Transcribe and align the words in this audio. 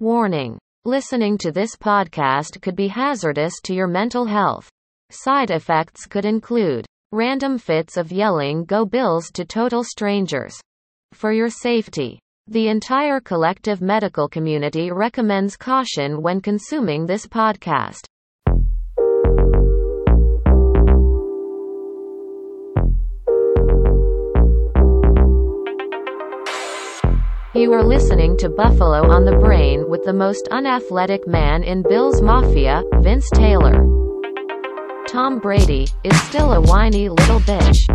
Warning. 0.00 0.56
Listening 0.86 1.36
to 1.36 1.52
this 1.52 1.76
podcast 1.76 2.62
could 2.62 2.74
be 2.74 2.88
hazardous 2.88 3.52
to 3.64 3.74
your 3.74 3.86
mental 3.86 4.24
health. 4.24 4.66
Side 5.10 5.50
effects 5.50 6.06
could 6.06 6.24
include 6.24 6.86
random 7.12 7.58
fits 7.58 7.98
of 7.98 8.10
yelling 8.10 8.64
Go 8.64 8.86
Bills 8.86 9.30
to 9.34 9.44
total 9.44 9.84
strangers. 9.84 10.58
For 11.12 11.32
your 11.32 11.50
safety, 11.50 12.18
the 12.46 12.68
entire 12.68 13.20
collective 13.20 13.82
medical 13.82 14.26
community 14.26 14.90
recommends 14.90 15.58
caution 15.58 16.22
when 16.22 16.40
consuming 16.40 17.04
this 17.04 17.26
podcast. 17.26 18.06
You 27.52 27.72
are 27.72 27.82
listening 27.82 28.36
to 28.36 28.48
Buffalo 28.48 29.10
on 29.10 29.24
the 29.24 29.36
Brain 29.36 29.90
with 29.90 30.04
the 30.04 30.12
most 30.12 30.46
unathletic 30.52 31.26
man 31.26 31.64
in 31.64 31.82
Bills 31.82 32.22
Mafia, 32.22 32.84
Vince 33.00 33.28
Taylor. 33.34 33.84
Tom 35.08 35.40
Brady 35.40 35.88
is 36.04 36.22
still 36.22 36.52
a 36.52 36.60
whiny 36.60 37.08
little 37.08 37.40
bitch. 37.40 37.88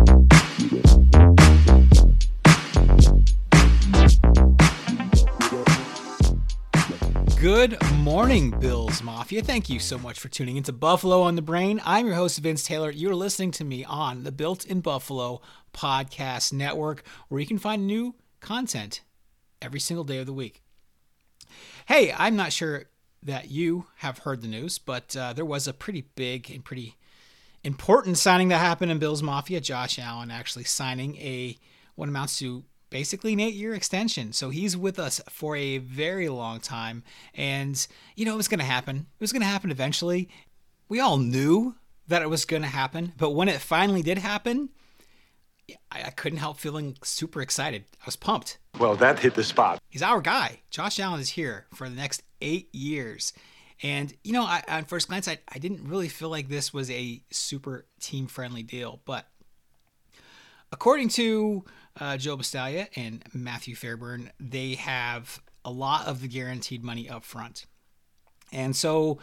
Good 7.40 7.78
morning, 7.94 8.50
Bills 8.60 9.02
Mafia. 9.02 9.40
Thank 9.40 9.70
you 9.70 9.78
so 9.78 9.96
much 9.96 10.20
for 10.20 10.28
tuning 10.28 10.58
into 10.58 10.74
Buffalo 10.74 11.22
on 11.22 11.34
the 11.34 11.40
Brain. 11.40 11.80
I'm 11.82 12.04
your 12.04 12.16
host, 12.16 12.38
Vince 12.40 12.62
Taylor. 12.62 12.90
You're 12.90 13.14
listening 13.14 13.52
to 13.52 13.64
me 13.64 13.86
on 13.86 14.24
the 14.24 14.32
Built 14.32 14.66
in 14.66 14.82
Buffalo 14.82 15.40
podcast 15.72 16.52
network, 16.52 17.04
where 17.28 17.40
you 17.40 17.46
can 17.46 17.56
find 17.56 17.86
new 17.86 18.16
content 18.40 19.00
every 19.60 19.80
single 19.80 20.04
day 20.04 20.18
of 20.18 20.26
the 20.26 20.32
week. 20.32 20.62
Hey, 21.86 22.12
I'm 22.16 22.36
not 22.36 22.52
sure 22.52 22.84
that 23.22 23.50
you 23.50 23.86
have 23.96 24.18
heard 24.18 24.42
the 24.42 24.48
news, 24.48 24.78
but 24.78 25.16
uh, 25.16 25.32
there 25.32 25.44
was 25.44 25.66
a 25.66 25.72
pretty 25.72 26.04
big 26.14 26.50
and 26.50 26.64
pretty 26.64 26.96
important 27.64 28.18
signing 28.18 28.48
that 28.48 28.58
happened 28.58 28.92
in 28.92 28.98
Bills 28.98 29.22
Mafia. 29.22 29.60
Josh 29.60 29.98
Allen 29.98 30.30
actually 30.30 30.64
signing 30.64 31.16
a 31.16 31.58
what 31.96 32.08
amounts 32.08 32.38
to 32.38 32.64
basically 32.90 33.32
an 33.32 33.40
eight 33.40 33.54
year 33.54 33.74
extension. 33.74 34.32
So 34.32 34.50
he's 34.50 34.76
with 34.76 34.98
us 34.98 35.20
for 35.28 35.56
a 35.56 35.78
very 35.78 36.28
long 36.28 36.60
time. 36.60 37.02
And, 37.34 37.84
you 38.14 38.24
know, 38.24 38.34
it 38.34 38.36
was 38.36 38.48
going 38.48 38.60
to 38.60 38.64
happen. 38.64 38.96
It 38.98 39.20
was 39.20 39.32
going 39.32 39.42
to 39.42 39.48
happen 39.48 39.70
eventually. 39.70 40.28
We 40.88 41.00
all 41.00 41.18
knew 41.18 41.74
that 42.06 42.22
it 42.22 42.30
was 42.30 42.44
going 42.44 42.62
to 42.62 42.68
happen. 42.68 43.12
But 43.16 43.30
when 43.30 43.48
it 43.48 43.60
finally 43.60 44.02
did 44.02 44.18
happen, 44.18 44.70
I, 45.90 46.04
I 46.04 46.10
couldn't 46.10 46.38
help 46.38 46.58
feeling 46.58 46.96
super 47.02 47.40
excited. 47.40 47.84
I 48.00 48.04
was 48.06 48.16
pumped. 48.16 48.58
Well, 48.78 48.96
that 48.96 49.18
hit 49.18 49.34
the 49.34 49.44
spot. 49.44 49.80
He's 49.88 50.02
our 50.02 50.20
guy. 50.20 50.60
Josh 50.70 51.00
Allen 51.00 51.20
is 51.20 51.30
here 51.30 51.66
for 51.74 51.88
the 51.88 51.96
next 51.96 52.22
eight 52.40 52.74
years. 52.74 53.32
And, 53.82 54.14
you 54.24 54.32
know, 54.32 54.44
I, 54.44 54.62
on 54.68 54.84
first 54.84 55.08
glance, 55.08 55.28
I, 55.28 55.38
I 55.52 55.58
didn't 55.58 55.88
really 55.88 56.08
feel 56.08 56.28
like 56.30 56.48
this 56.48 56.72
was 56.72 56.90
a 56.90 57.22
super 57.30 57.86
team 58.00 58.26
friendly 58.26 58.62
deal. 58.62 59.00
But 59.04 59.26
according 60.72 61.10
to 61.10 61.64
uh, 62.00 62.16
Joe 62.16 62.36
Buscaglia 62.36 62.88
and 62.96 63.22
Matthew 63.34 63.74
Fairburn, 63.74 64.30
they 64.40 64.74
have 64.74 65.42
a 65.64 65.70
lot 65.70 66.06
of 66.06 66.20
the 66.20 66.28
guaranteed 66.28 66.84
money 66.84 67.08
up 67.08 67.24
front. 67.24 67.66
And 68.52 68.74
so 68.74 69.18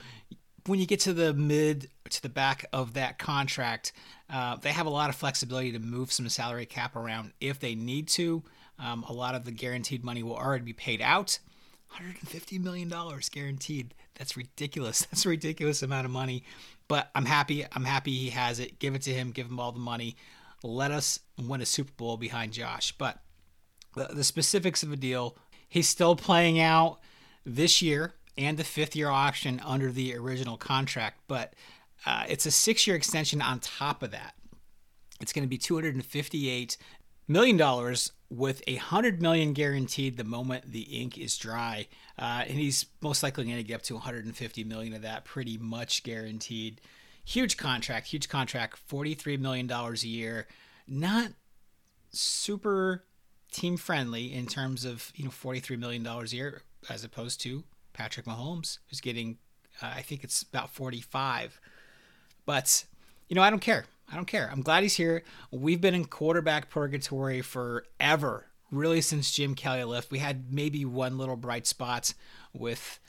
when 0.65 0.79
you 0.79 0.85
get 0.85 0.99
to 1.01 1.13
the 1.13 1.33
mid 1.33 1.89
to 2.09 2.21
the 2.21 2.29
back 2.29 2.65
of 2.71 2.93
that 2.93 3.17
contract, 3.17 3.91
uh, 4.33 4.55
they 4.55 4.71
have 4.71 4.87
a 4.87 4.89
lot 4.89 5.09
of 5.11 5.15
flexibility 5.15 5.71
to 5.71 5.79
move 5.79 6.11
some 6.11 6.27
salary 6.27 6.65
cap 6.65 6.95
around 6.95 7.33
if 7.39 7.59
they 7.59 7.75
need 7.75 8.07
to. 8.07 8.41
Um, 8.79 9.05
a 9.07 9.13
lot 9.13 9.35
of 9.35 9.45
the 9.45 9.51
guaranteed 9.51 10.03
money 10.03 10.23
will 10.23 10.35
already 10.35 10.65
be 10.65 10.73
paid 10.73 11.01
out. 11.01 11.37
$150 11.95 12.59
million 12.59 12.91
guaranteed. 13.31 13.93
That's 14.15 14.35
ridiculous. 14.35 15.05
That's 15.11 15.27
a 15.27 15.29
ridiculous 15.29 15.83
amount 15.83 16.05
of 16.05 16.11
money. 16.11 16.43
But 16.87 17.11
I'm 17.13 17.25
happy. 17.25 17.63
I'm 17.71 17.85
happy 17.85 18.11
he 18.11 18.31
has 18.31 18.59
it. 18.59 18.79
Give 18.79 18.95
it 18.95 19.03
to 19.03 19.13
him. 19.13 19.29
Give 19.29 19.45
him 19.45 19.59
all 19.59 19.71
the 19.71 19.79
money. 19.79 20.15
Let 20.63 20.89
us 20.89 21.19
win 21.37 21.61
a 21.61 21.65
Super 21.65 21.93
Bowl 21.95 22.17
behind 22.17 22.53
Josh. 22.53 22.91
But 22.91 23.19
the, 23.95 24.05
the 24.05 24.23
specifics 24.23 24.81
of 24.81 24.89
the 24.89 24.97
deal, 24.97 25.37
he's 25.69 25.87
still 25.87 26.15
playing 26.15 26.59
out 26.59 26.97
this 27.45 27.83
year 27.83 28.15
and 28.35 28.57
the 28.57 28.63
fifth 28.63 28.95
year 28.95 29.09
option 29.09 29.61
under 29.63 29.91
the 29.91 30.15
original 30.15 30.57
contract. 30.57 31.19
But 31.27 31.53
uh, 32.05 32.25
it's 32.27 32.45
a 32.45 32.51
six 32.51 32.85
year 32.87 32.95
extension 32.95 33.41
on 33.41 33.59
top 33.59 34.03
of 34.03 34.11
that. 34.11 34.35
It's 35.21 35.33
going 35.33 35.43
to 35.43 35.49
be 35.49 35.57
258 35.57 36.77
million 37.27 37.57
dollars 37.57 38.11
with 38.29 38.63
a 38.67 38.75
hundred 38.75 39.21
million 39.21 39.53
guaranteed 39.53 40.17
the 40.17 40.23
moment 40.23 40.71
the 40.71 40.81
ink 40.81 41.17
is 41.17 41.37
dry, 41.37 41.87
uh, 42.17 42.43
and 42.47 42.57
he's 42.57 42.87
most 43.01 43.21
likely 43.23 43.45
going 43.45 43.57
to 43.57 43.63
get 43.63 43.75
up 43.75 43.81
to 43.83 43.93
150 43.93 44.63
million 44.63 44.93
of 44.93 45.03
that, 45.03 45.23
pretty 45.23 45.57
much 45.57 46.03
guaranteed. 46.03 46.81
Huge 47.25 47.57
contract, 47.57 48.07
huge 48.07 48.27
contract, 48.27 48.77
43 48.77 49.37
million 49.37 49.67
dollars 49.67 50.03
a 50.03 50.07
year. 50.07 50.47
Not 50.87 51.31
super 52.09 53.05
team 53.51 53.77
friendly 53.77 54.33
in 54.33 54.47
terms 54.47 54.83
of 54.83 55.13
you 55.15 55.25
know 55.25 55.31
43 55.31 55.77
million 55.77 56.03
dollars 56.03 56.33
a 56.33 56.37
year, 56.37 56.63
as 56.89 57.03
opposed 57.03 57.39
to 57.41 57.63
Patrick 57.93 58.25
Mahomes, 58.25 58.79
who's 58.89 58.99
getting, 58.99 59.37
uh, 59.81 59.93
I 59.95 60.01
think 60.01 60.23
it's 60.23 60.41
about 60.41 60.71
45. 60.71 61.61
But 62.45 62.85
you 63.27 63.35
know, 63.35 63.41
I 63.41 63.49
don't 63.49 63.59
care. 63.61 63.85
I 64.11 64.15
don't 64.15 64.25
care. 64.25 64.49
I'm 64.51 64.61
glad 64.61 64.83
he's 64.83 64.95
here. 64.95 65.23
We've 65.49 65.81
been 65.81 65.95
in 65.95 66.05
quarterback 66.05 66.69
purgatory 66.69 67.41
forever, 67.41 68.45
really 68.69 69.01
since 69.01 69.31
Jim 69.31 69.55
Kelly 69.55 69.83
left. 69.83 70.11
We 70.11 70.19
had 70.19 70.53
maybe 70.53 70.85
one 70.85 71.17
little 71.17 71.35
bright 71.35 71.65
spot 71.65 72.13
with, 72.53 72.99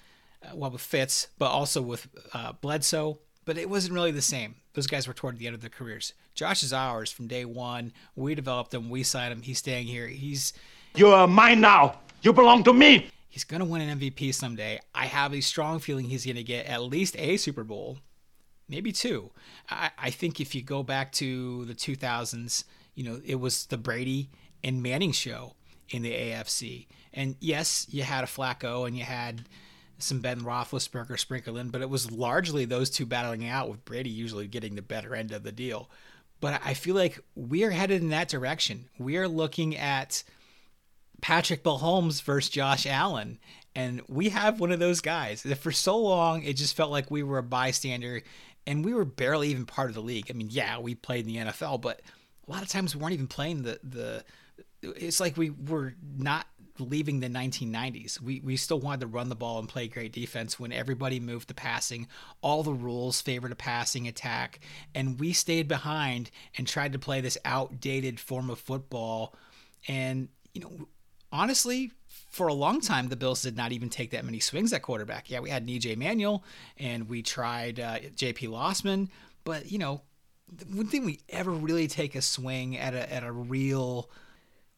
uh, 0.42 0.54
well, 0.56 0.70
with 0.70 0.80
Fitz, 0.80 1.28
but 1.38 1.50
also 1.50 1.82
with 1.82 2.08
uh, 2.32 2.52
Bledsoe. 2.52 3.18
But 3.44 3.58
it 3.58 3.68
wasn't 3.68 3.92
really 3.94 4.12
the 4.12 4.22
same. 4.22 4.54
Those 4.72 4.86
guys 4.86 5.06
were 5.06 5.12
toward 5.12 5.38
the 5.38 5.46
end 5.46 5.54
of 5.54 5.60
their 5.60 5.68
careers. 5.68 6.14
Josh 6.34 6.62
is 6.62 6.72
ours 6.72 7.12
from 7.12 7.26
day 7.26 7.44
one. 7.44 7.92
We 8.16 8.34
developed 8.34 8.72
him. 8.72 8.88
We 8.88 9.02
signed 9.02 9.32
him. 9.32 9.42
He's 9.42 9.58
staying 9.58 9.86
here. 9.86 10.06
He's 10.06 10.54
You're 10.96 11.26
mine 11.26 11.60
now. 11.60 11.98
You 12.22 12.32
belong 12.32 12.64
to 12.64 12.72
me. 12.72 13.10
he's 13.28 13.44
gonna 13.44 13.66
win 13.66 13.82
an 13.82 13.98
MVP 13.98 14.32
someday. 14.32 14.80
I 14.94 15.04
have 15.04 15.34
a 15.34 15.42
strong 15.42 15.78
feeling 15.80 16.06
he's 16.06 16.24
gonna 16.24 16.42
get 16.42 16.64
at 16.64 16.82
least 16.82 17.14
a 17.18 17.36
Super 17.36 17.62
Bowl 17.64 17.98
maybe 18.69 18.92
two. 18.92 19.30
I, 19.69 19.91
I 19.98 20.10
think 20.10 20.41
if 20.41 20.54
you 20.54 20.62
go 20.62 20.82
back 20.82 21.12
to 21.12 21.64
the 21.64 21.75
2000s, 21.75 22.64
you 22.94 23.04
know, 23.04 23.20
it 23.25 23.36
was 23.36 23.66
the 23.66 23.78
Brady 23.78 24.30
and 24.62 24.82
Manning 24.82 25.12
show 25.12 25.54
in 25.91 26.02
the 26.02 26.12
AFC. 26.12 26.86
And 27.12 27.36
yes, 27.41 27.86
you 27.91 28.02
had 28.02 28.25
a 28.25 28.28
Flacco 28.28 28.86
and 28.86 28.97
you 28.97 29.04
had 29.04 29.42
some 29.98 30.20
Ben 30.20 30.41
Roethlisberger 30.41 31.19
sprinkled 31.19 31.58
in, 31.58 31.70
but 31.70 31.80
it 31.80 31.91
was 31.91 32.10
largely 32.10 32.64
those 32.64 32.91
two 32.91 33.06
battling 33.06 33.47
out 33.47 33.69
with 33.70 33.84
Brady 33.84 34.10
usually 34.10 34.47
getting 34.47 34.75
the 34.75 34.82
better 34.82 35.14
end 35.14 35.32
of 35.32 35.42
the 35.42 35.52
deal. 35.52 35.91
But 36.41 36.60
I 36.64 36.75
feel 36.75 36.94
like 36.94 37.20
we 37.34 37.64
are 37.64 37.70
headed 37.70 38.02
in 38.02 38.10
that 38.10 38.28
direction. 38.28 38.88
We 38.98 39.16
are 39.16 39.28
looking 39.28 39.76
at 39.76 40.25
Patrick 41.20 41.62
Mahomes 41.62 42.22
versus 42.22 42.50
Josh 42.50 42.86
Allen. 42.86 43.38
And 43.75 44.02
we 44.08 44.28
have 44.28 44.60
one 44.60 44.70
of 44.70 44.78
those 44.78 45.00
guys. 45.00 45.42
For 45.60 45.72
so 45.72 45.96
long, 45.96 46.42
it 46.42 46.54
just 46.54 46.76
felt 46.76 46.91
like 46.91 47.10
we 47.10 47.22
were 47.22 47.38
a 47.38 47.42
bystander 47.42 48.22
and 48.66 48.84
we 48.84 48.94
were 48.94 49.04
barely 49.04 49.48
even 49.48 49.66
part 49.66 49.88
of 49.88 49.94
the 49.94 50.02
league. 50.02 50.26
I 50.30 50.32
mean, 50.32 50.48
yeah, 50.50 50.78
we 50.78 50.94
played 50.94 51.26
in 51.26 51.32
the 51.32 51.52
NFL, 51.52 51.80
but 51.80 52.00
a 52.47 52.50
lot 52.50 52.62
of 52.62 52.69
times 52.69 52.94
we 52.94 53.02
weren't 53.02 53.14
even 53.14 53.26
playing 53.26 53.62
the 53.62 53.78
the. 53.82 54.25
It's 54.82 55.19
like 55.19 55.36
we 55.36 55.50
were 55.50 55.94
not 56.16 56.47
leaving 56.78 57.20
the 57.20 57.28
1990s. 57.28 58.20
We 58.20 58.41
we 58.41 58.56
still 58.56 58.80
wanted 58.80 59.00
to 59.00 59.06
run 59.06 59.28
the 59.28 59.36
ball 59.36 59.58
and 59.58 59.69
play 59.69 59.88
great 59.88 60.12
defense 60.12 60.58
when 60.58 60.72
everybody 60.72 61.20
moved 61.20 61.48
to 61.48 61.54
passing. 61.54 62.08
All 62.42 62.62
the 62.62 62.72
rules 62.72 63.20
favored 63.20 63.52
a 63.52 63.56
passing 63.56 64.08
attack, 64.08 64.60
and 64.94 65.19
we 65.19 65.32
stayed 65.32 65.69
behind 65.69 66.31
and 66.56 66.66
tried 66.66 66.92
to 66.92 66.98
play 66.98 67.20
this 67.20 67.38
outdated 67.44 68.20
form 68.20 68.50
of 68.50 68.58
football. 68.58 69.34
And 69.88 70.28
you 70.52 70.60
know, 70.62 70.88
honestly, 71.32 71.92
for 72.34 72.48
a 72.48 72.52
long 72.52 72.80
time, 72.80 73.10
the 73.10 73.16
Bills 73.16 73.42
did 73.42 73.56
not 73.56 73.70
even 73.70 73.88
take 73.88 74.10
that 74.10 74.24
many 74.24 74.40
swings 74.40 74.72
at 74.72 74.82
quarterback. 74.82 75.31
Yeah, 75.31 75.38
we 75.38 75.50
had 75.50 75.64
EJ 75.69 75.96
Manuel 75.96 76.42
and 76.76 77.08
we 77.08 77.22
tried 77.22 77.78
uh, 77.78 78.00
JP 78.16 78.48
Losman, 78.48 79.08
but 79.44 79.70
you 79.70 79.78
know, 79.78 80.02
when 80.75 80.88
did 80.88 81.04
we 81.04 81.20
ever 81.28 81.52
really 81.52 81.86
take 81.86 82.16
a 82.16 82.22
swing 82.22 82.76
at 82.76 82.92
a 82.92 83.12
at 83.12 83.22
a 83.22 83.31
real, 83.31 84.10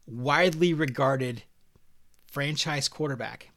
widely 0.07 0.75
regarded 0.75 1.45
franchise 2.27 2.89
quarterback? 2.89 3.49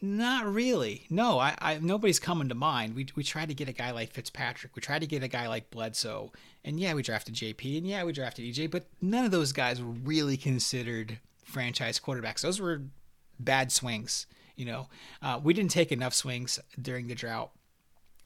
Not 0.00 0.52
really. 0.52 1.06
No, 1.08 1.38
I, 1.38 1.54
I 1.60 1.78
nobody's 1.78 2.18
coming 2.18 2.48
to 2.48 2.56
mind. 2.56 2.96
We 2.96 3.06
we 3.14 3.22
tried 3.22 3.50
to 3.50 3.54
get 3.54 3.68
a 3.68 3.72
guy 3.72 3.92
like 3.92 4.10
Fitzpatrick. 4.10 4.74
We 4.74 4.82
tried 4.82 5.02
to 5.02 5.06
get 5.06 5.22
a 5.22 5.28
guy 5.28 5.46
like 5.46 5.70
Bledsoe, 5.70 6.32
and 6.64 6.80
yeah, 6.80 6.92
we 6.92 7.02
drafted 7.02 7.36
JP, 7.36 7.78
and 7.78 7.86
yeah, 7.86 8.02
we 8.02 8.12
drafted 8.12 8.52
EJ, 8.52 8.68
but 8.68 8.86
none 9.00 9.24
of 9.24 9.30
those 9.30 9.52
guys 9.52 9.80
were 9.80 9.92
really 9.92 10.36
considered 10.36 11.20
franchise 11.44 12.00
quarterbacks. 12.00 12.40
Those 12.40 12.60
were 12.60 12.82
bad 13.44 13.72
swings. 13.72 14.26
You 14.56 14.66
know, 14.66 14.88
uh, 15.22 15.40
we 15.42 15.54
didn't 15.54 15.70
take 15.70 15.92
enough 15.92 16.14
swings 16.14 16.58
during 16.80 17.06
the 17.06 17.14
drought, 17.14 17.50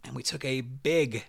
and 0.05 0.15
we 0.15 0.23
took 0.23 0.45
a 0.45 0.61
big, 0.61 1.25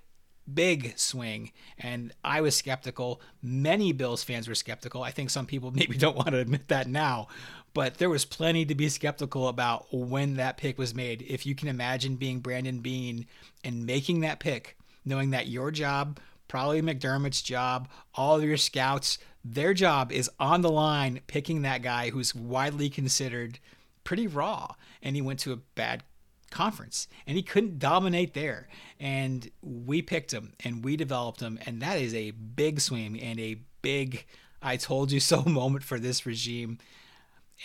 big 0.51 0.97
swing. 0.97 1.51
And 1.77 2.13
I 2.23 2.41
was 2.41 2.55
skeptical. 2.55 3.21
Many 3.41 3.93
Bills 3.93 4.23
fans 4.23 4.47
were 4.47 4.55
skeptical. 4.55 5.03
I 5.03 5.11
think 5.11 5.29
some 5.29 5.45
people 5.45 5.71
maybe 5.75 5.97
don't 5.97 6.15
want 6.17 6.29
to 6.29 6.39
admit 6.39 6.67
that 6.69 6.87
now, 6.87 7.27
but 7.73 7.99
there 7.99 8.09
was 8.09 8.25
plenty 8.25 8.65
to 8.65 8.75
be 8.75 8.89
skeptical 8.89 9.47
about 9.47 9.85
when 9.91 10.35
that 10.35 10.57
pick 10.57 10.77
was 10.77 10.95
made. 10.95 11.23
If 11.27 11.45
you 11.45 11.55
can 11.55 11.67
imagine 11.67 12.15
being 12.15 12.39
Brandon 12.39 12.79
Beane 12.79 13.27
and 13.63 13.85
making 13.85 14.21
that 14.21 14.39
pick, 14.39 14.77
knowing 15.05 15.29
that 15.29 15.47
your 15.47 15.71
job, 15.71 16.19
probably 16.47 16.81
McDermott's 16.81 17.41
job, 17.41 17.87
all 18.15 18.35
of 18.35 18.43
your 18.43 18.57
scouts, 18.57 19.19
their 19.43 19.73
job 19.73 20.11
is 20.11 20.29
on 20.39 20.61
the 20.61 20.71
line 20.71 21.21
picking 21.27 21.61
that 21.61 21.81
guy 21.81 22.09
who's 22.09 22.35
widely 22.35 22.89
considered 22.89 23.59
pretty 24.07 24.25
raw. 24.25 24.73
And 25.03 25.17
he 25.17 25.21
went 25.21 25.39
to 25.41 25.51
a 25.51 25.57
bad 25.57 26.01
conference 26.49 27.09
and 27.27 27.35
he 27.35 27.43
couldn't 27.43 27.77
dominate 27.77 28.33
there. 28.33 28.69
And 29.01 29.51
we 29.61 30.01
picked 30.01 30.31
him 30.31 30.53
and 30.63 30.81
we 30.81 30.95
developed 30.95 31.41
him. 31.41 31.59
And 31.65 31.81
that 31.81 31.99
is 31.99 32.13
a 32.13 32.31
big 32.31 32.79
swing 32.79 33.19
and 33.19 33.37
a 33.37 33.59
big 33.81 34.25
I 34.61 34.77
told 34.77 35.11
you 35.11 35.19
so 35.19 35.41
moment 35.45 35.83
for 35.83 35.99
this 35.99 36.25
regime. 36.25 36.77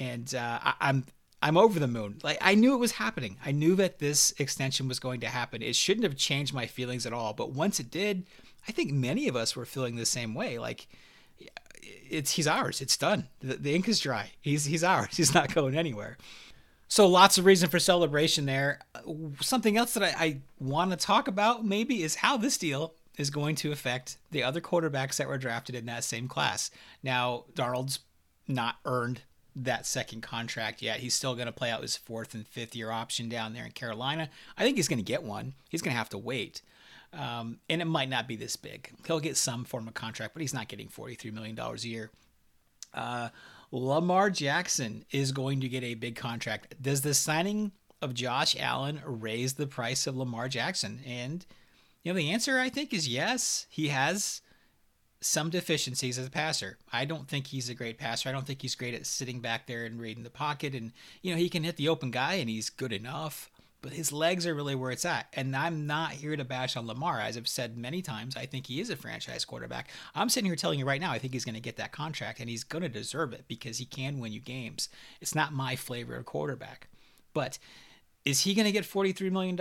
And 0.00 0.34
uh, 0.34 0.58
I, 0.60 0.74
I'm 0.80 1.04
I'm 1.40 1.56
over 1.56 1.78
the 1.78 1.86
moon. 1.86 2.18
Like 2.24 2.38
I 2.40 2.56
knew 2.56 2.74
it 2.74 2.80
was 2.80 2.92
happening. 2.92 3.36
I 3.46 3.52
knew 3.52 3.76
that 3.76 4.00
this 4.00 4.34
extension 4.38 4.88
was 4.88 4.98
going 4.98 5.20
to 5.20 5.28
happen. 5.28 5.62
It 5.62 5.76
shouldn't 5.76 6.04
have 6.04 6.16
changed 6.16 6.52
my 6.52 6.66
feelings 6.66 7.06
at 7.06 7.12
all. 7.12 7.34
But 7.34 7.52
once 7.52 7.78
it 7.78 7.88
did, 7.88 8.26
I 8.66 8.72
think 8.72 8.90
many 8.90 9.28
of 9.28 9.36
us 9.36 9.54
were 9.54 9.64
feeling 9.64 9.94
the 9.94 10.06
same 10.06 10.34
way. 10.34 10.58
Like 10.58 10.88
it's 11.82 12.32
he's 12.32 12.46
ours. 12.46 12.80
It's 12.80 12.96
done. 12.96 13.28
The, 13.40 13.56
the 13.56 13.74
ink 13.74 13.88
is 13.88 14.00
dry. 14.00 14.30
He's 14.40 14.66
he's 14.66 14.84
ours. 14.84 15.08
He's 15.16 15.34
not 15.34 15.54
going 15.54 15.76
anywhere. 15.76 16.16
So 16.88 17.06
lots 17.06 17.38
of 17.38 17.46
reason 17.46 17.70
for 17.70 17.78
celebration 17.78 18.44
there. 18.44 18.80
Something 19.40 19.78
else 19.78 19.94
that 19.94 20.02
I, 20.02 20.24
I 20.24 20.40
want 20.60 20.90
to 20.90 20.96
talk 20.96 21.26
about 21.26 21.64
maybe 21.64 22.02
is 22.02 22.16
how 22.16 22.36
this 22.36 22.58
deal 22.58 22.92
is 23.16 23.30
going 23.30 23.54
to 23.56 23.72
affect 23.72 24.18
the 24.30 24.42
other 24.42 24.60
quarterbacks 24.60 25.16
that 25.16 25.28
were 25.28 25.38
drafted 25.38 25.74
in 25.74 25.86
that 25.86 26.04
same 26.04 26.28
class. 26.28 26.70
Now, 27.02 27.44
Darnold's 27.54 28.00
not 28.46 28.76
earned 28.84 29.22
that 29.54 29.86
second 29.86 30.22
contract 30.22 30.82
yet. 30.82 31.00
He's 31.00 31.14
still 31.14 31.34
going 31.34 31.46
to 31.46 31.52
play 31.52 31.70
out 31.70 31.82
his 31.82 31.96
fourth 31.96 32.34
and 32.34 32.46
fifth 32.46 32.74
year 32.74 32.90
option 32.90 33.28
down 33.28 33.52
there 33.52 33.64
in 33.64 33.72
Carolina. 33.72 34.28
I 34.56 34.62
think 34.62 34.76
he's 34.76 34.88
going 34.88 34.98
to 34.98 35.02
get 35.02 35.22
one. 35.22 35.54
He's 35.68 35.82
going 35.82 35.92
to 35.92 35.98
have 35.98 36.08
to 36.10 36.18
wait. 36.18 36.62
Um, 37.12 37.58
and 37.68 37.82
it 37.82 37.86
might 37.86 38.08
not 38.08 38.26
be 38.26 38.36
this 38.36 38.56
big. 38.56 38.90
He'll 39.06 39.20
get 39.20 39.36
some 39.36 39.64
form 39.64 39.86
of 39.86 39.94
contract, 39.94 40.34
but 40.34 40.40
he's 40.40 40.54
not 40.54 40.68
getting 40.68 40.88
$43 40.88 41.32
million 41.32 41.58
a 41.58 41.76
year. 41.80 42.10
Uh, 42.94 43.28
Lamar 43.70 44.30
Jackson 44.30 45.04
is 45.10 45.32
going 45.32 45.60
to 45.60 45.68
get 45.68 45.82
a 45.82 45.94
big 45.94 46.16
contract. 46.16 46.74
Does 46.80 47.02
the 47.02 47.14
signing 47.14 47.72
of 48.00 48.14
Josh 48.14 48.56
Allen 48.58 49.00
raise 49.04 49.54
the 49.54 49.66
price 49.66 50.06
of 50.06 50.16
Lamar 50.16 50.48
Jackson? 50.48 51.00
And 51.06 51.44
you 52.02 52.12
know 52.12 52.16
the 52.16 52.30
answer 52.30 52.58
I 52.58 52.68
think 52.68 52.92
is 52.92 53.08
yes. 53.08 53.66
He 53.70 53.88
has 53.88 54.42
some 55.20 55.50
deficiencies 55.50 56.18
as 56.18 56.26
a 56.26 56.30
passer. 56.30 56.78
I 56.92 57.04
don't 57.04 57.28
think 57.28 57.46
he's 57.46 57.68
a 57.68 57.74
great 57.74 57.96
passer. 57.96 58.28
I 58.28 58.32
don't 58.32 58.46
think 58.46 58.60
he's 58.60 58.74
great 58.74 58.94
at 58.94 59.06
sitting 59.06 59.40
back 59.40 59.66
there 59.66 59.84
and 59.84 60.00
reading 60.00 60.24
the 60.24 60.30
pocket 60.30 60.74
and 60.74 60.92
you 61.22 61.32
know 61.32 61.38
he 61.38 61.48
can 61.48 61.64
hit 61.64 61.76
the 61.76 61.88
open 61.88 62.10
guy 62.10 62.34
and 62.34 62.50
he's 62.50 62.70
good 62.70 62.92
enough 62.92 63.50
but 63.82 63.92
his 63.92 64.12
legs 64.12 64.46
are 64.46 64.54
really 64.54 64.76
where 64.76 64.92
it's 64.92 65.04
at. 65.04 65.26
And 65.34 65.54
I'm 65.54 65.86
not 65.86 66.12
here 66.12 66.36
to 66.36 66.44
bash 66.44 66.76
on 66.76 66.86
Lamar. 66.86 67.20
As 67.20 67.36
I've 67.36 67.48
said 67.48 67.76
many 67.76 68.00
times, 68.00 68.36
I 68.36 68.46
think 68.46 68.66
he 68.66 68.80
is 68.80 68.90
a 68.90 68.96
franchise 68.96 69.44
quarterback. 69.44 69.90
I'm 70.14 70.28
sitting 70.28 70.46
here 70.46 70.56
telling 70.56 70.78
you 70.78 70.86
right 70.86 71.00
now, 71.00 71.10
I 71.10 71.18
think 71.18 71.32
he's 71.32 71.44
going 71.44 71.56
to 71.56 71.60
get 71.60 71.76
that 71.76 71.92
contract 71.92 72.38
and 72.38 72.48
he's 72.48 72.64
going 72.64 72.82
to 72.82 72.88
deserve 72.88 73.32
it 73.32 73.44
because 73.48 73.78
he 73.78 73.84
can 73.84 74.20
win 74.20 74.32
you 74.32 74.40
games. 74.40 74.88
It's 75.20 75.34
not 75.34 75.52
my 75.52 75.74
flavor 75.74 76.14
of 76.14 76.24
quarterback. 76.24 76.88
But 77.34 77.58
is 78.24 78.40
he 78.40 78.54
going 78.54 78.66
to 78.66 78.72
get 78.72 78.84
$43 78.84 79.30
million? 79.32 79.60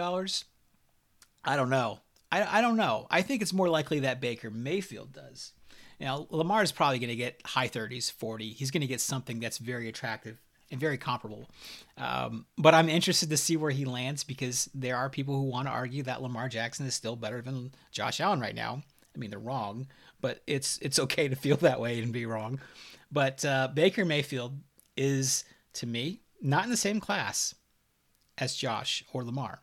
I 1.44 1.56
don't 1.56 1.69
know. 1.69 2.00
I, 2.31 2.59
I 2.59 2.62
don't 2.62 2.77
know. 2.77 3.07
I 3.09 3.23
think 3.23 3.41
it's 3.41 3.53
more 3.53 3.69
likely 3.69 4.01
that 4.01 4.21
Baker 4.21 4.51
Mayfield 4.51 5.13
does. 5.13 5.53
Now, 6.00 6.27
Lamar 6.29 6.62
is 6.62 6.71
probably 6.71 7.00
going 7.00 7.09
to 7.09 7.15
get 7.15 7.41
high 7.45 7.68
30s, 7.68 8.12
40. 8.12 8.50
He's 8.51 8.71
going 8.71 8.81
to 8.81 8.88
get 8.88 9.01
something 9.01 9.39
that's 9.39 9.57
very 9.57 9.88
attractive 9.89 10.41
and 10.71 10.79
very 10.79 10.97
comparable. 10.97 11.50
Um, 11.97 12.45
but 12.57 12.73
I'm 12.73 12.89
interested 12.89 13.29
to 13.29 13.38
see 13.38 13.57
where 13.57 13.71
he 13.71 13.85
lands 13.85 14.23
because 14.23 14.69
there 14.73 14.95
are 14.95 15.09
people 15.09 15.35
who 15.35 15.44
want 15.44 15.68
to 15.68 15.71
argue 15.71 16.03
that 16.03 16.21
Lamar 16.21 16.50
Jackson 16.50 16.85
is 16.85 16.95
still 16.95 17.15
better 17.15 17.41
than 17.41 17.73
Josh 17.91 18.19
Allen 18.19 18.39
right 18.39 18.56
now. 18.56 18.81
I 19.13 19.19
mean, 19.19 19.29
they're 19.29 19.39
wrong, 19.39 19.88
but 20.21 20.41
it's 20.47 20.77
it's 20.79 21.00
okay 21.00 21.27
to 21.27 21.35
feel 21.35 21.57
that 21.62 21.79
way 21.79 22.00
and 22.01 22.13
be 22.13 22.25
wrong. 22.25 22.59
But 23.12 23.44
uh, 23.44 23.68
Baker 23.73 24.06
Mayfield 24.06 24.57
is 24.95 25.44
to 25.73 25.85
me 25.85 26.21
not 26.41 26.63
in 26.63 26.69
the 26.69 26.77
same 26.77 27.00
class 27.00 27.53
as 28.38 28.56
Josh 28.56 29.03
or 29.13 29.23
Lamar, 29.23 29.62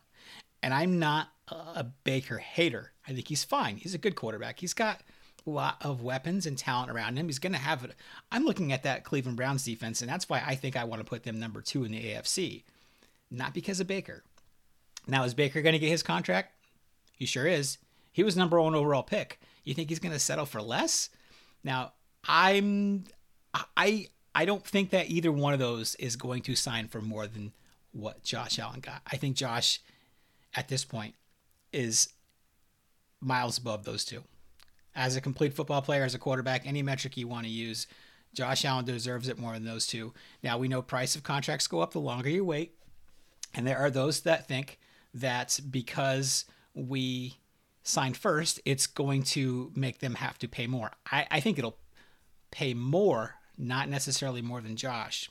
and 0.61 0.73
I'm 0.73 0.99
not 0.99 1.29
a 1.51 1.83
Baker 2.03 2.37
hater. 2.37 2.91
I 3.07 3.13
think 3.13 3.27
he's 3.27 3.43
fine. 3.43 3.77
He's 3.77 3.95
a 3.95 3.99
good 3.99 4.15
quarterback. 4.15 4.59
He's 4.59 4.75
got 4.75 5.01
lot 5.49 5.77
of 5.81 6.01
weapons 6.01 6.45
and 6.45 6.57
talent 6.57 6.91
around 6.91 7.17
him. 7.17 7.27
He's 7.27 7.39
going 7.39 7.53
to 7.53 7.59
have 7.59 7.83
it. 7.83 7.95
I'm 8.31 8.45
looking 8.45 8.71
at 8.71 8.83
that 8.83 9.03
Cleveland 9.03 9.37
Browns 9.37 9.65
defense, 9.65 10.01
and 10.01 10.09
that's 10.09 10.29
why 10.29 10.43
I 10.45 10.55
think 10.55 10.75
I 10.75 10.83
want 10.83 11.01
to 11.01 11.09
put 11.09 11.23
them 11.23 11.39
number 11.39 11.61
two 11.61 11.83
in 11.83 11.91
the 11.91 12.13
AFC, 12.13 12.63
not 13.29 13.53
because 13.53 13.79
of 13.79 13.87
Baker. 13.87 14.23
Now, 15.07 15.23
is 15.23 15.33
Baker 15.33 15.61
going 15.61 15.73
to 15.73 15.79
get 15.79 15.89
his 15.89 16.03
contract? 16.03 16.53
He 17.15 17.25
sure 17.25 17.47
is. 17.47 17.77
He 18.11 18.23
was 18.23 18.37
number 18.37 18.61
one 18.61 18.75
overall 18.75 19.03
pick. 19.03 19.39
You 19.63 19.73
think 19.73 19.89
he's 19.89 19.99
going 19.99 20.13
to 20.13 20.19
settle 20.19 20.45
for 20.45 20.61
less? 20.61 21.09
Now, 21.63 21.93
I'm 22.27 23.05
I 23.75 24.07
I 24.35 24.45
don't 24.45 24.65
think 24.65 24.91
that 24.91 25.09
either 25.09 25.31
one 25.31 25.53
of 25.53 25.59
those 25.59 25.95
is 25.95 26.15
going 26.15 26.41
to 26.43 26.55
sign 26.55 26.87
for 26.87 27.01
more 27.01 27.27
than 27.27 27.51
what 27.91 28.23
Josh 28.23 28.59
Allen 28.59 28.79
got. 28.79 29.01
I 29.11 29.17
think 29.17 29.35
Josh 29.35 29.81
at 30.55 30.67
this 30.67 30.85
point 30.85 31.15
is 31.73 32.13
miles 33.21 33.57
above 33.57 33.83
those 33.83 34.05
two 34.05 34.23
as 34.99 35.15
a 35.15 35.21
complete 35.21 35.53
football 35.53 35.81
player, 35.81 36.03
as 36.03 36.13
a 36.13 36.19
quarterback, 36.19 36.67
any 36.67 36.83
metric 36.83 37.15
you 37.15 37.25
want 37.25 37.45
to 37.45 37.51
use, 37.51 37.87
Josh 38.33 38.65
Allen 38.65 38.83
deserves 38.83 39.29
it 39.29 39.39
more 39.39 39.53
than 39.53 39.63
those 39.63 39.87
two. 39.87 40.13
Now 40.43 40.57
we 40.57 40.67
know 40.67 40.81
price 40.81 41.15
of 41.15 41.23
contracts 41.23 41.67
go 41.67 41.79
up 41.79 41.93
the 41.93 42.01
longer 42.01 42.29
you 42.29 42.43
wait, 42.43 42.75
and 43.55 43.65
there 43.65 43.77
are 43.77 43.89
those 43.89 44.19
that 44.21 44.45
think 44.45 44.77
that 45.13 45.57
because 45.71 46.43
we 46.75 47.37
sign 47.81 48.13
first, 48.13 48.59
it's 48.65 48.87
going 48.87 49.23
to 49.23 49.71
make 49.73 49.99
them 49.99 50.15
have 50.15 50.37
to 50.39 50.49
pay 50.49 50.67
more. 50.67 50.91
I, 51.09 51.25
I 51.31 51.39
think 51.39 51.57
it'll 51.57 51.77
pay 52.51 52.73
more, 52.73 53.35
not 53.57 53.87
necessarily 53.87 54.41
more 54.41 54.59
than 54.59 54.75
Josh. 54.75 55.29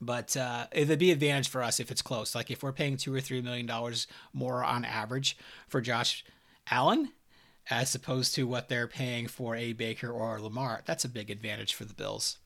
But 0.00 0.36
uh, 0.36 0.66
it'd 0.72 0.98
be 0.98 1.12
advantage 1.12 1.48
for 1.48 1.62
us 1.62 1.78
if 1.78 1.92
it's 1.92 2.02
close. 2.02 2.34
Like 2.34 2.50
if 2.50 2.64
we're 2.64 2.72
paying 2.72 2.96
two 2.96 3.14
or 3.14 3.20
three 3.20 3.40
million 3.40 3.66
dollars 3.66 4.08
more 4.32 4.64
on 4.64 4.84
average 4.84 5.38
for 5.68 5.80
Josh 5.80 6.24
Allen, 6.68 7.12
as 7.70 7.94
opposed 7.94 8.34
to 8.34 8.46
what 8.46 8.68
they're 8.68 8.88
paying 8.88 9.28
for 9.28 9.54
a 9.54 9.72
Baker 9.72 10.10
or 10.10 10.36
a 10.36 10.42
Lamar. 10.42 10.82
That's 10.84 11.04
a 11.04 11.08
big 11.08 11.30
advantage 11.30 11.74
for 11.74 11.84
the 11.84 11.94
Bills. 11.94 12.38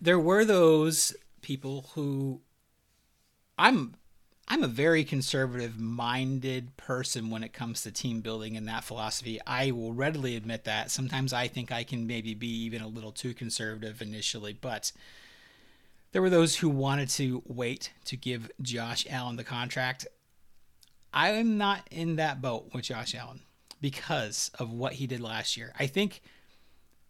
There 0.00 0.18
were 0.18 0.44
those 0.44 1.14
people 1.42 1.90
who 1.94 2.40
I'm 3.58 3.94
I'm 4.52 4.64
a 4.64 4.68
very 4.68 5.04
conservative 5.04 5.78
minded 5.78 6.76
person 6.76 7.30
when 7.30 7.44
it 7.44 7.52
comes 7.52 7.82
to 7.82 7.92
team 7.92 8.20
building 8.20 8.56
and 8.56 8.66
that 8.66 8.82
philosophy. 8.82 9.38
I 9.46 9.70
will 9.70 9.92
readily 9.92 10.34
admit 10.34 10.64
that. 10.64 10.90
Sometimes 10.90 11.32
I 11.32 11.46
think 11.46 11.70
I 11.70 11.84
can 11.84 12.04
maybe 12.04 12.34
be 12.34 12.48
even 12.64 12.82
a 12.82 12.88
little 12.88 13.12
too 13.12 13.32
conservative 13.32 14.02
initially, 14.02 14.52
but 14.52 14.90
there 16.10 16.20
were 16.20 16.30
those 16.30 16.56
who 16.56 16.68
wanted 16.68 17.08
to 17.10 17.44
wait 17.46 17.92
to 18.06 18.16
give 18.16 18.50
Josh 18.60 19.06
Allen 19.08 19.36
the 19.36 19.44
contract. 19.44 20.08
I'm 21.14 21.56
not 21.56 21.86
in 21.92 22.16
that 22.16 22.42
boat 22.42 22.70
with 22.72 22.86
Josh 22.86 23.14
Allen 23.14 23.42
because 23.80 24.50
of 24.58 24.72
what 24.72 24.94
he 24.94 25.06
did 25.06 25.20
last 25.20 25.56
year. 25.56 25.72
I 25.78 25.86
think 25.86 26.22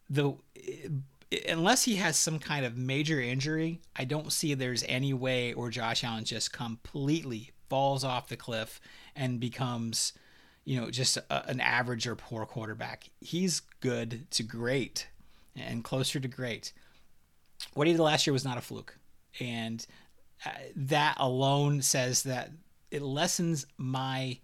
the 0.09 0.35
unless 1.49 1.85
he 1.85 1.97
has 1.97 2.19
some 2.19 2.39
kind 2.39 2.65
of 2.65 2.77
major 2.77 3.21
injury, 3.21 3.81
I 3.95 4.05
don't 4.05 4.33
see 4.33 4.55
there's 4.55 4.85
any 4.89 5.13
way 5.13 5.53
or 5.53 5.71
Josh 5.71 6.03
Allen 6.03 6.25
just 6.25 6.53
completely 6.53 7.53
falls 7.69 8.03
off 8.03 8.29
the 8.29 8.37
cliff 8.37 8.81
and 9.15 9.39
becomes, 9.39 10.13
you 10.65 10.81
know, 10.81 10.91
just 10.91 11.17
a, 11.17 11.49
an 11.49 11.61
average 11.61 12.07
or 12.07 12.17
poor 12.17 12.45
quarterback. 12.47 13.09
He's 13.21 13.61
good 13.81 14.29
to 14.33 14.43
great 14.43 15.09
and 15.55 15.85
closer 15.85 16.19
to 16.19 16.29
great. 16.29 16.73
What 17.75 17.87
he 17.87 17.93
did 17.93 18.03
last 18.03 18.27
year 18.27 18.33
was 18.33 18.45
not 18.45 18.59
a 18.59 18.63
fluke. 18.63 18.97
And 19.39 19.87
uh, 20.45 20.51
that 20.75 21.15
alone 21.19 21.83
says 21.83 22.25
that 22.25 22.51
it 22.91 23.03
lessens 23.03 23.67
my 23.77 24.39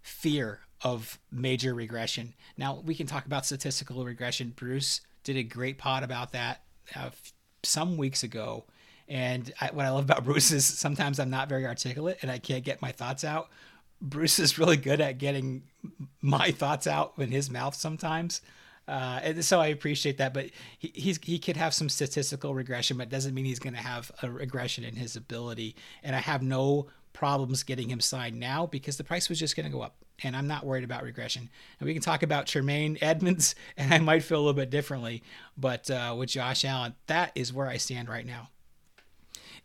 fear 0.00 0.60
of 0.82 1.18
major 1.30 1.74
regression. 1.74 2.34
Now, 2.56 2.82
we 2.84 2.94
can 2.94 3.06
talk 3.06 3.26
about 3.26 3.46
statistical 3.46 4.04
regression. 4.04 4.52
Bruce 4.54 5.00
did 5.24 5.36
a 5.36 5.42
great 5.42 5.78
pod 5.78 6.02
about 6.02 6.32
that 6.32 6.62
uh, 6.94 7.10
some 7.62 7.96
weeks 7.96 8.22
ago. 8.22 8.64
And 9.08 9.52
I, 9.60 9.70
what 9.72 9.86
I 9.86 9.90
love 9.90 10.04
about 10.04 10.24
Bruce 10.26 10.50
is 10.50 10.66
sometimes 10.66 11.18
I'm 11.18 11.30
not 11.30 11.48
very 11.48 11.66
articulate 11.66 12.18
and 12.22 12.30
I 12.30 12.38
can't 12.38 12.64
get 12.64 12.82
my 12.82 12.92
thoughts 12.92 13.24
out. 13.24 13.48
Bruce 14.00 14.38
is 14.38 14.58
really 14.58 14.76
good 14.76 15.00
at 15.00 15.18
getting 15.18 15.62
my 16.20 16.50
thoughts 16.50 16.86
out 16.86 17.14
in 17.18 17.30
his 17.30 17.50
mouth 17.50 17.74
sometimes. 17.74 18.42
Uh, 18.86 19.20
and 19.22 19.44
so 19.44 19.60
I 19.60 19.68
appreciate 19.68 20.18
that, 20.18 20.32
but 20.32 20.50
he, 20.78 20.92
he's 20.94 21.18
he 21.22 21.40
could 21.40 21.56
have 21.56 21.74
some 21.74 21.88
statistical 21.88 22.54
regression, 22.54 22.98
but 22.98 23.08
doesn't 23.08 23.34
mean 23.34 23.44
he's 23.44 23.58
going 23.58 23.74
to 23.74 23.80
have 23.80 24.12
a 24.22 24.30
regression 24.30 24.84
in 24.84 24.94
his 24.94 25.16
ability. 25.16 25.74
And 26.04 26.14
I 26.14 26.20
have 26.20 26.42
no 26.42 26.86
problems 27.12 27.64
getting 27.64 27.88
him 27.90 28.00
signed 28.00 28.38
now 28.38 28.66
because 28.66 28.96
the 28.96 29.02
price 29.02 29.28
was 29.28 29.40
just 29.40 29.56
going 29.56 29.66
to 29.66 29.72
go 29.72 29.80
up 29.80 29.96
and 30.22 30.36
I'm 30.36 30.46
not 30.46 30.64
worried 30.64 30.84
about 30.84 31.02
regression. 31.02 31.48
And 31.78 31.86
we 31.86 31.92
can 31.92 32.02
talk 32.02 32.22
about 32.22 32.46
Tremaine 32.46 32.98
Edmunds, 33.00 33.54
and 33.76 33.92
I 33.92 33.98
might 33.98 34.22
feel 34.22 34.38
a 34.38 34.40
little 34.40 34.54
bit 34.54 34.70
differently. 34.70 35.22
But 35.56 35.90
uh, 35.90 36.14
with 36.16 36.30
Josh 36.30 36.64
Allen, 36.64 36.94
that 37.06 37.32
is 37.34 37.52
where 37.52 37.66
I 37.66 37.76
stand 37.76 38.08
right 38.08 38.26
now. 38.26 38.50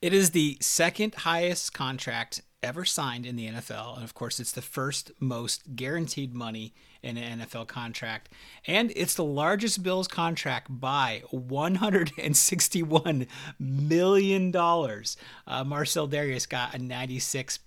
It 0.01 0.13
is 0.13 0.31
the 0.31 0.58
second 0.60 1.13
highest 1.13 1.74
contract 1.74 2.41
ever 2.63 2.86
signed 2.86 3.25
in 3.25 3.36
the 3.36 3.48
NFL. 3.48 3.96
And 3.96 4.03
of 4.03 4.13
course, 4.13 4.39
it's 4.39 4.51
the 4.51 4.62
first 4.62 5.12
most 5.20 5.75
guaranteed 5.75 6.34
money 6.34 6.74
in 7.01 7.17
an 7.17 7.39
NFL 7.39 7.67
contract. 7.67 8.29
And 8.65 8.93
it's 8.96 9.15
the 9.15 9.24
largest 9.24 9.81
Bills 9.84 10.08
contract 10.08 10.67
by 10.70 11.24
$161 11.34 13.27
million. 13.60 14.55
Uh, 14.55 15.63
Marcell 15.63 16.08
Dareus 16.08 16.48
got 16.48 16.75
a 16.75 16.79
96 16.79 17.60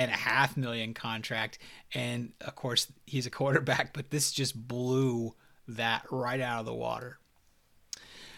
and 0.00 0.10
a 0.10 0.16
half 0.16 0.56
million 0.56 0.94
contract. 0.94 1.58
And 1.94 2.32
of 2.40 2.56
course, 2.56 2.90
he's 3.06 3.26
a 3.26 3.30
quarterback, 3.30 3.92
but 3.92 4.10
this 4.10 4.32
just 4.32 4.56
blew 4.56 5.34
that 5.68 6.06
right 6.10 6.40
out 6.40 6.60
of 6.60 6.66
the 6.66 6.74
water. 6.74 7.18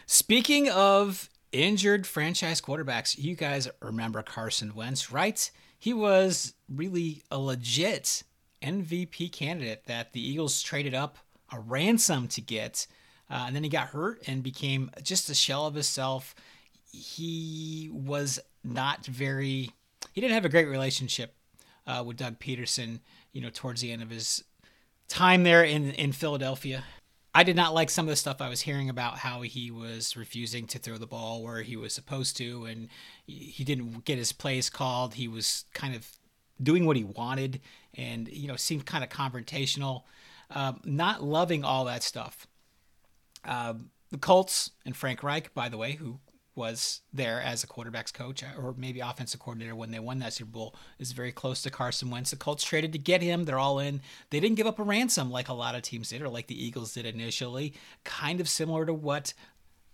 Speaking 0.06 0.68
of 0.68 1.30
injured 1.52 2.04
franchise 2.04 2.60
quarterbacks, 2.60 3.16
you 3.16 3.36
guys 3.36 3.68
remember 3.80 4.22
Carson 4.22 4.74
Wentz, 4.74 5.12
right? 5.12 5.50
He 5.78 5.92
was 5.92 6.54
really 6.68 7.22
a 7.30 7.38
legit 7.38 8.24
MVP 8.60 9.30
candidate 9.30 9.84
that 9.86 10.12
the 10.12 10.20
Eagles 10.20 10.62
traded 10.62 10.94
up 10.94 11.18
a 11.52 11.60
ransom 11.60 12.26
to 12.28 12.40
get. 12.40 12.88
Uh, 13.30 13.44
and 13.46 13.54
then 13.54 13.62
he 13.62 13.68
got 13.68 13.88
hurt 13.88 14.20
and 14.26 14.42
became 14.42 14.90
just 15.02 15.30
a 15.30 15.34
shell 15.34 15.66
of 15.66 15.74
himself. 15.74 16.34
He 16.90 17.88
was 17.92 18.40
not 18.64 19.06
very, 19.06 19.70
he 20.12 20.20
didn't 20.20 20.34
have 20.34 20.44
a 20.44 20.50
great 20.50 20.68
relationship 20.68 21.36
uh, 21.86 22.02
with 22.06 22.16
Doug 22.16 22.38
Pederson, 22.38 23.00
you 23.32 23.40
know, 23.40 23.50
towards 23.52 23.80
the 23.80 23.92
end 23.92 24.02
of 24.02 24.10
his 24.10 24.44
time 25.08 25.42
there 25.42 25.64
in, 25.64 25.90
in 25.92 26.12
Philadelphia. 26.12 26.84
I 27.34 27.44
did 27.44 27.56
not 27.56 27.72
like 27.72 27.88
some 27.88 28.04
of 28.04 28.10
the 28.10 28.16
stuff 28.16 28.42
I 28.42 28.50
was 28.50 28.60
hearing 28.60 28.90
about 28.90 29.18
how 29.18 29.40
he 29.40 29.70
was 29.70 30.16
refusing 30.16 30.66
to 30.66 30.78
throw 30.78 30.98
the 30.98 31.06
ball 31.06 31.42
where 31.42 31.62
he 31.62 31.76
was 31.76 31.94
supposed 31.94 32.36
to, 32.38 32.66
and 32.66 32.88
he 33.26 33.64
didn't 33.64 34.04
get 34.04 34.18
his 34.18 34.32
plays 34.32 34.68
called. 34.68 35.14
He 35.14 35.28
was 35.28 35.64
kind 35.72 35.94
of 35.94 36.06
doing 36.62 36.84
what 36.84 36.96
he 36.96 37.04
wanted, 37.04 37.60
and 37.94 38.28
you 38.28 38.48
know 38.48 38.56
seemed 38.56 38.84
kind 38.84 39.02
of 39.02 39.08
confrontational. 39.08 40.02
Um, 40.50 40.80
not 40.84 41.22
loving 41.22 41.64
all 41.64 41.86
that 41.86 42.02
stuff. 42.02 42.46
Um, 43.46 43.90
the 44.10 44.18
Colts 44.18 44.70
and 44.84 44.94
Frank 44.94 45.22
Reich, 45.22 45.54
by 45.54 45.70
the 45.70 45.78
way, 45.78 45.92
who 45.92 46.20
was 46.54 47.00
there 47.12 47.40
as 47.40 47.64
a 47.64 47.66
quarterbacks 47.66 48.12
coach 48.12 48.42
uh, 48.42 48.60
or 48.60 48.74
maybe 48.76 49.00
offensive 49.00 49.40
coordinator 49.40 49.74
when 49.74 49.90
they 49.90 49.98
won 49.98 50.18
that 50.18 50.32
Super 50.32 50.50
Bowl, 50.50 50.74
is 50.98 51.12
very 51.12 51.32
close 51.32 51.62
to 51.62 51.70
Carson 51.70 52.10
Wentz. 52.10 52.30
The 52.30 52.36
Colts 52.36 52.64
traded 52.64 52.92
to 52.92 52.98
get 52.98 53.22
him. 53.22 53.44
They're 53.44 53.58
all 53.58 53.78
in. 53.78 54.00
They 54.30 54.40
didn't 54.40 54.56
give 54.56 54.66
up 54.66 54.78
a 54.78 54.82
ransom 54.82 55.30
like 55.30 55.48
a 55.48 55.54
lot 55.54 55.74
of 55.74 55.82
teams 55.82 56.10
did 56.10 56.22
or 56.22 56.28
like 56.28 56.48
the 56.48 56.64
Eagles 56.64 56.92
did 56.92 57.06
initially. 57.06 57.74
Kind 58.04 58.40
of 58.40 58.48
similar 58.48 58.84
to 58.86 58.94
what 58.94 59.32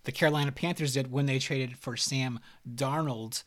the 0.04 0.12
Carolina 0.12 0.52
Panthers 0.52 0.94
did 0.94 1.12
when 1.12 1.26
they 1.26 1.38
traded 1.38 1.78
for 1.78 1.96
Sam 1.96 2.40
Darnold. 2.68 3.44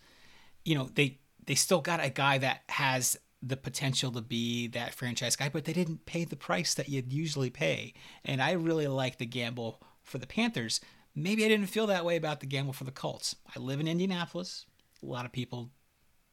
You 0.63 0.75
know, 0.75 0.89
they 0.93 1.19
they 1.45 1.55
still 1.55 1.81
got 1.81 2.03
a 2.03 2.09
guy 2.09 2.37
that 2.37 2.61
has 2.69 3.17
the 3.43 3.57
potential 3.57 4.11
to 4.11 4.21
be 4.21 4.67
that 4.67 4.93
franchise 4.93 5.35
guy, 5.35 5.49
but 5.49 5.65
they 5.65 5.73
didn't 5.73 6.05
pay 6.05 6.23
the 6.23 6.35
price 6.35 6.75
that 6.75 6.89
you'd 6.89 7.11
usually 7.11 7.49
pay. 7.49 7.93
And 8.23 8.41
I 8.41 8.51
really 8.51 8.87
like 8.87 9.17
the 9.17 9.25
gamble 9.25 9.81
for 10.03 10.19
the 10.19 10.27
Panthers 10.27 10.79
Maybe 11.15 11.45
I 11.45 11.49
didn't 11.49 11.67
feel 11.67 11.87
that 11.87 12.05
way 12.05 12.15
about 12.15 12.39
the 12.39 12.45
gamble 12.45 12.73
for 12.73 12.85
the 12.85 12.91
Colts. 12.91 13.35
I 13.55 13.59
live 13.59 13.79
in 13.79 13.87
Indianapolis. 13.87 14.65
A 15.03 15.05
lot 15.05 15.25
of 15.25 15.31
people 15.31 15.69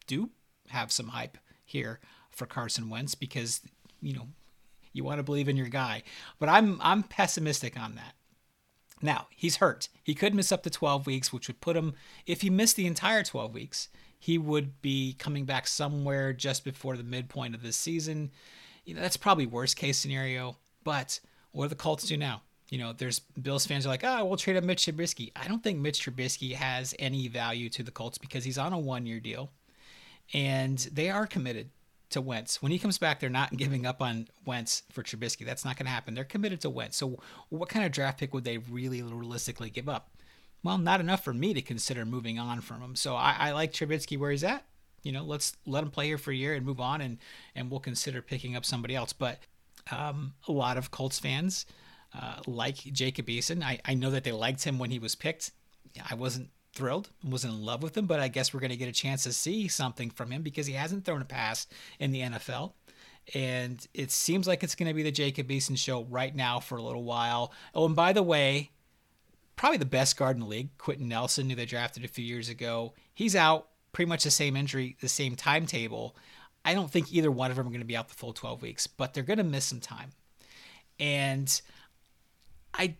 do 0.06 0.30
have 0.68 0.92
some 0.92 1.08
hype 1.08 1.38
here 1.64 2.00
for 2.30 2.47
Carson 2.47 2.88
Wentz 2.88 3.14
because, 3.14 3.61
you 4.00 4.14
know, 4.14 4.28
you 4.92 5.04
want 5.04 5.18
to 5.18 5.25
believe 5.25 5.49
in 5.49 5.56
your 5.56 5.68
guy. 5.68 6.02
But 6.38 6.49
I'm 6.49 6.78
I'm 6.82 7.02
pessimistic 7.02 7.78
on 7.78 7.97
that. 7.97 8.14
Now, 9.00 9.28
he's 9.30 9.56
hurt. 9.56 9.88
He 10.02 10.14
could 10.14 10.35
miss 10.35 10.50
up 10.50 10.62
to 10.64 10.70
12 10.70 11.06
weeks, 11.06 11.32
which 11.32 11.47
would 11.49 11.61
put 11.61 11.76
him 11.76 11.94
if 12.26 12.40
he 12.40 12.50
missed 12.50 12.76
the 12.76 12.87
entire 12.87 13.23
12 13.23 13.54
weeks, 13.54 13.88
he 14.18 14.38
would 14.38 14.82
be 14.82 15.14
coming 15.18 15.44
back 15.44 15.68
somewhere 15.68 16.32
just 16.32 16.64
before 16.64 16.97
the 16.97 17.04
midpoint 17.04 17.54
of 17.54 17.62
this 17.62 17.76
season. 17.76 18.32
You 18.85 18.94
know, 18.94 19.00
that's 19.00 19.16
probably 19.16 19.47
worst 19.47 19.76
case 19.76 19.99
scenario, 19.99 20.56
but 20.82 21.20
what 21.52 21.66
do 21.66 21.68
the 21.68 21.75
Colts 21.76 22.08
do 22.08 22.16
now? 22.16 22.42
You 22.70 22.78
know, 22.78 22.92
there's 22.92 23.20
Bills 23.20 23.66
fans 23.66 23.87
are 23.87 23.88
like, 23.88 24.04
oh, 24.04 24.25
we'll 24.25 24.37
trade 24.37 24.56
up 24.56 24.64
Mitch 24.64 24.84
Trubisky. 24.84 25.32
I 25.34 25.48
don't 25.48 25.62
think 25.62 25.78
Mitch 25.78 26.04
Trubisky 26.04 26.52
has 26.54 26.94
any 26.98 27.28
value 27.28 27.68
to 27.70 27.82
the 27.82 27.90
Colts 27.90 28.18
because 28.18 28.44
he's 28.44 28.58
on 28.58 28.72
a 28.72 28.78
one 28.78 29.06
year 29.06 29.20
deal 29.20 29.50
and 30.34 30.78
they 30.92 31.10
are 31.10 31.26
committed 31.26 31.70
to 32.10 32.20
Wentz. 32.20 32.62
When 32.62 32.72
he 32.72 32.78
comes 32.78 32.98
back, 32.98 33.20
they're 33.20 33.30
not 33.30 33.56
giving 33.56 33.87
up 33.87 34.02
on 34.02 34.28
Wentz 34.44 34.82
for 34.90 35.02
Trubisky. 35.02 35.44
That's 35.44 35.64
not 35.64 35.76
going 35.76 35.87
to 35.87 35.92
happen. 35.92 36.14
They're 36.14 36.25
committed 36.25 36.60
to 36.62 36.70
Wentz. 36.70 36.96
So, 36.96 37.18
what 37.48 37.68
kind 37.68 37.84
of 37.84 37.92
draft 37.92 38.18
pick 38.18 38.34
would 38.34 38.44
they 38.44 38.58
really 38.58 39.02
realistically 39.02 39.70
give 39.70 39.88
up? 39.88 40.10
Well, 40.62 40.78
not 40.78 41.00
enough 41.00 41.22
for 41.22 41.32
me 41.32 41.54
to 41.54 41.62
consider 41.62 42.04
moving 42.04 42.38
on 42.38 42.60
from 42.60 42.80
him. 42.80 42.96
So, 42.96 43.14
I, 43.14 43.37
I 43.38 43.52
like 43.52 43.72
Trubisky 43.72 44.18
where 44.18 44.30
he's 44.30 44.44
at. 44.44 44.64
You 45.02 45.12
know, 45.12 45.22
let's 45.22 45.56
let 45.64 45.84
him 45.84 45.90
play 45.90 46.06
here 46.06 46.18
for 46.18 46.32
a 46.32 46.37
year 46.37 46.54
and 46.54 46.66
move 46.66 46.80
on, 46.80 47.00
and 47.00 47.18
and 47.54 47.70
we'll 47.70 47.80
consider 47.80 48.20
picking 48.20 48.56
up 48.56 48.64
somebody 48.64 48.96
else. 48.96 49.12
But 49.12 49.38
um, 49.92 50.34
a 50.48 50.52
lot 50.52 50.76
of 50.76 50.90
Colts 50.90 51.18
fans 51.18 51.66
uh, 52.18 52.40
like 52.46 52.76
Jacob 52.76 53.26
Eason. 53.26 53.62
I, 53.62 53.78
I 53.84 53.94
know 53.94 54.10
that 54.10 54.25
they 54.25 54.32
liked 54.32 54.64
him 54.64 54.78
when 54.78 54.90
he 54.90 54.98
was 54.98 55.14
picked. 55.14 55.52
I 56.08 56.14
wasn't 56.14 56.50
thrilled, 56.75 57.10
and 57.22 57.32
wasn't 57.32 57.54
in 57.54 57.64
love 57.64 57.82
with 57.82 57.96
him, 57.96 58.06
but 58.06 58.20
I 58.20 58.28
guess 58.28 58.52
we're 58.52 58.60
going 58.60 58.70
to 58.70 58.76
get 58.76 58.88
a 58.88 58.92
chance 58.92 59.25
to 59.25 59.32
see 59.32 59.68
something 59.68 60.10
from 60.10 60.30
him 60.30 60.42
because 60.42 60.66
he 60.66 60.75
hasn't 60.75 61.04
thrown 61.04 61.22
a 61.22 61.26
pass 61.26 61.66
in 61.98 62.12
the 62.12 62.20
NFL. 62.20 62.72
And 63.34 63.87
it 63.92 64.10
seems 64.10 64.46
like 64.46 64.62
it's 64.62 64.75
going 64.75 64.88
to 64.88 64.94
be 64.94 65.02
the 65.02 65.10
Jacob 65.10 65.48
Eason 65.48 65.76
show 65.76 66.04
right 66.04 66.34
now 66.34 66.60
for 66.60 66.78
a 66.78 66.82
little 66.82 67.04
while. 67.04 67.52
Oh, 67.75 67.84
and 67.84 67.94
by 67.96 68.12
the 68.12 68.22
way, 68.22 68.70
probably 69.56 69.78
the 69.78 69.84
best 69.84 70.16
guard 70.16 70.37
in 70.37 70.40
the 70.40 70.46
league, 70.46 70.76
Quenton 70.78 71.08
Nelson, 71.08 71.50
who 71.50 71.56
they 71.56 71.66
drafted 71.66 72.04
a 72.04 72.08
few 72.08 72.25
years 72.25 72.48
ago. 72.48 72.94
He's 73.12 73.37
out, 73.37 73.68
pretty 73.92 74.08
much 74.08 74.25
the 74.25 74.30
same 74.30 74.56
injury, 74.56 74.96
the 75.00 75.08
same 75.08 75.37
timetable. 75.37 76.16
I 76.64 76.75
don't 76.75 76.90
think 76.90 77.12
either 77.12 77.30
one 77.30 77.50
of 77.50 77.56
them 77.56 77.66
are 77.66 77.70
going 77.70 77.80
to 77.80 77.87
be 77.87 77.96
out 77.96 78.08
the 78.08 78.14
full 78.14 78.32
12 78.32 78.62
weeks, 78.62 78.87
but 78.87 79.12
they're 79.12 79.22
going 79.22 79.38
to 79.38 79.44
miss 79.44 79.66
some 79.66 79.80
time. 79.80 80.10
And 80.98 81.60
I 82.75 82.94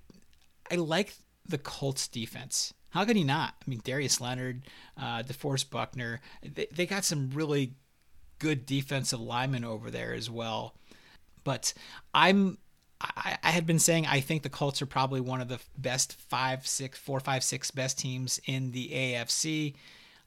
I 0.71 0.77
like 0.77 1.15
the 1.47 1.59
Colts 1.59 2.09
defense. 2.09 2.75
How 2.91 3.05
could 3.05 3.17
he 3.17 3.25
not? 3.25 3.55
I 3.61 3.71
mean, 3.71 3.81
Darius 3.85 4.21
Leonard, 4.21 4.63
uh, 4.97 5.23
DeForest 5.23 5.71
Buckner, 5.71 6.21
they, 6.43 6.67
they 6.75 6.87
got 6.87 7.05
some 7.05 7.31
really 7.31 7.75
good 8.39 8.65
defensive 8.65 9.21
linemen 9.21 9.65
over 9.65 9.91
there 9.91 10.15
as 10.15 10.31
well. 10.31 10.75
But 11.45 11.75
I'm 12.15 12.59
I, 13.01 13.39
I 13.43 13.51
had 13.51 13.67
been 13.67 13.79
saying 13.79 14.07
I 14.07 14.21
think 14.21 14.43
the 14.43 14.49
Colts 14.49 14.83
are 14.83 14.87
probably 14.87 15.21
one 15.21 15.41
of 15.41 15.49
the 15.49 15.61
best 15.77 16.15
five, 16.15 16.67
six, 16.67 16.99
four, 16.99 17.21
five, 17.21 17.45
six 17.45 17.71
best 17.71 17.99
teams 17.99 18.41
in 18.47 18.73
the 18.73 18.89
AFC. 18.89 19.75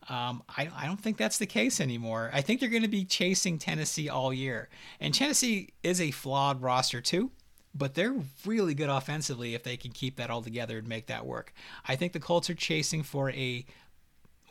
Um, 0.10 0.41
I, 0.50 0.69
I 0.75 0.86
don't 0.88 1.00
think 1.00 1.17
that's 1.17 1.38
the 1.38 1.45
case 1.45 1.79
anymore. 1.79 2.31
I 2.33 2.41
think 2.41 2.60
they're 2.60 2.69
going 2.69 2.81
to 2.81 2.88
be 2.88 3.05
chasing 3.05 3.60
Tennessee 3.60 4.10
all 4.10 4.33
year. 4.33 4.69
And 5.00 5.13
Tennessee 5.13 5.69
is 5.83 6.01
a 6.01 6.12
flawed 6.12 6.62
roster, 6.62 7.01
too 7.01 7.31
but 7.73 7.95
they're 7.95 8.15
really 8.45 8.73
good 8.73 8.89
offensively 8.89 9.55
if 9.55 9.63
they 9.63 9.77
can 9.77 9.91
keep 9.91 10.17
that 10.17 10.29
all 10.29 10.41
together 10.41 10.77
and 10.77 10.87
make 10.87 11.07
that 11.07 11.25
work. 11.25 11.53
I 11.87 11.95
think 11.95 12.13
the 12.13 12.19
Colts 12.19 12.49
are 12.49 12.55
chasing 12.55 13.03
for 13.03 13.31
a 13.31 13.65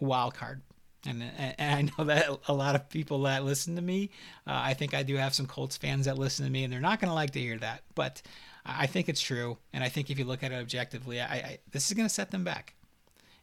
wild 0.00 0.34
card. 0.34 0.62
And, 1.06 1.22
and 1.22 1.90
I 1.98 2.02
know 2.02 2.04
that 2.04 2.28
a 2.48 2.52
lot 2.52 2.74
of 2.74 2.90
people 2.90 3.22
that 3.22 3.44
listen 3.44 3.76
to 3.76 3.82
me, 3.82 4.10
uh, 4.46 4.60
I 4.64 4.74
think 4.74 4.92
I 4.92 5.02
do 5.02 5.16
have 5.16 5.34
some 5.34 5.46
Colts 5.46 5.76
fans 5.76 6.04
that 6.06 6.18
listen 6.18 6.44
to 6.44 6.50
me, 6.50 6.64
and 6.64 6.72
they're 6.72 6.80
not 6.80 7.00
going 7.00 7.08
to 7.08 7.14
like 7.14 7.30
to 7.32 7.40
hear 7.40 7.58
that. 7.58 7.82
But 7.94 8.20
I 8.66 8.86
think 8.86 9.08
it's 9.08 9.20
true, 9.20 9.56
and 9.72 9.82
I 9.82 9.88
think 9.88 10.10
if 10.10 10.18
you 10.18 10.26
look 10.26 10.42
at 10.42 10.52
it 10.52 10.56
objectively, 10.56 11.20
I, 11.20 11.34
I 11.34 11.58
this 11.70 11.90
is 11.90 11.94
going 11.96 12.06
to 12.06 12.14
set 12.14 12.30
them 12.30 12.44
back. 12.44 12.74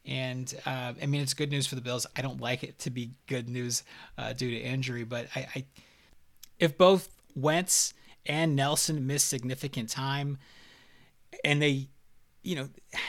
And 0.06 0.54
uh, 0.66 0.94
I 1.02 1.06
mean, 1.08 1.22
it's 1.22 1.34
good 1.34 1.50
news 1.50 1.68
for 1.68 1.76
the 1.76 1.82
Bills. 1.82 2.06
I 2.16 2.22
don't 2.22 2.40
like 2.40 2.64
it 2.64 2.80
to 2.80 2.90
be 2.92 3.12
good 3.26 3.50
news 3.50 3.84
uh, 4.18 4.34
due 4.34 4.52
to 4.52 4.58
injury, 4.58 5.04
but 5.04 5.28
I, 5.36 5.48
I 5.56 5.66
if 6.60 6.78
both 6.78 7.10
Wentz 7.36 7.94
and 8.28 8.56
Nelson 8.56 9.08
missed 9.08 9.28
significant 9.28 9.90
time, 9.90 10.38
and 11.44 11.62
they, 11.62 11.90
you 12.44 12.56
know, 12.56 12.70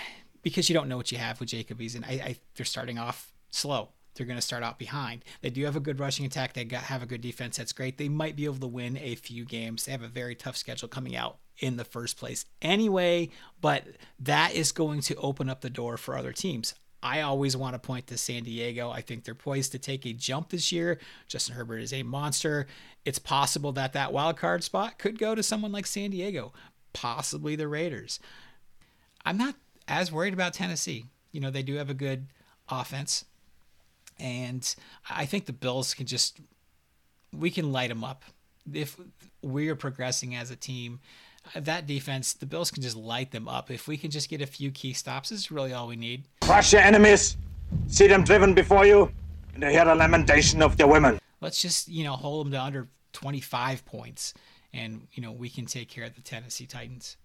because 0.43 0.69
you 0.69 0.75
don't 0.75 0.89
know 0.89 0.97
what 0.97 1.13
you 1.13 1.19
have 1.19 1.41
with 1.41 1.51
Jacob 1.51 1.79
Eason, 1.81 2.05
I, 2.07 2.13
I 2.13 2.37
they're 2.55 2.65
starting 2.65 2.99
off 2.99 3.33
slow. 3.51 3.91
They're 4.15 4.27
going 4.27 4.39
to 4.39 4.43
start 4.43 4.65
out 4.65 4.81
behind. 4.81 5.25
They 5.43 5.51
do 5.51 5.65
have 5.65 5.77
a 5.77 5.81
good 5.81 6.01
rushing 6.01 6.27
attack. 6.27 6.53
They 6.53 6.65
got, 6.65 6.83
have 6.85 7.05
a 7.05 7.07
good 7.07 7.21
defense. 7.21 7.57
That's 7.57 7.73
great. 7.73 7.99
They 7.99 8.09
might 8.09 8.35
be 8.35 8.47
able 8.47 8.59
to 8.59 8.67
win 8.67 8.99
a 8.99 9.15
few 9.15 9.45
games. 9.45 9.85
They 9.85 9.93
have 9.93 10.03
a 10.03 10.09
very 10.09 10.35
tough 10.35 10.57
schedule 10.57 10.89
coming 10.89 11.15
out 11.15 11.39
in 11.61 11.77
the 11.77 11.85
first 11.85 12.17
place 12.17 12.45
anyway, 12.61 13.31
but 13.61 13.85
that 14.19 14.55
is 14.55 14.73
going 14.73 15.01
to 15.03 15.15
open 15.17 15.49
up 15.49 15.61
the 15.61 15.71
door 15.71 15.97
for 15.97 16.17
other 16.17 16.33
teams. 16.33 16.75
I 17.03 17.21
always 17.21 17.57
want 17.57 17.75
to 17.75 17.79
point 17.79 18.09
to 18.09 18.19
San 18.19 18.43
Diego. 18.43 18.91
I 18.91 19.01
think 19.01 19.25
they're 19.25 19.35
poised 19.35 19.73
to 19.73 19.79
take 19.79 20.05
a 20.05 20.13
jump 20.13 20.51
this 20.51 20.73
year. 20.73 20.99
Justin 21.29 21.55
Herbert 21.55 21.79
is 21.79 21.93
a 21.93 22.03
monster. 22.03 22.67
It's 23.05 23.21
possible 23.21 23.73
that 23.73 23.93
that 23.93 24.13
wild 24.13 24.37
card 24.37 24.65
spot 24.65 24.99
could 24.99 25.19
go 25.19 25.35
to 25.35 25.43
someone 25.43 25.71
like 25.71 25.87
San 25.87 26.11
Diego, 26.11 26.53
possibly 26.93 27.55
the 27.55 27.69
Raiders. 27.69 28.19
I'm 29.25 29.39
not 29.39 29.55
as 29.87 30.11
worried 30.11 30.35
about 30.35 30.55
Tennessee. 30.55 31.05
You 31.31 31.41
know, 31.41 31.51
they 31.51 31.63
do 31.63 31.77
have 31.77 31.91
a 31.91 31.95
good 31.95 32.27
offense. 32.69 33.25
And 34.19 34.75
I 35.09 35.25
think 35.27 35.47
the 35.47 35.53
Bills 35.53 35.95
can 35.95 36.07
just, 36.07 36.41
we 37.33 37.51
can 37.51 37.71
light 37.71 37.91
them 37.91 38.03
up. 38.03 38.25
if 38.73 38.99
we're 39.43 39.77
progressing 39.77 40.35
as 40.35 40.51
a 40.51 40.57
team, 40.57 41.01
that 41.55 41.87
defense, 41.87 42.33
the 42.33 42.47
Bills 42.47 42.71
can 42.71 42.83
just 42.83 42.97
light 42.97 43.31
them 43.31 43.49
up. 43.49 43.71
If 43.71 43.89
we 43.89 43.97
can 43.97 44.11
just 44.11 44.29
get 44.29 44.43
a 44.43 44.47
few 44.47 44.71
key 44.71 44.93
stops, 44.93 45.31
this 45.31 45.41
is 45.41 45.51
really 45.51 45.73
all 45.73 45.89
we 45.89 45.97
need. 45.97 46.25
Crush 46.41 46.73
your 46.73 46.83
enemies, 46.83 47.37
see 47.87 48.07
them 48.07 48.25
driven 48.25 48.55
before 48.55 48.87
you, 48.87 49.11
and 49.55 49.65
hear 49.65 49.85
the 49.85 49.95
lamentation 49.95 50.63
of 50.63 50.77
their 50.77 50.87
women. 50.87 51.19
Let's 51.41 51.61
just, 51.61 51.89
you 51.89 52.05
know, 52.05 52.15
hold 52.15 52.47
them 52.47 52.53
to 52.53 52.61
under 52.61 52.89
25 53.13 53.85
points, 53.85 54.35
and, 54.73 55.07
you 55.13 55.23
know, 55.23 55.33
we 55.33 55.49
can 55.49 55.67
take 55.67 55.89
care 55.89 56.05
of 56.05 56.15
the 56.15 56.21
Tennessee 56.21 56.67
Titans. 56.67 57.17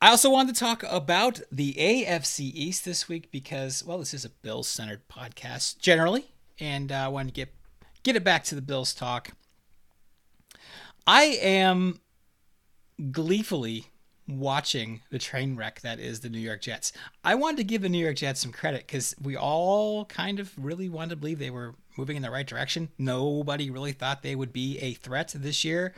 I 0.00 0.08
also 0.08 0.30
wanted 0.30 0.54
to 0.54 0.60
talk 0.60 0.82
about 0.88 1.40
the 1.52 1.74
AFC 1.74 2.40
East 2.40 2.84
this 2.84 3.08
week 3.08 3.30
because, 3.30 3.84
well, 3.84 3.98
this 3.98 4.12
is 4.12 4.24
a 4.24 4.30
Bills 4.30 4.66
centered 4.66 5.06
podcast 5.08 5.78
generally, 5.78 6.26
and 6.58 6.90
uh, 6.90 6.96
I 6.96 7.08
wanted 7.08 7.28
to 7.28 7.34
get 7.34 7.54
get 8.02 8.16
it 8.16 8.24
back 8.24 8.42
to 8.44 8.56
the 8.56 8.62
Bills 8.62 8.94
talk. 8.94 9.30
I 11.06 11.38
am 11.40 12.00
gleefully 13.10 13.86
watching 14.28 15.00
the 15.10 15.18
train 15.18 15.56
wreck 15.56 15.80
that 15.80 15.98
is 15.98 16.20
the 16.20 16.28
New 16.28 16.38
York 16.38 16.62
Jets. 16.62 16.92
I 17.24 17.34
wanted 17.34 17.56
to 17.58 17.64
give 17.64 17.82
the 17.82 17.88
New 17.88 18.02
York 18.02 18.16
Jets 18.16 18.40
some 18.40 18.52
credit 18.52 18.86
because 18.86 19.14
we 19.20 19.36
all 19.36 20.04
kind 20.04 20.38
of 20.38 20.52
really 20.56 20.88
wanted 20.88 21.10
to 21.10 21.16
believe 21.16 21.38
they 21.38 21.50
were 21.50 21.74
moving 21.96 22.16
in 22.16 22.22
the 22.22 22.30
right 22.30 22.46
direction. 22.46 22.88
Nobody 22.98 23.70
really 23.70 23.92
thought 23.92 24.22
they 24.22 24.36
would 24.36 24.52
be 24.52 24.78
a 24.78 24.94
threat 24.94 25.34
this 25.36 25.64
year. 25.64 25.94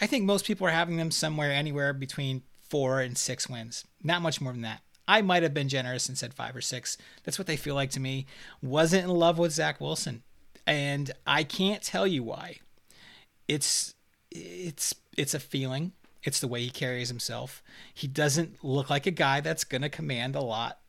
I 0.00 0.06
think 0.06 0.24
most 0.24 0.44
people 0.44 0.66
are 0.66 0.70
having 0.70 0.96
them 0.96 1.10
somewhere 1.10 1.52
anywhere 1.52 1.92
between 1.92 2.42
four 2.68 3.00
and 3.00 3.16
six 3.16 3.48
wins. 3.48 3.84
Not 4.02 4.22
much 4.22 4.40
more 4.40 4.52
than 4.52 4.62
that. 4.62 4.82
I 5.06 5.22
might 5.22 5.42
have 5.42 5.54
been 5.54 5.70
generous 5.70 6.08
and 6.08 6.18
said 6.18 6.34
five 6.34 6.54
or 6.54 6.60
six. 6.60 6.98
That's 7.24 7.38
what 7.38 7.46
they 7.46 7.56
feel 7.56 7.74
like 7.74 7.90
to 7.92 8.00
me. 8.00 8.26
Wasn't 8.62 9.04
in 9.04 9.10
love 9.10 9.38
with 9.38 9.52
Zach 9.52 9.80
Wilson. 9.80 10.22
And 10.66 11.10
I 11.26 11.44
can't 11.44 11.82
tell 11.82 12.06
you 12.06 12.22
why. 12.22 12.58
It's 13.48 13.94
it's 14.30 14.94
it's 15.16 15.32
a 15.32 15.40
feeling. 15.40 15.92
It's 16.22 16.40
the 16.40 16.48
way 16.48 16.62
he 16.62 16.70
carries 16.70 17.08
himself. 17.08 17.62
He 17.94 18.06
doesn't 18.06 18.64
look 18.64 18.90
like 18.90 19.06
a 19.06 19.12
guy 19.12 19.40
that's 19.40 19.64
going 19.64 19.82
to 19.82 19.88
command 19.88 20.34
a 20.34 20.40
lot 20.40 20.80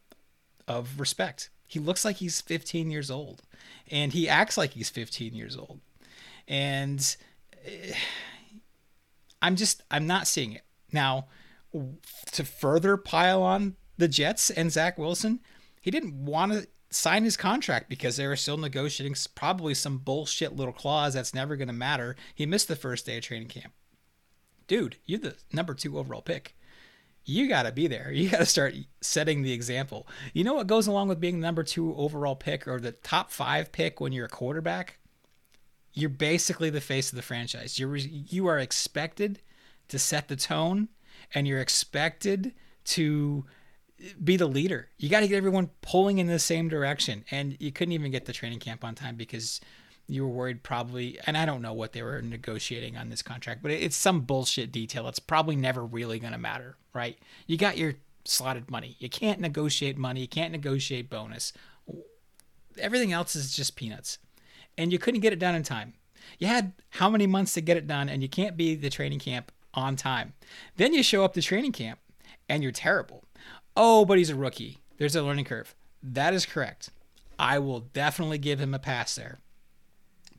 of 0.67 0.99
respect. 0.99 1.49
He 1.67 1.79
looks 1.79 2.03
like 2.03 2.17
he's 2.17 2.41
15 2.41 2.89
years 2.89 3.11
old 3.11 3.43
and 3.91 4.13
he 4.13 4.27
acts 4.27 4.57
like 4.57 4.71
he's 4.71 4.89
15 4.89 5.33
years 5.33 5.55
old. 5.55 5.79
And 6.47 7.15
eh, 7.65 7.93
I'm 9.41 9.55
just 9.55 9.83
I'm 9.91 10.07
not 10.07 10.27
seeing 10.27 10.53
it. 10.53 10.63
Now, 10.91 11.27
to 12.31 12.43
further 12.43 12.97
pile 12.97 13.43
on 13.43 13.75
the 13.97 14.07
Jets 14.07 14.49
and 14.49 14.71
Zach 14.71 14.97
Wilson, 14.97 15.39
he 15.81 15.91
didn't 15.91 16.25
want 16.25 16.53
to 16.53 16.67
sign 16.89 17.23
his 17.23 17.37
contract 17.37 17.89
because 17.89 18.17
they 18.17 18.27
were 18.27 18.35
still 18.35 18.57
negotiating 18.57 19.15
probably 19.35 19.73
some 19.73 19.99
bullshit 19.99 20.55
little 20.55 20.73
clause 20.73 21.13
that's 21.13 21.35
never 21.35 21.55
going 21.55 21.67
to 21.67 21.73
matter. 21.73 22.15
He 22.33 22.45
missed 22.45 22.67
the 22.67 22.75
first 22.75 23.05
day 23.05 23.17
of 23.17 23.23
training 23.23 23.49
camp. 23.49 23.73
Dude, 24.69 24.97
you're 25.05 25.19
the 25.19 25.35
number 25.51 25.73
two 25.73 25.97
overall 25.97 26.21
pick. 26.21 26.55
You 27.25 27.49
got 27.49 27.63
to 27.63 27.71
be 27.71 27.87
there. 27.87 28.11
You 28.13 28.29
got 28.29 28.37
to 28.37 28.45
start 28.45 28.75
setting 29.01 29.41
the 29.41 29.51
example. 29.51 30.07
You 30.31 30.45
know 30.45 30.53
what 30.53 30.67
goes 30.67 30.87
along 30.87 31.09
with 31.09 31.19
being 31.19 31.41
the 31.41 31.45
number 31.45 31.63
two 31.63 31.93
overall 31.95 32.35
pick 32.35 32.67
or 32.67 32.79
the 32.79 32.93
top 32.93 33.31
five 33.31 33.71
pick 33.71 33.99
when 33.99 34.13
you're 34.13 34.27
a 34.27 34.29
quarterback? 34.29 34.99
You're 35.91 36.09
basically 36.09 36.69
the 36.69 36.81
face 36.81 37.11
of 37.11 37.15
the 37.15 37.23
franchise. 37.23 37.79
You're 37.79 37.97
you 37.97 38.45
are 38.45 38.59
expected 38.59 39.41
to 39.87 39.97
set 39.97 40.27
the 40.27 40.35
tone 40.35 40.89
and 41.33 41.47
you're 41.47 41.59
expected 41.59 42.53
to 42.85 43.45
be 44.23 44.37
the 44.37 44.47
leader. 44.47 44.89
You 44.99 45.09
got 45.09 45.21
to 45.21 45.27
get 45.27 45.37
everyone 45.37 45.71
pulling 45.81 46.19
in 46.19 46.27
the 46.27 46.39
same 46.39 46.69
direction. 46.69 47.25
And 47.31 47.57
you 47.59 47.71
couldn't 47.71 47.93
even 47.93 48.11
get 48.11 48.25
the 48.25 48.33
training 48.33 48.59
camp 48.59 48.83
on 48.83 48.93
time 48.93 49.15
because 49.15 49.59
you 50.09 50.23
were 50.23 50.33
worried 50.33 50.63
probably 50.63 51.19
and 51.25 51.37
I 51.37 51.45
don't 51.45 51.61
know 51.61 51.73
what 51.73 51.93
they 51.93 52.01
were 52.01 52.21
negotiating 52.21 52.97
on 52.97 53.09
this 53.09 53.21
contract, 53.21 53.61
but 53.61 53.71
it's 53.71 53.95
some 53.95 54.21
bullshit 54.21 54.71
detail 54.71 55.03
that's 55.03 55.19
probably 55.19 55.55
never 55.55 55.85
really 55.85 56.19
going 56.19 56.33
to 56.33 56.39
matter, 56.39 56.75
right? 56.93 57.17
You 57.45 57.57
got 57.57 57.77
your 57.77 57.95
slotted 58.25 58.69
money. 58.71 58.95
You 58.99 59.09
can't 59.09 59.39
negotiate 59.39 59.97
money, 59.97 60.21
you 60.21 60.27
can't 60.27 60.51
negotiate 60.51 61.09
bonus. 61.09 61.53
Everything 62.77 63.13
else 63.13 63.35
is 63.35 63.55
just 63.55 63.75
peanuts. 63.75 64.17
And 64.77 64.91
you 64.91 64.99
couldn't 64.99 65.21
get 65.21 65.33
it 65.33 65.39
done 65.39 65.55
in 65.55 65.63
time. 65.63 65.93
You 66.37 66.47
had 66.47 66.73
how 66.91 67.09
many 67.09 67.27
months 67.27 67.53
to 67.53 67.61
get 67.61 67.77
it 67.77 67.87
done 67.87 68.09
and 68.09 68.21
you 68.21 68.29
can't 68.29 68.57
be 68.57 68.75
the 68.75 68.89
training 68.89 69.19
camp 69.19 69.51
on 69.73 69.95
time. 69.95 70.33
Then 70.77 70.93
you 70.93 71.03
show 71.03 71.23
up 71.23 71.33
to 71.33 71.41
training 71.41 71.73
camp 71.73 71.99
and 72.47 72.63
you're 72.63 72.71
terrible. 72.71 73.23
Oh, 73.75 74.05
but 74.05 74.17
he's 74.17 74.29
a 74.29 74.35
rookie. 74.35 74.79
There's 74.97 75.15
a 75.15 75.21
learning 75.21 75.45
curve. 75.45 75.75
That 76.01 76.33
is 76.33 76.45
correct. 76.45 76.89
I 77.37 77.59
will 77.59 77.79
definitely 77.79 78.37
give 78.37 78.59
him 78.59 78.73
a 78.73 78.79
pass 78.79 79.15
there. 79.15 79.39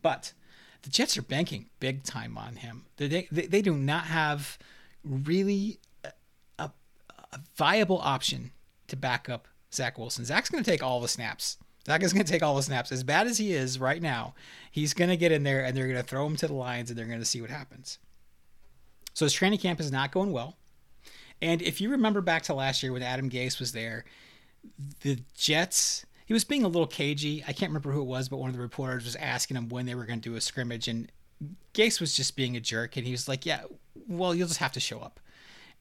But 0.01 0.33
the 0.81 0.89
Jets 0.89 1.17
are 1.17 1.21
banking 1.21 1.69
big 1.79 2.03
time 2.03 2.37
on 2.37 2.57
him. 2.57 2.85
They, 2.97 3.27
they, 3.31 3.47
they 3.47 3.61
do 3.61 3.73
not 3.73 4.05
have 4.05 4.57
really 5.03 5.79
a, 6.03 6.11
a, 6.59 6.71
a 7.31 7.39
viable 7.55 7.99
option 7.99 8.51
to 8.87 8.95
back 8.95 9.29
up 9.29 9.47
Zach 9.73 9.97
Wilson. 9.97 10.25
Zach's 10.25 10.49
going 10.49 10.63
to 10.63 10.69
take 10.69 10.83
all 10.83 10.99
the 10.99 11.07
snaps. 11.07 11.57
Zach 11.85 12.03
is 12.03 12.13
going 12.13 12.25
to 12.25 12.31
take 12.31 12.43
all 12.43 12.55
the 12.55 12.63
snaps. 12.63 12.91
As 12.91 13.03
bad 13.03 13.27
as 13.27 13.37
he 13.37 13.53
is 13.53 13.79
right 13.79 14.01
now, 14.01 14.35
he's 14.71 14.93
going 14.93 15.09
to 15.09 15.17
get 15.17 15.31
in 15.31 15.43
there 15.43 15.63
and 15.63 15.75
they're 15.75 15.87
going 15.87 15.97
to 15.97 16.03
throw 16.03 16.25
him 16.25 16.35
to 16.37 16.47
the 16.47 16.53
lines 16.53 16.89
and 16.89 16.99
they're 16.99 17.07
going 17.07 17.19
to 17.19 17.25
see 17.25 17.41
what 17.41 17.49
happens. 17.49 17.97
So 19.13 19.25
his 19.25 19.33
training 19.33 19.59
camp 19.59 19.79
is 19.79 19.91
not 19.91 20.11
going 20.11 20.31
well. 20.31 20.57
And 21.41 21.61
if 21.61 21.81
you 21.81 21.89
remember 21.89 22.21
back 22.21 22.43
to 22.43 22.53
last 22.53 22.83
year 22.83 22.93
when 22.93 23.01
Adam 23.01 23.29
Gase 23.29 23.59
was 23.59 23.71
there, 23.71 24.05
the 25.01 25.19
Jets, 25.35 26.05
he 26.31 26.33
was 26.33 26.45
being 26.45 26.63
a 26.63 26.67
little 26.69 26.87
cagey. 26.87 27.43
I 27.45 27.51
can't 27.51 27.71
remember 27.71 27.91
who 27.91 27.99
it 27.99 28.05
was, 28.05 28.29
but 28.29 28.37
one 28.37 28.49
of 28.49 28.55
the 28.55 28.61
reporters 28.61 29.03
was 29.03 29.17
asking 29.17 29.57
him 29.57 29.67
when 29.67 29.85
they 29.85 29.95
were 29.95 30.05
going 30.05 30.21
to 30.21 30.29
do 30.29 30.37
a 30.37 30.39
scrimmage. 30.39 30.87
And 30.87 31.11
Gase 31.73 31.99
was 31.99 32.15
just 32.15 32.37
being 32.37 32.55
a 32.55 32.61
jerk. 32.61 32.95
And 32.95 33.05
he 33.05 33.11
was 33.11 33.27
like, 33.27 33.45
Yeah, 33.45 33.63
well, 34.07 34.33
you'll 34.33 34.47
just 34.47 34.61
have 34.61 34.71
to 34.71 34.79
show 34.79 35.01
up. 35.01 35.19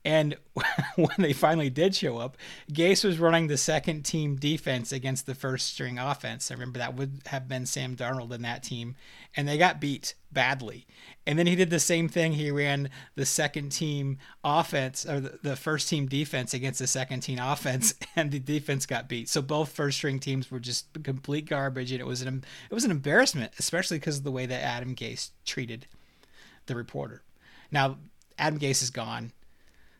And 0.04 0.36
when 0.96 1.16
they 1.18 1.34
finally 1.34 1.68
did 1.68 1.94
show 1.94 2.18
up, 2.18 2.38
Gase 2.72 3.04
was 3.04 3.18
running 3.18 3.48
the 3.48 3.58
second 3.58 4.04
team 4.04 4.36
defense 4.36 4.92
against 4.92 5.26
the 5.26 5.34
first 5.34 5.74
string 5.74 5.98
offense. 5.98 6.50
I 6.50 6.54
remember 6.54 6.78
that 6.78 6.94
would 6.94 7.20
have 7.26 7.48
been 7.48 7.66
Sam 7.66 7.96
Darnold 7.96 8.32
in 8.32 8.40
that 8.42 8.62
team, 8.62 8.96
and 9.36 9.46
they 9.46 9.58
got 9.58 9.80
beat 9.80 10.14
badly. 10.32 10.86
And 11.26 11.38
then 11.38 11.46
he 11.46 11.54
did 11.54 11.68
the 11.68 11.78
same 11.78 12.08
thing. 12.08 12.32
He 12.32 12.50
ran 12.50 12.88
the 13.14 13.26
second 13.26 13.72
team 13.72 14.16
offense 14.42 15.04
or 15.04 15.20
the 15.20 15.56
first 15.56 15.88
team 15.88 16.06
defense 16.06 16.54
against 16.54 16.78
the 16.78 16.86
second 16.86 17.20
team 17.20 17.38
offense, 17.38 17.92
and 18.16 18.30
the 18.30 18.38
defense 18.38 18.86
got 18.86 19.08
beat. 19.08 19.28
So 19.28 19.42
both 19.42 19.70
first 19.70 19.98
string 19.98 20.18
teams 20.18 20.50
were 20.50 20.60
just 20.60 20.86
complete 21.02 21.44
garbage, 21.44 21.92
and 21.92 22.00
it 22.00 22.06
was 22.06 22.22
an 22.22 22.42
it 22.70 22.74
was 22.74 22.84
an 22.84 22.90
embarrassment, 22.90 23.52
especially 23.58 23.98
because 23.98 24.18
of 24.18 24.24
the 24.24 24.32
way 24.32 24.46
that 24.46 24.62
Adam 24.62 24.94
Gase 24.94 25.30
treated 25.44 25.86
the 26.66 26.74
reporter. 26.74 27.22
Now 27.70 27.98
Adam 28.38 28.58
Gase 28.58 28.82
is 28.82 28.90
gone 28.90 29.32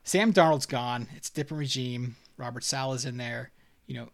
Sam 0.05 0.33
Darnold's 0.33 0.67
gone. 0.67 1.09
It's 1.17 1.29
a 1.29 1.35
different 1.35 1.61
regime. 1.61 2.17
Robert 2.37 2.65
Saleh's 2.65 3.05
in 3.05 3.17
there. 3.17 3.51
You 3.87 3.97
know, 3.97 4.09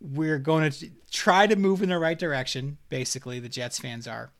we're 0.00 0.38
going 0.38 0.70
to 0.70 0.90
try 1.10 1.46
to 1.46 1.56
move 1.56 1.82
in 1.82 1.88
the 1.88 1.98
right 1.98 2.18
direction. 2.18 2.78
Basically, 2.88 3.40
the 3.40 3.48
Jets 3.48 3.78
fans 3.78 4.06
are. 4.06 4.32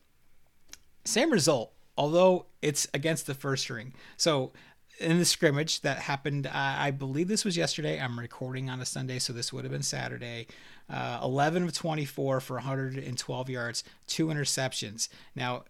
Same 1.03 1.31
result, 1.31 1.71
although 1.97 2.47
it's 2.61 2.87
against 2.93 3.27
the 3.27 3.33
first 3.33 3.63
string. 3.63 3.93
So 4.17 4.53
in 4.99 5.19
the 5.19 5.25
scrimmage 5.25 5.81
that 5.81 5.99
happened, 5.99 6.47
I 6.47 6.91
believe 6.91 7.27
this 7.27 7.45
was 7.45 7.57
yesterday. 7.57 7.99
I'm 7.99 8.19
recording 8.19 8.69
on 8.69 8.79
a 8.79 8.85
Sunday, 8.85 9.19
so 9.19 9.33
this 9.33 9.51
would 9.51 9.65
have 9.65 9.71
been 9.71 9.83
Saturday. 9.83 10.47
Uh, 10.89 11.19
11 11.23 11.63
of 11.63 11.73
24 11.73 12.39
for 12.39 12.53
112 12.55 13.49
yards, 13.49 13.83
two 14.07 14.27
interceptions. 14.27 15.09
Now, 15.35 15.63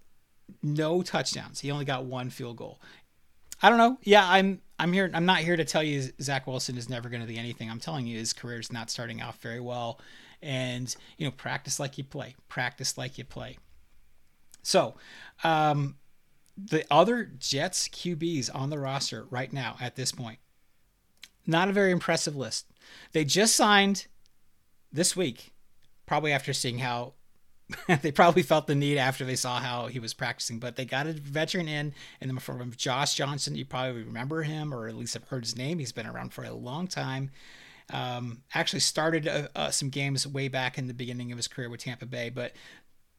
no 0.61 1.01
touchdowns. 1.01 1.61
He 1.61 1.71
only 1.71 1.85
got 1.85 2.05
one 2.05 2.29
field 2.29 2.57
goal. 2.57 2.79
I 3.61 3.69
don't 3.69 3.77
know. 3.77 3.97
Yeah, 4.03 4.27
I'm 4.27 4.61
I'm 4.79 4.91
here. 4.93 5.09
I'm 5.13 5.25
not 5.25 5.39
here 5.39 5.55
to 5.55 5.65
tell 5.65 5.83
you 5.83 6.09
Zach 6.21 6.47
Wilson 6.47 6.77
is 6.77 6.89
never 6.89 7.09
going 7.09 7.21
to 7.21 7.27
be 7.27 7.37
anything. 7.37 7.69
I'm 7.69 7.79
telling 7.79 8.05
you 8.05 8.17
his 8.17 8.33
career 8.33 8.59
is 8.59 8.71
not 8.71 8.89
starting 8.89 9.21
off 9.21 9.41
very 9.41 9.59
well, 9.59 9.99
and 10.41 10.93
you 11.17 11.25
know, 11.25 11.31
practice 11.31 11.79
like 11.79 11.97
you 11.97 12.03
play. 12.03 12.35
Practice 12.49 12.97
like 12.97 13.17
you 13.17 13.23
play. 13.23 13.57
So, 14.63 14.95
um, 15.43 15.95
the 16.57 16.85
other 16.89 17.23
Jets 17.23 17.87
QBs 17.87 18.49
on 18.53 18.69
the 18.69 18.79
roster 18.79 19.25
right 19.29 19.51
now 19.51 19.75
at 19.79 19.95
this 19.95 20.11
point, 20.11 20.39
not 21.45 21.69
a 21.69 21.73
very 21.73 21.91
impressive 21.91 22.35
list. 22.35 22.67
They 23.11 23.25
just 23.25 23.55
signed 23.55 24.07
this 24.91 25.15
week, 25.15 25.53
probably 26.05 26.31
after 26.31 26.53
seeing 26.53 26.79
how 26.79 27.13
they 28.01 28.11
probably 28.11 28.43
felt 28.43 28.67
the 28.67 28.75
need 28.75 28.97
after 28.97 29.25
they 29.25 29.35
saw 29.35 29.59
how 29.59 29.87
he 29.87 29.99
was 29.99 30.13
practicing, 30.13 30.59
but 30.59 30.75
they 30.75 30.85
got 30.85 31.07
a 31.07 31.13
veteran 31.13 31.67
in, 31.67 31.93
and 32.21 32.29
then 32.29 32.37
from 32.37 32.71
Josh 32.75 33.15
Johnson, 33.15 33.55
you 33.55 33.65
probably 33.65 34.03
remember 34.03 34.43
him 34.43 34.73
or 34.73 34.87
at 34.87 34.95
least 34.95 35.15
have 35.15 35.27
heard 35.27 35.43
his 35.43 35.57
name. 35.57 35.79
He's 35.79 35.91
been 35.91 36.07
around 36.07 36.33
for 36.33 36.43
a 36.43 36.53
long 36.53 36.87
time. 36.87 37.31
Um, 37.91 38.41
actually 38.53 38.79
started 38.79 39.27
uh, 39.27 39.47
uh, 39.55 39.69
some 39.71 39.89
games 39.89 40.27
way 40.27 40.47
back 40.47 40.77
in 40.77 40.87
the 40.87 40.93
beginning 40.93 41.31
of 41.31 41.37
his 41.37 41.47
career 41.47 41.69
with 41.69 41.81
Tampa 41.81 42.05
Bay, 42.05 42.29
but 42.29 42.53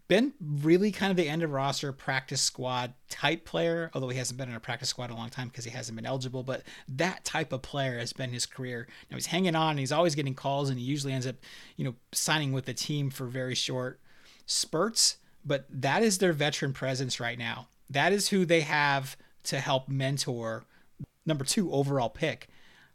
been 0.08 0.32
really 0.40 0.92
kind 0.92 1.10
of 1.10 1.16
the 1.16 1.28
end 1.28 1.42
of 1.42 1.50
roster 1.50 1.92
practice 1.92 2.40
squad 2.40 2.94
type 3.08 3.44
player, 3.44 3.90
although 3.92 4.08
he 4.08 4.18
hasn't 4.18 4.38
been 4.38 4.48
in 4.48 4.54
a 4.54 4.60
practice 4.60 4.88
squad 4.88 5.10
a 5.10 5.14
long 5.14 5.30
time 5.30 5.48
because 5.48 5.64
he 5.64 5.70
hasn't 5.70 5.96
been 5.96 6.06
eligible. 6.06 6.44
But 6.44 6.62
that 6.88 7.24
type 7.24 7.52
of 7.52 7.62
player 7.62 7.98
has 7.98 8.12
been 8.12 8.30
his 8.30 8.46
career. 8.46 8.86
Now 9.10 9.16
he's 9.16 9.26
hanging 9.26 9.56
on 9.56 9.70
and 9.70 9.78
he's 9.80 9.92
always 9.92 10.14
getting 10.14 10.34
calls 10.34 10.70
and 10.70 10.78
he 10.78 10.84
usually 10.84 11.12
ends 11.12 11.26
up, 11.26 11.36
you 11.76 11.84
know, 11.84 11.94
signing 12.12 12.52
with 12.52 12.66
the 12.66 12.74
team 12.74 13.10
for 13.10 13.26
very 13.26 13.56
short 13.56 14.00
spurts, 14.46 15.18
but 15.44 15.66
that 15.70 16.02
is 16.02 16.18
their 16.18 16.32
veteran 16.32 16.72
presence 16.72 17.20
right 17.20 17.38
now. 17.38 17.68
That 17.90 18.12
is 18.12 18.28
who 18.28 18.44
they 18.44 18.62
have 18.62 19.16
to 19.44 19.60
help 19.60 19.88
mentor 19.88 20.64
number 21.24 21.44
two 21.44 21.70
overall 21.72 22.08
pick. 22.08 22.48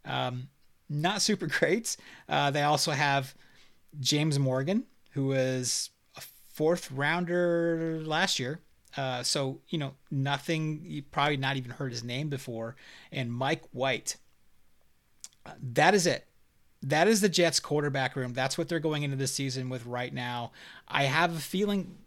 Um, 0.04 0.48
not 0.88 1.22
super 1.22 1.46
great. 1.58 1.96
Uh, 2.28 2.50
they 2.50 2.62
also 2.62 2.92
have 2.92 3.34
James 4.00 4.38
Morgan, 4.38 4.84
who 5.12 5.26
was 5.26 5.90
a 6.16 6.22
fourth 6.52 6.90
rounder 6.90 8.00
last 8.04 8.38
year. 8.38 8.60
Uh, 8.96 9.22
so, 9.22 9.60
you 9.68 9.78
know, 9.78 9.94
nothing, 10.10 10.82
you 10.84 11.02
probably 11.02 11.36
not 11.36 11.56
even 11.56 11.70
heard 11.70 11.92
his 11.92 12.04
name 12.04 12.28
before. 12.28 12.76
And 13.10 13.32
Mike 13.32 13.62
White. 13.72 14.16
That 15.60 15.94
is 15.94 16.06
it. 16.06 16.26
That 16.82 17.08
is 17.08 17.20
the 17.20 17.28
Jets 17.28 17.58
quarterback 17.60 18.16
room. 18.16 18.32
That's 18.32 18.58
what 18.58 18.68
they're 18.68 18.80
going 18.80 19.02
into 19.02 19.16
this 19.16 19.32
season 19.32 19.68
with 19.68 19.86
right 19.86 20.12
now. 20.12 20.52
I 20.92 21.04
have 21.04 21.36
a 21.36 21.40
feeling 21.40 21.98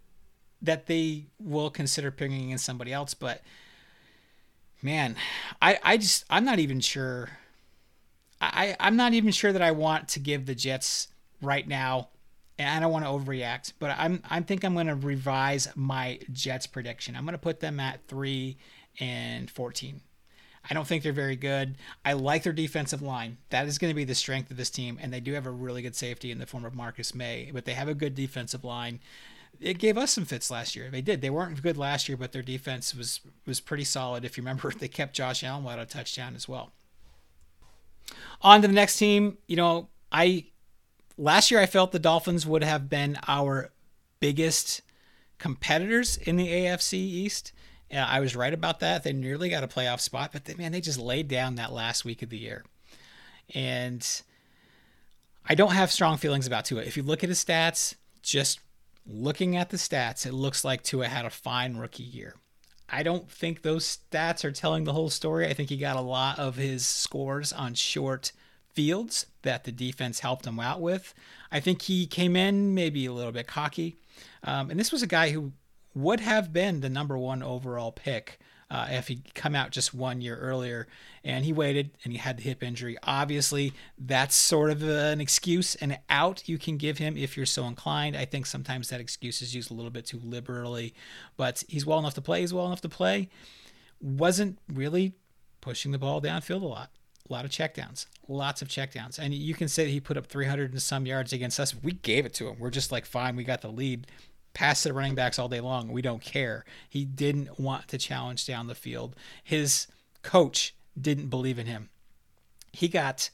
that 0.62 0.88
they 0.88 1.26
will 1.40 1.70
consider 1.70 2.12
picking 2.12 2.52
in 2.52 2.58
somebody 2.58 2.94
else, 2.94 3.14
but 3.14 3.42
man, 4.82 5.16
I, 5.62 5.80
I 5.84 5.98
just, 5.98 6.26
I'm 6.30 6.46
not 6.46 6.60
even 6.60 6.80
sure. 6.80 7.30
I, 8.40 8.76
I'm 8.80 8.96
not 8.96 9.14
even 9.14 9.32
sure 9.32 9.52
that 9.52 9.62
I 9.62 9.72
want 9.72 10.10
to 10.10 10.20
give 10.20 10.46
the 10.46 10.56
Jets 10.56 11.08
right 11.42 11.68
now 11.68 12.10
and 12.58 12.70
I 12.70 12.80
don't 12.80 12.92
want 12.92 13.06
to 13.06 13.12
overreact, 13.12 13.74
but 13.80 13.96
I'm 13.98 14.22
I 14.30 14.40
think 14.42 14.64
I'm 14.64 14.74
going 14.74 14.88
to 14.88 14.96
revise 14.96 15.68
my 15.76 16.20
Jets 16.32 16.68
prediction. 16.68 17.16
I'm 17.16 17.24
going 17.24 17.34
to 17.34 17.40
put 17.40 17.60
them 17.60 17.80
at 17.80 18.08
three 18.08 18.58
and 19.00 19.50
fourteen. 19.50 20.02
I 20.70 20.74
don't 20.74 20.88
think 20.88 21.04
they're 21.04 21.14
very 21.14 21.36
good. 21.36 21.76
I 22.04 22.14
like 22.14 22.44
their 22.44 22.54
defensive 22.54 23.02
line. 23.02 23.38
That 23.50 23.68
is 23.68 23.78
going 23.78 23.92
to 23.92 23.96
be 23.96 24.04
the 24.04 24.16
strength 24.16 24.50
of 24.50 24.58
this 24.58 24.70
team, 24.70 24.98
and 25.02 25.14
they 25.14 25.20
do 25.20 25.34
have 25.34 25.46
a 25.46 25.52
really 25.52 25.82
good 25.82 25.96
safety 25.96 26.32
in 26.32 26.40
the 26.40 26.46
form 26.46 26.66
of 26.66 26.76
Marcus 26.76 27.14
Maye, 27.14 27.52
But 27.54 27.66
they 27.66 27.74
have 27.74 27.88
a 27.88 27.94
good 27.94 28.16
defensive 28.16 28.64
line. 28.64 29.00
It 29.62 29.78
gave 29.78 29.98
us 29.98 30.12
some 30.12 30.26
fits 30.26 30.52
last 30.52 30.76
year. 30.76 30.90
They 30.90 31.02
did. 31.02 31.22
They 31.22 31.30
weren't 31.30 31.62
good 31.62 31.78
last 31.78 32.10
year, 32.10 32.18
but 32.18 32.32
their 32.32 32.42
defense 32.42 32.94
was 32.94 33.22
was 33.46 33.60
pretty 33.60 33.86
solid. 33.86 34.26
If 34.26 34.38
you 34.38 34.42
remember, 34.42 34.72
they 34.78 34.88
kept 34.88 35.16
Josh 35.16 35.44
Allen 35.44 35.64
without 35.64 35.80
a 35.80 35.86
touchdown 35.86 36.36
as 36.36 36.48
well. 36.48 36.72
On 38.42 38.62
to 38.62 38.68
the 38.68 38.74
next 38.74 38.98
team. 38.98 39.38
You 39.48 39.56
know, 39.56 39.90
I 40.12 40.46
last 41.18 41.52
year 41.52 41.60
I 41.60 41.68
felt 41.68 41.92
the 41.92 42.00
Dolphins 42.00 42.46
would 42.46 42.64
have 42.64 42.90
been 42.90 43.18
our 43.28 43.72
biggest 44.20 44.82
competitors 45.38 46.18
in 46.18 46.36
the 46.36 46.48
AFC 46.48 46.94
East. 46.94 47.52
Yeah, 47.90 48.06
I 48.06 48.20
was 48.20 48.36
right 48.36 48.54
about 48.54 48.80
that. 48.80 49.04
They 49.04 49.14
nearly 49.14 49.50
got 49.50 49.64
a 49.64 49.68
playoff 49.68 50.00
spot, 50.00 50.32
but 50.34 50.46
they, 50.46 50.56
man, 50.56 50.72
they 50.72 50.82
just 50.82 51.00
laid 51.00 51.28
down 51.28 51.56
that 51.56 51.72
last 51.72 52.04
week 52.04 52.22
of 52.22 52.30
the 52.30 52.38
year. 52.38 52.64
And 53.54 54.06
I 55.48 55.56
don't 55.56 55.74
have 55.74 55.92
strong 55.92 56.18
feelings 56.18 56.48
about 56.48 56.66
Tua. 56.66 56.82
If 56.82 56.98
you 56.98 57.04
look 57.04 57.24
at 57.24 57.30
his 57.30 57.44
stats, 57.44 57.96
just 58.24 58.60
looking 59.06 59.56
at 59.56 59.70
the 59.70 59.78
stats, 59.78 60.26
it 60.26 60.34
looks 60.34 60.64
like 60.66 60.82
Tua 60.82 61.08
had 61.08 61.26
a 61.26 61.30
fine 61.30 61.78
rookie 61.78 62.04
year. 62.04 62.36
I 62.90 63.04
don't 63.04 63.30
think 63.30 63.62
those 63.62 63.98
stats 64.12 64.44
are 64.44 64.52
telling 64.52 64.84
the 64.84 64.94
whole 64.94 65.10
story. 65.10 65.48
I 65.48 65.54
think 65.54 65.70
he 65.70 65.78
got 65.78 65.96
a 65.96 66.02
lot 66.02 66.40
of 66.40 66.56
his 66.56 66.86
scores 66.86 67.54
on 67.54 67.74
short 67.74 68.32
fields 68.74 69.26
that 69.44 69.64
the 69.64 69.72
defense 69.72 70.20
helped 70.20 70.46
him 70.46 70.60
out 70.60 70.82
with. 70.82 71.14
I 71.52 71.60
think 71.60 71.84
he 71.84 72.06
came 72.06 72.36
in 72.36 72.74
maybe 72.74 73.06
a 73.06 73.14
little 73.14 73.32
bit 73.32 73.48
cocky. 73.48 73.96
Um, 74.44 74.70
and 74.70 74.80
this 74.80 74.92
was 74.92 75.02
a 75.02 75.08
guy 75.08 75.32
who 75.32 75.54
would 75.96 76.20
have 76.20 76.54
been 76.54 76.82
the 76.82 76.90
number 76.90 77.18
one 77.18 77.42
overall 77.42 77.92
pick 77.92 78.40
uh, 78.70 78.88
if 78.90 79.08
he'd 79.08 79.34
come 79.34 79.56
out 79.56 79.72
just 79.72 79.94
one 79.94 80.22
year 80.22 80.38
earlier. 80.38 80.88
And 81.24 81.46
he 81.46 81.54
waited 81.54 81.92
and 82.04 82.12
he 82.12 82.20
had 82.20 82.38
the 82.38 82.44
hip 82.44 82.62
injury. 82.62 82.98
Obviously, 83.04 83.74
that's 83.98 84.36
sort 84.36 84.70
of 84.72 84.84
an 84.84 85.22
excuse, 85.22 85.76
an 85.76 85.98
out 86.10 86.48
you 86.48 86.58
can 86.58 86.78
give 86.78 86.98
him 86.98 87.18
if 87.18 87.38
you're 87.38 87.46
so 87.46 87.66
inclined. 87.66 88.16
I 88.16 88.26
think 88.26 88.46
sometimes 88.46 88.90
that 88.90 89.00
excuse 89.00 89.42
is 89.42 89.56
used 89.56 89.72
a 89.72 89.74
little 89.74 89.92
bit 89.92 90.06
too 90.06 90.20
liberally, 90.24 90.94
but 91.38 91.64
he's 91.68 91.86
well 91.86 92.00
enough 92.00 92.16
to 92.16 92.22
play. 92.22 92.42
He's 92.42 92.54
well 92.54 92.68
enough 92.68 92.82
to 92.82 92.90
play. 92.90 93.30
Wasn't 94.02 94.60
really 94.72 95.14
pushing 95.62 95.92
the 95.92 95.98
ball 95.98 96.22
downfield 96.22 96.62
a 96.62 96.68
lot 96.68 96.92
a 97.28 97.34
lot 97.34 97.46
of 97.46 97.52
checkdowns, 97.52 98.06
lots 98.28 98.62
of 98.62 98.68
checkdowns. 98.68 99.18
And 99.18 99.34
you 99.34 99.56
can 99.56 99.68
say 99.68 99.90
he 99.90 100.00
put 100.00 100.18
up 100.18 100.28
300 100.28 100.72
and 100.72 100.82
some 100.82 101.06
yards 101.06 101.34
against 101.34 101.60
us. 101.60 101.74
We 101.76 101.94
gave 101.94 102.26
it 102.26 102.34
to 102.36 102.48
him. 102.48 102.60
We're 102.60 102.70
just 102.70 102.92
like, 102.92 103.06
fine, 103.06 103.36
we 103.36 103.44
got 103.44 103.62
the 103.62 103.70
lead. 103.70 104.08
Pass 104.56 104.82
to 104.82 104.90
the 104.90 104.94
running 104.96 105.14
backs 105.14 105.38
all 105.38 105.50
day 105.50 105.60
long. 105.60 105.92
We 105.92 106.02
don't 106.02 106.24
care. 106.24 106.66
He 106.90 107.06
didn't 107.06 107.60
want 107.60 107.88
to 107.90 108.00
challenge 108.00 108.48
down 108.48 108.66
the 108.66 108.74
field. 108.74 109.16
His 109.44 109.86
coach 110.24 110.74
didn't 111.00 111.28
believe 111.28 111.60
in 111.60 111.68
him. 111.68 111.90
He 112.72 112.88
got 112.88 113.30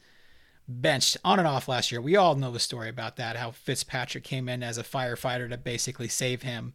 benched 0.68 1.18
on 1.24 1.40
and 1.40 1.48
off 1.48 1.68
last 1.68 1.92
year. 1.92 2.02
We 2.02 2.16
all 2.16 2.36
know 2.36 2.52
the 2.52 2.60
story 2.60 2.90
about 2.90 3.16
that, 3.18 3.36
how 3.36 3.52
Fitzpatrick 3.52 4.24
came 4.24 4.50
in 4.50 4.64
as 4.64 4.78
a 4.78 4.84
firefighter 4.84 5.50
to 5.50 5.58
basically 5.58 6.08
save 6.08 6.42
him. 6.42 6.74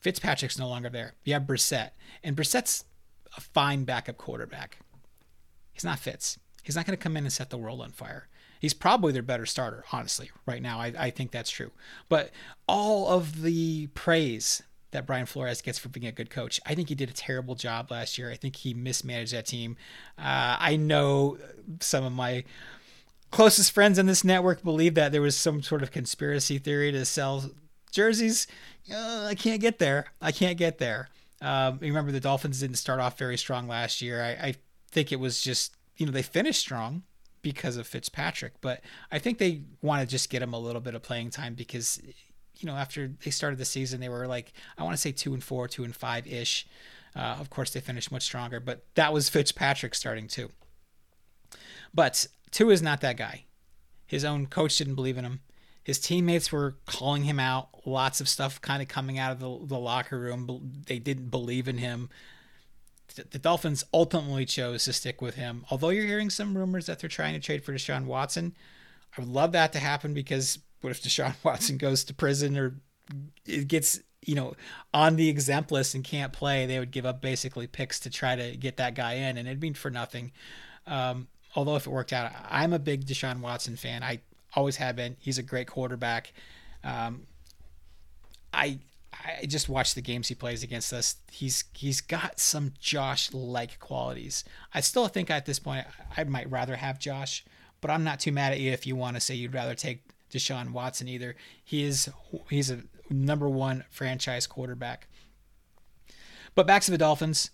Fitzpatrick's 0.00 0.58
no 0.58 0.68
longer 0.68 0.90
there. 0.90 1.14
You 1.24 1.34
have 1.34 1.44
Brissett, 1.44 1.90
and 2.22 2.36
Brissett's 2.36 2.84
a 3.36 3.40
fine 3.40 3.84
backup 3.84 4.16
quarterback. 4.16 4.78
He's 5.72 5.84
not 5.84 5.98
Fitz. 5.98 6.38
He's 6.62 6.76
not 6.76 6.84
going 6.86 6.96
to 6.96 7.02
come 7.02 7.16
in 7.16 7.24
and 7.24 7.32
set 7.32 7.50
the 7.50 7.58
world 7.58 7.80
on 7.80 7.90
fire. 7.90 8.28
He's 8.64 8.72
probably 8.72 9.12
their 9.12 9.20
better 9.20 9.44
starter, 9.44 9.84
honestly, 9.92 10.30
right 10.46 10.62
now. 10.62 10.80
I, 10.80 10.94
I 10.98 11.10
think 11.10 11.32
that's 11.32 11.50
true. 11.50 11.70
But 12.08 12.30
all 12.66 13.08
of 13.08 13.42
the 13.42 13.88
praise 13.88 14.62
that 14.92 15.06
Brian 15.06 15.26
Flores 15.26 15.60
gets 15.60 15.78
for 15.78 15.90
being 15.90 16.06
a 16.06 16.12
good 16.12 16.30
coach, 16.30 16.62
I 16.64 16.74
think 16.74 16.88
he 16.88 16.94
did 16.94 17.10
a 17.10 17.12
terrible 17.12 17.56
job 17.56 17.90
last 17.90 18.16
year. 18.16 18.30
I 18.30 18.36
think 18.36 18.56
he 18.56 18.72
mismanaged 18.72 19.34
that 19.34 19.44
team. 19.44 19.76
Uh, 20.16 20.56
I 20.58 20.76
know 20.76 21.36
some 21.80 22.04
of 22.04 22.12
my 22.14 22.44
closest 23.30 23.70
friends 23.72 23.98
in 23.98 24.06
this 24.06 24.24
network 24.24 24.62
believe 24.62 24.94
that 24.94 25.12
there 25.12 25.20
was 25.20 25.36
some 25.36 25.62
sort 25.62 25.82
of 25.82 25.90
conspiracy 25.90 26.56
theory 26.56 26.90
to 26.90 27.04
sell 27.04 27.50
jerseys. 27.92 28.46
Uh, 28.90 29.26
I 29.28 29.34
can't 29.34 29.60
get 29.60 29.78
there. 29.78 30.06
I 30.22 30.32
can't 30.32 30.56
get 30.56 30.78
there. 30.78 31.10
Um, 31.42 31.78
remember, 31.82 32.12
the 32.12 32.20
Dolphins 32.20 32.60
didn't 32.60 32.76
start 32.76 32.98
off 32.98 33.18
very 33.18 33.36
strong 33.36 33.68
last 33.68 34.00
year. 34.00 34.22
I, 34.22 34.30
I 34.30 34.54
think 34.90 35.12
it 35.12 35.20
was 35.20 35.42
just 35.42 35.76
you 35.96 36.06
know, 36.06 36.12
they 36.12 36.22
finished 36.22 36.60
strong 36.60 37.02
because 37.44 37.76
of 37.76 37.86
Fitzpatrick, 37.86 38.54
but 38.60 38.80
I 39.12 39.20
think 39.20 39.38
they 39.38 39.60
want 39.82 40.00
to 40.00 40.06
just 40.06 40.30
get 40.30 40.42
him 40.42 40.52
a 40.52 40.58
little 40.58 40.80
bit 40.80 40.96
of 40.96 41.02
playing 41.02 41.30
time 41.30 41.54
because, 41.54 42.02
you 42.56 42.66
know, 42.66 42.74
after 42.74 43.12
they 43.22 43.30
started 43.30 43.60
the 43.60 43.64
season, 43.64 44.00
they 44.00 44.08
were 44.08 44.26
like, 44.26 44.52
I 44.76 44.82
want 44.82 44.94
to 44.94 45.00
say 45.00 45.12
two 45.12 45.34
and 45.34 45.44
four, 45.44 45.68
Tua 45.68 45.84
and 45.84 45.94
five 45.94 46.26
ish. 46.26 46.66
Uh, 47.14 47.36
of 47.38 47.50
course, 47.50 47.70
they 47.70 47.78
finished 47.78 48.10
much 48.10 48.22
stronger, 48.24 48.58
but 48.58 48.84
that 48.96 49.12
was 49.12 49.28
Fitzpatrick 49.28 49.94
starting 49.94 50.26
too. 50.26 50.50
But 51.92 52.26
two 52.50 52.70
is 52.70 52.82
not 52.82 53.02
that 53.02 53.16
guy. 53.16 53.44
His 54.06 54.24
own 54.24 54.46
coach 54.46 54.78
didn't 54.78 54.96
believe 54.96 55.18
in 55.18 55.24
him. 55.24 55.40
His 55.84 56.00
teammates 56.00 56.50
were 56.50 56.76
calling 56.86 57.24
him 57.24 57.38
out. 57.38 57.86
Lots 57.86 58.22
of 58.22 58.28
stuff 58.28 58.60
kind 58.60 58.80
of 58.80 58.88
coming 58.88 59.18
out 59.18 59.32
of 59.32 59.38
the, 59.38 59.66
the 59.66 59.78
locker 59.78 60.18
room. 60.18 60.82
They 60.86 60.98
didn't 60.98 61.28
believe 61.28 61.68
in 61.68 61.78
him 61.78 62.08
the 63.08 63.38
Dolphins 63.38 63.84
ultimately 63.92 64.44
chose 64.44 64.84
to 64.84 64.92
stick 64.92 65.20
with 65.20 65.36
him. 65.36 65.64
Although 65.70 65.90
you're 65.90 66.06
hearing 66.06 66.30
some 66.30 66.56
rumors 66.56 66.86
that 66.86 66.98
they're 66.98 67.08
trying 67.08 67.34
to 67.34 67.40
trade 67.40 67.64
for 67.64 67.72
Deshaun 67.72 68.06
Watson, 68.06 68.54
I 69.16 69.20
would 69.20 69.30
love 69.30 69.52
that 69.52 69.72
to 69.74 69.78
happen 69.78 70.14
because 70.14 70.58
what 70.80 70.90
if 70.90 71.02
Deshaun 71.02 71.34
Watson 71.42 71.76
goes 71.76 72.04
to 72.04 72.14
prison 72.14 72.56
or 72.56 72.76
it 73.46 73.68
gets 73.68 74.00
you 74.22 74.34
know 74.34 74.54
on 74.94 75.16
the 75.16 75.28
exempt 75.28 75.70
list 75.70 75.94
and 75.94 76.02
can't 76.02 76.32
play? 76.32 76.66
They 76.66 76.78
would 76.78 76.90
give 76.90 77.06
up 77.06 77.20
basically 77.20 77.66
picks 77.66 78.00
to 78.00 78.10
try 78.10 78.34
to 78.36 78.56
get 78.56 78.78
that 78.78 78.94
guy 78.94 79.14
in, 79.14 79.36
and 79.36 79.46
it'd 79.46 79.60
be 79.60 79.72
for 79.74 79.90
nothing. 79.90 80.32
Um, 80.86 81.28
although 81.54 81.76
if 81.76 81.86
it 81.86 81.90
worked 81.90 82.12
out, 82.12 82.32
I'm 82.48 82.72
a 82.72 82.78
big 82.78 83.06
Deshaun 83.06 83.40
Watson 83.40 83.76
fan. 83.76 84.02
I 84.02 84.20
always 84.54 84.76
have 84.76 84.96
been. 84.96 85.16
He's 85.20 85.38
a 85.38 85.42
great 85.42 85.68
quarterback. 85.68 86.32
Um, 86.82 87.26
I 88.52 88.78
I 89.24 89.46
just 89.46 89.68
watch 89.68 89.94
the 89.94 90.02
games 90.02 90.28
he 90.28 90.34
plays 90.34 90.62
against 90.62 90.92
us. 90.92 91.16
He's 91.30 91.64
he's 91.72 92.00
got 92.00 92.38
some 92.38 92.72
Josh 92.78 93.32
like 93.32 93.78
qualities. 93.78 94.44
I 94.72 94.80
still 94.80 95.08
think 95.08 95.30
at 95.30 95.46
this 95.46 95.58
point 95.58 95.86
I 96.16 96.24
might 96.24 96.50
rather 96.50 96.76
have 96.76 96.98
Josh, 96.98 97.44
but 97.80 97.90
I'm 97.90 98.04
not 98.04 98.20
too 98.20 98.32
mad 98.32 98.52
at 98.52 98.60
you 98.60 98.72
if 98.72 98.86
you 98.86 98.96
want 98.96 99.16
to 99.16 99.20
say 99.20 99.34
you'd 99.34 99.54
rather 99.54 99.74
take 99.74 100.02
Deshaun 100.30 100.72
Watson 100.72 101.08
either. 101.08 101.36
He 101.64 101.84
is 101.84 102.10
he's 102.50 102.70
a 102.70 102.82
number 103.08 103.48
one 103.48 103.84
franchise 103.90 104.46
quarterback. 104.46 105.08
But 106.54 106.66
back 106.66 106.82
to 106.82 106.90
the 106.90 106.98
Dolphins. 106.98 107.50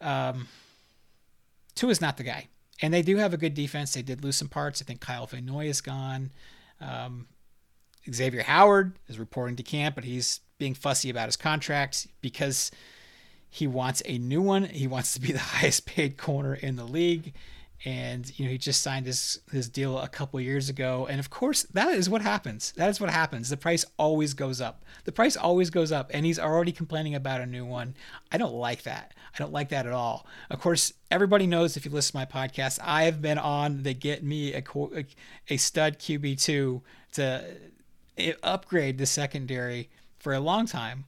Um, 0.00 0.48
Tua 1.74 1.90
is 1.90 2.00
not 2.00 2.16
the 2.16 2.22
guy, 2.22 2.48
and 2.82 2.92
they 2.92 3.02
do 3.02 3.16
have 3.16 3.32
a 3.32 3.38
good 3.38 3.54
defense. 3.54 3.94
They 3.94 4.02
did 4.02 4.22
lose 4.22 4.36
some 4.36 4.48
parts. 4.48 4.82
I 4.82 4.84
think 4.84 5.00
Kyle 5.00 5.26
Van 5.26 5.48
is 5.62 5.80
gone. 5.80 6.30
Um, 6.80 7.26
Xavier 8.12 8.42
Howard 8.42 8.92
is 9.08 9.18
reporting 9.18 9.56
to 9.56 9.62
camp, 9.62 9.94
but 9.94 10.04
he's 10.04 10.40
being 10.58 10.74
fussy 10.74 11.10
about 11.10 11.26
his 11.26 11.36
contract 11.36 12.08
because 12.20 12.70
he 13.50 13.66
wants 13.66 14.02
a 14.04 14.18
new 14.18 14.42
one. 14.42 14.64
He 14.64 14.86
wants 14.86 15.14
to 15.14 15.20
be 15.20 15.32
the 15.32 15.38
highest 15.38 15.86
paid 15.86 16.16
corner 16.16 16.54
in 16.54 16.76
the 16.76 16.84
league. 16.84 17.32
And 17.84 18.36
you 18.36 18.44
know 18.44 18.50
he 18.50 18.58
just 18.58 18.82
signed 18.82 19.06
his 19.06 19.38
his 19.52 19.68
deal 19.68 20.00
a 20.00 20.08
couple 20.08 20.40
years 20.40 20.68
ago, 20.68 21.06
and 21.08 21.20
of 21.20 21.30
course 21.30 21.62
that 21.62 21.94
is 21.94 22.10
what 22.10 22.22
happens. 22.22 22.72
That 22.72 22.90
is 22.90 23.00
what 23.00 23.08
happens. 23.08 23.50
The 23.50 23.56
price 23.56 23.84
always 23.96 24.34
goes 24.34 24.60
up. 24.60 24.84
The 25.04 25.12
price 25.12 25.36
always 25.36 25.70
goes 25.70 25.92
up, 25.92 26.10
and 26.12 26.26
he's 26.26 26.40
already 26.40 26.72
complaining 26.72 27.14
about 27.14 27.40
a 27.40 27.46
new 27.46 27.64
one. 27.64 27.94
I 28.32 28.36
don't 28.36 28.54
like 28.54 28.82
that. 28.82 29.14
I 29.32 29.38
don't 29.38 29.52
like 29.52 29.68
that 29.68 29.86
at 29.86 29.92
all. 29.92 30.26
Of 30.50 30.58
course, 30.58 30.92
everybody 31.12 31.46
knows 31.46 31.76
if 31.76 31.84
you 31.84 31.92
listen 31.92 32.18
to 32.18 32.18
my 32.18 32.24
podcast, 32.24 32.80
I 32.82 33.04
have 33.04 33.22
been 33.22 33.38
on 33.38 33.84
the 33.84 33.94
get 33.94 34.24
me 34.24 34.54
a 34.54 34.62
a 35.48 35.56
stud 35.56 36.00
QB 36.00 36.42
two 36.42 36.82
to 37.12 37.44
eh, 38.16 38.32
upgrade 38.42 38.98
the 38.98 39.06
secondary 39.06 39.88
for 40.18 40.32
a 40.32 40.40
long 40.40 40.66
time. 40.66 41.04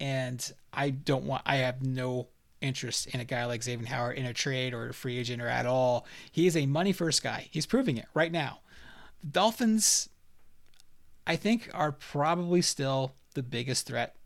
And 0.00 0.52
I 0.72 0.90
don't 0.90 1.24
want, 1.24 1.42
I 1.46 1.56
have 1.56 1.82
no 1.82 2.28
interest 2.60 3.08
in 3.08 3.20
a 3.20 3.24
guy 3.24 3.44
like 3.44 3.62
Xavier 3.62 3.86
Howard 3.86 4.16
in 4.16 4.24
a 4.24 4.32
trade 4.32 4.72
or 4.72 4.88
a 4.88 4.94
free 4.94 5.18
agent 5.18 5.42
or 5.42 5.48
at 5.48 5.66
all. 5.66 6.06
He 6.30 6.46
is 6.46 6.56
a 6.56 6.66
money 6.66 6.92
first 6.92 7.22
guy. 7.22 7.48
He's 7.50 7.66
proving 7.66 7.96
it 7.96 8.06
right 8.14 8.32
now. 8.32 8.60
The 9.20 9.26
Dolphins, 9.28 10.08
I 11.26 11.36
think, 11.36 11.68
are 11.74 11.92
probably 11.92 12.62
still 12.62 13.14
the 13.34 13.42
biggest 13.42 13.86
threat 13.86 14.16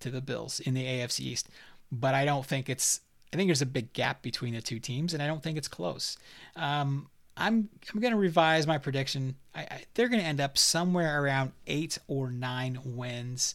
to 0.00 0.10
the 0.10 0.20
Bills 0.20 0.60
in 0.60 0.74
the 0.74 0.84
AFC 0.84 1.20
East, 1.20 1.48
but 1.90 2.14
I 2.14 2.24
don't 2.24 2.46
think 2.46 2.68
it's. 2.68 3.00
I 3.32 3.36
think 3.36 3.46
there's 3.48 3.62
a 3.62 3.66
big 3.66 3.92
gap 3.92 4.22
between 4.22 4.54
the 4.54 4.60
two 4.60 4.80
teams, 4.80 5.14
and 5.14 5.22
I 5.22 5.28
don't 5.28 5.40
think 5.40 5.56
it's 5.56 5.68
close. 5.68 6.18
Um, 6.56 7.08
I'm 7.40 7.68
I'm 7.92 8.00
going 8.00 8.12
to 8.12 8.18
revise 8.18 8.66
my 8.66 8.78
prediction. 8.78 9.34
I, 9.54 9.60
I, 9.62 9.84
they're 9.94 10.08
going 10.08 10.20
to 10.20 10.26
end 10.26 10.40
up 10.40 10.58
somewhere 10.58 11.22
around 11.22 11.52
eight 11.66 11.98
or 12.06 12.30
nine 12.30 12.78
wins. 12.84 13.54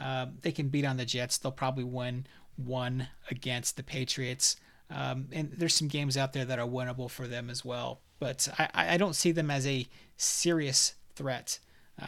Uh, 0.00 0.26
they 0.42 0.52
can 0.52 0.68
beat 0.68 0.84
on 0.84 0.96
the 0.96 1.04
Jets. 1.04 1.36
They'll 1.38 1.52
probably 1.52 1.84
win 1.84 2.26
one 2.56 3.08
against 3.30 3.76
the 3.76 3.82
Patriots. 3.82 4.56
Um, 4.90 5.28
and 5.32 5.52
there's 5.52 5.74
some 5.74 5.88
games 5.88 6.16
out 6.16 6.32
there 6.32 6.44
that 6.44 6.58
are 6.58 6.66
winnable 6.66 7.10
for 7.10 7.26
them 7.26 7.50
as 7.50 7.64
well. 7.64 8.00
But 8.20 8.48
I, 8.58 8.94
I 8.94 8.96
don't 8.96 9.14
see 9.14 9.32
them 9.32 9.50
as 9.50 9.66
a 9.66 9.86
serious 10.16 10.94
threat 11.14 11.58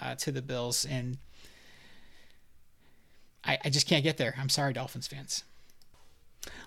uh, 0.00 0.14
to 0.16 0.32
the 0.32 0.42
Bills. 0.42 0.84
And 0.84 1.18
I, 3.44 3.58
I 3.64 3.70
just 3.70 3.86
can't 3.86 4.04
get 4.04 4.16
there. 4.16 4.34
I'm 4.38 4.48
sorry, 4.48 4.72
Dolphins 4.72 5.08
fans. 5.08 5.44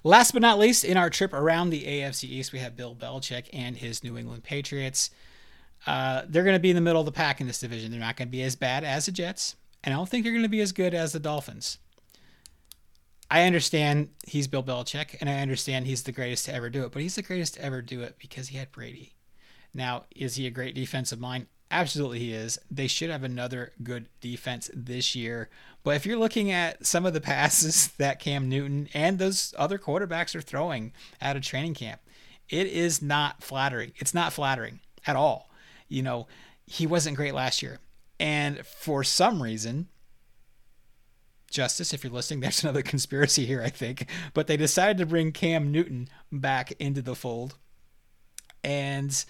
Last 0.04 0.34
but 0.34 0.42
not 0.42 0.60
least, 0.60 0.84
in 0.84 0.98
our 0.98 1.10
trip 1.10 1.34
around 1.34 1.70
the 1.70 1.84
AFC 1.84 2.26
East, 2.26 2.52
we 2.52 2.60
have 2.60 2.76
Bill 2.76 2.96
Belichick 2.96 3.48
and 3.54 3.78
his 3.78 4.04
New 4.04 4.18
England 4.18 4.44
Patriots. 4.44 5.10
Uh, 5.88 6.24
they're 6.28 6.44
going 6.44 6.56
to 6.56 6.60
be 6.60 6.70
in 6.70 6.76
the 6.76 6.82
middle 6.82 7.02
of 7.02 7.06
the 7.06 7.12
pack 7.12 7.42
in 7.42 7.48
this 7.48 7.60
division. 7.60 7.92
They're 7.92 8.00
not 8.00 8.16
going 8.16 8.28
to 8.28 8.32
be 8.32 8.44
as 8.44 8.56
bad 8.56 8.84
as 8.84 9.06
the 9.06 9.12
Jets, 9.12 9.56
and 9.84 9.94
I 9.94 9.98
don't 9.98 10.08
think 10.08 10.24
they're 10.24 10.34
going 10.34 10.44
to 10.44 10.50
be 10.50 10.62
as 10.62 10.72
good 10.72 10.94
as 10.94 11.12
the 11.14 11.20
Dolphins. 11.20 11.78
I 13.32 13.44
understand 13.44 14.10
he's 14.28 14.48
Bill 14.48 14.64
Belichick, 14.64 15.18
and 15.20 15.30
I 15.30 15.42
understand 15.42 15.88
he's 15.88 16.04
the 16.04 16.12
greatest 16.12 16.46
to 16.46 16.54
ever 16.54 16.70
do 16.70 16.84
it, 16.84 16.92
but 16.92 17.02
he's 17.02 17.16
the 17.16 17.22
greatest 17.22 17.56
to 17.56 17.64
ever 17.64 17.82
do 17.82 18.02
it 18.02 18.18
because 18.20 18.50
he 18.50 18.58
had 18.58 18.72
Brady. 18.72 19.16
Now, 19.74 20.06
is 20.16 20.36
he 20.36 20.46
a 20.46 20.52
great 20.52 20.76
defensive 20.76 21.20
mind? 21.20 21.48
Absolutely, 21.74 22.20
he 22.20 22.34
is. 22.34 22.60
They 22.70 22.86
should 22.86 23.10
have 23.10 23.24
another 23.24 23.74
good 23.82 24.06
defense 24.22 24.70
this 24.76 25.16
year. 25.16 25.50
But 25.84 25.96
if 25.96 26.06
you're 26.06 26.20
looking 26.20 26.52
at 26.52 26.86
some 26.86 27.04
of 27.04 27.14
the 27.14 27.20
passes 27.20 27.88
that 27.98 28.20
Cam 28.20 28.48
Newton 28.48 28.90
and 28.94 29.18
those 29.18 29.56
other 29.58 29.80
quarterbacks 29.80 30.36
are 30.36 30.42
throwing 30.42 30.94
out 31.20 31.36
of 31.36 31.42
training 31.42 31.74
camp, 31.74 32.00
it 32.48 32.68
is 32.68 33.02
not 33.02 33.42
flattering. 33.42 33.92
It's 33.96 34.14
not 34.14 34.34
flattering 34.34 34.82
at 35.08 35.16
all. 35.16 35.50
You 35.88 36.04
know, 36.04 36.28
he 36.68 36.86
wasn't 36.86 37.18
great 37.18 37.34
last 37.34 37.64
year. 37.64 37.80
And 38.20 38.64
for 38.68 39.04
some 39.04 39.42
reason, 39.42 39.88
Justice, 41.50 41.92
if 41.92 42.04
you're 42.04 42.14
listening, 42.14 42.40
there's 42.42 42.64
another 42.64 42.84
conspiracy 42.84 43.48
here, 43.48 43.64
I 43.64 43.70
think. 43.70 44.08
But 44.36 44.46
they 44.46 44.58
decided 44.58 45.00
to 45.00 45.08
bring 45.08 45.32
Cam 45.32 45.72
Newton 45.72 46.08
back 46.32 46.74
into 46.74 47.02
the 47.02 47.16
fold. 47.16 47.56
And, 48.64 49.26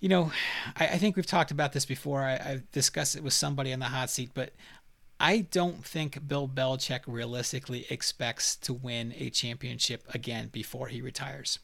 you 0.00 0.08
know, 0.08 0.32
I, 0.76 0.88
I 0.88 0.98
think 0.98 1.16
we've 1.16 1.26
talked 1.26 1.50
about 1.50 1.72
this 1.72 1.86
before. 1.86 2.22
I, 2.22 2.34
I've 2.34 2.70
discussed 2.72 3.16
it 3.16 3.22
with 3.22 3.32
somebody 3.32 3.70
in 3.70 3.80
the 3.80 3.86
hot 3.86 4.10
seat, 4.10 4.30
but 4.34 4.52
I 5.20 5.40
don't 5.50 5.84
think 5.84 6.26
Bill 6.26 6.48
Belichick 6.48 7.00
realistically 7.06 7.86
expects 7.90 8.56
to 8.56 8.72
win 8.72 9.14
a 9.18 9.28
championship 9.30 10.02
again 10.14 10.48
before 10.48 10.88
he 10.88 11.02
retires. 11.02 11.58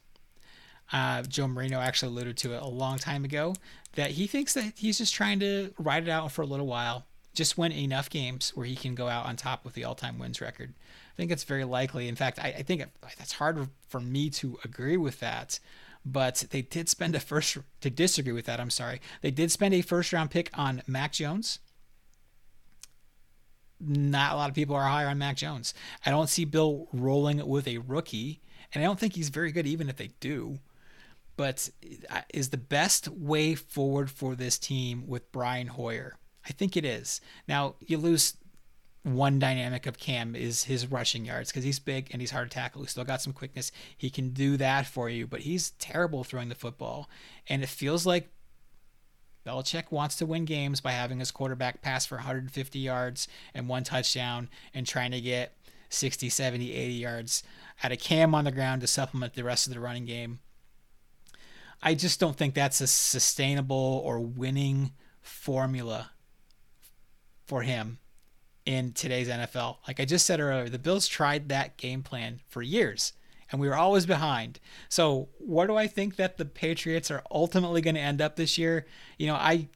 Uh, 0.92 1.22
Joe 1.22 1.48
Marino 1.48 1.80
actually 1.80 2.12
alluded 2.12 2.36
to 2.38 2.52
it 2.52 2.62
a 2.62 2.68
long 2.68 2.98
time 2.98 3.24
ago 3.24 3.54
that 3.94 4.12
he 4.12 4.26
thinks 4.26 4.52
that 4.54 4.74
he's 4.76 4.98
just 4.98 5.14
trying 5.14 5.40
to 5.40 5.72
ride 5.78 6.04
it 6.04 6.10
out 6.10 6.30
for 6.30 6.42
a 6.42 6.46
little 6.46 6.66
while, 6.66 7.06
just 7.34 7.58
win 7.58 7.72
enough 7.72 8.10
games 8.10 8.52
where 8.54 8.66
he 8.66 8.76
can 8.76 8.94
go 8.94 9.08
out 9.08 9.26
on 9.26 9.36
top 9.36 9.64
with 9.64 9.74
the 9.74 9.84
all-time 9.84 10.18
wins 10.18 10.40
record. 10.40 10.74
I 11.14 11.16
think 11.16 11.32
it's 11.32 11.44
very 11.44 11.64
likely. 11.64 12.08
In 12.08 12.14
fact, 12.14 12.38
I, 12.38 12.48
I 12.58 12.62
think 12.62 12.84
that's 13.18 13.32
hard 13.32 13.68
for 13.88 14.00
me 14.00 14.28
to 14.30 14.58
agree 14.64 14.98
with 14.98 15.18
that. 15.20 15.58
But 16.08 16.44
they 16.50 16.62
did 16.62 16.88
spend 16.88 17.16
a 17.16 17.20
first 17.20 17.58
to 17.80 17.90
disagree 17.90 18.32
with 18.32 18.46
that. 18.46 18.60
I'm 18.60 18.70
sorry. 18.70 19.00
They 19.22 19.32
did 19.32 19.50
spend 19.50 19.74
a 19.74 19.82
first 19.82 20.12
round 20.12 20.30
pick 20.30 20.50
on 20.54 20.82
Mac 20.86 21.12
Jones. 21.12 21.58
Not 23.80 24.32
a 24.32 24.36
lot 24.36 24.48
of 24.48 24.54
people 24.54 24.76
are 24.76 24.88
higher 24.88 25.08
on 25.08 25.18
Mac 25.18 25.36
Jones. 25.36 25.74
I 26.06 26.10
don't 26.10 26.28
see 26.28 26.44
Bill 26.44 26.88
rolling 26.92 27.46
with 27.46 27.66
a 27.66 27.78
rookie, 27.78 28.40
and 28.72 28.82
I 28.82 28.86
don't 28.86 28.98
think 29.00 29.16
he's 29.16 29.28
very 29.28 29.50
good 29.52 29.66
even 29.66 29.88
if 29.88 29.96
they 29.96 30.10
do 30.20 30.60
but 31.36 31.68
is 32.32 32.48
the 32.48 32.56
best 32.56 33.08
way 33.08 33.54
forward 33.54 34.10
for 34.10 34.34
this 34.34 34.58
team 34.58 35.06
with 35.06 35.30
Brian 35.32 35.68
Hoyer. 35.68 36.16
I 36.44 36.52
think 36.52 36.76
it 36.76 36.84
is. 36.84 37.20
Now, 37.46 37.74
you 37.80 37.98
lose 37.98 38.34
one 39.06 39.38
dynamic 39.38 39.86
of 39.86 39.98
Cam 39.98 40.34
is 40.34 40.64
his 40.64 40.90
rushing 40.90 41.24
yards 41.24 41.50
because 41.50 41.62
he's 41.62 41.78
big 41.78 42.08
and 42.10 42.20
he's 42.20 42.32
hard 42.32 42.50
to 42.50 42.54
tackle. 42.54 42.82
He's 42.82 42.90
still 42.90 43.04
got 43.04 43.22
some 43.22 43.32
quickness. 43.32 43.70
He 43.96 44.10
can 44.10 44.30
do 44.30 44.56
that 44.56 44.84
for 44.84 45.08
you, 45.08 45.28
but 45.28 45.40
he's 45.40 45.70
terrible 45.72 46.24
throwing 46.24 46.48
the 46.48 46.56
football. 46.56 47.08
And 47.48 47.62
it 47.62 47.68
feels 47.68 48.04
like 48.04 48.28
Belichick 49.46 49.92
wants 49.92 50.16
to 50.16 50.26
win 50.26 50.44
games 50.44 50.80
by 50.80 50.90
having 50.90 51.20
his 51.20 51.30
quarterback 51.30 51.82
pass 51.82 52.04
for 52.04 52.16
150 52.16 52.78
yards 52.80 53.28
and 53.54 53.68
one 53.68 53.84
touchdown 53.84 54.48
and 54.74 54.84
trying 54.84 55.12
to 55.12 55.20
get 55.20 55.56
60, 55.88 56.28
70, 56.28 56.72
80 56.72 56.92
yards 56.94 57.44
out 57.84 57.92
of 57.92 58.00
Cam 58.00 58.34
on 58.34 58.44
the 58.44 58.50
ground 58.50 58.80
to 58.80 58.88
supplement 58.88 59.34
the 59.34 59.44
rest 59.44 59.68
of 59.68 59.72
the 59.72 59.78
running 59.78 60.04
game. 60.04 60.40
I 61.80 61.94
just 61.94 62.18
don't 62.18 62.36
think 62.36 62.54
that's 62.54 62.80
a 62.80 62.88
sustainable 62.88 64.02
or 64.04 64.18
winning 64.18 64.90
formula 65.22 66.10
for 67.46 67.62
him 67.62 67.98
in 68.66 68.92
today's 68.92 69.28
NFL. 69.28 69.78
Like 69.86 70.00
I 70.00 70.04
just 70.04 70.26
said 70.26 70.40
earlier, 70.40 70.68
the 70.68 70.78
Bills 70.78 71.06
tried 71.06 71.48
that 71.48 71.76
game 71.76 72.02
plan 72.02 72.40
for 72.48 72.62
years 72.62 73.12
and 73.50 73.60
we 73.60 73.68
were 73.68 73.76
always 73.76 74.06
behind. 74.06 74.58
So, 74.88 75.28
what 75.38 75.66
do 75.66 75.76
I 75.76 75.86
think 75.86 76.16
that 76.16 76.36
the 76.36 76.44
Patriots 76.44 77.10
are 77.10 77.22
ultimately 77.30 77.80
going 77.80 77.94
to 77.94 78.00
end 78.00 78.20
up 78.20 78.36
this 78.36 78.58
year? 78.58 78.86
You 79.18 79.28
know, 79.28 79.34
I 79.34 79.68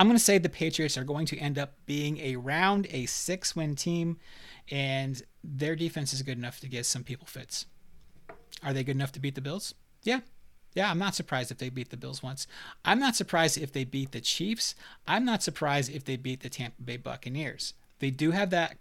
I'm 0.00 0.06
going 0.06 0.16
to 0.16 0.24
say 0.24 0.38
the 0.38 0.48
Patriots 0.48 0.96
are 0.96 1.04
going 1.04 1.26
to 1.26 1.38
end 1.38 1.58
up 1.58 1.74
being 1.84 2.36
around 2.36 2.86
a 2.90 3.04
6-win 3.04 3.74
team 3.74 4.18
and 4.70 5.20
their 5.42 5.74
defense 5.74 6.12
is 6.12 6.22
good 6.22 6.38
enough 6.38 6.60
to 6.60 6.68
get 6.68 6.86
some 6.86 7.02
people 7.02 7.26
fits. 7.26 7.66
Are 8.62 8.72
they 8.72 8.84
good 8.84 8.94
enough 8.94 9.12
to 9.12 9.20
beat 9.20 9.34
the 9.34 9.40
Bills? 9.40 9.74
Yeah, 10.04 10.20
yeah, 10.74 10.90
I'm 10.90 10.98
not 10.98 11.16
surprised 11.16 11.50
if 11.50 11.58
they 11.58 11.70
beat 11.70 11.90
the 11.90 11.96
Bills 11.96 12.22
once. 12.22 12.46
I'm 12.84 13.00
not 13.00 13.16
surprised 13.16 13.58
if 13.58 13.72
they 13.72 13.84
beat 13.84 14.12
the 14.12 14.20
Chiefs. 14.20 14.74
I'm 15.06 15.24
not 15.24 15.42
surprised 15.42 15.90
if 15.90 16.04
they 16.04 16.16
beat 16.16 16.40
the 16.42 16.48
Tampa 16.48 16.80
Bay 16.80 16.96
Buccaneers. 16.96 17.74
They 17.98 18.10
do 18.10 18.30
have 18.30 18.50
that 18.50 18.76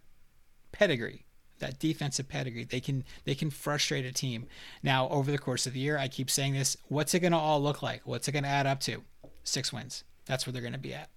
pedigree, 0.71 1.25
that 1.60 1.80
defensive 1.80 2.30
pedigree. 2.30 2.63
They 2.63 2.80
can 2.80 3.03
they 3.25 3.36
can 3.36 3.49
frustrate 3.49 4.06
a 4.06 4.12
team. 4.12 4.47
Now, 4.84 5.10
over 5.10 5.32
the 5.32 5.38
course 5.38 5.65
of 5.65 5.73
the 5.73 5.80
year, 5.80 5.97
I 5.97 6.08
keep 6.08 6.30
saying 6.30 6.53
this, 6.53 6.77
what's 6.88 7.13
it 7.13 7.19
going 7.19 7.32
to 7.32 7.38
all 7.38 7.62
look 7.62 7.82
like? 7.82 8.01
What's 8.06 8.27
it 8.27 8.32
going 8.32 8.43
to 8.43 8.49
add 8.49 8.67
up 8.67 8.80
to? 8.82 9.03
6 9.43 9.73
wins. 9.73 10.03
That's 10.25 10.45
where 10.45 10.53
they're 10.53 10.62
going 10.62 10.73
to 10.73 10.80
be 10.80 10.93
at. 10.93 11.10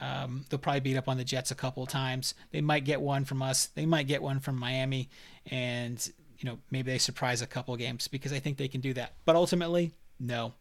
Um, 0.00 0.44
they'll 0.48 0.58
probably 0.58 0.80
beat 0.80 0.96
up 0.96 1.08
on 1.08 1.16
the 1.16 1.24
Jets 1.24 1.50
a 1.50 1.54
couple 1.54 1.82
of 1.82 1.88
times. 1.88 2.34
They 2.50 2.60
might 2.60 2.84
get 2.84 3.00
one 3.00 3.24
from 3.24 3.42
us. 3.42 3.66
They 3.66 3.86
might 3.86 4.06
get 4.06 4.22
one 4.22 4.40
from 4.40 4.58
Miami, 4.58 5.08
and 5.46 6.06
you 6.38 6.48
know 6.48 6.58
maybe 6.70 6.90
they 6.90 6.98
surprise 6.98 7.42
a 7.42 7.46
couple 7.46 7.76
games 7.76 8.08
because 8.08 8.32
I 8.32 8.38
think 8.38 8.56
they 8.56 8.68
can 8.68 8.80
do 8.80 8.94
that. 8.94 9.14
But 9.24 9.36
ultimately, 9.36 9.92
no, 10.20 10.54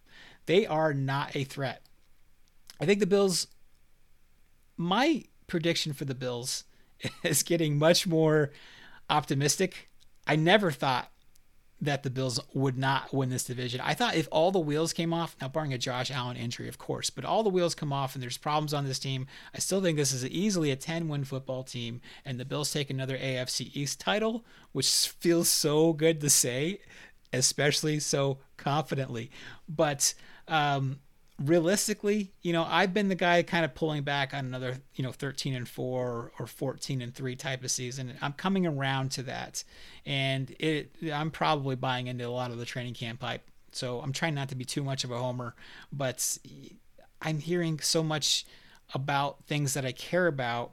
they 0.45 0.65
are 0.65 0.93
not 0.93 1.35
a 1.35 1.43
threat. 1.43 1.81
I 2.79 2.85
think 2.85 2.99
the 2.99 3.05
Bills, 3.05 3.47
my 4.75 5.23
prediction 5.47 5.93
for 5.93 6.05
the 6.05 6.15
Bills 6.15 6.65
is 7.23 7.43
getting 7.43 7.77
much 7.77 8.05
more 8.05 8.51
optimistic. 9.09 9.89
I 10.25 10.35
never 10.35 10.71
thought 10.71 11.11
that 11.79 12.01
the 12.01 12.09
Bills 12.09 12.39
would 12.53 12.75
not 12.75 13.13
win 13.13 13.29
this 13.29 13.43
division. 13.43 13.79
I 13.81 13.93
thought 13.93 14.15
if 14.15 14.27
all 14.31 14.51
the 14.51 14.59
wheels 14.59 14.93
came 14.93 15.13
off, 15.13 15.35
now 15.39 15.47
barring 15.47 15.73
a 15.73 15.77
Josh 15.77 16.09
Allen 16.09 16.35
injury, 16.35 16.67
of 16.67 16.79
course, 16.79 17.11
but 17.11 17.23
all 17.23 17.43
the 17.43 17.51
wheels 17.51 17.75
come 17.75 17.93
off 17.93 18.15
and 18.15 18.23
there's 18.23 18.37
problems 18.37 18.73
on 18.73 18.85
this 18.85 18.97
team, 18.97 19.27
I 19.53 19.59
still 19.59 19.79
think 19.79 19.95
this 19.95 20.11
is 20.11 20.25
easily 20.25 20.71
a 20.71 20.75
10 20.75 21.07
win 21.07 21.23
football 21.23 21.63
team. 21.63 22.01
And 22.25 22.39
the 22.39 22.45
Bills 22.45 22.71
take 22.71 22.89
another 22.89 23.15
AFC 23.15 23.69
East 23.75 23.99
title, 23.99 24.43
which 24.71 24.89
feels 24.89 25.49
so 25.49 25.93
good 25.93 26.19
to 26.21 26.31
say 26.31 26.79
especially 27.33 27.99
so 27.99 28.39
confidently. 28.57 29.31
But 29.67 30.13
um, 30.47 30.99
realistically, 31.43 32.31
you 32.41 32.51
know, 32.51 32.65
I've 32.67 32.93
been 32.93 33.09
the 33.09 33.15
guy 33.15 33.43
kind 33.43 33.63
of 33.63 33.75
pulling 33.75 34.03
back 34.03 34.33
on 34.33 34.45
another, 34.45 34.77
you 34.95 35.03
know, 35.03 35.11
13 35.11 35.53
and 35.53 35.67
4 35.67 36.31
or 36.39 36.47
14 36.47 37.01
and 37.01 37.13
3 37.13 37.35
type 37.35 37.63
of 37.63 37.71
season. 37.71 38.13
I'm 38.21 38.33
coming 38.33 38.65
around 38.65 39.11
to 39.11 39.23
that. 39.23 39.63
And 40.05 40.55
it 40.59 40.91
I'm 41.13 41.31
probably 41.31 41.75
buying 41.75 42.07
into 42.07 42.27
a 42.27 42.29
lot 42.29 42.51
of 42.51 42.57
the 42.57 42.65
training 42.65 42.95
camp 42.95 43.21
hype. 43.21 43.47
So 43.71 43.99
I'm 43.99 44.13
trying 44.13 44.33
not 44.33 44.49
to 44.49 44.55
be 44.55 44.65
too 44.65 44.83
much 44.83 45.03
of 45.03 45.11
a 45.11 45.17
homer, 45.17 45.53
but 45.91 46.37
I'm 47.21 47.39
hearing 47.39 47.79
so 47.79 48.01
much 48.01 48.45
about 48.93 49.43
things 49.45 49.73
that 49.73 49.85
I 49.85 49.91
care 49.91 50.27
about 50.27 50.71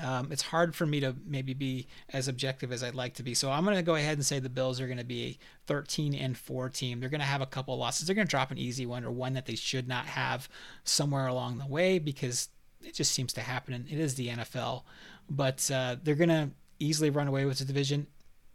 um, 0.00 0.32
it's 0.32 0.42
hard 0.42 0.74
for 0.74 0.86
me 0.86 1.00
to 1.00 1.14
maybe 1.26 1.54
be 1.54 1.86
as 2.12 2.28
objective 2.28 2.72
as 2.72 2.82
I'd 2.82 2.94
like 2.94 3.14
to 3.14 3.22
be. 3.22 3.34
So 3.34 3.50
I'm 3.50 3.64
going 3.64 3.76
to 3.76 3.82
go 3.82 3.94
ahead 3.94 4.16
and 4.16 4.24
say 4.24 4.38
the 4.38 4.48
Bills 4.48 4.80
are 4.80 4.86
going 4.86 4.98
to 4.98 5.04
be 5.04 5.22
a 5.24 5.38
13 5.66 6.14
and 6.14 6.36
4 6.36 6.68
team. 6.70 7.00
They're 7.00 7.10
going 7.10 7.20
to 7.20 7.26
have 7.26 7.40
a 7.42 7.46
couple 7.46 7.76
losses. 7.76 8.06
They're 8.06 8.16
going 8.16 8.26
to 8.26 8.30
drop 8.30 8.50
an 8.50 8.58
easy 8.58 8.86
one 8.86 9.04
or 9.04 9.10
one 9.10 9.34
that 9.34 9.46
they 9.46 9.54
should 9.54 9.88
not 9.88 10.06
have 10.06 10.48
somewhere 10.84 11.26
along 11.26 11.58
the 11.58 11.66
way 11.66 11.98
because 11.98 12.48
it 12.82 12.94
just 12.94 13.12
seems 13.12 13.32
to 13.34 13.40
happen. 13.42 13.74
And 13.74 13.86
it 13.86 13.98
is 13.98 14.14
the 14.14 14.28
NFL. 14.28 14.84
But 15.28 15.70
uh, 15.70 15.96
they're 16.02 16.14
going 16.14 16.28
to 16.30 16.50
easily 16.78 17.10
run 17.10 17.28
away 17.28 17.44
with 17.44 17.58
the 17.58 17.64
division. 17.64 18.06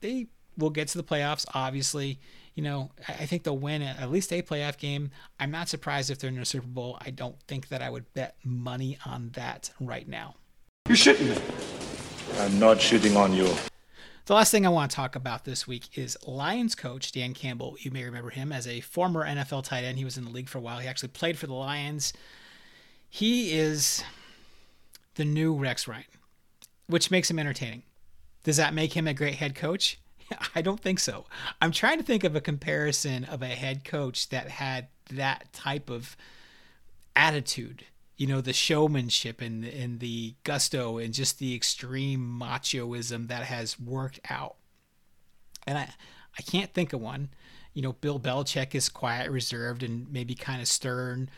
They 0.01 0.27
will 0.57 0.69
get 0.71 0.87
to 0.89 0.97
the 0.97 1.03
playoffs, 1.03 1.45
obviously. 1.53 2.19
You 2.55 2.63
know, 2.63 2.91
I 3.07 3.27
think 3.27 3.43
they'll 3.43 3.57
win 3.57 3.83
at 3.83 4.09
least 4.09 4.33
a 4.33 4.41
playoff 4.41 4.79
game. 4.79 5.11
I'm 5.39 5.51
not 5.51 5.69
surprised 5.69 6.09
if 6.09 6.17
they're 6.17 6.29
in 6.29 6.39
the 6.39 6.45
Super 6.45 6.65
Bowl. 6.65 6.97
I 6.99 7.11
don't 7.11 7.39
think 7.43 7.67
that 7.67 7.83
I 7.83 7.91
would 7.91 8.11
bet 8.13 8.37
money 8.43 8.97
on 9.05 9.29
that 9.35 9.69
right 9.79 10.07
now. 10.07 10.35
You're 10.87 10.95
shitting 10.95 11.27
me. 11.27 11.41
I'm 12.39 12.59
not 12.59 12.77
shitting 12.77 13.17
on 13.17 13.33
you. 13.33 13.53
The 14.25 14.33
last 14.33 14.51
thing 14.51 14.65
I 14.65 14.69
want 14.69 14.89
to 14.89 14.95
talk 14.95 15.17
about 15.17 15.43
this 15.43 15.67
week 15.67 15.97
is 15.97 16.17
Lions 16.25 16.75
coach 16.75 17.11
Dan 17.11 17.33
Campbell. 17.33 17.75
You 17.79 17.91
may 17.91 18.05
remember 18.05 18.29
him 18.29 18.53
as 18.53 18.65
a 18.65 18.79
former 18.79 19.25
NFL 19.25 19.65
tight 19.65 19.83
end. 19.83 19.97
He 19.97 20.05
was 20.05 20.17
in 20.17 20.23
the 20.23 20.31
league 20.31 20.47
for 20.47 20.59
a 20.59 20.61
while. 20.61 20.79
He 20.79 20.87
actually 20.87 21.09
played 21.09 21.37
for 21.37 21.45
the 21.45 21.53
Lions. 21.53 22.13
He 23.09 23.51
is 23.51 24.01
the 25.15 25.25
new 25.25 25.53
Rex 25.53 25.89
Ryan, 25.89 26.05
which 26.87 27.11
makes 27.11 27.29
him 27.29 27.37
entertaining. 27.37 27.83
Does 28.45 28.55
that 28.55 28.73
make 28.73 28.93
him 28.93 29.07
a 29.07 29.13
great 29.13 29.35
head 29.35 29.55
coach? 29.55 29.99
I 30.55 30.61
don't 30.61 30.79
think 30.79 30.99
so. 30.99 31.25
I'm 31.61 31.73
trying 31.73 31.97
to 31.97 32.03
think 32.05 32.23
of 32.23 32.33
a 32.33 32.39
comparison 32.39 33.25
of 33.25 33.41
a 33.41 33.47
head 33.47 33.83
coach 33.83 34.29
that 34.29 34.47
had 34.47 34.87
that 35.11 35.51
type 35.51 35.89
of 35.89 36.15
attitude. 37.13 37.83
You 38.17 38.27
know, 38.27 38.41
the 38.41 38.53
showmanship 38.53 39.41
and 39.41 39.63
and 39.63 39.99
the 39.99 40.35
gusto 40.43 40.97
and 40.97 41.13
just 41.13 41.39
the 41.39 41.55
extreme 41.55 42.39
machoism 42.41 43.27
that 43.27 43.43
has 43.43 43.79
worked 43.79 44.19
out. 44.29 44.55
And 45.65 45.77
I 45.77 45.93
I 46.37 46.41
can't 46.41 46.73
think 46.73 46.93
of 46.93 47.01
one. 47.01 47.29
You 47.73 47.83
know, 47.83 47.93
Bill 47.93 48.19
Belichick 48.19 48.73
is 48.73 48.89
quiet, 48.89 49.29
reserved, 49.29 49.83
and 49.83 50.11
maybe 50.11 50.33
kind 50.33 50.61
of 50.61 50.67
stern. 50.67 51.29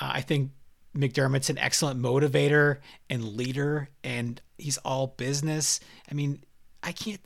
Uh, 0.00 0.10
I 0.14 0.20
think 0.20 0.50
McDermott's 0.96 1.50
an 1.50 1.58
excellent 1.58 2.00
motivator 2.00 2.78
and 3.08 3.22
leader, 3.22 3.88
and 4.02 4.40
he's 4.58 4.78
all 4.78 5.08
business. 5.16 5.80
I 6.10 6.14
mean, 6.14 6.42
I 6.82 6.92
can't. 6.92 7.20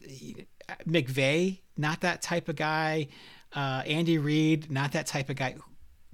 McVay, 0.86 1.60
not 1.76 2.02
that 2.02 2.22
type 2.22 2.48
of 2.48 2.56
guy. 2.56 3.08
Uh, 3.52 3.82
Andy 3.86 4.18
Reid, 4.18 4.70
not 4.70 4.92
that 4.92 5.06
type 5.06 5.28
of 5.28 5.36
guy. 5.36 5.56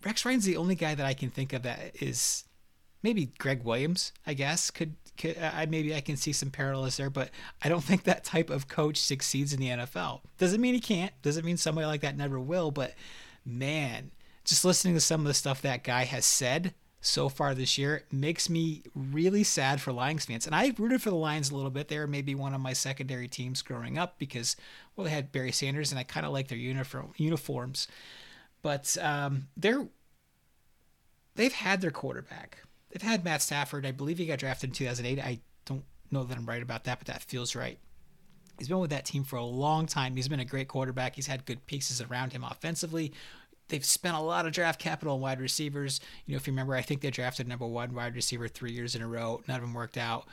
Rex 0.05 0.25
Ryan's 0.25 0.44
the 0.44 0.57
only 0.57 0.75
guy 0.75 0.94
that 0.94 1.05
I 1.05 1.14
can 1.14 1.31
think 1.31 1.53
of 1.53 1.62
that 1.62 1.96
is 2.01 2.44
maybe 3.07 3.27
Gregg 3.38 3.62
Williams. 3.62 4.12
I 4.27 4.35
guess 4.35 4.69
could, 4.69 4.97
could 5.16 5.38
I 5.38 5.66
maybe 5.66 5.95
I 5.95 6.01
can 6.01 6.16
see 6.16 6.33
some 6.33 6.51
parallels 6.51 6.97
there, 6.97 7.09
but 7.09 7.31
I 7.62 7.69
don't 7.69 7.85
think 7.85 8.03
that 8.03 8.25
type 8.25 8.51
of 8.51 8.66
coach 8.66 8.97
succeeds 8.97 9.53
in 9.53 9.61
the 9.61 9.69
NFL. 9.69 10.23
Doesn't 10.38 10.61
mean 10.61 10.75
he 10.75 10.81
can't. 10.81 11.12
Doesn't 11.23 11.45
mean 11.45 11.57
somebody 11.57 11.87
like 11.87 12.01
that 12.01 12.16
never 12.16 12.40
will. 12.40 12.73
But 12.73 12.95
man, 13.45 14.11
just 14.45 14.64
listening 14.64 14.95
to 14.95 15.01
some 15.01 15.21
of 15.21 15.29
the 15.29 15.35
stuff 15.35 15.62
that 15.62 15.85
guy 15.85 16.03
has 16.03 16.27
said 16.27 16.75
so 17.01 17.29
far 17.29 17.55
this 17.55 17.79
year 17.79 18.03
makes 18.11 18.51
me 18.51 18.83
really 18.97 19.45
sad 19.45 19.81
for 19.81 19.92
Lions 19.92 20.25
fans. 20.25 20.45
And 20.45 20.57
I 20.57 20.75
rooted 20.77 21.01
for 21.01 21.11
the 21.11 21.16
Lions 21.16 21.53
a 21.53 21.55
little 21.55 21.71
bit. 21.71 21.87
They 21.87 22.01
were 22.01 22.09
maybe 22.09 22.35
one 22.35 22.55
of 22.55 22.61
my 22.61 22.73
secondary 22.73 23.29
teams 23.29 23.62
growing 23.62 23.99
up 23.99 24.19
because, 24.19 24.57
well, 24.97 25.05
they 25.05 25.12
had 25.12 25.31
Barry 25.31 25.53
Sanders 25.53 25.92
and 25.92 26.01
I 26.01 26.03
kind 26.03 26.27
of 26.27 26.33
like 26.33 26.49
their 26.49 26.59
uniform 26.59 27.12
uniforms. 27.16 27.87
But 28.62 28.97
um, 29.01 29.47
they're 29.57 29.87
they've 31.37 31.53
had 31.53 31.81
their 31.81 31.92
quarterback. 31.92 32.59
They've 32.96 33.11
had 33.11 33.24
Matt 33.24 33.42
Stafford. 33.42 33.85
I 33.85 33.92
believe 33.92 34.16
he 34.16 34.24
got 34.24 34.38
drafted 34.38 34.70
in 34.70 34.74
2008. 34.74 35.22
I 35.22 35.40
don't 35.66 35.85
know 36.11 36.24
that 36.24 36.38
I'm 36.38 36.46
right 36.46 36.62
about 36.62 36.85
that, 36.85 36.98
but 36.98 37.06
that 37.09 37.22
feels 37.22 37.54
right. 37.54 37.78
He's 38.59 38.68
been 38.68 38.78
with 38.78 38.88
that 38.88 39.04
team 39.04 39.22
for 39.22 39.37
a 39.37 39.44
long 39.44 39.85
time. 39.85 40.16
He's 40.16 40.28
been 40.28 40.40
a 40.40 40.46
great 40.46 40.68
quarterback. 40.68 41.14
He's 41.14 41.26
had 41.26 41.44
good 41.44 41.66
pieces 41.66 42.00
around 42.00 42.32
him 42.32 42.42
offensively 42.42 43.12
they've 43.68 43.85
spent 43.85 44.16
a 44.16 44.20
lot 44.20 44.46
of 44.46 44.52
draft 44.52 44.80
capital 44.80 45.14
on 45.14 45.20
wide 45.20 45.40
receivers. 45.40 46.00
You 46.24 46.32
know, 46.32 46.37
if 46.37 46.46
you 46.46 46.52
remember, 46.52 46.74
I 46.74 46.82
think 46.82 47.00
they 47.00 47.11
drafted 47.11 47.48
number 47.48 47.66
one 47.66 47.94
wide 47.94 48.14
receiver 48.14 48.48
three 48.48 48.72
years 48.72 48.94
in 48.94 49.02
a 49.02 49.09
row. 49.09 49.42
None 49.48 49.56
of 49.56 49.62
them 49.62 49.74
worked 49.74 49.98
out. 49.98 50.26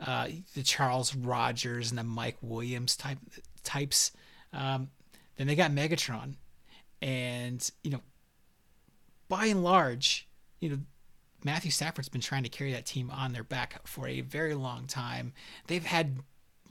Uh, 0.00 0.28
the 0.54 0.62
Charles 0.62 1.14
Rogers 1.14 1.90
and 1.90 1.98
the 1.98 2.04
Mike 2.04 2.38
Williams 2.40 2.96
type 2.96 3.18
types. 3.62 4.12
Um, 4.52 4.88
then 5.36 5.46
they 5.46 5.54
got 5.54 5.70
Megatron, 5.70 6.34
and 7.02 7.70
you 7.82 7.90
know, 7.90 8.00
by 9.28 9.46
and 9.46 9.62
large, 9.62 10.26
you 10.60 10.70
know, 10.70 10.78
Matthew 11.44 11.70
Stafford's 11.70 12.08
been 12.08 12.20
trying 12.20 12.42
to 12.42 12.48
carry 12.48 12.72
that 12.72 12.86
team 12.86 13.10
on 13.10 13.32
their 13.32 13.44
back 13.44 13.86
for 13.86 14.08
a 14.08 14.20
very 14.22 14.54
long 14.54 14.86
time. 14.86 15.32
They've 15.66 15.84
had 15.84 16.18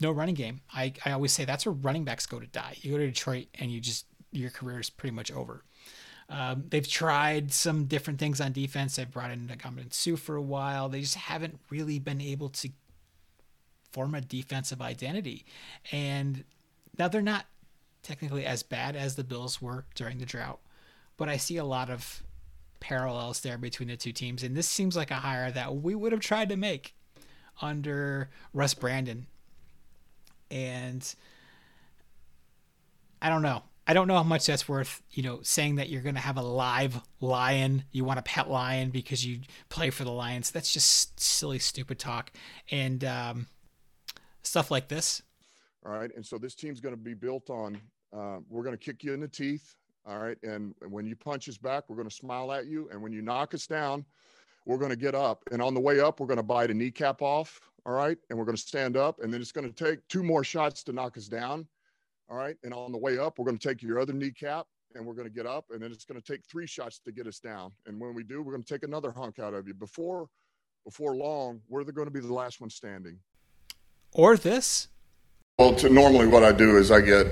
no 0.00 0.12
running 0.12 0.34
game. 0.34 0.60
I, 0.72 0.92
I 1.04 1.12
always 1.12 1.32
say 1.32 1.44
that's 1.44 1.66
where 1.66 1.72
running 1.72 2.04
backs 2.04 2.26
go 2.26 2.38
to 2.38 2.46
die. 2.46 2.76
You 2.80 2.92
go 2.92 2.98
to 2.98 3.06
Detroit 3.06 3.46
and 3.54 3.72
you 3.72 3.80
just 3.80 4.06
your 4.30 4.50
career 4.50 4.78
is 4.78 4.90
pretty 4.90 5.14
much 5.14 5.32
over. 5.32 5.64
Um, 6.28 6.64
they've 6.68 6.86
tried 6.86 7.52
some 7.52 7.86
different 7.86 8.18
things 8.18 8.40
on 8.40 8.52
defense. 8.52 8.96
They've 8.96 9.10
brought 9.10 9.30
in 9.30 9.48
Ndamukong 9.48 9.92
Suh 9.92 10.16
for 10.16 10.36
a 10.36 10.42
while. 10.42 10.88
They 10.88 11.00
just 11.00 11.14
haven't 11.14 11.58
really 11.70 11.98
been 11.98 12.20
able 12.20 12.50
to 12.50 12.68
form 13.92 14.14
a 14.14 14.20
defensive 14.20 14.82
identity. 14.82 15.46
And 15.90 16.44
now 16.98 17.08
they're 17.08 17.22
not 17.22 17.46
technically 18.02 18.44
as 18.44 18.62
bad 18.62 18.94
as 18.94 19.16
the 19.16 19.24
Bills 19.24 19.62
were 19.62 19.86
during 19.94 20.18
the 20.18 20.26
drought, 20.26 20.60
but 21.16 21.28
I 21.28 21.38
see 21.38 21.56
a 21.56 21.64
lot 21.64 21.88
of 21.88 22.22
parallels 22.80 23.40
there 23.40 23.58
between 23.58 23.88
the 23.88 23.96
two 23.96 24.12
teams. 24.12 24.42
And 24.42 24.56
this 24.56 24.68
seems 24.68 24.96
like 24.96 25.10
a 25.10 25.16
hire 25.16 25.50
that 25.50 25.76
we 25.76 25.94
would 25.94 26.12
have 26.12 26.20
tried 26.20 26.48
to 26.50 26.56
make 26.56 26.94
under 27.60 28.30
Russ 28.52 28.74
Brandon. 28.74 29.26
And 30.50 31.14
I 33.20 33.28
don't 33.28 33.42
know. 33.42 33.62
I 33.86 33.94
don't 33.94 34.06
know 34.06 34.16
how 34.16 34.22
much 34.22 34.46
that's 34.46 34.68
worth, 34.68 35.02
you 35.12 35.22
know, 35.22 35.40
saying 35.42 35.76
that 35.76 35.88
you're 35.88 36.02
going 36.02 36.14
to 36.14 36.20
have 36.20 36.36
a 36.36 36.42
live 36.42 37.00
lion, 37.20 37.84
you 37.90 38.04
want 38.04 38.18
a 38.18 38.22
pet 38.22 38.50
lion 38.50 38.90
because 38.90 39.24
you 39.24 39.40
play 39.70 39.88
for 39.88 40.04
the 40.04 40.12
Lions. 40.12 40.50
That's 40.50 40.70
just 40.70 41.18
silly, 41.18 41.58
stupid 41.58 41.98
talk. 41.98 42.30
And 42.70 43.02
um, 43.04 43.46
stuff 44.42 44.70
like 44.70 44.88
this. 44.88 45.22
All 45.86 45.92
right. 45.92 46.10
And 46.14 46.24
so 46.24 46.36
this 46.36 46.54
team's 46.54 46.80
going 46.80 46.94
to 46.94 47.00
be 47.00 47.14
built 47.14 47.48
on 47.48 47.80
uh, 48.16 48.38
we're 48.48 48.62
going 48.62 48.76
to 48.76 48.82
kick 48.82 49.04
you 49.04 49.12
in 49.14 49.20
the 49.20 49.28
teeth. 49.28 49.74
All 50.08 50.18
right. 50.18 50.38
And 50.42 50.74
when 50.88 51.06
you 51.06 51.14
punch 51.14 51.48
us 51.48 51.58
back, 51.58 51.84
we're 51.88 51.96
going 51.96 52.08
to 52.08 52.14
smile 52.14 52.50
at 52.52 52.66
you. 52.66 52.88
And 52.90 53.02
when 53.02 53.12
you 53.12 53.22
knock 53.22 53.52
us 53.54 53.66
down, 53.66 54.04
we're 54.64 54.78
going 54.78 54.90
to 54.90 54.96
get 54.96 55.14
up. 55.14 55.42
And 55.52 55.60
on 55.60 55.74
the 55.74 55.80
way 55.80 56.00
up, 56.00 56.18
we're 56.18 56.26
going 56.26 56.38
to 56.38 56.42
bite 56.42 56.70
a 56.70 56.74
kneecap 56.74 57.20
off. 57.20 57.60
All 57.84 57.92
right. 57.92 58.18
And 58.30 58.38
we're 58.38 58.46
going 58.46 58.56
to 58.56 58.62
stand 58.62 58.96
up. 58.96 59.20
And 59.20 59.32
then 59.32 59.40
it's 59.40 59.52
going 59.52 59.70
to 59.70 59.84
take 59.84 60.06
two 60.08 60.22
more 60.22 60.42
shots 60.42 60.82
to 60.84 60.92
knock 60.92 61.16
us 61.18 61.26
down 61.26 61.66
all 62.28 62.36
right. 62.36 62.56
And 62.62 62.74
on 62.74 62.92
the 62.92 62.98
way 62.98 63.18
up, 63.18 63.38
we're 63.38 63.46
going 63.46 63.58
to 63.58 63.68
take 63.68 63.82
your 63.82 63.98
other 63.98 64.12
kneecap 64.12 64.66
and 64.94 65.06
we're 65.06 65.14
going 65.14 65.26
to 65.26 65.32
get 65.32 65.46
up. 65.46 65.66
And 65.70 65.82
then 65.82 65.92
it's 65.92 66.04
going 66.04 66.20
to 66.20 66.32
take 66.32 66.44
three 66.44 66.66
shots 66.66 66.98
to 67.00 67.12
get 67.12 67.26
us 67.26 67.38
down. 67.38 67.72
And 67.86 68.00
when 68.00 68.14
we 68.14 68.22
do, 68.22 68.42
we're 68.42 68.52
going 68.52 68.62
to 68.62 68.74
take 68.74 68.82
another 68.82 69.10
hunk 69.10 69.38
out 69.38 69.54
of 69.54 69.66
you. 69.66 69.74
Before 69.74 70.28
before 70.84 71.14
long, 71.14 71.60
we're 71.68 71.84
going 71.84 72.06
to 72.06 72.12
be 72.12 72.20
the 72.20 72.32
last 72.32 72.60
one 72.60 72.70
standing. 72.70 73.18
Or 74.12 74.36
this. 74.36 74.88
Well, 75.58 75.74
to, 75.76 75.90
normally 75.90 76.26
what 76.26 76.44
I 76.44 76.52
do 76.52 76.78
is 76.78 76.90
I 76.90 77.00
get, 77.00 77.26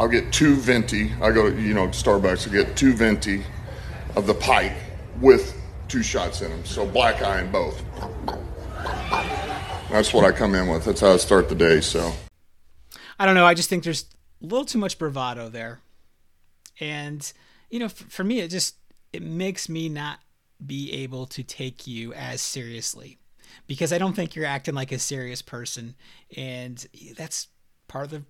I'll 0.00 0.08
get 0.08 0.32
two 0.32 0.56
venti. 0.56 1.12
I 1.20 1.30
go, 1.30 1.48
you 1.48 1.74
know, 1.74 1.88
Starbucks. 1.88 2.48
I 2.48 2.52
get 2.52 2.74
two 2.74 2.94
venti 2.94 3.44
of 4.16 4.26
the 4.26 4.32
pipe 4.32 4.72
with 5.20 5.54
two 5.88 6.02
shots 6.02 6.40
in 6.40 6.50
them. 6.50 6.64
So 6.64 6.86
black 6.86 7.20
eye 7.20 7.42
in 7.42 7.52
both. 7.52 7.84
That's 9.90 10.14
what 10.14 10.24
I 10.24 10.32
come 10.32 10.54
in 10.54 10.68
with. 10.68 10.86
That's 10.86 11.02
how 11.02 11.12
I 11.12 11.18
start 11.18 11.50
the 11.50 11.54
day. 11.54 11.82
So. 11.82 12.14
I 13.18 13.26
don't 13.26 13.34
know. 13.34 13.44
I 13.44 13.52
just 13.52 13.68
think 13.68 13.84
there's 13.84 14.06
a 14.42 14.46
little 14.46 14.64
too 14.64 14.78
much 14.78 14.98
bravado 14.98 15.50
there. 15.50 15.80
And, 16.80 17.30
you 17.68 17.78
know, 17.78 17.90
for, 17.90 18.04
for 18.04 18.24
me, 18.24 18.40
it 18.40 18.48
just, 18.48 18.76
it 19.12 19.22
makes 19.22 19.68
me 19.68 19.90
not 19.90 20.20
be 20.64 20.90
able 20.94 21.26
to 21.26 21.42
take 21.42 21.86
you 21.86 22.14
as 22.14 22.40
seriously 22.40 23.18
because 23.66 23.92
I 23.92 23.98
don't 23.98 24.16
think 24.16 24.34
you're 24.34 24.46
acting 24.46 24.74
like 24.74 24.92
a 24.92 24.98
serious 24.98 25.42
person. 25.42 25.94
And 26.38 26.86
that's 27.18 27.48
part 27.86 28.06
of 28.06 28.10
the 28.12 28.22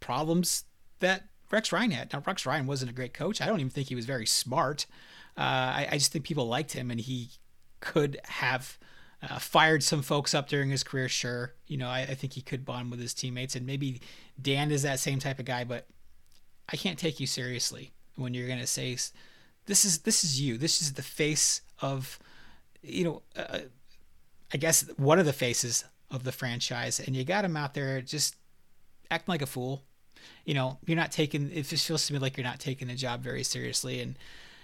problems 0.00 0.64
that 1.02 1.28
Rex 1.50 1.70
Ryan 1.70 1.90
had. 1.90 2.12
Now, 2.12 2.22
Rex 2.26 2.46
Ryan 2.46 2.66
wasn't 2.66 2.90
a 2.90 2.94
great 2.94 3.14
coach. 3.14 3.40
I 3.40 3.46
don't 3.46 3.60
even 3.60 3.70
think 3.70 3.88
he 3.88 3.94
was 3.94 4.06
very 4.06 4.26
smart. 4.26 4.86
Uh, 5.36 5.40
I, 5.40 5.88
I, 5.92 5.94
just 5.94 6.12
think 6.12 6.24
people 6.24 6.46
liked 6.46 6.72
him 6.72 6.90
and 6.90 7.00
he 7.00 7.30
could 7.80 8.20
have 8.24 8.78
uh, 9.22 9.38
fired 9.38 9.82
some 9.82 10.02
folks 10.02 10.34
up 10.34 10.48
during 10.48 10.70
his 10.70 10.82
career. 10.82 11.08
Sure. 11.08 11.54
You 11.66 11.78
know, 11.78 11.88
I, 11.88 12.00
I 12.00 12.14
think 12.14 12.34
he 12.34 12.42
could 12.42 12.64
bond 12.66 12.90
with 12.90 13.00
his 13.00 13.14
teammates 13.14 13.56
and 13.56 13.66
maybe 13.66 14.02
Dan 14.40 14.70
is 14.70 14.82
that 14.82 15.00
same 15.00 15.18
type 15.20 15.38
of 15.38 15.46
guy, 15.46 15.64
but 15.64 15.86
I 16.70 16.76
can't 16.76 16.98
take 16.98 17.20
you 17.20 17.26
seriously 17.26 17.92
when 18.16 18.34
you're 18.34 18.48
gonna 18.48 18.66
say 18.66 18.96
this 19.66 19.84
is 19.84 19.98
this 19.98 20.24
is 20.24 20.40
you. 20.40 20.58
This 20.58 20.82
is 20.82 20.94
the 20.94 21.02
face 21.02 21.60
of 21.80 22.18
you 22.82 23.04
know. 23.04 23.22
Uh, 23.36 23.60
I 24.54 24.58
guess 24.58 24.82
one 24.96 25.18
of 25.18 25.24
the 25.24 25.32
faces 25.32 25.84
of 26.10 26.24
the 26.24 26.32
franchise, 26.32 27.00
and 27.00 27.16
you 27.16 27.24
got 27.24 27.44
him 27.44 27.56
out 27.56 27.72
there 27.72 28.02
just 28.02 28.36
acting 29.10 29.32
like 29.32 29.42
a 29.42 29.46
fool. 29.46 29.82
You 30.44 30.54
know, 30.54 30.78
you're 30.86 30.96
not 30.96 31.12
taking. 31.12 31.50
It 31.52 31.66
just 31.66 31.86
feels 31.86 32.06
to 32.06 32.12
me 32.12 32.18
like 32.18 32.36
you're 32.36 32.44
not 32.44 32.60
taking 32.60 32.88
the 32.88 32.94
job 32.94 33.22
very 33.22 33.42
seriously, 33.42 34.00
and 34.00 34.16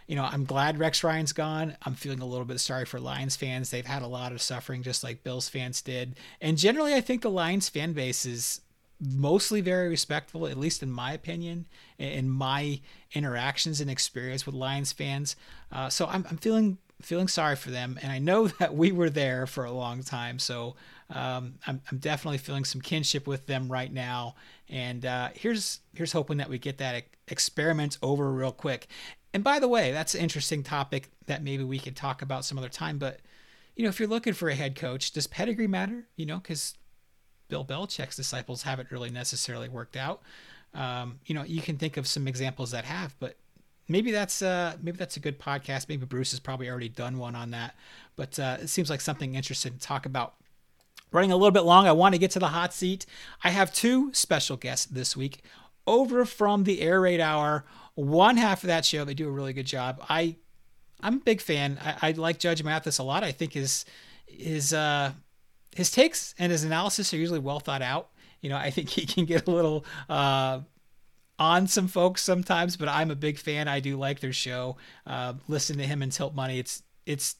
you 0.09 0.17
know, 0.17 0.25
I'm 0.25 0.45
glad 0.45 0.79
Rex 0.79 1.05
Ryan's 1.05 1.35
gone. 1.35 1.77
I'm 1.83 1.95
feeling 1.95 2.21
a 2.21 2.27
little 2.27 2.47
bit 2.47 2.61
sorry 2.61 2.87
for 2.87 2.99
Lions 2.99 3.37
fans. 3.37 3.71
They've 3.71 3.85
had 3.85 4.03
a 4.03 4.07
lot 4.07 4.33
of 4.33 4.41
suffering, 4.41 4.83
just 4.83 5.05
like 5.05 5.23
Bills 5.23 5.51
fans 5.51 5.83
did. 5.83 6.17
And 6.41 6.57
generally, 6.57 6.95
I 6.95 7.03
think 7.03 7.21
the 7.21 7.31
Lions 7.31 7.69
fan 7.69 7.93
base 7.93 8.25
is 8.25 8.63
mostly 9.01 9.61
very 9.61 9.89
respectful, 9.89 10.47
at 10.47 10.57
least 10.57 10.83
in 10.83 10.91
my 10.91 11.13
opinion, 11.13 11.67
in 11.99 12.29
my 12.31 12.81
interactions 13.13 13.81
and 13.83 13.91
experience 13.91 14.47
with 14.47 14.55
Lions 14.55 14.93
fans. 14.93 15.37
Uh, 15.71 15.91
so 15.91 16.07
I'm, 16.07 16.27
I'm 16.31 16.39
feeling 16.39 16.79
feeling 17.03 17.29
sorry 17.29 17.57
for 17.57 17.71
them, 17.71 17.99
and 18.03 18.11
I 18.11 18.19
know 18.19 18.49
that 18.59 18.75
we 18.75 18.93
were 18.93 19.11
there 19.11 19.47
for 19.47 19.65
a 19.65 19.73
long 19.73 20.03
time, 20.03 20.39
so 20.39 20.77
um, 21.11 21.55
I'm, 21.67 21.81
I'm 21.91 21.99
definitely 21.99 22.39
feeling 22.39 22.65
some 22.65 22.81
kinship 22.81 23.27
with 23.27 23.47
them 23.47 23.71
right 23.71 23.93
now. 23.93 24.35
And 24.69 25.07
uh, 25.07 25.31
here's 25.35 25.81
here's 25.95 26.13
hoping 26.13 26.37
that 26.39 26.51
we 26.51 26.59
get 26.59 26.79
that 26.79 27.05
experiment 27.29 27.99
over 28.03 28.31
real 28.31 28.53
quick. 28.53 28.89
And 29.33 29.43
by 29.43 29.59
the 29.59 29.69
way, 29.69 29.93
that's 29.93 30.15
an 30.15 30.21
interesting 30.21 30.63
topic 30.63 31.11
that 31.27 31.43
maybe 31.43 31.65
we 31.65 31.79
could 31.79 31.97
talk 31.97 32.23
about 32.23 32.45
some 32.45 32.59
other 32.59 32.69
time. 32.69 32.99
But 32.99 33.21
you 33.75 33.85
know, 33.85 33.89
if 33.89 33.99
you're 33.99 34.09
looking 34.09 34.35
for 34.35 34.49
a 34.49 34.55
head 34.55 34.75
coach, 34.75 35.13
does 35.13 35.27
pedigree 35.27 35.67
matter? 35.67 36.07
You 36.17 36.27
know, 36.27 36.39
because 36.39 36.75
Bill 37.49 37.65
Belichick's 37.65 38.17
disciples 38.17 38.63
haven't 38.63 38.91
really 38.91 39.11
necessarily 39.11 39.69
worked 39.69 39.97
out. 39.97 40.21
Um, 40.75 41.21
you 41.25 41.35
know, 41.35 41.45
you 41.45 41.63
can 41.63 41.79
think 41.79 41.97
of 41.97 42.07
some 42.07 42.29
examples 42.29 42.73
that 42.73 42.85
have, 42.85 43.15
but 43.19 43.37
maybe 43.89 44.13
that's 44.13 44.43
uh, 44.43 44.77
maybe 44.83 44.97
that's 44.97 45.17
a 45.17 45.21
good 45.21 45.39
podcast. 45.39 45.89
Maybe 45.89 46.07
Bruce 46.07 46.31
has 46.31 46.41
probably 46.41 46.69
already 46.69 46.89
done 46.89 47.19
one 47.19 47.35
on 47.35 47.51
that, 47.51 47.75
but 48.17 48.39
uh, 48.39 48.59
it 48.61 48.69
seems 48.69 48.91
like 48.91 49.01
something 49.01 49.35
interesting 49.35 49.73
to 49.73 49.79
talk 49.79 50.07
about. 50.07 50.35
Running 51.11 51.33
a 51.33 51.37
little 51.37 51.53
bit 51.53 51.63
long, 51.63 51.87
I 51.87 51.93
want 51.93 52.15
to 52.15 52.19
get 52.19 52.31
to 52.33 52.39
the 52.39 52.49
hot 52.49 52.75
seat. 52.75 53.07
I 53.43 53.49
have 53.49 53.73
two 53.73 54.13
special 54.13 54.59
guests 54.59 54.85
this 54.85 55.17
week 55.17 55.41
over 55.87 56.27
from 56.27 56.65
the 56.65 56.83
Air 56.83 57.01
Raid 57.01 57.21
Hour. 57.21 57.65
One 57.95 58.37
half 58.37 58.63
of 58.63 58.67
that 58.67 58.85
show, 58.85 59.05
they 59.05 59.15
do 59.15 59.27
a 59.27 59.31
really 59.31 59.55
good 59.55 59.67
job. 59.67 60.05
I, 60.09 60.37
I'm 61.01 61.15
a 61.15 61.21
big 61.21 61.41
fan. 61.41 61.79
I, 61.83 62.09
I 62.09 62.13
like 62.13 62.39
Judge 62.39 62.63
Mathis 62.63 62.99
a 62.99 63.03
lot. 63.03 63.25
I 63.25 63.33
think 63.33 63.55
his 63.55 63.87
his 64.27 64.75
uh, 64.75 65.13
his 65.75 65.91
takes 65.91 66.35
and 66.39 66.53
his 66.53 66.63
analysis 66.63 67.15
are 67.15 67.17
usually 67.17 67.39
well 67.39 67.61
thought 67.61 67.83
out. 67.83 68.11
You 68.43 68.51
know, 68.51 68.57
I 68.57 68.71
think 68.71 68.91
he 68.91 69.07
can 69.07 69.25
get 69.25 69.49
a 69.49 69.51
little 69.51 69.85
uh, 70.09 70.61
on 71.39 71.67
some 71.67 71.89
folks 71.89 72.23
sometimes, 72.23 72.77
but 72.77 72.89
I'm 72.89 73.11
a 73.11 73.17
big 73.17 73.39
fan. 73.39 73.69
I 73.69 73.81
do 73.81 73.97
like 73.97 74.21
their 74.21 74.33
show. 74.33 74.77
Uh, 75.07 75.35
listen 75.47 75.79
to 75.79 75.85
him 75.85 76.03
and 76.03 76.11
Tilt 76.11 76.35
Money. 76.35 76.59
It's 76.59 76.83
it's 77.07 77.37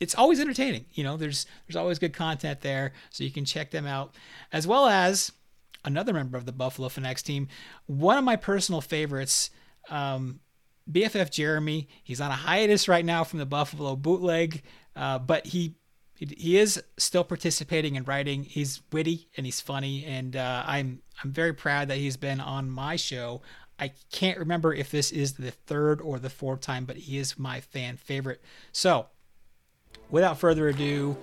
it's 0.00 0.14
always 0.14 0.40
entertaining. 0.40 0.86
You 0.92 1.04
know, 1.04 1.16
there's 1.16 1.46
there's 1.66 1.76
always 1.76 1.98
good 1.98 2.12
content 2.12 2.60
there, 2.60 2.92
so 3.10 3.24
you 3.24 3.30
can 3.30 3.44
check 3.44 3.70
them 3.70 3.86
out, 3.86 4.14
as 4.52 4.66
well 4.66 4.86
as 4.86 5.32
another 5.84 6.12
member 6.12 6.36
of 6.36 6.46
the 6.46 6.52
Buffalo 6.52 6.88
Fanatics 6.88 7.22
team. 7.22 7.48
One 7.86 8.18
of 8.18 8.24
my 8.24 8.36
personal 8.36 8.80
favorites, 8.80 9.50
um, 9.88 10.40
BFF 10.90 11.30
Jeremy. 11.30 11.88
He's 12.02 12.20
on 12.20 12.30
a 12.30 12.34
hiatus 12.34 12.88
right 12.88 13.04
now 13.04 13.24
from 13.24 13.38
the 13.38 13.46
Buffalo 13.46 13.96
Bootleg, 13.96 14.62
uh, 14.96 15.18
but 15.18 15.46
he 15.46 15.74
he 16.14 16.58
is 16.58 16.82
still 16.96 17.22
participating 17.22 17.94
in 17.94 18.02
writing. 18.04 18.42
He's 18.42 18.82
witty 18.92 19.28
and 19.36 19.46
he's 19.46 19.60
funny, 19.60 20.04
and 20.04 20.34
uh, 20.34 20.64
I'm 20.66 21.02
I'm 21.22 21.32
very 21.32 21.52
proud 21.52 21.88
that 21.88 21.98
he's 21.98 22.16
been 22.16 22.40
on 22.40 22.70
my 22.70 22.96
show. 22.96 23.42
I 23.78 23.92
can't 24.12 24.38
remember 24.38 24.74
if 24.74 24.90
this 24.90 25.10
is 25.12 25.34
the 25.34 25.50
third 25.50 26.00
or 26.00 26.18
the 26.18 26.30
fourth 26.30 26.60
time, 26.60 26.84
but 26.84 26.96
he 26.96 27.18
is 27.18 27.38
my 27.38 27.60
fan 27.60 27.96
favorite. 27.96 28.42
So 28.72 29.06
Without 30.10 30.38
further 30.38 30.68
ado, 30.68 31.16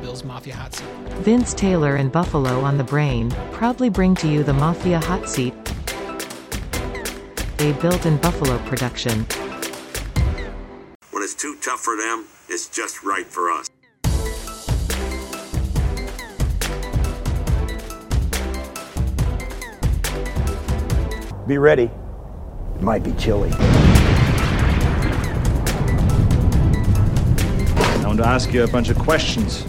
Bills 0.00 0.24
Mafia 0.24 0.54
Hot 0.54 0.74
Seat. 0.74 0.88
Vince 1.18 1.52
Taylor 1.52 1.96
and 1.96 2.10
Buffalo 2.10 2.60
on 2.60 2.78
the 2.78 2.84
Brain 2.84 3.30
proudly 3.52 3.90
bring 3.90 4.14
to 4.16 4.28
you 4.28 4.42
the 4.42 4.54
Mafia 4.54 4.98
Hot 4.98 5.28
Seat, 5.28 5.52
a 7.58 7.72
built 7.80 8.06
in 8.06 8.16
Buffalo 8.16 8.56
production. 8.66 9.26
When 11.10 11.22
it's 11.22 11.34
too 11.34 11.56
tough 11.60 11.80
for 11.80 11.96
them, 11.96 12.24
it's 12.48 12.68
just 12.68 13.02
right 13.02 13.26
for 13.26 13.50
us. 13.50 13.68
Be 21.50 21.58
ready. 21.58 21.90
It 22.76 22.80
might 22.80 23.02
be 23.02 23.10
chilly. 23.14 23.50
I 23.50 23.58
want 28.06 28.18
to 28.18 28.24
ask 28.24 28.52
you 28.52 28.62
a 28.62 28.68
bunch 28.68 28.88
of 28.88 28.96
questions. 28.96 29.66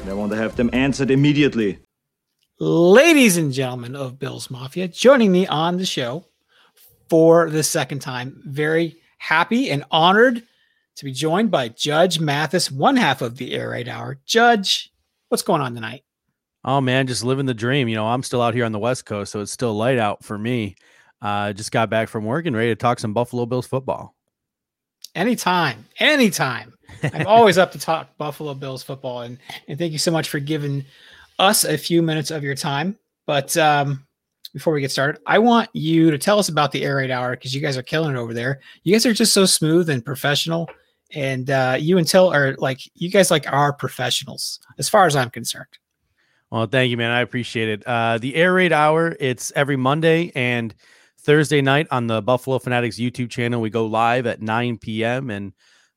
And 0.00 0.10
I 0.10 0.14
want 0.14 0.32
to 0.32 0.36
have 0.36 0.56
them 0.56 0.68
answered 0.72 1.12
immediately. 1.12 1.78
Ladies 2.58 3.36
and 3.36 3.52
gentlemen 3.52 3.94
of 3.94 4.18
Bills 4.18 4.50
Mafia, 4.50 4.88
joining 4.88 5.30
me 5.30 5.46
on 5.46 5.76
the 5.76 5.86
show 5.86 6.24
for 7.08 7.48
the 7.50 7.62
second 7.62 8.00
time. 8.00 8.42
Very 8.44 8.96
happy 9.18 9.70
and 9.70 9.84
honored 9.92 10.42
to 10.96 11.04
be 11.04 11.12
joined 11.12 11.52
by 11.52 11.68
Judge 11.68 12.18
Mathis, 12.18 12.68
one 12.68 12.96
half 12.96 13.22
of 13.22 13.36
the 13.36 13.54
Air 13.54 13.70
Raid 13.70 13.88
Hour. 13.88 14.18
Judge, 14.26 14.92
what's 15.28 15.44
going 15.44 15.60
on 15.60 15.76
tonight? 15.76 16.02
Oh 16.64 16.80
man, 16.80 17.06
just 17.06 17.24
living 17.24 17.46
the 17.46 17.54
dream. 17.54 17.88
You 17.88 17.96
know, 17.96 18.06
I'm 18.06 18.22
still 18.22 18.42
out 18.42 18.54
here 18.54 18.64
on 18.64 18.72
the 18.72 18.78
West 18.78 19.06
Coast, 19.06 19.32
so 19.32 19.40
it's 19.40 19.52
still 19.52 19.74
light 19.74 19.98
out 19.98 20.24
for 20.24 20.36
me. 20.36 20.76
Uh, 21.20 21.52
just 21.52 21.72
got 21.72 21.90
back 21.90 22.08
from 22.08 22.24
work 22.24 22.46
and 22.46 22.56
ready 22.56 22.70
to 22.70 22.76
talk 22.76 22.98
some 22.98 23.12
Buffalo 23.12 23.46
Bills 23.46 23.66
football. 23.66 24.14
Anytime, 25.14 25.84
anytime. 25.98 26.74
I'm 27.02 27.26
always 27.26 27.58
up 27.58 27.72
to 27.72 27.78
talk 27.78 28.16
Buffalo 28.18 28.54
Bills 28.54 28.82
football, 28.82 29.22
and 29.22 29.38
and 29.68 29.78
thank 29.78 29.92
you 29.92 29.98
so 29.98 30.10
much 30.10 30.28
for 30.28 30.38
giving 30.38 30.84
us 31.38 31.64
a 31.64 31.78
few 31.78 32.02
minutes 32.02 32.30
of 32.30 32.42
your 32.42 32.54
time. 32.54 32.98
But 33.26 33.56
um, 33.56 34.06
before 34.52 34.72
we 34.72 34.80
get 34.80 34.90
started, 34.90 35.20
I 35.26 35.38
want 35.38 35.68
you 35.72 36.10
to 36.10 36.18
tell 36.18 36.38
us 36.38 36.48
about 36.48 36.72
the 36.72 36.84
Air 36.84 36.96
Raid 36.96 37.10
Hour 37.10 37.32
because 37.32 37.54
you 37.54 37.60
guys 37.60 37.76
are 37.76 37.82
killing 37.82 38.14
it 38.14 38.18
over 38.18 38.34
there. 38.34 38.60
You 38.82 38.92
guys 38.92 39.06
are 39.06 39.12
just 39.12 39.34
so 39.34 39.46
smooth 39.46 39.90
and 39.90 40.04
professional, 40.04 40.68
and 41.14 41.50
uh, 41.50 41.76
you 41.78 41.98
and 41.98 42.06
Till 42.06 42.32
are 42.32 42.54
like 42.58 42.80
you 42.94 43.10
guys 43.10 43.30
like 43.30 43.50
are 43.50 43.72
professionals 43.72 44.60
as 44.78 44.88
far 44.88 45.06
as 45.06 45.16
I'm 45.16 45.30
concerned. 45.30 45.66
Well, 46.50 46.66
thank 46.66 46.90
you, 46.90 46.96
man. 46.96 47.10
I 47.10 47.20
appreciate 47.20 47.68
it. 47.68 47.86
Uh, 47.86 48.16
the 48.18 48.34
Air 48.34 48.54
Raid 48.54 48.72
Hour, 48.72 49.14
it's 49.20 49.52
every 49.54 49.76
Monday 49.76 50.32
and 50.34 50.74
Thursday 51.20 51.60
night 51.60 51.86
on 51.90 52.06
the 52.06 52.22
Buffalo 52.22 52.58
Fanatics 52.58 52.96
YouTube 52.96 53.28
channel. 53.28 53.60
We 53.60 53.68
go 53.68 53.84
live 53.84 54.26
at 54.26 54.40
9 54.40 54.78
p.m. 54.78 55.28
And 55.28 55.52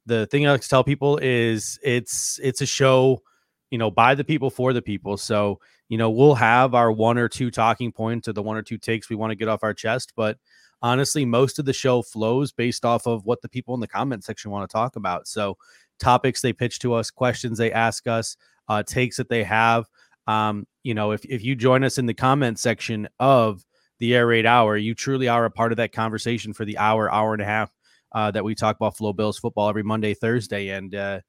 the 0.06 0.26
thing 0.26 0.46
I 0.46 0.52
like 0.52 0.62
to 0.62 0.68
tell 0.68 0.84
people 0.84 1.18
is 1.22 1.80
it's 1.84 2.38
it's 2.44 2.60
a 2.60 2.66
show, 2.66 3.22
you 3.70 3.78
know, 3.78 3.90
by 3.90 4.14
the 4.14 4.26
people 4.26 4.50
for 4.50 4.74
the 4.74 4.82
people. 4.82 5.16
So 5.16 5.60
you 5.88 5.98
know 5.98 6.10
we'll 6.10 6.36
have 6.36 6.74
our 6.76 6.92
one 6.92 7.18
or 7.18 7.30
two 7.30 7.50
talking 7.52 7.92
points 7.92 8.28
or 8.28 8.34
the 8.34 8.42
one 8.42 8.58
or 8.58 8.62
two 8.62 8.78
takes 8.78 9.10
we 9.10 9.16
want 9.16 9.32
to 9.32 9.36
get 9.36 9.48
off 9.48 9.64
our 9.64 9.74
chest, 9.74 10.12
but 10.18 10.38
honestly, 10.82 11.24
most 11.24 11.60
of 11.60 11.66
the 11.66 11.74
show 11.74 12.02
flows 12.02 12.52
based 12.52 12.84
off 12.84 13.08
of 13.08 13.26
what 13.26 13.42
the 13.42 13.50
people 13.50 13.74
in 13.74 13.80
the 13.80 13.88
comment 13.88 14.24
section 14.24 14.52
want 14.52 14.70
to 14.70 14.74
talk 14.74 14.96
about. 14.98 15.28
So 15.28 15.58
topics 16.00 16.42
they 16.42 16.54
pitch 16.54 16.80
to 16.80 16.94
us, 16.94 17.12
questions 17.12 17.58
they 17.58 17.72
ask 17.72 18.08
us, 18.08 18.36
uh, 18.68 18.84
takes 18.84 19.18
that 19.18 19.30
they 19.30 19.44
have. 19.44 19.86
Um, 20.28 20.66
you 20.84 20.94
know, 20.94 21.12
if 21.12 21.26
if 21.26 21.44
you 21.44 21.56
join 21.56 21.84
us 21.84 21.98
in 21.98 22.06
the 22.06 22.14
comment 22.14 22.60
section 22.60 23.08
of 23.20 23.64
the 24.00 24.16
air 24.16 24.28
raid 24.28 24.46
hour, 24.46 24.78
you 24.78 24.96
truly 24.96 25.28
are 25.28 25.46
a 25.46 25.52
part 25.52 25.72
of 25.72 25.78
that 25.78 25.92
conversation 25.92 26.54
for 26.54 26.66
the 26.66 26.78
hour, 26.78 27.12
hour 27.12 27.34
and 27.34 27.42
a 27.42 27.46
half 27.46 27.72
uh, 28.14 28.32
that 28.32 28.44
we 28.44 28.56
talk 28.56 28.80
Buffalo 28.80 29.14
Bills 29.14 29.38
football 29.38 29.70
every 29.70 29.84
Monday, 29.84 30.14
Thursday, 30.14 30.70
and 30.70 30.94
uh, 30.96 31.20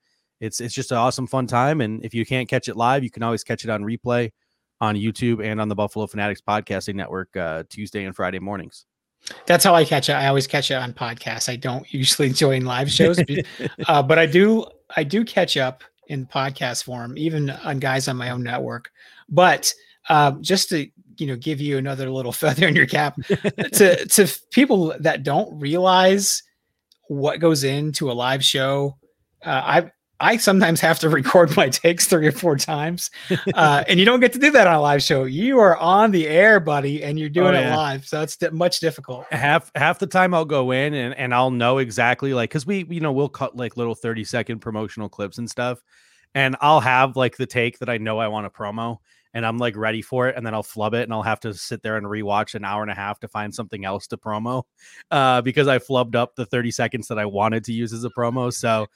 it's 0.40 0.60
it's 0.60 0.74
just 0.74 0.90
an 0.90 0.98
awesome 0.98 1.26
fun 1.26 1.46
time. 1.46 1.80
And 1.80 2.04
if 2.04 2.14
you 2.14 2.26
can't 2.26 2.48
catch 2.48 2.68
it 2.68 2.76
live, 2.76 3.04
you 3.04 3.10
can 3.10 3.22
always 3.22 3.44
catch 3.44 3.64
it 3.64 3.70
on 3.70 3.82
replay 3.82 4.30
on 4.80 4.96
YouTube 4.96 5.44
and 5.44 5.60
on 5.60 5.68
the 5.68 5.74
Buffalo 5.74 6.06
Fanatics 6.06 6.40
podcasting 6.40 6.96
network 6.96 7.36
uh, 7.36 7.62
Tuesday 7.68 8.04
and 8.04 8.16
Friday 8.16 8.40
mornings. 8.40 8.84
That's 9.46 9.62
how 9.62 9.74
I 9.74 9.84
catch 9.84 10.08
it. 10.08 10.14
I 10.14 10.26
always 10.26 10.48
catch 10.48 10.72
it 10.72 10.74
on 10.74 10.92
podcasts. 10.92 11.48
I 11.48 11.54
don't 11.54 11.90
usually 11.92 12.30
join 12.32 12.64
live 12.64 12.90
shows, 12.90 13.20
uh, 13.86 14.02
but 14.02 14.18
I 14.18 14.26
do. 14.26 14.66
I 14.94 15.04
do 15.04 15.24
catch 15.24 15.56
up 15.56 15.84
in 16.12 16.26
podcast 16.26 16.84
form, 16.84 17.16
even 17.16 17.50
on 17.50 17.78
guys 17.78 18.06
on 18.06 18.16
my 18.16 18.30
own 18.30 18.42
network. 18.42 18.90
But 19.28 19.72
uh, 20.08 20.32
just 20.40 20.68
to 20.68 20.88
you 21.16 21.26
know 21.26 21.36
give 21.36 21.60
you 21.60 21.78
another 21.78 22.10
little 22.10 22.32
feather 22.42 22.68
in 22.68 22.76
your 22.76 22.86
cap 22.86 23.16
to 23.26 24.06
to 24.06 24.38
people 24.50 24.94
that 25.00 25.22
don't 25.22 25.58
realize 25.58 26.42
what 27.08 27.40
goes 27.40 27.64
into 27.64 28.10
a 28.10 28.12
live 28.12 28.44
show. 28.44 28.96
Uh, 29.44 29.62
I 29.64 29.90
I 30.22 30.36
sometimes 30.36 30.80
have 30.80 31.00
to 31.00 31.08
record 31.08 31.56
my 31.56 31.68
takes 31.68 32.06
three 32.06 32.28
or 32.28 32.32
four 32.32 32.56
times, 32.56 33.10
uh, 33.54 33.82
and 33.88 33.98
you 33.98 34.06
don't 34.06 34.20
get 34.20 34.32
to 34.34 34.38
do 34.38 34.52
that 34.52 34.68
on 34.68 34.74
a 34.74 34.80
live 34.80 35.02
show. 35.02 35.24
You 35.24 35.58
are 35.58 35.76
on 35.76 36.12
the 36.12 36.28
air, 36.28 36.60
buddy, 36.60 37.02
and 37.02 37.18
you're 37.18 37.28
doing 37.28 37.56
oh, 37.56 37.60
yeah. 37.60 37.74
it 37.74 37.76
live, 37.76 38.06
so 38.06 38.22
it's 38.22 38.38
much 38.52 38.78
difficult. 38.78 39.26
Half 39.32 39.72
half 39.74 39.98
the 39.98 40.06
time 40.06 40.32
I'll 40.32 40.44
go 40.44 40.70
in 40.70 40.94
and 40.94 41.14
and 41.16 41.34
I'll 41.34 41.50
know 41.50 41.78
exactly 41.78 42.34
like 42.34 42.50
because 42.50 42.64
we 42.64 42.86
you 42.88 43.00
know 43.00 43.12
we'll 43.12 43.28
cut 43.28 43.56
like 43.56 43.76
little 43.76 43.96
thirty 43.96 44.22
second 44.22 44.60
promotional 44.60 45.08
clips 45.08 45.38
and 45.38 45.50
stuff, 45.50 45.82
and 46.34 46.56
I'll 46.60 46.80
have 46.80 47.16
like 47.16 47.36
the 47.36 47.46
take 47.46 47.80
that 47.80 47.88
I 47.88 47.98
know 47.98 48.18
I 48.18 48.28
want 48.28 48.46
to 48.46 48.50
promo, 48.50 48.98
and 49.34 49.44
I'm 49.44 49.58
like 49.58 49.76
ready 49.76 50.02
for 50.02 50.28
it, 50.28 50.36
and 50.36 50.46
then 50.46 50.54
I'll 50.54 50.62
flub 50.62 50.94
it, 50.94 51.02
and 51.02 51.12
I'll 51.12 51.22
have 51.22 51.40
to 51.40 51.54
sit 51.54 51.82
there 51.82 51.96
and 51.96 52.06
rewatch 52.06 52.54
an 52.54 52.64
hour 52.64 52.82
and 52.82 52.90
a 52.90 52.94
half 52.94 53.18
to 53.20 53.28
find 53.28 53.54
something 53.54 53.84
else 53.84 54.06
to 54.08 54.16
promo, 54.16 54.62
uh, 55.10 55.42
because 55.42 55.68
I 55.68 55.78
flubbed 55.78 56.14
up 56.14 56.36
the 56.36 56.46
30 56.46 56.70
seconds 56.70 57.08
that 57.08 57.18
I 57.18 57.26
wanted 57.26 57.64
to 57.64 57.72
use 57.72 57.92
as 57.92 58.04
a 58.04 58.10
promo. 58.10 58.52
So, 58.52 58.86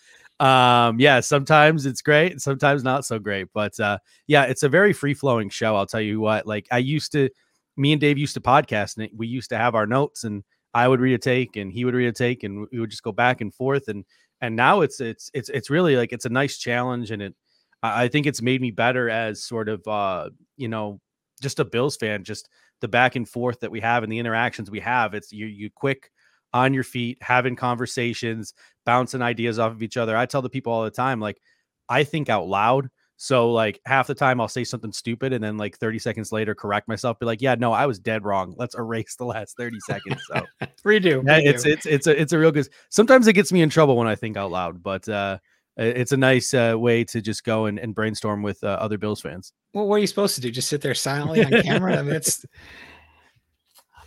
um, 0.40 1.00
yeah, 1.00 1.20
sometimes 1.20 1.86
it's 1.86 2.02
great, 2.02 2.40
sometimes 2.40 2.84
not 2.84 3.04
so 3.04 3.18
great, 3.18 3.48
but 3.54 3.78
uh, 3.80 3.98
yeah, 4.26 4.44
it's 4.44 4.62
a 4.62 4.68
very 4.68 4.92
free 4.92 5.14
flowing 5.14 5.48
show. 5.48 5.76
I'll 5.76 5.86
tell 5.86 6.00
you 6.00 6.20
what, 6.20 6.46
like 6.46 6.66
I 6.70 6.78
used 6.78 7.12
to, 7.12 7.30
me 7.76 7.92
and 7.92 8.00
Dave 8.00 8.18
used 8.18 8.34
to 8.34 8.40
podcast, 8.40 8.98
and 8.98 9.08
we 9.16 9.26
used 9.26 9.50
to 9.50 9.58
have 9.58 9.74
our 9.74 9.86
notes, 9.86 10.24
and 10.24 10.44
I 10.74 10.88
would 10.88 11.00
read 11.00 11.14
a 11.14 11.18
take, 11.18 11.56
and 11.56 11.72
he 11.72 11.84
would 11.84 11.94
read 11.94 12.08
a 12.08 12.12
take, 12.12 12.44
and 12.44 12.66
we 12.70 12.80
would 12.80 12.90
just 12.90 13.02
go 13.02 13.12
back 13.12 13.40
and 13.40 13.54
forth, 13.54 13.88
and 13.88 14.04
and 14.40 14.54
now 14.56 14.82
it's 14.82 15.00
it's 15.00 15.30
it's 15.34 15.48
it's 15.48 15.70
really 15.70 15.96
like 15.96 16.12
it's 16.12 16.26
a 16.26 16.30
nice 16.30 16.58
challenge, 16.58 17.10
and 17.10 17.22
it 17.22 17.34
I 17.82 18.08
think 18.08 18.26
it's 18.26 18.42
made 18.42 18.60
me 18.60 18.70
better 18.70 19.08
as 19.10 19.42
sort 19.42 19.68
of 19.68 19.86
uh, 19.86 20.30
you 20.56 20.68
know, 20.68 21.00
just 21.40 21.60
a 21.60 21.64
Bills 21.64 21.96
fan, 21.96 22.24
just 22.24 22.48
the 22.80 22.88
back 22.88 23.16
and 23.16 23.28
forth 23.28 23.60
that 23.60 23.70
we 23.70 23.80
have 23.80 24.02
and 24.02 24.12
the 24.12 24.18
interactions 24.18 24.70
we 24.70 24.80
have. 24.80 25.14
It's 25.14 25.32
you 25.32 25.46
you 25.46 25.70
quick 25.74 26.10
on 26.52 26.74
your 26.74 26.84
feet, 26.84 27.18
having 27.20 27.56
conversations, 27.56 28.54
bouncing 28.84 29.22
ideas 29.22 29.58
off 29.58 29.72
of 29.72 29.82
each 29.82 29.96
other. 29.96 30.16
I 30.16 30.26
tell 30.26 30.42
the 30.42 30.50
people 30.50 30.72
all 30.72 30.84
the 30.84 30.90
time, 30.90 31.20
like, 31.20 31.40
I 31.88 32.04
think 32.04 32.28
out 32.28 32.48
loud. 32.48 32.88
So 33.18 33.50
like 33.50 33.80
half 33.86 34.06
the 34.06 34.14
time 34.14 34.40
I'll 34.40 34.48
say 34.48 34.64
something 34.64 34.92
stupid 34.92 35.32
and 35.32 35.42
then 35.42 35.56
like 35.56 35.78
30 35.78 35.98
seconds 35.98 36.32
later 36.32 36.54
correct 36.54 36.86
myself, 36.86 37.18
be 37.18 37.24
like, 37.26 37.40
yeah, 37.40 37.54
no, 37.54 37.72
I 37.72 37.86
was 37.86 37.98
dead 37.98 38.24
wrong. 38.24 38.54
Let's 38.58 38.74
erase 38.74 39.16
the 39.16 39.24
last 39.24 39.56
30 39.56 39.78
seconds. 39.86 40.22
So 40.26 40.42
redo. 40.84 41.24
Yeah, 41.26 41.40
redo. 41.40 41.46
it's 41.46 41.64
it's 41.64 41.86
it's 41.86 42.06
a 42.06 42.20
it's 42.20 42.32
a 42.34 42.38
real 42.38 42.52
good. 42.52 42.68
Sometimes 42.90 43.26
it 43.26 43.32
gets 43.32 43.52
me 43.52 43.62
in 43.62 43.70
trouble 43.70 43.96
when 43.96 44.06
I 44.06 44.16
think 44.16 44.36
out 44.36 44.50
loud, 44.50 44.82
but 44.82 45.08
uh, 45.08 45.38
it's 45.78 46.12
a 46.12 46.16
nice 46.16 46.52
uh, 46.52 46.74
way 46.76 47.04
to 47.04 47.22
just 47.22 47.44
go 47.44 47.66
and, 47.66 47.78
and 47.78 47.94
brainstorm 47.94 48.42
with 48.42 48.62
uh, 48.62 48.68
other 48.80 48.98
Bills 48.98 49.20
fans. 49.20 49.52
Well, 49.72 49.86
what 49.86 49.96
are 49.96 50.00
you 50.00 50.06
supposed 50.06 50.34
to 50.36 50.40
do? 50.40 50.50
Just 50.50 50.68
sit 50.68 50.82
there 50.82 50.94
silently 50.94 51.44
on 51.44 51.50
camera? 51.62 51.98
I 51.98 52.02
mean, 52.02 52.14
it's 52.14 52.44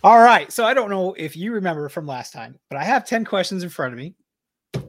all 0.02 0.18
right. 0.18 0.50
So 0.50 0.64
I 0.64 0.74
don't 0.74 0.90
know 0.90 1.14
if 1.14 1.36
you 1.36 1.52
remember 1.52 1.88
from 1.88 2.06
last 2.06 2.32
time, 2.32 2.58
but 2.68 2.78
I 2.78 2.84
have 2.84 3.06
10 3.06 3.24
questions 3.24 3.62
in 3.62 3.68
front 3.68 3.92
of 3.92 3.98
me. 3.98 4.14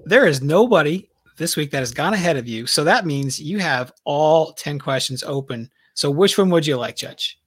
There 0.06 0.26
is 0.26 0.42
nobody 0.42 1.10
this 1.38 1.56
week 1.56 1.72
that 1.72 1.80
has 1.80 1.94
gone 1.94 2.14
ahead 2.14 2.38
of 2.38 2.48
you. 2.48 2.68
So 2.68 2.84
that 2.84 3.06
means 3.06 3.40
you 3.40 3.60
have 3.60 3.92
all 4.06 4.54
10 4.54 4.80
questions 4.80 5.24
open. 5.24 5.70
So 5.94 6.10
which 6.10 6.38
one 6.38 6.50
would 6.52 6.66
you 6.66 6.78
like, 6.78 6.96
Judge? 6.96 7.40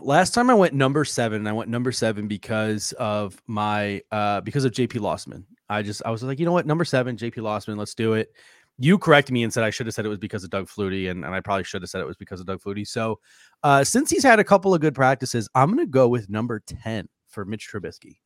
Last 0.00 0.32
time 0.32 0.48
I 0.48 0.54
went 0.54 0.74
number 0.74 1.04
seven, 1.04 1.46
I 1.46 1.52
went 1.52 1.68
number 1.68 1.90
seven 1.90 2.28
because 2.28 2.92
of 2.92 3.40
my 3.48 4.00
uh 4.12 4.40
because 4.40 4.64
of 4.64 4.72
JP 4.72 5.00
Losman. 5.00 5.44
I 5.68 5.82
just 5.82 6.02
I 6.06 6.10
was 6.10 6.22
like, 6.22 6.38
you 6.38 6.46
know 6.46 6.52
what, 6.52 6.66
number 6.66 6.84
seven, 6.84 7.16
JP 7.16 7.34
Losman, 7.34 7.76
let's 7.76 7.94
do 7.94 8.12
it. 8.14 8.32
You 8.78 8.96
corrected 8.96 9.32
me 9.32 9.42
and 9.42 9.52
said 9.52 9.64
I 9.64 9.70
should 9.70 9.86
have 9.86 9.94
said 9.94 10.06
it 10.06 10.08
was 10.08 10.18
because 10.18 10.44
of 10.44 10.50
Doug 10.50 10.68
Flutie, 10.68 11.10
and, 11.10 11.24
and 11.24 11.34
I 11.34 11.40
probably 11.40 11.64
should 11.64 11.82
have 11.82 11.90
said 11.90 12.00
it 12.00 12.06
was 12.06 12.16
because 12.16 12.40
of 12.40 12.46
Doug 12.46 12.60
Flutie. 12.60 12.86
So 12.86 13.18
uh 13.62 13.84
since 13.84 14.10
he's 14.10 14.22
had 14.22 14.38
a 14.38 14.44
couple 14.44 14.74
of 14.74 14.80
good 14.80 14.94
practices, 14.94 15.48
I'm 15.54 15.70
gonna 15.70 15.86
go 15.86 16.08
with 16.08 16.28
number 16.28 16.60
10 16.60 17.08
for 17.28 17.44
Mitch 17.44 17.68
Trubisky. 17.70 18.18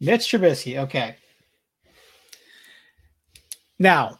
Mitch 0.00 0.30
Trubisky. 0.30 0.78
Okay. 0.78 1.16
Now, 3.78 4.18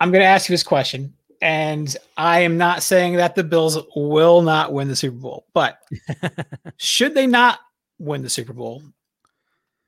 I'm 0.00 0.10
going 0.10 0.22
to 0.22 0.28
ask 0.28 0.48
you 0.48 0.52
this 0.52 0.62
question, 0.62 1.14
and 1.40 1.94
I 2.16 2.40
am 2.40 2.58
not 2.58 2.82
saying 2.82 3.16
that 3.16 3.34
the 3.34 3.44
Bills 3.44 3.78
will 3.96 4.42
not 4.42 4.72
win 4.72 4.88
the 4.88 4.96
Super 4.96 5.16
Bowl, 5.16 5.46
but 5.54 5.78
should 6.76 7.14
they 7.14 7.26
not 7.26 7.60
win 7.98 8.22
the 8.22 8.30
Super 8.30 8.52
Bowl, 8.52 8.82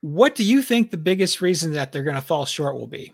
what 0.01 0.35
do 0.35 0.43
you 0.43 0.61
think 0.61 0.89
the 0.89 0.97
biggest 0.97 1.41
reason 1.41 1.73
that 1.73 1.91
they're 1.91 2.03
going 2.03 2.15
to 2.15 2.21
fall 2.21 2.45
short 2.45 2.75
will 2.75 2.87
be? 2.87 3.13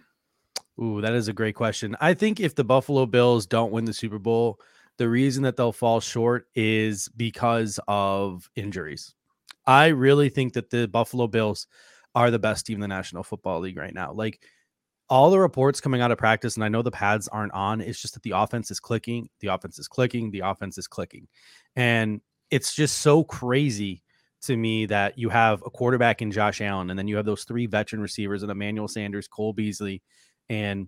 Ooh, 0.82 1.02
that 1.02 1.14
is 1.14 1.28
a 1.28 1.34
great 1.34 1.56
question. 1.56 1.96
I 2.00 2.14
think 2.14 2.40
if 2.40 2.56
the 2.56 2.64
Buffalo 2.64 3.06
Bills 3.06 3.46
don't 3.46 3.72
win 3.72 3.86
the 3.86 3.94
Super 3.94 4.20
Bowl, 4.20 4.60
the 4.98 5.10
reason 5.10 5.44
that 5.44 5.58
they'll 5.58 5.72
fall 5.72 6.00
short 6.00 6.48
is 6.56 7.10
because 7.16 7.80
of 7.88 8.50
injuries. 8.56 9.14
I 9.66 9.88
really 9.88 10.30
think 10.30 10.54
that 10.54 10.70
the 10.70 10.88
Buffalo 10.88 11.28
Bills 11.28 11.68
are 12.16 12.32
the 12.32 12.40
best 12.40 12.66
team 12.66 12.76
in 12.76 12.82
the 12.82 12.88
National 12.88 13.24
Football 13.24 13.60
League 13.60 13.78
right 13.78 13.94
now. 13.94 14.14
Like 14.14 14.42
all 15.10 15.30
the 15.30 15.40
reports 15.40 15.80
coming 15.80 16.02
out 16.02 16.12
of 16.12 16.18
practice, 16.18 16.56
and 16.56 16.64
I 16.64 16.70
know 16.70 16.82
the 16.82 16.92
pads 16.92 17.28
aren't 17.28 17.54
on, 17.54 17.82
it's 17.82 18.02
just 18.02 18.14
that 18.16 18.24
the 18.24 18.32
offense 18.32 18.72
is 18.72 18.80
clicking, 18.80 19.30
the 19.40 19.48
offense 19.48 19.80
is 19.80 19.88
clicking, 19.88 20.32
the 20.32 20.42
offense 20.42 20.78
is 20.78 20.88
clicking. 20.88 21.28
And 21.76 22.22
it's 22.50 22.74
just 22.74 23.00
so 23.00 23.24
crazy 23.24 24.04
to 24.42 24.56
me 24.56 24.86
that 24.86 25.18
you 25.18 25.30
have 25.30 25.64
a 25.66 25.70
quarterback 25.70 26.22
in 26.22 26.32
Josh 26.32 26.62
Allen, 26.62 26.90
and 26.90 26.98
then 26.98 27.08
you 27.08 27.18
have 27.18 27.26
those 27.26 27.44
three 27.44 27.66
veteran 27.66 28.02
receivers 28.02 28.44
and 28.44 28.52
Emmanuel 28.52 28.88
Sanders, 28.88 29.28
Cole 29.28 29.54
Beasley, 29.54 30.02
and 30.50 30.88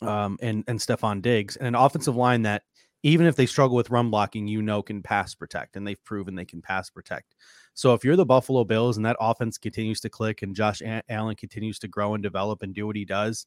um 0.00 0.36
and 0.42 0.64
and 0.66 0.78
Stefon 0.78 1.22
Diggs, 1.22 1.56
and 1.56 1.68
an 1.68 1.74
offensive 1.74 2.16
line 2.16 2.42
that 2.42 2.62
even 3.02 3.26
if 3.26 3.36
they 3.36 3.46
struggle 3.46 3.76
with 3.76 3.90
run 3.90 4.10
blocking, 4.10 4.46
you 4.46 4.62
know 4.62 4.82
can 4.82 5.02
pass 5.02 5.34
protect, 5.34 5.76
and 5.76 5.86
they've 5.86 6.02
proven 6.04 6.34
they 6.34 6.44
can 6.44 6.62
pass 6.62 6.90
protect. 6.90 7.34
So 7.74 7.94
if 7.94 8.04
you're 8.04 8.16
the 8.16 8.26
Buffalo 8.26 8.64
Bills 8.64 8.96
and 8.96 9.06
that 9.06 9.16
offense 9.20 9.58
continues 9.58 10.00
to 10.00 10.08
click 10.08 10.42
and 10.42 10.54
Josh 10.54 10.82
Allen 11.08 11.36
continues 11.36 11.78
to 11.80 11.88
grow 11.88 12.14
and 12.14 12.22
develop 12.22 12.62
and 12.62 12.74
do 12.74 12.86
what 12.86 12.96
he 12.96 13.04
does, 13.04 13.46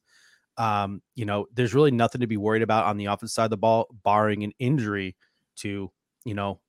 um, 0.58 1.02
you 1.14 1.24
know, 1.24 1.46
there's 1.54 1.74
really 1.74 1.90
nothing 1.90 2.20
to 2.20 2.26
be 2.26 2.36
worried 2.36 2.62
about 2.62 2.86
on 2.86 2.96
the 2.96 3.06
offense 3.06 3.32
side 3.32 3.44
of 3.44 3.50
the 3.50 3.56
ball, 3.56 3.86
barring 4.02 4.42
an 4.42 4.52
injury 4.58 5.16
to, 5.56 5.90
you 6.24 6.34
know, 6.34 6.60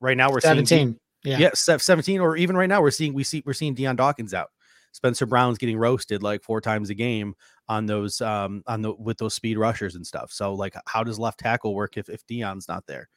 right 0.00 0.16
now 0.16 0.30
we're 0.30 0.40
17. 0.40 0.66
seeing 0.66 0.98
Yeah. 1.24 1.38
yeah, 1.38 1.50
17, 1.54 2.20
or 2.20 2.36
even 2.36 2.56
right 2.56 2.68
now 2.68 2.80
we're 2.80 2.90
seeing 2.90 3.14
we 3.14 3.24
see 3.24 3.42
we're 3.46 3.52
seeing 3.52 3.74
Dion 3.74 3.96
Dawkins 3.96 4.34
out. 4.34 4.50
Spencer 4.92 5.26
Brown's 5.26 5.58
getting 5.58 5.78
roasted 5.78 6.22
like 6.22 6.42
four 6.42 6.60
times 6.60 6.90
a 6.90 6.94
game 6.94 7.34
on 7.68 7.86
those 7.86 8.20
um 8.20 8.62
on 8.66 8.82
the 8.82 8.94
with 8.94 9.18
those 9.18 9.34
speed 9.34 9.58
rushers 9.58 9.94
and 9.94 10.06
stuff. 10.06 10.30
So 10.32 10.54
like 10.54 10.74
how 10.86 11.02
does 11.02 11.18
left 11.18 11.40
tackle 11.40 11.74
work 11.74 11.96
if 11.96 12.08
if 12.08 12.26
Dion's 12.26 12.68
not 12.68 12.86
there? 12.86 13.08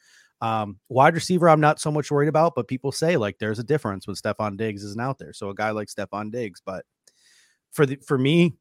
Um, 0.41 0.79
wide 0.89 1.15
receiver, 1.15 1.47
I'm 1.49 1.61
not 1.61 1.79
so 1.79 1.91
much 1.91 2.11
worried 2.11 2.27
about, 2.27 2.53
but 2.55 2.67
people 2.67 2.91
say 2.91 3.17
like 3.17 3.37
there's 3.39 3.59
a 3.59 3.63
difference 3.63 4.07
when 4.07 4.15
Stefon 4.15 4.57
Diggs 4.57 4.83
isn't 4.83 5.01
out 5.01 5.17
there. 5.17 5.33
So 5.33 5.49
a 5.49 5.55
guy 5.55 5.71
like 5.71 5.87
Stefon 5.87 6.31
Diggs, 6.31 6.61
but 6.65 6.85
for 7.71 7.85
the 7.85 7.97
for 8.05 8.17
me, 8.17 8.55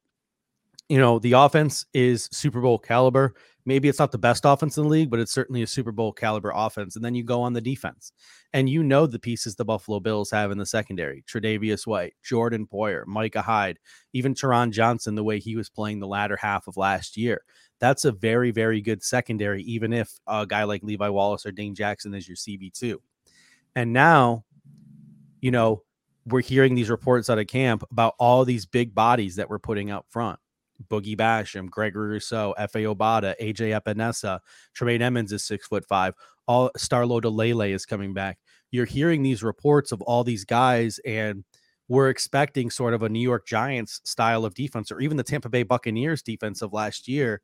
you 0.88 0.98
know, 0.98 1.18
the 1.18 1.32
offense 1.32 1.86
is 1.94 2.28
Super 2.32 2.60
Bowl 2.60 2.78
caliber. 2.78 3.34
Maybe 3.66 3.88
it's 3.88 3.98
not 3.98 4.12
the 4.12 4.18
best 4.18 4.44
offense 4.44 4.76
in 4.76 4.84
the 4.84 4.90
league, 4.90 5.10
but 5.10 5.20
it's 5.20 5.32
certainly 5.32 5.62
a 5.62 5.66
Super 5.66 5.92
Bowl 5.92 6.12
caliber 6.12 6.52
offense. 6.54 6.96
And 6.96 7.04
then 7.04 7.14
you 7.14 7.24
go 7.24 7.40
on 7.40 7.54
the 7.54 7.62
defense, 7.62 8.12
and 8.52 8.68
you 8.68 8.82
know 8.82 9.06
the 9.06 9.18
pieces 9.18 9.54
the 9.54 9.64
Buffalo 9.64 10.00
Bills 10.00 10.30
have 10.30 10.50
in 10.50 10.58
the 10.58 10.66
secondary: 10.66 11.24
Tre'Davious 11.26 11.86
White, 11.86 12.12
Jordan 12.22 12.66
Poyer, 12.66 13.06
Micah 13.06 13.40
Hyde, 13.40 13.78
even 14.12 14.34
Taron 14.34 14.70
Johnson. 14.70 15.14
The 15.14 15.24
way 15.24 15.38
he 15.38 15.56
was 15.56 15.70
playing 15.70 16.00
the 16.00 16.06
latter 16.06 16.36
half 16.36 16.66
of 16.66 16.76
last 16.76 17.16
year, 17.16 17.42
that's 17.78 18.04
a 18.04 18.12
very, 18.12 18.50
very 18.50 18.82
good 18.82 19.02
secondary. 19.02 19.62
Even 19.62 19.94
if 19.94 20.12
a 20.26 20.46
guy 20.46 20.64
like 20.64 20.82
Levi 20.82 21.08
Wallace 21.08 21.46
or 21.46 21.52
Dane 21.52 21.74
Jackson 21.74 22.12
is 22.12 22.28
your 22.28 22.36
CB 22.36 22.78
two, 22.78 23.00
and 23.74 23.94
now, 23.94 24.44
you 25.40 25.50
know, 25.50 25.82
we're 26.26 26.42
hearing 26.42 26.74
these 26.74 26.90
reports 26.90 27.30
out 27.30 27.38
of 27.38 27.46
camp 27.46 27.82
about 27.90 28.14
all 28.18 28.44
these 28.44 28.66
big 28.66 28.94
bodies 28.94 29.36
that 29.36 29.48
we're 29.48 29.58
putting 29.58 29.90
out 29.90 30.04
front. 30.10 30.38
Boogie 30.88 31.16
Basham, 31.16 31.68
Gregory 31.68 32.08
Rousseau, 32.10 32.54
Efe 32.58 32.94
Obada, 32.94 33.34
AJ 33.40 33.80
Epenesa, 33.80 34.40
Tremaine 34.74 35.02
Edmunds 35.02 35.32
is 35.32 35.44
six 35.44 35.66
foot 35.66 35.84
five. 35.86 36.14
All 36.46 36.70
Star 36.76 37.04
Lotulelei 37.04 37.74
is 37.74 37.86
coming 37.86 38.12
back. 38.12 38.38
You're 38.70 38.84
hearing 38.84 39.22
these 39.22 39.42
reports 39.42 39.92
of 39.92 40.02
all 40.02 40.24
these 40.24 40.44
guys, 40.44 40.98
and 41.04 41.44
we're 41.88 42.08
expecting 42.08 42.70
sort 42.70 42.94
of 42.94 43.02
a 43.02 43.08
New 43.08 43.20
York 43.20 43.46
Giants 43.46 44.00
style 44.04 44.44
of 44.44 44.54
defense, 44.54 44.90
or 44.90 45.00
even 45.00 45.16
the 45.16 45.22
Tampa 45.22 45.48
Bay 45.48 45.62
Buccaneers 45.62 46.22
defense 46.22 46.62
of 46.62 46.72
last 46.72 47.08
year 47.08 47.40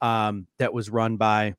um, 0.00 0.46
that 0.58 0.74
was 0.74 0.90
run 0.90 1.16
by 1.16 1.54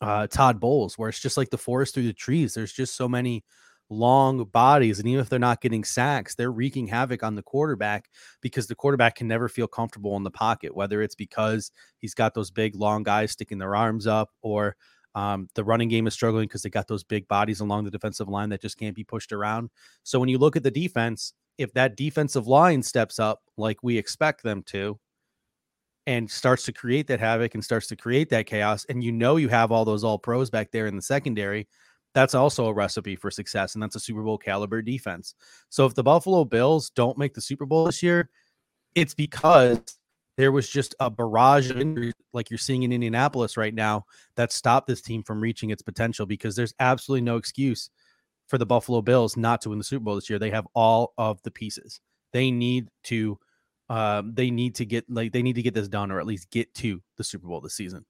uh, 0.00 0.26
Todd 0.28 0.60
Bowles, 0.60 0.96
where 0.96 1.08
it's 1.08 1.20
just 1.20 1.36
like 1.36 1.50
the 1.50 1.58
forest 1.58 1.94
through 1.94 2.06
the 2.06 2.12
trees. 2.12 2.54
There's 2.54 2.72
just 2.72 2.96
so 2.96 3.08
many 3.08 3.44
long 3.90 4.44
bodies. 4.44 4.98
And 4.98 5.08
even 5.08 5.20
if 5.20 5.28
they're 5.28 5.38
not 5.38 5.60
getting 5.60 5.84
sacks, 5.84 6.34
they're 6.34 6.52
wreaking 6.52 6.86
havoc 6.88 7.22
on 7.22 7.34
the 7.34 7.42
quarterback 7.42 8.10
because 8.40 8.66
the 8.66 8.74
quarterback 8.74 9.14
can 9.16 9.28
never 9.28 9.48
feel 9.48 9.66
comfortable 9.66 10.16
in 10.16 10.24
the 10.24 10.30
pocket, 10.30 10.74
whether 10.74 11.02
it's 11.02 11.14
because 11.14 11.72
he's 11.98 12.14
got 12.14 12.34
those 12.34 12.50
big, 12.50 12.74
long 12.74 13.02
guys 13.02 13.32
sticking 13.32 13.58
their 13.58 13.76
arms 13.76 14.06
up 14.06 14.30
or 14.42 14.76
um, 15.14 15.48
the 15.54 15.64
running 15.64 15.88
game 15.88 16.06
is 16.06 16.14
struggling 16.14 16.46
because 16.46 16.62
they 16.62 16.70
got 16.70 16.86
those 16.86 17.02
big 17.02 17.26
bodies 17.28 17.60
along 17.60 17.84
the 17.84 17.90
defensive 17.90 18.28
line 18.28 18.50
that 18.50 18.62
just 18.62 18.78
can't 18.78 18.94
be 18.94 19.04
pushed 19.04 19.32
around. 19.32 19.70
So 20.02 20.20
when 20.20 20.28
you 20.28 20.38
look 20.38 20.56
at 20.56 20.62
the 20.62 20.70
defense, 20.70 21.32
if 21.56 21.72
that 21.72 21.96
defensive 21.96 22.46
line 22.46 22.82
steps 22.82 23.18
up 23.18 23.40
like 23.56 23.78
we 23.82 23.98
expect 23.98 24.42
them 24.42 24.62
to, 24.64 24.98
and 26.06 26.30
starts 26.30 26.62
to 26.64 26.72
create 26.72 27.06
that 27.06 27.20
havoc 27.20 27.54
and 27.54 27.62
starts 27.62 27.86
to 27.88 27.96
create 27.96 28.30
that 28.30 28.46
chaos, 28.46 28.86
and 28.88 29.04
you 29.04 29.12
know 29.12 29.36
you 29.36 29.48
have 29.48 29.70
all 29.70 29.84
those 29.84 30.04
all 30.04 30.18
pros 30.18 30.48
back 30.48 30.70
there 30.70 30.86
in 30.86 30.96
the 30.96 31.02
secondary, 31.02 31.68
that's 32.18 32.34
also 32.34 32.66
a 32.66 32.72
recipe 32.72 33.14
for 33.14 33.30
success, 33.30 33.74
and 33.74 33.82
that's 33.82 33.94
a 33.94 34.00
Super 34.00 34.24
Bowl 34.24 34.38
caliber 34.38 34.82
defense. 34.82 35.36
So 35.68 35.86
if 35.86 35.94
the 35.94 36.02
Buffalo 36.02 36.44
Bills 36.44 36.90
don't 36.90 37.16
make 37.16 37.32
the 37.32 37.40
Super 37.40 37.64
Bowl 37.64 37.84
this 37.84 38.02
year, 38.02 38.28
it's 38.96 39.14
because 39.14 39.80
there 40.36 40.50
was 40.50 40.68
just 40.68 40.96
a 40.98 41.10
barrage 41.10 41.70
of 41.70 41.80
injuries 41.80 42.14
like 42.32 42.50
you're 42.50 42.58
seeing 42.58 42.82
in 42.82 42.92
Indianapolis 42.92 43.56
right 43.56 43.72
now 43.72 44.04
that 44.34 44.50
stopped 44.50 44.88
this 44.88 45.00
team 45.00 45.22
from 45.22 45.40
reaching 45.40 45.70
its 45.70 45.80
potential 45.80 46.26
because 46.26 46.56
there's 46.56 46.74
absolutely 46.80 47.22
no 47.22 47.36
excuse 47.36 47.88
for 48.48 48.58
the 48.58 48.66
Buffalo 48.66 49.00
Bills 49.00 49.36
not 49.36 49.60
to 49.60 49.68
win 49.68 49.78
the 49.78 49.84
Super 49.84 50.02
Bowl 50.02 50.16
this 50.16 50.28
year. 50.28 50.40
They 50.40 50.50
have 50.50 50.66
all 50.74 51.12
of 51.18 51.40
the 51.44 51.52
pieces. 51.52 52.00
They 52.32 52.50
need 52.50 52.88
to 53.04 53.38
um, 53.90 54.34
they 54.34 54.50
need 54.50 54.74
to 54.74 54.84
get 54.84 55.08
like 55.08 55.30
they 55.30 55.42
need 55.42 55.54
to 55.54 55.62
get 55.62 55.74
this 55.74 55.86
done 55.86 56.10
or 56.10 56.18
at 56.18 56.26
least 56.26 56.50
get 56.50 56.74
to 56.74 57.00
the 57.16 57.22
Super 57.22 57.46
Bowl 57.46 57.60
this 57.60 57.76
season. 57.76 58.04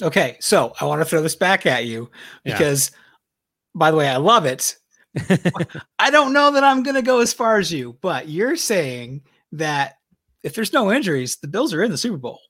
Okay, 0.00 0.38
so 0.40 0.72
I 0.80 0.86
want 0.86 1.02
to 1.02 1.04
throw 1.04 1.20
this 1.20 1.36
back 1.36 1.66
at 1.66 1.84
you 1.84 2.10
Yeah. 2.86 2.98
By 3.78 3.90
the 3.90 3.96
way, 3.96 4.08
I 4.08 4.16
love 4.16 4.44
it. 4.44 4.76
I 5.98 6.10
don't 6.10 6.32
know 6.32 6.52
that 6.52 6.64
I'm 6.64 6.82
going 6.82 6.96
to 6.96 7.02
go 7.02 7.20
as 7.20 7.32
far 7.32 7.58
as 7.58 7.72
you, 7.72 7.96
but 8.00 8.28
you're 8.28 8.56
saying 8.56 9.22
that 9.52 9.94
if 10.42 10.54
there's 10.54 10.72
no 10.72 10.92
injuries, 10.92 11.36
the 11.36 11.48
Bills 11.48 11.72
are 11.72 11.82
in 11.82 11.90
the 11.90 11.98
Super 11.98 12.18
Bowl. 12.18 12.40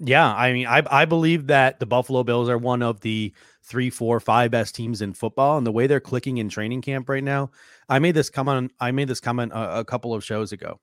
Yeah, 0.00 0.32
I 0.32 0.52
mean, 0.52 0.66
I 0.68 0.82
I 0.88 1.04
believe 1.06 1.48
that 1.48 1.80
the 1.80 1.86
Buffalo 1.86 2.22
Bills 2.22 2.48
are 2.48 2.56
one 2.56 2.82
of 2.82 3.00
the 3.00 3.32
three, 3.64 3.90
four, 3.90 4.20
five 4.20 4.52
best 4.52 4.76
teams 4.76 5.02
in 5.02 5.12
football, 5.12 5.58
and 5.58 5.66
the 5.66 5.72
way 5.72 5.88
they're 5.88 5.98
clicking 5.98 6.38
in 6.38 6.48
training 6.48 6.82
camp 6.82 7.08
right 7.08 7.24
now. 7.24 7.50
I 7.88 7.98
made 7.98 8.14
this 8.14 8.30
comment. 8.30 8.72
I 8.78 8.92
made 8.92 9.08
this 9.08 9.18
comment 9.18 9.52
a, 9.52 9.80
a 9.80 9.84
couple 9.84 10.14
of 10.14 10.22
shows 10.22 10.52
ago. 10.52 10.78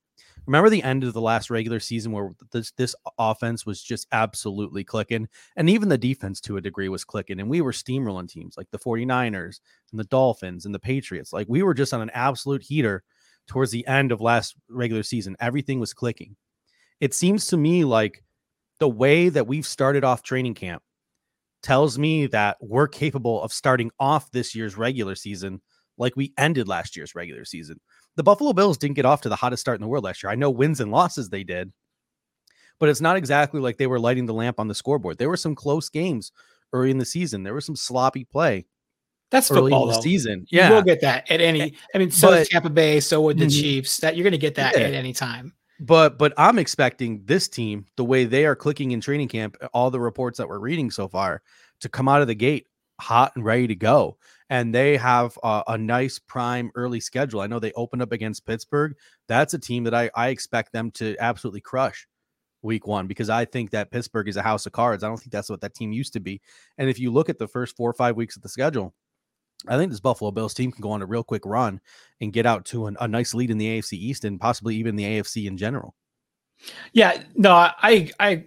Remember 0.47 0.69
the 0.69 0.83
end 0.83 1.03
of 1.03 1.13
the 1.13 1.21
last 1.21 1.49
regular 1.49 1.79
season 1.79 2.11
where 2.11 2.31
this 2.51 2.71
this 2.71 2.95
offense 3.17 3.65
was 3.65 3.81
just 3.81 4.07
absolutely 4.11 4.83
clicking, 4.83 5.27
and 5.55 5.69
even 5.69 5.89
the 5.89 5.97
defense 5.97 6.39
to 6.41 6.57
a 6.57 6.61
degree 6.61 6.89
was 6.89 7.03
clicking, 7.03 7.39
and 7.39 7.49
we 7.49 7.61
were 7.61 7.71
steamrolling 7.71 8.29
teams 8.29 8.55
like 8.57 8.69
the 8.71 8.79
49ers 8.79 9.59
and 9.91 9.99
the 9.99 10.05
Dolphins 10.05 10.65
and 10.65 10.75
the 10.75 10.79
Patriots. 10.79 11.33
Like 11.33 11.47
we 11.49 11.63
were 11.63 11.73
just 11.73 11.93
on 11.93 12.01
an 12.01 12.11
absolute 12.11 12.61
heater 12.61 13.03
towards 13.47 13.71
the 13.71 13.85
end 13.87 14.11
of 14.11 14.21
last 14.21 14.55
regular 14.69 15.03
season, 15.03 15.35
everything 15.39 15.79
was 15.79 15.93
clicking. 15.93 16.35
It 16.99 17.13
seems 17.13 17.47
to 17.47 17.57
me 17.57 17.83
like 17.83 18.23
the 18.79 18.89
way 18.89 19.29
that 19.29 19.47
we've 19.47 19.65
started 19.65 20.03
off 20.03 20.23
training 20.23 20.55
camp 20.55 20.83
tells 21.63 21.97
me 21.97 22.27
that 22.27 22.57
we're 22.61 22.87
capable 22.87 23.41
of 23.41 23.51
starting 23.51 23.91
off 23.99 24.31
this 24.31 24.53
year's 24.53 24.77
regular 24.77 25.15
season 25.15 25.61
like 25.97 26.15
we 26.15 26.33
ended 26.37 26.67
last 26.67 26.95
year's 26.95 27.15
regular 27.15 27.45
season. 27.45 27.79
The 28.15 28.23
Buffalo 28.23 28.53
Bills 28.53 28.77
didn't 28.77 28.95
get 28.95 29.05
off 29.05 29.21
to 29.21 29.29
the 29.29 29.35
hottest 29.35 29.61
start 29.61 29.77
in 29.77 29.81
the 29.81 29.87
world 29.87 30.03
last 30.03 30.23
year. 30.23 30.31
I 30.31 30.35
know 30.35 30.49
wins 30.49 30.79
and 30.79 30.91
losses 30.91 31.29
they 31.29 31.43
did, 31.43 31.71
but 32.79 32.89
it's 32.89 33.01
not 33.01 33.17
exactly 33.17 33.59
like 33.59 33.77
they 33.77 33.87
were 33.87 33.99
lighting 33.99 34.25
the 34.25 34.33
lamp 34.33 34.59
on 34.59 34.67
the 34.67 34.75
scoreboard. 34.75 35.17
There 35.17 35.29
were 35.29 35.37
some 35.37 35.55
close 35.55 35.89
games 35.89 36.31
early 36.73 36.91
in 36.91 36.97
the 36.97 37.05
season. 37.05 37.43
There 37.43 37.53
was 37.53 37.65
some 37.65 37.75
sloppy 37.75 38.23
play. 38.23 38.65
That's 39.31 39.49
early 39.51 39.63
football, 39.71 39.83
in 39.83 39.89
the 39.89 39.95
though. 39.95 40.01
season. 40.01 40.45
Yeah, 40.49 40.69
we'll 40.69 40.83
get 40.83 41.01
that 41.01 41.29
at 41.29 41.41
any. 41.41 41.75
I 41.93 41.97
mean, 41.97 42.11
so 42.11 42.29
But- 42.29 42.47
Tampa 42.47 42.69
Bay, 42.69 42.99
so 42.99 43.21
would 43.23 43.37
the 43.37 43.45
Mhm. 43.45 43.59
Chiefs. 43.59 43.97
That 43.97 44.15
you're 44.15 44.23
going 44.23 44.31
to 44.33 44.37
get 44.37 44.55
that 44.55 44.77
Yeah. 44.77 44.85
at 44.85 44.93
any 44.93 45.13
time. 45.13 45.53
but 45.81 46.17
but 46.17 46.31
I'm 46.37 46.57
expecting 46.57 47.21
this 47.25 47.49
team, 47.49 47.85
the 47.97 48.05
way 48.05 48.23
they 48.23 48.45
are 48.45 48.55
clicking 48.55 48.91
in 48.91 49.01
training 49.01 49.27
camp, 49.27 49.57
all 49.73 49.91
the 49.91 49.99
reports 49.99 50.37
that 50.37 50.47
we're 50.47 50.59
reading 50.59 50.89
so 50.89 51.09
far, 51.09 51.41
to 51.81 51.89
come 51.89 52.07
out 52.07 52.21
of 52.21 52.27
the 52.27 52.35
gate 52.35 52.67
hot 53.01 53.33
and 53.35 53.43
ready 53.43 53.67
to 53.67 53.75
go. 53.75 54.17
And 54.49 54.73
they 54.73 54.97
have 54.97 55.37
a, 55.43 55.63
a 55.69 55.77
nice 55.77 56.19
prime 56.19 56.71
early 56.75 56.99
schedule. 56.99 57.41
I 57.41 57.47
know 57.47 57.59
they 57.59 57.71
opened 57.73 58.01
up 58.01 58.11
against 58.11 58.45
Pittsburgh. 58.45 58.95
That's 59.27 59.53
a 59.53 59.59
team 59.59 59.83
that 59.85 59.95
I, 59.95 60.11
I 60.13 60.27
expect 60.29 60.71
them 60.71 60.91
to 60.91 61.15
absolutely 61.19 61.61
crush 61.61 62.07
week 62.61 62.85
one 62.85 63.07
because 63.07 63.29
I 63.29 63.45
think 63.45 63.71
that 63.71 63.91
Pittsburgh 63.91 64.27
is 64.27 64.37
a 64.37 64.41
house 64.41 64.65
of 64.65 64.71
cards. 64.73 65.03
I 65.03 65.07
don't 65.07 65.17
think 65.17 65.31
that's 65.31 65.49
what 65.49 65.61
that 65.61 65.73
team 65.73 65.91
used 65.91 66.13
to 66.13 66.19
be. 66.19 66.41
And 66.77 66.89
if 66.89 66.99
you 66.99 67.11
look 67.11 67.29
at 67.29 67.39
the 67.39 67.47
first 67.47 67.75
four 67.75 67.89
or 67.89 67.93
five 67.93 68.15
weeks 68.15 68.35
of 68.35 68.41
the 68.41 68.49
schedule, 68.49 68.93
I 69.67 69.77
think 69.77 69.91
this 69.91 69.99
Buffalo 69.99 70.31
Bills 70.31 70.53
team 70.53 70.71
can 70.71 70.81
go 70.81 70.91
on 70.91 71.01
a 71.01 71.05
real 71.05 71.23
quick 71.23 71.45
run 71.45 71.79
and 72.21 72.33
get 72.33 72.45
out 72.45 72.65
to 72.65 72.87
an, 72.87 72.97
a 72.99 73.07
nice 73.07 73.33
lead 73.33 73.51
in 73.51 73.57
the 73.57 73.79
AFC 73.79 73.93
East 73.93 74.25
and 74.25 74.39
possibly 74.39 74.75
even 74.75 74.95
the 74.95 75.03
AFC 75.03 75.47
in 75.47 75.57
general. 75.57 75.95
Yeah, 76.93 77.21
no, 77.35 77.51
I 77.51 78.11
I 78.19 78.45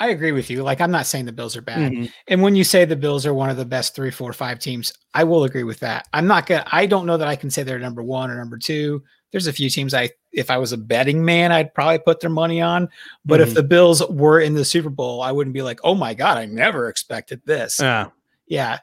I 0.00 0.08
agree 0.08 0.32
with 0.32 0.48
you. 0.50 0.62
Like 0.62 0.80
I'm 0.80 0.90
not 0.90 1.06
saying 1.06 1.26
the 1.26 1.32
Bills 1.32 1.56
are 1.56 1.62
bad. 1.62 1.92
Mhm. 1.92 2.10
And 2.26 2.42
when 2.42 2.56
you 2.56 2.64
say 2.64 2.84
the 2.84 2.96
Bills 2.96 3.26
are 3.26 3.34
one 3.34 3.50
of 3.50 3.56
the 3.58 3.64
best 3.66 3.94
three, 3.94 4.10
four, 4.10 4.32
five 4.32 4.58
teams, 4.58 4.92
I 5.14 5.24
will 5.24 5.44
agree 5.44 5.62
with 5.62 5.78
that. 5.80 6.08
I'm 6.14 6.26
not 6.26 6.46
gonna 6.46 6.64
I 6.72 6.86
don't 6.86 7.04
know 7.06 7.18
that 7.18 7.28
I 7.28 7.36
can 7.36 7.50
say 7.50 7.62
they're 7.62 7.78
number 7.78 8.02
one 8.02 8.30
or 8.30 8.36
number 8.36 8.56
two. 8.56 9.02
There's 9.30 9.46
a 9.46 9.52
few 9.52 9.68
teams 9.70 9.92
I 9.94 10.10
if 10.32 10.50
I 10.50 10.56
was 10.56 10.72
a 10.72 10.78
betting 10.78 11.24
man, 11.24 11.52
I'd 11.52 11.74
probably 11.74 11.98
put 11.98 12.18
their 12.20 12.30
money 12.30 12.60
on. 12.62 12.88
But 13.26 13.40
if 13.40 13.50
Mhm. 13.50 13.54
the 13.54 13.62
Bills 13.62 14.02
were 14.08 14.40
in 14.40 14.54
the 14.54 14.64
Super 14.64 14.88
Bowl, 14.90 15.20
I 15.22 15.32
wouldn't 15.32 15.54
be 15.54 15.62
like, 15.62 15.80
oh 15.84 15.94
my 15.94 16.14
God, 16.14 16.38
I 16.38 16.46
never 16.46 16.88
expected 16.88 17.42
this. 17.44 17.78
Yeah. 17.78 18.06
yeah. 18.48 18.78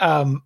Um 0.00 0.42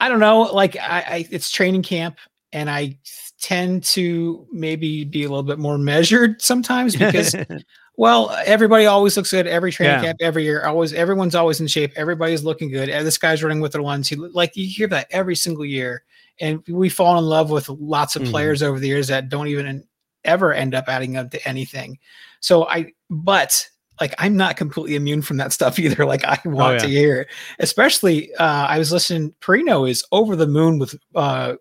I 0.00 0.08
don't 0.08 0.20
know. 0.20 0.42
Like 0.42 0.76
I, 0.76 1.04
I 1.06 1.28
it's 1.30 1.50
training 1.50 1.82
camp 1.82 2.16
and 2.52 2.70
I 2.70 2.98
tend 3.40 3.84
to 3.84 4.46
maybe 4.50 5.04
be 5.04 5.24
a 5.24 5.28
little 5.28 5.42
bit 5.42 5.58
more 5.58 5.76
measured 5.76 6.40
sometimes 6.40 6.96
because 6.96 7.34
well, 7.96 8.30
everybody 8.44 8.86
always 8.86 9.16
looks 9.16 9.30
good 9.30 9.46
every 9.46 9.72
training 9.72 9.96
Yeah. 9.96 10.02
camp 10.02 10.18
every 10.20 10.44
year. 10.44 10.64
Always, 10.66 10.92
everyone's 10.92 11.34
always 11.34 11.60
in 11.60 11.66
shape. 11.66 11.92
Everybody's 11.96 12.44
looking 12.44 12.70
good. 12.70 12.88
And 12.88 13.06
this 13.06 13.18
guy's 13.18 13.42
running 13.42 13.60
with 13.60 13.72
the 13.72 13.82
ones 13.82 14.08
He 14.08 14.16
like 14.16 14.56
you 14.56 14.66
hear 14.68 14.86
that 14.88 15.06
every 15.10 15.34
single 15.36 15.64
year. 15.64 16.04
And 16.40 16.62
we 16.68 16.88
fall 16.90 17.18
in 17.18 17.24
love 17.24 17.50
with 17.50 17.68
lots 17.70 18.14
of 18.16 18.22
Mhm. 18.22 18.30
players 18.30 18.62
over 18.62 18.78
the 18.78 18.88
years 18.88 19.08
that 19.08 19.30
don't 19.30 19.48
even 19.48 19.84
ever 20.24 20.52
end 20.52 20.74
up 20.74 20.84
adding 20.88 21.16
up 21.16 21.30
to 21.30 21.48
anything. 21.48 21.98
So 22.40 22.66
I, 22.68 22.92
but 23.08 23.66
like 23.98 24.14
I'm 24.18 24.36
not 24.36 24.58
completely 24.58 24.94
immune 24.96 25.22
from 25.22 25.38
that 25.38 25.52
stuff 25.54 25.78
either. 25.78 26.04
Like 26.04 26.24
I 26.24 26.38
want 26.44 26.80
to 26.80 26.88
yeah. 26.90 27.00
hear, 27.00 27.28
especially 27.60 28.34
uh, 28.34 28.66
I 28.68 28.78
was 28.78 28.92
listening. 28.92 29.32
Perino 29.40 29.88
is 29.88 30.04
over 30.12 30.36
the 30.36 30.46
moon 30.46 30.78
with 30.78 30.94
uh, 31.14 31.54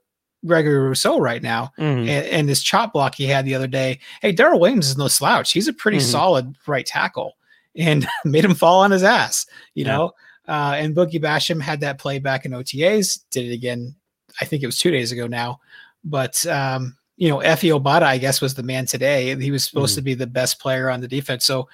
Gregory 0.46 0.78
Rousseau 0.78 1.20
right 1.20 1.42
now 1.42 1.72
Mhm. 1.78 2.08
and, 2.08 2.10
and 2.28 2.50
this 2.50 2.62
chop 2.64 2.94
block 2.94 3.16
he 3.16 3.26
had 3.26 3.46
the 3.46 3.56
other 3.56 3.68
day. 3.68 4.00
Hey, 4.22 4.34
Daryl 4.34 4.60
Williams 4.60 4.88
is 4.90 4.98
no 4.98 5.08
slouch. 5.08 5.52
He's 5.52 5.68
a 5.68 5.74
pretty 5.74 5.98
Mhm. 5.98 6.12
solid 6.12 6.56
right 6.68 6.86
tackle 6.86 7.34
and 7.76 8.08
made 8.26 8.46
him 8.46 8.56
fall 8.56 8.82
on 8.82 8.92
his 8.92 9.04
ass, 9.04 9.46
you 9.74 9.86
Yeah. 9.86 9.98
know. 9.98 10.12
Uh, 10.48 10.76
and 10.78 10.96
Boogie 10.96 11.22
Basham 11.22 11.60
had 11.62 11.80
that 11.82 11.98
play 11.98 12.20
back 12.20 12.46
in 12.46 12.54
OTAs, 12.54 13.20
did 13.32 13.46
it 13.46 13.54
again. 13.54 13.96
I 14.40 14.46
think 14.46 14.62
it 14.62 14.68
was 14.68 14.78
two 14.78 14.92
days 14.92 15.12
ago 15.12 15.28
now. 15.28 15.60
But, 16.04 16.46
um, 16.46 16.96
you 17.18 17.30
know, 17.30 17.38
Efe 17.40 17.72
Obada, 17.78 18.04
I 18.04 18.18
guess, 18.20 18.42
was 18.42 18.54
the 18.54 18.62
man 18.62 18.86
today. 18.86 19.36
He 19.42 19.50
was 19.50 19.64
supposed 19.64 19.94
Mhm. 19.94 19.98
to 19.98 20.02
be 20.04 20.14
the 20.14 20.28
best 20.28 20.60
player 20.60 20.90
on 20.90 21.02
the 21.02 21.08
defense. 21.08 21.46
So, 21.46 21.68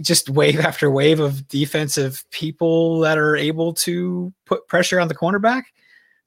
just 0.00 0.30
wave 0.30 0.60
after 0.60 0.90
wave 0.90 1.18
of 1.20 1.48
defensive 1.48 2.24
people 2.30 3.00
that 3.00 3.18
are 3.18 3.36
able 3.36 3.72
to 3.74 4.32
put 4.46 4.66
pressure 4.68 5.00
on 5.00 5.08
the 5.08 5.14
cornerback 5.14 5.62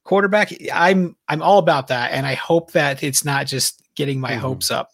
quarterback 0.06 0.52
i'm 0.72 1.16
i'm 1.28 1.42
all 1.42 1.58
about 1.58 1.88
that. 1.88 2.12
And 2.12 2.24
i 2.26 2.34
hope 2.34 2.72
that 2.72 3.02
it's 3.02 3.24
not 3.24 3.46
just 3.46 3.82
getting 3.96 4.20
my 4.20 4.32
Mhm. 4.32 4.38
hopes 4.38 4.70
up. 4.70 4.90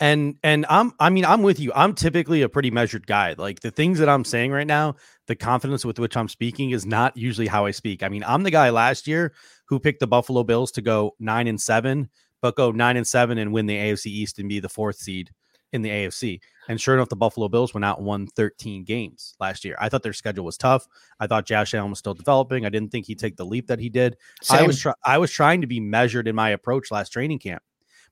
And 0.00 0.36
and 0.42 0.64
i'm 0.68 0.92
i 1.00 1.10
mean 1.10 1.24
i'm 1.24 1.42
with 1.42 1.60
you. 1.60 1.72
I'm 1.74 1.94
typically 1.94 2.42
a 2.42 2.48
pretty 2.48 2.70
measured 2.70 3.06
guy. 3.06 3.34
Like 3.36 3.60
the 3.60 3.70
things 3.70 3.98
that 3.98 4.08
i'm 4.08 4.24
saying 4.24 4.50
right 4.52 4.66
now 4.66 4.96
the 5.26 5.36
confidence 5.36 5.84
with 5.84 5.98
which 5.98 6.16
i'm 6.16 6.28
speaking 6.28 6.70
is 6.70 6.84
not 6.86 7.16
usually 7.16 7.46
how 7.46 7.66
i 7.66 7.70
speak. 7.70 8.02
I 8.02 8.08
mean 8.08 8.24
i'm 8.26 8.42
the 8.42 8.50
guy 8.50 8.70
last 8.70 9.06
year 9.06 9.32
who 9.68 9.78
picked 9.78 10.00
the 10.00 10.06
buffalo 10.06 10.42
bills 10.44 10.70
to 10.72 10.82
go 10.82 11.14
nine 11.18 11.46
and 11.48 11.60
seven 11.60 12.08
but 12.42 12.56
go 12.56 12.70
nine 12.70 12.96
and 12.96 13.06
seven 13.06 13.38
and 13.38 13.52
win 13.52 13.66
the 13.66 13.76
afc 13.76 14.06
east 14.06 14.38
and 14.38 14.48
be 14.48 14.60
the 14.60 14.68
fourth 14.68 14.96
seed 14.96 15.30
in 15.72 15.82
the 15.82 15.90
afc 15.90 16.38
and 16.68 16.80
sure 16.80 16.94
enough 16.94 17.08
the 17.08 17.16
buffalo 17.16 17.48
bills 17.48 17.74
went 17.74 17.84
out 17.84 17.98
and 17.98 18.06
won 18.06 18.26
13 18.26 18.84
games 18.84 19.34
last 19.40 19.64
year. 19.64 19.76
I 19.78 19.88
thought 19.88 20.02
their 20.02 20.12
schedule 20.12 20.44
was 20.44 20.56
tough. 20.56 20.86
I 21.20 21.26
thought 21.26 21.46
josh 21.46 21.74
allen 21.74 21.90
was 21.90 21.98
still 21.98 22.14
developing. 22.14 22.64
I 22.66 22.70
didn't 22.70 22.90
think 22.90 23.06
he'd 23.06 23.18
take 23.18 23.36
the 23.36 23.44
leap 23.44 23.66
that 23.68 23.78
he 23.78 23.88
did. 23.88 24.16
I 24.50 24.66
was 24.66 24.80
try- 24.80 24.94
I 25.04 25.18
was 25.18 25.30
trying 25.30 25.60
to 25.60 25.66
be 25.66 25.80
measured 25.80 26.28
in 26.28 26.34
my 26.34 26.50
approach 26.50 26.90
last 26.90 27.10
training 27.10 27.38
camp. 27.38 27.62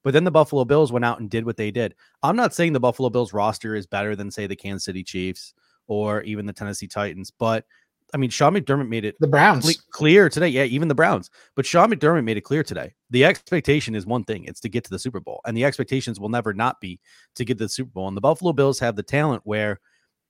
But 0.02 0.14
then 0.14 0.24
the 0.24 0.30
Buffalo 0.32 0.64
Bills 0.64 0.90
went 0.90 1.04
out 1.04 1.20
and 1.20 1.30
did 1.30 1.46
what 1.46 1.56
they 1.56 1.70
did. 1.70 1.94
I'm 2.22 2.34
not 2.36 2.52
saying 2.52 2.72
the 2.72 2.80
Buffalo 2.80 3.08
Bills 3.08 3.32
roster 3.32 3.74
is 3.76 3.86
better 3.86 4.16
than 4.16 4.30
say 4.30 4.46
the 4.46 4.56
Kansas 4.56 4.84
City 4.84 5.04
Chiefs 5.04 5.54
or 5.86 6.22
even 6.22 6.46
the 6.46 6.52
Tennessee 6.52 6.88
Titans, 6.88 7.30
but 7.30 7.64
I 8.12 8.16
mean 8.18 8.30
Sean 8.30 8.54
McDermott 8.54 8.88
made 8.88 9.04
it 9.04 9.16
the 9.20 9.26
browns 9.26 9.76
clear 9.90 10.28
today. 10.28 10.48
Yeah, 10.48 10.64
even 10.64 10.88
the 10.88 10.94
Browns. 10.94 11.30
But 11.56 11.66
Sean 11.66 11.90
McDermott 11.90 12.24
made 12.24 12.36
it 12.36 12.42
clear 12.42 12.62
today. 12.62 12.94
The 13.10 13.24
expectation 13.24 13.94
is 13.94 14.06
one 14.06 14.24
thing, 14.24 14.44
it's 14.44 14.60
to 14.60 14.68
get 14.68 14.84
to 14.84 14.90
the 14.90 14.98
Super 14.98 15.20
Bowl. 15.20 15.40
And 15.46 15.56
the 15.56 15.64
expectations 15.64 16.20
will 16.20 16.28
never 16.28 16.52
not 16.52 16.80
be 16.80 17.00
to 17.36 17.44
get 17.44 17.58
to 17.58 17.64
the 17.64 17.68
Super 17.68 17.90
Bowl. 17.90 18.08
And 18.08 18.16
the 18.16 18.20
Buffalo 18.20 18.52
Bills 18.52 18.78
have 18.80 18.96
the 18.96 19.02
talent 19.02 19.42
where 19.44 19.80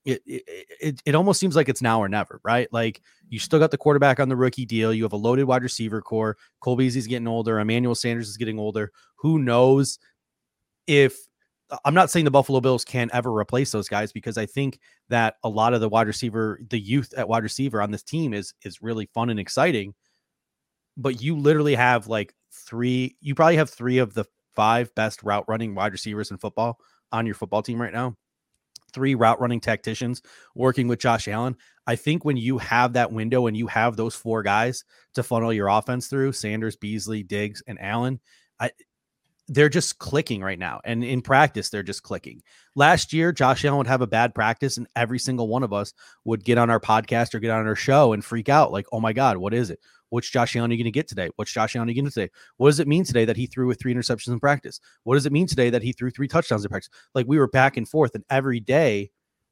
it, 0.04 0.22
it 0.26 0.42
it 0.80 1.02
it 1.06 1.14
almost 1.14 1.38
seems 1.40 1.54
like 1.54 1.68
it's 1.68 1.82
now 1.82 2.00
or 2.00 2.08
never, 2.08 2.40
right? 2.44 2.68
Like 2.72 3.00
you 3.28 3.38
still 3.38 3.58
got 3.58 3.70
the 3.70 3.78
quarterback 3.78 4.20
on 4.20 4.28
the 4.28 4.36
rookie 4.36 4.66
deal. 4.66 4.92
You 4.92 5.04
have 5.04 5.12
a 5.12 5.16
loaded 5.16 5.44
wide 5.44 5.62
receiver 5.62 6.02
corps. 6.02 6.36
Cole 6.60 6.76
Beasley's 6.76 7.06
getting 7.06 7.28
older. 7.28 7.58
Emmanuel 7.58 7.94
Sanders 7.94 8.28
is 8.28 8.36
getting 8.36 8.58
older. 8.58 8.90
Who 9.16 9.38
knows 9.38 9.98
if 10.86 11.16
I'm 11.84 11.94
not 11.94 12.10
saying 12.10 12.24
the 12.24 12.30
Buffalo 12.30 12.60
Bills 12.60 12.84
can't 12.84 13.10
ever 13.14 13.32
replace 13.32 13.72
those 13.72 13.88
guys 13.88 14.12
because 14.12 14.36
I 14.36 14.46
think 14.46 14.78
that 15.08 15.36
a 15.42 15.48
lot 15.48 15.74
of 15.74 15.80
the 15.80 15.88
wide 15.88 16.06
receiver, 16.06 16.60
the 16.68 16.78
youth 16.78 17.14
at 17.16 17.28
wide 17.28 17.42
receiver 17.42 17.80
on 17.80 17.90
this 17.90 18.02
team 18.02 18.34
is 18.34 18.54
is 18.62 18.82
really 18.82 19.06
fun 19.14 19.30
and 19.30 19.40
exciting. 19.40 19.94
But 20.96 21.22
you 21.22 21.36
literally 21.36 21.74
have 21.74 22.06
like 22.06 22.34
three, 22.52 23.16
you 23.20 23.34
probably 23.34 23.56
have 23.56 23.70
three 23.70 23.98
of 23.98 24.14
the 24.14 24.26
five 24.54 24.94
best 24.94 25.22
route 25.22 25.44
running 25.48 25.74
wide 25.74 25.92
receivers 25.92 26.30
in 26.30 26.38
football 26.38 26.78
on 27.10 27.26
your 27.26 27.34
football 27.34 27.62
team 27.62 27.80
right 27.80 27.92
now. 27.92 28.16
Three 28.92 29.14
route 29.14 29.40
running 29.40 29.60
tacticians 29.60 30.20
working 30.54 30.86
with 30.86 30.98
Josh 30.98 31.26
Allen. 31.28 31.56
I 31.86 31.96
think 31.96 32.24
when 32.24 32.36
you 32.36 32.58
have 32.58 32.92
that 32.92 33.10
window 33.10 33.46
and 33.46 33.56
you 33.56 33.66
have 33.68 33.96
those 33.96 34.14
four 34.14 34.42
guys 34.42 34.84
to 35.14 35.22
funnel 35.22 35.52
your 35.52 35.68
offense 35.68 36.08
through 36.08 36.32
Sanders, 36.32 36.76
Beasley, 36.76 37.22
Diggs, 37.22 37.62
and 37.66 37.80
Allen, 37.80 38.20
I 38.60 38.70
they're 39.52 39.68
just 39.68 39.98
clicking 39.98 40.42
right 40.42 40.58
now. 40.58 40.80
And 40.82 41.04
in 41.04 41.20
practice, 41.20 41.68
they're 41.68 41.82
just 41.82 42.02
clicking. 42.02 42.42
Last 42.74 43.12
year, 43.12 43.32
Josh 43.32 43.64
Allen 43.64 43.78
would 43.78 43.86
have 43.86 44.00
a 44.00 44.06
bad 44.06 44.34
practice, 44.34 44.78
and 44.78 44.86
every 44.96 45.18
single 45.18 45.46
one 45.46 45.62
of 45.62 45.72
us 45.74 45.92
would 46.24 46.42
get 46.42 46.56
on 46.56 46.70
our 46.70 46.80
podcast 46.80 47.34
or 47.34 47.38
get 47.38 47.50
on 47.50 47.66
our 47.66 47.76
show 47.76 48.14
and 48.14 48.24
freak 48.24 48.48
out 48.48 48.72
like, 48.72 48.86
oh 48.92 49.00
my 49.00 49.12
God, 49.12 49.36
what 49.36 49.52
is 49.52 49.70
it? 49.70 49.78
Which 50.08 50.32
Josh 50.32 50.56
Allen 50.56 50.70
going 50.70 50.84
to 50.84 50.90
get 50.90 51.06
today? 51.06 51.28
Which 51.36 51.52
Josh 51.52 51.76
Allen 51.76 51.88
going 51.88 52.04
to 52.06 52.10
today? 52.10 52.30
What 52.56 52.68
does 52.68 52.80
it 52.80 52.88
mean 52.88 53.04
today 53.04 53.26
that 53.26 53.36
he 53.36 53.46
threw 53.46 53.66
with 53.66 53.78
three 53.78 53.94
interceptions 53.94 54.28
in 54.32 54.40
practice? 54.40 54.80
What 55.04 55.14
does 55.14 55.26
it 55.26 55.32
mean 55.32 55.46
today 55.46 55.68
that 55.70 55.82
he 55.82 55.92
threw 55.92 56.10
three 56.10 56.28
touchdowns 56.28 56.64
in 56.64 56.70
practice? 56.70 56.90
Like 57.14 57.26
we 57.28 57.38
were 57.38 57.48
back 57.48 57.76
and 57.76 57.86
forth, 57.86 58.14
and 58.14 58.24
every 58.30 58.60
day 58.60 59.10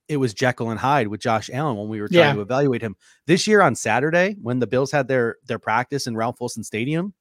it 0.08 0.16
was 0.16 0.32
Jekyll 0.34 0.70
and 0.70 0.80
Hyde 0.80 1.08
with 1.08 1.20
Josh 1.20 1.50
Allen 1.52 1.76
when 1.76 1.88
we 1.88 2.00
were 2.00 2.08
trying 2.08 2.20
Yeah. 2.20 2.32
to 2.34 2.40
evaluate 2.40 2.82
him. 2.82 2.96
This 3.26 3.46
year 3.46 3.60
on 3.60 3.74
Saturday, 3.74 4.36
when 4.40 4.58
the 4.58 4.66
Bills 4.66 4.90
had 4.92 5.08
their 5.08 5.36
their 5.46 5.58
practice 5.58 6.06
in 6.06 6.16
Ralph 6.16 6.40
Wilson 6.40 6.64
Stadium, 6.64 7.14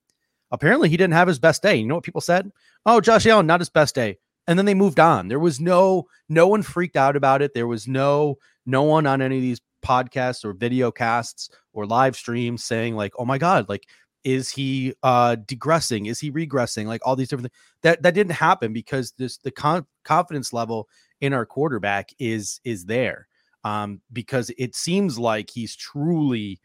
apparently 0.51 0.89
he 0.89 0.97
didn't 0.97 1.13
have 1.13 1.27
his 1.27 1.39
best 1.39 1.61
day. 1.61 1.75
You 1.75 1.85
know 1.87 1.95
what 1.95 2.03
people 2.03 2.21
said? 2.21 2.51
Oh, 2.85 3.01
Josh 3.01 3.25
Allen, 3.25 3.47
not 3.47 3.61
his 3.61 3.69
best 3.69 3.95
day. 3.95 4.17
And 4.47 4.57
then 4.57 4.65
they 4.65 4.73
moved 4.73 4.99
on. 4.99 5.27
There 5.27 5.39
was 5.39 5.59
no 5.59 6.07
no 6.27 6.47
one 6.47 6.63
freaked 6.63 6.95
out 6.95 7.15
about 7.15 7.41
it. 7.41 7.53
There 7.53 7.67
was 7.67 7.87
no 7.87 8.37
no 8.65 8.83
one 8.83 9.05
on 9.05 9.21
any 9.21 9.37
of 9.37 9.41
these 9.41 9.61
podcasts 9.85 10.43
or 10.43 10.53
video 10.53 10.91
casts 10.91 11.49
or 11.73 11.85
live 11.85 12.15
streams 12.15 12.63
saying 12.63 12.95
like, 12.95 13.13
"Oh 13.19 13.25
my 13.25 13.37
god, 13.37 13.69
like 13.69 13.87
is 14.23 14.49
he 14.49 14.93
uh 15.03 15.35
digressing? 15.35 16.07
Is 16.07 16.19
he 16.19 16.31
regressing? 16.31 16.87
Like 16.87 17.01
all 17.05 17.15
these 17.15 17.29
different 17.29 17.51
things." 17.51 17.61
That 17.83 18.01
that 18.03 18.15
didn't 18.15 18.33
happen 18.33 18.73
because 18.73 19.11
this 19.11 19.37
the 19.37 19.51
con- 19.51 19.85
confidence 20.03 20.51
level 20.51 20.87
in 21.21 21.33
our 21.33 21.45
quarterback 21.45 22.09
is 22.17 22.59
is 22.63 22.85
there. 22.85 23.27
Um 23.63 24.01
because 24.11 24.51
it 24.57 24.75
seems 24.75 25.19
like 25.19 25.49
he's 25.51 25.75
truly 25.75 26.59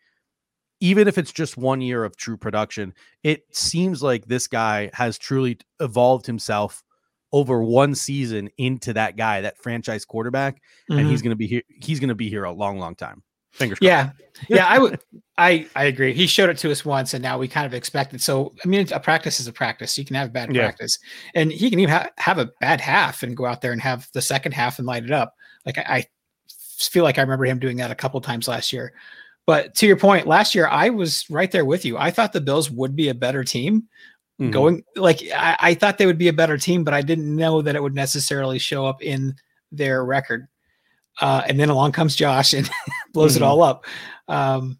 even 0.80 1.08
if 1.08 1.18
it's 1.18 1.32
just 1.32 1.56
one 1.56 1.80
year 1.80 2.04
of 2.04 2.16
true 2.16 2.36
production, 2.36 2.94
it 3.22 3.44
seems 3.54 4.02
like 4.02 4.26
this 4.26 4.46
guy 4.46 4.90
has 4.92 5.18
truly 5.18 5.58
evolved 5.80 6.26
himself 6.26 6.82
over 7.32 7.62
one 7.62 7.94
season 7.94 8.48
into 8.58 8.92
that 8.92 9.16
guy, 9.16 9.40
that 9.40 9.58
franchise 9.58 10.04
quarterback, 10.04 10.56
mm-hmm. 10.90 10.98
and 10.98 11.08
he's 11.08 11.20
going 11.22 11.30
to 11.30 11.36
be 11.36 11.46
here. 11.46 11.62
He's 11.82 11.98
going 11.98 12.08
to 12.08 12.14
be 12.14 12.28
here 12.28 12.44
a 12.44 12.52
long, 12.52 12.78
long 12.78 12.94
time. 12.94 13.22
Fingers 13.50 13.78
crossed. 13.78 13.88
yeah. 13.88 14.10
yeah, 14.48 14.66
I 14.66 14.78
would. 14.78 15.00
I 15.38 15.66
I 15.74 15.84
agree. 15.84 16.12
He 16.12 16.26
showed 16.26 16.50
it 16.50 16.58
to 16.58 16.70
us 16.70 16.84
once, 16.84 17.14
and 17.14 17.22
now 17.22 17.38
we 17.38 17.48
kind 17.48 17.66
of 17.66 17.74
expect 17.74 18.14
it. 18.14 18.20
So 18.20 18.52
I 18.64 18.68
mean, 18.68 18.86
a 18.92 19.00
practice 19.00 19.40
is 19.40 19.46
a 19.46 19.52
practice. 19.52 19.96
You 19.96 20.04
can 20.04 20.16
have 20.16 20.28
a 20.28 20.32
bad 20.32 20.54
yeah. 20.54 20.62
practice, 20.62 20.98
and 21.34 21.52
he 21.52 21.70
can 21.70 21.78
even 21.80 21.92
ha- 21.92 22.10
have 22.18 22.38
a 22.38 22.50
bad 22.60 22.80
half 22.80 23.22
and 23.22 23.36
go 23.36 23.46
out 23.46 23.60
there 23.60 23.72
and 23.72 23.80
have 23.80 24.08
the 24.12 24.22
second 24.22 24.52
half 24.52 24.78
and 24.78 24.86
light 24.86 25.04
it 25.04 25.12
up. 25.12 25.34
Like 25.66 25.78
I, 25.78 25.82
I 25.88 26.04
feel 26.48 27.04
like 27.04 27.18
I 27.18 27.22
remember 27.22 27.46
him 27.46 27.58
doing 27.58 27.76
that 27.78 27.90
a 27.90 27.96
couple 27.96 28.20
times 28.20 28.48
last 28.48 28.72
year. 28.72 28.92
But 29.46 29.74
to 29.76 29.86
your 29.86 29.96
point, 29.96 30.26
last 30.26 30.54
year 30.54 30.66
I 30.66 30.90
was 30.90 31.28
right 31.28 31.50
there 31.50 31.64
with 31.64 31.84
you. 31.84 31.98
I 31.98 32.10
thought 32.10 32.32
the 32.32 32.40
Bills 32.40 32.70
would 32.70 32.96
be 32.96 33.08
a 33.08 33.14
better 33.14 33.44
team. 33.44 33.88
Mm-hmm. 34.40 34.50
Going 34.50 34.84
like 34.96 35.22
I, 35.34 35.56
I 35.60 35.74
thought 35.74 35.98
they 35.98 36.06
would 36.06 36.18
be 36.18 36.28
a 36.28 36.32
better 36.32 36.58
team, 36.58 36.82
but 36.82 36.94
I 36.94 37.02
didn't 37.02 37.34
know 37.34 37.62
that 37.62 37.76
it 37.76 37.82
would 37.82 37.94
necessarily 37.94 38.58
show 38.58 38.84
up 38.84 39.00
in 39.02 39.34
their 39.70 40.04
record. 40.04 40.48
Uh, 41.20 41.42
and 41.46 41.60
then 41.60 41.68
along 41.68 41.92
comes 41.92 42.16
Josh 42.16 42.52
and 42.52 42.68
blows 43.12 43.34
mm-hmm. 43.34 43.44
it 43.44 43.46
all 43.46 43.62
up. 43.62 43.86
Um, 44.26 44.78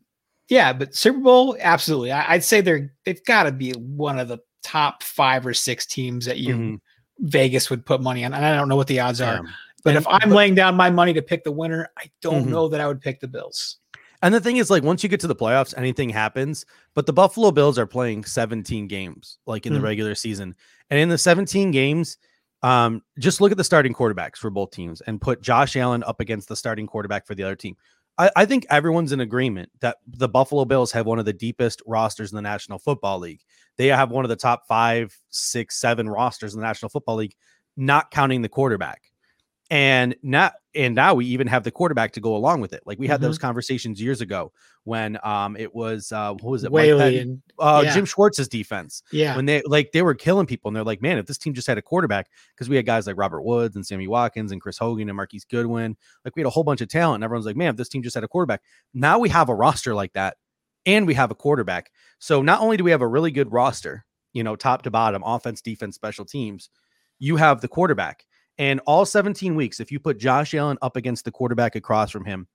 yeah, 0.49 0.73
but 0.73 0.95
Super 0.95 1.21
Bowl, 1.21 1.57
absolutely. 1.61 2.11
I, 2.11 2.35
would 2.35 2.45
say 2.45 2.61
they're 2.61 2.93
they've 3.05 3.25
got 3.25 3.45
to 3.45 3.53
be 3.53 3.73
one 3.73 4.19
of 4.19 4.29
the 4.29 4.39
top 4.63 5.03
five 5.03 5.47
or 5.47 5.55
six 5.55 5.87
teams 5.87 6.27
that 6.27 6.39
you 6.39 6.55
mm-hmm. 6.55 6.75
Vegas 7.21 7.71
would 7.71 7.87
put 7.87 8.03
money 8.03 8.25
on. 8.25 8.35
And 8.35 8.45
I 8.45 8.57
don't 8.57 8.69
know 8.69 8.77
what 8.77 8.89
the 8.89 9.01
odds 9.01 9.21
are, 9.21 9.41
but 9.85 9.91
and, 9.91 9.99
if 9.99 10.07
I'm 10.09 10.31
but, 10.31 10.35
laying 10.35 10.55
down 10.55 10.75
my 10.75 10.91
money 10.91 11.13
to 11.13 11.23
pick 11.23 11.45
the 11.45 11.53
winner, 11.53 11.89
I 11.97 12.11
don't 12.21 12.43
mm-hmm. 12.43 12.51
know 12.51 12.69
that 12.69 12.81
I 12.81 12.89
would 12.89 13.01
pick 13.01 13.21
the 13.21 13.29
Bills. 13.29 13.79
And 14.25 14.33
the 14.33 14.41
thing 14.41 14.57
is, 14.57 14.71
like, 14.71 14.83
once 14.83 15.03
you 15.03 15.11
get 15.11 15.21
to 15.21 15.27
the 15.27 15.37
playoffs, 15.37 15.75
anything 15.77 16.09
happens. 16.09 16.65
But 16.95 17.05
the 17.05 17.13
Buffalo 17.13 17.51
Bills 17.51 17.79
are 17.79 17.87
playing 17.87 18.25
17 18.25 18.89
games, 18.89 19.39
like 19.47 19.67
in 19.67 19.73
mm-hmm. 19.75 19.83
the 19.83 19.87
regular 19.87 20.15
season, 20.15 20.55
and 20.89 20.99
in 20.99 21.11
the 21.11 21.19
17 21.19 21.71
games, 21.71 22.17
um, 22.63 23.03
just 23.19 23.43
look 23.43 23.53
at 23.53 23.59
the 23.59 23.65
starting 23.65 23.93
quarterbacks 23.93 24.39
for 24.39 24.49
both 24.49 24.71
teams 24.71 25.03
and 25.03 25.21
put 25.21 25.43
Josh 25.43 25.77
Allen 25.77 26.03
up 26.05 26.21
against 26.21 26.49
the 26.49 26.57
starting 26.57 26.87
quarterback 26.87 27.27
for 27.27 27.35
the 27.35 27.43
other 27.43 27.55
team. 27.55 27.77
I, 28.17 28.31
I, 28.35 28.47
think 28.47 28.65
everyone's 28.71 29.13
in 29.13 29.21
agreement 29.21 29.71
that 29.81 29.99
the 30.07 30.29
Buffalo 30.29 30.65
Bills 30.65 30.91
have 30.93 31.05
one 31.05 31.19
of 31.19 31.27
the 31.27 31.33
deepest 31.35 31.83
rosters 31.87 32.33
in 32.33 32.37
the 32.37 32.43
National 32.43 32.79
Football 32.79 33.19
League. 33.19 33.43
They 33.77 33.89
have 33.89 34.11
one 34.11 34.25
of 34.25 34.31
the 34.31 34.37
top 34.37 34.67
five, 34.67 35.15
six, 35.29 35.79
seven 35.79 36.09
rosters 36.09 36.55
in 36.55 36.61
the 36.61 36.67
National 36.67 36.89
Football 36.89 37.17
League, 37.17 37.35
not 37.77 38.11
counting 38.11 38.41
the 38.41 38.49
quarterback 38.49 39.03
and 39.75 40.15
now 40.23 40.53
and 40.77 40.95
now 40.95 41.15
we 41.15 41.27
even 41.27 41.49
have 41.49 41.65
the 41.65 41.71
quarterback 41.73 42.13
to 42.13 42.21
go 42.21 42.37
along 42.37 42.61
with 42.61 42.73
it. 42.73 42.85
Like 42.87 43.01
we 43.01 43.09
had 43.09 43.17
mm-hmm. 43.17 43.25
those 43.25 43.39
conversations 43.39 44.01
years 44.01 44.21
ago 44.21 44.53
when 44.85 45.19
um 45.25 45.57
it 45.57 45.75
was 45.75 46.13
uh 46.13 46.33
what 46.35 46.45
was 46.45 46.63
it 46.63 46.71
Whaley 46.71 47.19
and 47.19 47.43
uh 47.59 47.83
yeah. 47.85 47.93
Jim 47.93 48.05
Schwartz's 48.05 48.47
defense. 48.47 49.03
Yeah. 49.11 49.35
When 49.35 49.47
they 49.47 49.63
like 49.63 49.91
they 49.91 50.03
were 50.03 50.15
killing 50.15 50.47
people 50.47 50.69
and 50.69 50.77
they're 50.77 50.85
like, 50.85 51.03
man, 51.03 51.19
if 51.19 51.27
this 51.27 51.39
team 51.39 51.55
just 51.55 51.67
had 51.67 51.77
a 51.77 51.83
quarterback, 51.83 52.29
because 52.55 52.69
we 52.69 52.77
had 52.77 52.87
guys 52.87 53.09
like 53.09 53.19
Robert 53.19 53.43
Woods 53.43 53.75
and 53.75 53.85
Sammy 53.85 54.07
Watkins 54.07 54.53
and 54.53 54.61
Chris 54.61 54.79
Hogan 54.79 55.09
and 55.09 55.17
Marquise 55.17 55.45
Goodwin, 55.45 55.97
like 56.25 56.37
we 56.37 56.43
had 56.43 56.47
a 56.47 56.51
whole 56.51 56.65
bunch 56.65 56.81
of 56.81 56.89
talent. 56.89 57.17
And 57.17 57.25
everyone's 57.25 57.47
like, 57.47 57.57
man, 57.57 57.71
if 57.71 57.77
this 57.77 57.89
team 57.89 58.05
just 58.05 58.15
had 58.15 58.23
a 58.23 58.29
quarterback. 58.29 58.63
Now 58.95 59.19
we 59.19 59.29
have 59.31 59.49
a 59.49 59.55
roster 59.57 59.93
like 59.93 60.13
that 60.13 60.37
and 60.87 61.05
we 61.05 61.15
have 61.15 61.33
a 61.33 61.35
quarterback. 61.35 61.91
So 62.21 62.43
not 62.43 62.61
only 62.61 62.77
do 62.77 62.85
we 62.85 62.93
have 62.93 63.03
a 63.03 63.09
really 63.09 63.33
good 63.33 63.51
roster, 63.51 64.07
you 64.35 64.45
know, 64.45 64.55
top 64.55 64.83
to 64.83 64.93
bottom, 64.93 65.25
offense, 65.27 65.61
defense, 65.61 65.97
special 65.97 66.25
teams, 66.25 66.71
you 67.19 67.35
have 67.35 67.61
the 67.61 67.69
quarterback. 67.69 68.25
And 68.59 68.81
all 68.87 69.05
17 69.05 69.55
weeks, 69.55 69.81
if 69.81 69.91
you 69.91 69.99
put 69.99 70.19
Josh 70.19 70.55
Allen 70.55 70.79
up 70.81 70.97
against 70.97 71.25
the 71.25 71.33
quarterback 71.33 71.75
across 71.75 72.11
from 72.11 72.25
him, 72.25 72.47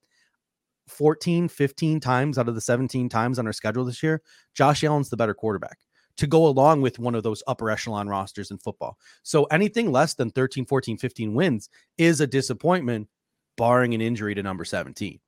14, 0.87 1.47
15 1.47 1.99
times 1.99 2.37
out 2.37 2.47
of 2.47 2.55
the 2.55 2.61
17 2.61 3.09
times 3.09 3.37
on 3.37 3.45
our 3.45 3.53
schedule 3.53 3.85
this 3.85 4.01
year, 4.01 4.21
Josh 4.53 4.83
Allen's 4.83 5.09
the 5.09 5.17
better 5.17 5.33
quarterback 5.33 5.77
to 6.17 6.27
go 6.27 6.47
along 6.47 6.81
with 6.81 6.99
one 6.99 7.15
of 7.15 7.23
those 7.23 7.43
upper 7.47 7.69
echelon 7.69 8.09
rosters 8.09 8.51
in 8.51 8.57
football. 8.57 8.97
So 9.23 9.45
anything 9.45 9.91
less 9.91 10.15
than 10.15 10.31
13, 10.31 10.65
14, 10.65 10.97
15 10.97 11.33
wins 11.33 11.69
is 11.97 12.19
a 12.19 12.27
disappointment, 12.27 13.07
barring 13.55 13.93
an 13.93 14.01
injury 14.01 14.35
to 14.35 14.43
number 14.43 14.65
17. 14.65 15.19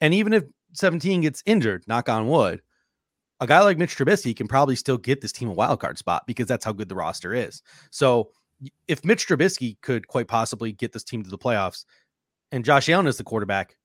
And 0.00 0.14
even 0.14 0.32
if 0.32 0.44
17 0.72 1.20
gets 1.20 1.42
injured, 1.46 1.84
knock 1.86 2.08
on 2.08 2.28
wood, 2.28 2.62
a 3.40 3.46
guy 3.46 3.60
like 3.60 3.78
Mitch 3.78 3.96
Trubisky 3.96 4.34
can 4.34 4.48
probably 4.48 4.74
still 4.76 4.98
get 4.98 5.20
this 5.20 5.32
team 5.32 5.48
a 5.48 5.52
wild 5.52 5.80
card 5.80 5.98
spot 5.98 6.24
because 6.26 6.46
that's 6.46 6.64
how 6.64 6.72
good 6.72 6.88
the 6.88 6.94
roster 6.94 7.32
is. 7.32 7.62
So 7.90 8.30
if 8.88 9.04
Mitch 9.04 9.26
Trubisky 9.26 9.76
could 9.80 10.08
quite 10.08 10.28
possibly 10.28 10.72
get 10.72 10.92
this 10.92 11.04
team 11.04 11.22
to 11.22 11.30
the 11.30 11.38
playoffs 11.38 11.84
and 12.52 12.64
Josh 12.64 12.88
Allen 12.88 13.06
is 13.06 13.16
the 13.16 13.24
quarterback, 13.24 13.76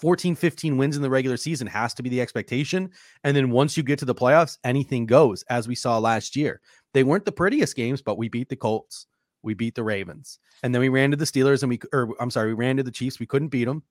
14, 0.00 0.34
15 0.34 0.76
wins 0.76 0.96
in 0.96 1.02
the 1.02 1.10
regular 1.10 1.36
season 1.36 1.66
has 1.66 1.94
to 1.94 2.02
be 2.02 2.10
the 2.10 2.20
expectation. 2.20 2.90
And 3.24 3.36
then 3.36 3.50
once 3.50 3.76
you 3.76 3.82
get 3.82 3.98
to 4.00 4.04
the 4.04 4.14
playoffs, 4.14 4.58
anything 4.64 5.06
goes, 5.06 5.44
as 5.44 5.68
we 5.68 5.74
saw 5.74 5.98
last 5.98 6.36
year. 6.36 6.60
They 6.94 7.04
weren't 7.04 7.24
the 7.24 7.32
prettiest 7.32 7.74
games, 7.74 8.02
but 8.02 8.18
we 8.18 8.28
beat 8.28 8.48
the 8.48 8.56
Colts. 8.56 9.06
We 9.42 9.54
beat 9.54 9.74
the 9.74 9.82
Ravens. 9.82 10.38
And 10.62 10.74
then 10.74 10.80
we 10.80 10.88
ran 10.88 11.10
to 11.10 11.16
the 11.16 11.24
Steelers 11.24 11.62
and 11.62 11.70
we, 11.70 11.80
or 11.92 12.14
I'm 12.20 12.30
sorry, 12.30 12.48
we 12.48 12.64
ran 12.64 12.76
to 12.76 12.82
the 12.82 12.90
Chiefs. 12.90 13.18
We 13.18 13.26
couldn't 13.26 13.48
beat 13.48 13.64
them. 13.64 13.82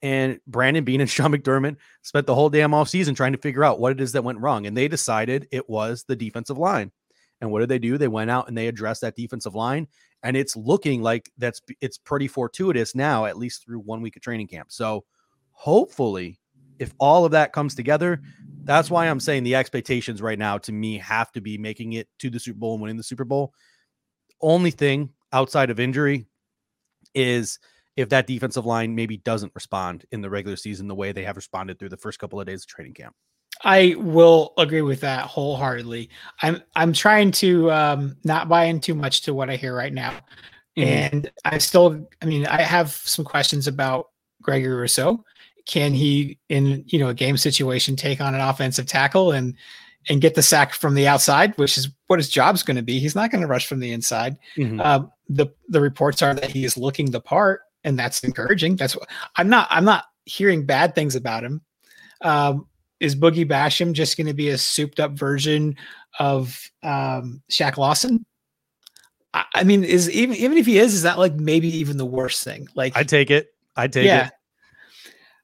And 0.00 0.40
Brandon 0.46 0.84
Beane 0.84 1.00
and 1.00 1.10
Sean 1.10 1.32
McDermott 1.32 1.76
spent 2.02 2.26
the 2.26 2.34
whole 2.34 2.50
damn 2.50 2.74
off 2.74 2.88
season 2.88 3.14
trying 3.14 3.32
to 3.32 3.38
figure 3.38 3.64
out 3.64 3.80
what 3.80 3.92
it 3.92 4.00
is 4.00 4.12
that 4.12 4.24
went 4.24 4.40
wrong. 4.40 4.66
And 4.66 4.76
they 4.76 4.88
decided 4.88 5.48
it 5.50 5.68
was 5.68 6.04
the 6.04 6.16
defensive 6.16 6.58
line. 6.58 6.90
And 7.40 7.50
what 7.50 7.60
did 7.60 7.68
they 7.68 7.78
do? 7.78 7.98
They 7.98 8.08
went 8.08 8.30
out 8.30 8.48
and 8.48 8.56
they 8.56 8.66
addressed 8.66 9.02
that 9.02 9.16
defensive 9.16 9.54
line, 9.54 9.86
and 10.22 10.36
it's 10.36 10.56
looking 10.56 11.02
like 11.02 11.30
that's 11.38 11.60
it's 11.80 11.98
pretty 11.98 12.26
fortuitous 12.28 12.94
now, 12.94 13.26
at 13.26 13.38
least 13.38 13.64
through 13.64 13.80
one 13.80 14.02
week 14.02 14.16
of 14.16 14.22
training 14.22 14.48
camp. 14.48 14.72
So 14.72 15.04
hopefully, 15.52 16.40
if 16.78 16.92
all 16.98 17.24
of 17.24 17.32
that 17.32 17.52
comes 17.52 17.74
together, 17.74 18.20
that's 18.64 18.90
why 18.90 19.06
I'm 19.06 19.20
saying 19.20 19.44
the 19.44 19.54
expectations 19.54 20.20
right 20.20 20.38
now 20.38 20.58
to 20.58 20.72
me 20.72 20.98
have 20.98 21.32
to 21.32 21.40
be 21.40 21.58
making 21.58 21.94
it 21.94 22.08
to 22.18 22.30
the 22.30 22.40
Super 22.40 22.58
Bowl 22.58 22.74
and 22.74 22.82
winning 22.82 22.96
the 22.96 23.02
Super 23.02 23.24
Bowl. 23.24 23.52
Only 24.40 24.70
thing 24.70 25.10
outside 25.32 25.70
of 25.70 25.80
injury 25.80 26.26
is 27.14 27.58
if 27.96 28.08
that 28.10 28.26
defensive 28.26 28.66
line 28.66 28.94
maybe 28.94 29.16
doesn't 29.16 29.52
respond 29.54 30.04
in 30.12 30.20
the 30.22 30.30
regular 30.30 30.56
season 30.56 30.86
the 30.86 30.94
way 30.94 31.10
they 31.10 31.24
have 31.24 31.36
responded 31.36 31.78
through 31.78 31.88
the 31.88 31.96
first 31.96 32.18
couple 32.18 32.40
of 32.40 32.46
days 32.46 32.62
of 32.62 32.68
training 32.68 32.94
camp. 32.94 33.14
I 33.62 33.94
will 33.98 34.52
agree 34.56 34.82
with 34.82 35.00
that 35.00 35.24
wholeheartedly. 35.24 36.10
I'm 36.42 36.62
I'm 36.76 36.92
trying 36.92 37.32
to 37.32 37.70
um, 37.72 38.16
not 38.24 38.48
buy 38.48 38.64
in 38.64 38.80
too 38.80 38.94
much 38.94 39.22
to 39.22 39.34
what 39.34 39.50
I 39.50 39.56
hear 39.56 39.74
right 39.74 39.92
now, 39.92 40.12
mm-hmm. 40.76 40.82
and 40.82 41.30
I 41.44 41.58
still, 41.58 42.08
I 42.22 42.26
mean, 42.26 42.46
I 42.46 42.62
have 42.62 42.92
some 42.92 43.24
questions 43.24 43.66
about 43.66 44.10
Gregory 44.42 44.74
Rousseau. 44.74 45.24
Can 45.66 45.92
he, 45.92 46.38
in 46.48 46.84
you 46.86 46.98
know, 46.98 47.08
a 47.08 47.14
game 47.14 47.36
situation, 47.36 47.96
take 47.96 48.20
on 48.20 48.34
an 48.34 48.40
offensive 48.40 48.86
tackle 48.86 49.32
and 49.32 49.54
and 50.08 50.20
get 50.20 50.34
the 50.34 50.42
sack 50.42 50.72
from 50.72 50.94
the 50.94 51.06
outside, 51.06 51.56
which 51.58 51.76
is 51.76 51.88
what 52.06 52.18
his 52.18 52.30
job's 52.30 52.62
going 52.62 52.76
to 52.76 52.82
be? 52.82 52.98
He's 52.98 53.14
not 53.14 53.30
going 53.30 53.42
to 53.42 53.46
rush 53.46 53.66
from 53.66 53.80
the 53.80 53.92
inside. 53.92 54.38
Mm-hmm. 54.56 54.80
Uh, 54.80 55.00
the 55.28 55.48
the 55.68 55.80
reports 55.80 56.22
are 56.22 56.34
that 56.34 56.50
he 56.50 56.64
is 56.64 56.76
looking 56.76 57.10
the 57.10 57.20
part, 57.20 57.62
and 57.84 57.98
that's 57.98 58.22
encouraging. 58.24 58.76
That's 58.76 58.96
what 58.96 59.08
I'm 59.36 59.48
not. 59.48 59.66
I'm 59.70 59.84
not 59.84 60.04
hearing 60.24 60.64
bad 60.64 60.94
things 60.94 61.16
about 61.16 61.44
him. 61.44 61.62
Um, 62.22 62.66
is 63.00 63.14
Boogie 63.14 63.48
Basham 63.48 63.92
just 63.92 64.16
going 64.16 64.26
to 64.26 64.34
be 64.34 64.48
a 64.48 64.58
souped 64.58 65.00
up 65.00 65.12
version 65.12 65.76
of 66.18 66.60
um, 66.82 67.42
Shaq 67.50 67.76
Lawson? 67.76 68.24
I, 69.34 69.44
I, 69.54 69.64
mean, 69.64 69.84
is 69.84 70.10
even 70.10 70.36
even 70.36 70.58
if 70.58 70.66
he 70.66 70.78
is, 70.78 70.94
is 70.94 71.02
that 71.02 71.18
like 71.18 71.34
maybe 71.34 71.68
even 71.68 71.96
the 71.96 72.06
worst 72.06 72.44
thing? 72.44 72.68
Like, 72.74 72.96
I 72.96 73.04
take 73.04 73.30
it. 73.30 73.48
I 73.76 73.88
take 73.88 74.06
yeah. 74.06 74.26
it. 74.26 74.32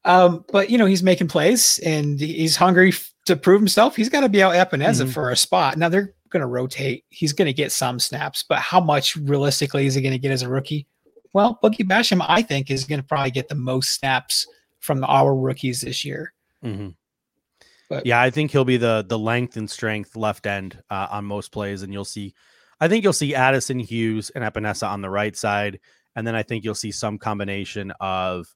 Um, 0.05 0.45
but 0.53 0.71
you 0.71 0.79
know, 0.79 0.87
he's 0.87 1.03
making 1.03 1.29
plays 1.29 1.79
and 1.85 2.21
he's 2.21 2.57
hungry 2.57 2.91
f- 2.91 3.13
to 3.27 3.37
prove 3.37 3.61
himself. 3.61 3.97
He's 3.97 4.09
got 4.09 4.21
to 4.21 4.29
be 4.29 4.43
out 4.43 4.55
Epenesa 4.55 5.03
mm-hmm. 5.03 5.11
for 5.11 5.31
a 5.31 5.37
spot. 5.37 5.79
Now 5.79 5.89
they're 5.89 6.15
going 6.31 6.43
to 6.43 6.47
rotate. 6.47 7.05
He's 7.09 7.33
going 7.33 7.47
to 7.47 7.55
get 7.55 7.73
some 7.73 7.99
snaps, 7.99 8.45
but 8.47 8.59
how 8.59 8.81
much 8.81 9.17
realistically 9.17 9.87
is 9.87 9.95
he 9.95 10.03
going 10.03 10.13
to 10.13 10.19
get 10.19 10.33
as 10.33 10.43
a 10.43 10.49
rookie? 10.49 10.87
Well, 11.33 11.59
Boogie 11.63 11.89
Basham, 11.89 12.25
I 12.29 12.43
think, 12.43 12.71
is 12.71 12.85
going 12.85 13.01
to 13.01 13.07
probably 13.07 13.31
get 13.31 13.49
the 13.49 13.55
most 13.55 13.95
snaps 13.95 14.47
from 14.81 15.03
our 15.05 15.35
rookies 15.35 15.81
this 15.81 16.05
year. 16.05 16.33
Mm-hmm. 16.63 16.91
But 17.89 18.07
yeah, 18.07 18.21
I 18.21 18.31
think 18.31 18.51
he'll 18.51 18.65
be 18.65 18.77
the 18.77 19.05
the 19.07 19.19
length 19.19 19.57
and 19.57 19.71
strength 19.71 20.17
left 20.17 20.47
end 20.47 20.83
uh, 20.91 21.09
on 21.11 21.25
most 21.25 21.53
plays, 21.53 21.83
and 21.83 21.93
you'll 21.93 22.05
see. 22.05 22.35
I 22.81 22.89
think 22.89 23.05
you'll 23.05 23.13
see 23.13 23.35
Addison 23.35 23.79
Hughes 23.79 24.31
and 24.31 24.45
Epenesa 24.45 24.89
on 24.89 25.01
the 25.01 25.11
right 25.11 25.37
side, 25.37 25.81
and 26.17 26.27
then 26.27 26.35
I 26.35 26.43
think 26.43 26.65
you'll 26.65 26.75
see 26.75 26.91
some 26.91 27.19
combination 27.19 27.93
of 28.01 28.47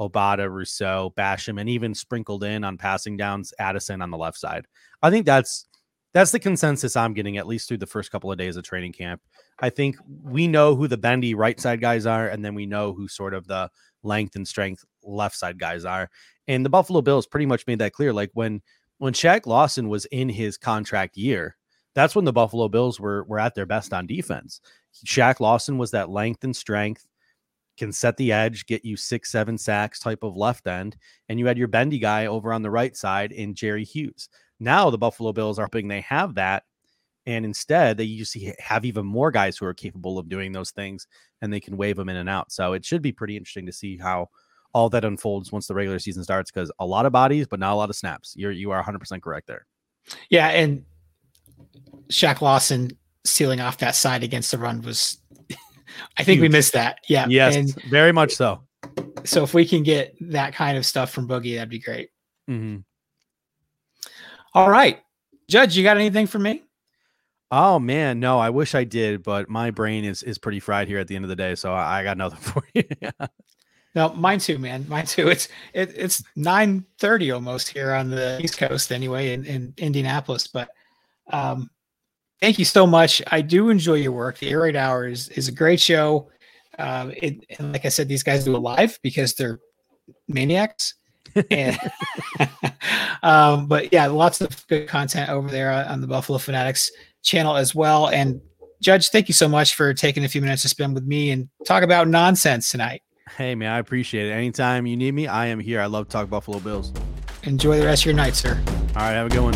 Obada, 0.00 0.50
Rousseau, 0.50 1.12
Basham, 1.16 1.60
and 1.60 1.68
even 1.68 1.94
sprinkled 1.94 2.44
in 2.44 2.64
on 2.64 2.76
passing 2.76 3.16
downs, 3.16 3.54
Addison 3.58 4.02
on 4.02 4.10
the 4.10 4.18
left 4.18 4.38
side. 4.38 4.66
I 5.02 5.10
think 5.10 5.26
that's 5.26 5.66
that's 6.12 6.30
the 6.30 6.38
consensus 6.38 6.96
I'm 6.96 7.14
getting 7.14 7.38
at 7.38 7.46
least 7.46 7.68
through 7.68 7.78
the 7.78 7.86
first 7.86 8.10
couple 8.10 8.30
of 8.30 8.38
days 8.38 8.56
of 8.56 8.64
training 8.64 8.92
camp. 8.92 9.22
I 9.60 9.70
think 9.70 9.96
we 10.22 10.46
know 10.46 10.74
who 10.74 10.86
the 10.86 10.98
bendy 10.98 11.34
right 11.34 11.58
side 11.58 11.80
guys 11.80 12.04
are, 12.04 12.28
and 12.28 12.44
then 12.44 12.54
we 12.54 12.66
know 12.66 12.92
who 12.92 13.08
sort 13.08 13.32
of 13.32 13.46
the 13.46 13.70
length 14.02 14.36
and 14.36 14.46
strength 14.46 14.84
left 15.02 15.36
side 15.36 15.58
guys 15.58 15.84
are. 15.84 16.10
And 16.52 16.66
the 16.66 16.70
Buffalo 16.70 17.00
Bills 17.00 17.26
pretty 17.26 17.46
much 17.46 17.66
made 17.66 17.78
that 17.78 17.94
clear. 17.94 18.12
Like 18.12 18.30
when 18.34 18.60
when 18.98 19.14
Shaq 19.14 19.46
Lawson 19.46 19.88
was 19.88 20.04
in 20.06 20.28
his 20.28 20.58
contract 20.58 21.16
year, 21.16 21.56
that's 21.94 22.14
when 22.14 22.26
the 22.26 22.32
Buffalo 22.32 22.68
Bills 22.68 23.00
were 23.00 23.24
were 23.24 23.38
at 23.38 23.54
their 23.54 23.64
best 23.64 23.94
on 23.94 24.06
defense. 24.06 24.60
Shaq 25.06 25.40
Lawson 25.40 25.78
was 25.78 25.92
that 25.92 26.10
length 26.10 26.44
and 26.44 26.54
strength, 26.54 27.06
can 27.78 27.90
set 27.90 28.18
the 28.18 28.32
edge, 28.32 28.66
get 28.66 28.84
you 28.84 28.98
six, 28.98 29.32
seven 29.32 29.56
sacks 29.56 29.98
type 29.98 30.22
of 30.22 30.36
left 30.36 30.66
end. 30.66 30.96
And 31.30 31.38
you 31.38 31.46
had 31.46 31.56
your 31.56 31.68
bendy 31.68 31.98
guy 31.98 32.26
over 32.26 32.52
on 32.52 32.60
the 32.60 32.70
right 32.70 32.94
side 32.94 33.32
in 33.32 33.54
Jerry 33.54 33.84
Hughes. 33.84 34.28
Now 34.60 34.90
the 34.90 34.98
Buffalo 34.98 35.32
Bills 35.32 35.58
are 35.58 35.64
hoping 35.64 35.88
they 35.88 36.02
have 36.02 36.34
that. 36.34 36.64
And 37.24 37.46
instead, 37.46 37.96
they 37.96 38.04
usually 38.04 38.54
have 38.58 38.84
even 38.84 39.06
more 39.06 39.30
guys 39.30 39.56
who 39.56 39.64
are 39.64 39.74
capable 39.74 40.18
of 40.18 40.28
doing 40.28 40.52
those 40.52 40.72
things 40.72 41.06
and 41.40 41.50
they 41.50 41.60
can 41.60 41.78
wave 41.78 41.96
them 41.96 42.10
in 42.10 42.16
and 42.16 42.28
out. 42.28 42.52
So 42.52 42.74
it 42.74 42.84
should 42.84 43.00
be 43.00 43.12
pretty 43.12 43.38
interesting 43.38 43.64
to 43.66 43.72
see 43.72 43.96
how 43.96 44.28
all 44.74 44.88
that 44.90 45.04
unfolds 45.04 45.52
once 45.52 45.66
the 45.66 45.74
regular 45.74 45.98
season 45.98 46.24
starts 46.24 46.50
because 46.50 46.70
a 46.78 46.86
lot 46.86 47.06
of 47.06 47.12
bodies, 47.12 47.46
but 47.46 47.60
not 47.60 47.72
a 47.72 47.76
lot 47.76 47.90
of 47.90 47.96
snaps. 47.96 48.34
You're 48.36 48.52
you 48.52 48.70
are 48.70 48.82
100% 48.82 49.22
correct 49.22 49.46
there. 49.46 49.66
Yeah, 50.30 50.48
and 50.48 50.84
Shaq 52.08 52.40
Lawson 52.40 52.90
sealing 53.24 53.60
off 53.60 53.78
that 53.78 53.94
side 53.94 54.22
against 54.22 54.50
the 54.50 54.58
run 54.58 54.82
was 54.82 55.18
I 56.16 56.24
think 56.24 56.38
Huge. 56.38 56.42
we 56.42 56.48
missed 56.48 56.72
that. 56.72 56.98
Yeah. 57.08 57.26
Yes, 57.28 57.56
and 57.56 57.74
very 57.84 58.12
much 58.12 58.32
so. 58.32 58.62
So 59.24 59.42
if 59.44 59.54
we 59.54 59.66
can 59.66 59.82
get 59.82 60.14
that 60.20 60.54
kind 60.54 60.76
of 60.76 60.84
stuff 60.84 61.10
from 61.10 61.28
Boogie, 61.28 61.54
that'd 61.54 61.68
be 61.68 61.78
great. 61.78 62.10
Mm-hmm. 62.50 62.78
All 64.54 64.68
right. 64.68 65.00
Judge, 65.48 65.76
you 65.76 65.82
got 65.82 65.96
anything 65.96 66.26
for 66.26 66.38
me? 66.38 66.62
Oh 67.50 67.78
man, 67.78 68.18
no, 68.18 68.38
I 68.38 68.48
wish 68.48 68.74
I 68.74 68.84
did, 68.84 69.22
but 69.22 69.48
my 69.50 69.70
brain 69.70 70.04
is 70.04 70.22
is 70.22 70.38
pretty 70.38 70.58
fried 70.58 70.88
here 70.88 70.98
at 70.98 71.06
the 71.06 71.16
end 71.16 71.26
of 71.26 71.28
the 71.28 71.36
day, 71.36 71.54
so 71.54 71.72
I, 71.72 72.00
I 72.00 72.04
got 72.04 72.16
nothing 72.16 72.38
for 72.40 72.62
you. 72.74 72.84
No, 73.94 74.10
mine 74.10 74.38
too, 74.38 74.58
man. 74.58 74.86
Mine 74.88 75.06
too. 75.06 75.28
It's 75.28 75.48
it, 75.74 75.92
it's 75.96 76.22
nine 76.34 76.84
thirty 76.98 77.30
almost 77.30 77.68
here 77.68 77.92
on 77.92 78.10
the 78.10 78.40
East 78.42 78.58
Coast, 78.58 78.90
anyway, 78.90 79.34
in, 79.34 79.44
in 79.44 79.74
Indianapolis. 79.76 80.46
But 80.46 80.70
um, 81.30 81.70
thank 82.40 82.58
you 82.58 82.64
so 82.64 82.86
much. 82.86 83.22
I 83.30 83.42
do 83.42 83.70
enjoy 83.70 83.94
your 83.94 84.12
work. 84.12 84.38
The 84.38 84.50
Air 84.50 84.60
Raid 84.60 84.76
Hour 84.76 85.08
is, 85.08 85.28
is 85.30 85.48
a 85.48 85.52
great 85.52 85.80
show. 85.80 86.30
Um, 86.78 87.12
it, 87.16 87.44
and 87.58 87.72
like 87.72 87.84
I 87.84 87.90
said, 87.90 88.08
these 88.08 88.22
guys 88.22 88.44
do 88.44 88.56
it 88.56 88.60
live 88.60 88.98
because 89.02 89.34
they're 89.34 89.60
maniacs. 90.26 90.94
um, 93.22 93.66
but 93.66 93.92
yeah, 93.92 94.06
lots 94.06 94.40
of 94.40 94.66
good 94.68 94.88
content 94.88 95.30
over 95.30 95.48
there 95.48 95.70
on 95.70 96.00
the 96.00 96.06
Buffalo 96.06 96.38
Fanatics 96.38 96.90
channel 97.22 97.56
as 97.56 97.74
well. 97.74 98.08
And 98.08 98.40
Judge, 98.80 99.10
thank 99.10 99.28
you 99.28 99.34
so 99.34 99.48
much 99.48 99.74
for 99.74 99.94
taking 99.94 100.24
a 100.24 100.28
few 100.28 100.40
minutes 100.40 100.62
to 100.62 100.68
spend 100.68 100.94
with 100.94 101.04
me 101.04 101.30
and 101.30 101.48
talk 101.64 101.82
about 101.82 102.08
nonsense 102.08 102.70
tonight. 102.70 103.02
Hey 103.30 103.54
man, 103.54 103.72
I 103.72 103.78
appreciate 103.78 104.26
it. 104.26 104.32
Anytime 104.32 104.86
you 104.86 104.96
need 104.96 105.12
me, 105.14 105.26
I 105.26 105.46
am 105.46 105.60
here. 105.60 105.80
I 105.80 105.86
love 105.86 106.06
to 106.08 106.12
talk 106.12 106.28
Buffalo 106.28 106.58
Bills. 106.58 106.92
Enjoy 107.44 107.78
the 107.78 107.86
rest 107.86 108.02
of 108.02 108.06
your 108.06 108.14
night, 108.14 108.34
sir. 108.34 108.60
All 108.94 109.02
right, 109.02 109.12
have 109.12 109.26
a 109.26 109.30
good 109.30 109.40
one. 109.40 109.54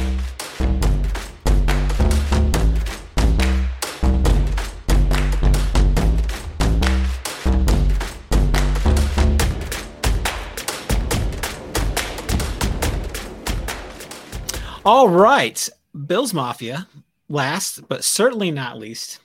All 14.84 15.08
right. 15.08 15.68
Bills 16.06 16.32
Mafia, 16.32 16.86
last 17.28 17.88
but 17.88 18.04
certainly 18.04 18.52
not 18.52 18.78
least. 18.78 19.18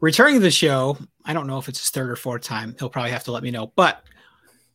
Returning 0.00 0.36
to 0.36 0.40
the 0.40 0.50
show, 0.50 0.98
I 1.24 1.32
don't 1.32 1.46
know 1.46 1.58
if 1.58 1.68
it's 1.68 1.80
his 1.80 1.90
third 1.90 2.10
or 2.10 2.16
fourth 2.16 2.42
time. 2.42 2.74
He'll 2.78 2.90
probably 2.90 3.12
have 3.12 3.24
to 3.24 3.32
let 3.32 3.42
me 3.42 3.50
know. 3.50 3.72
But 3.74 4.02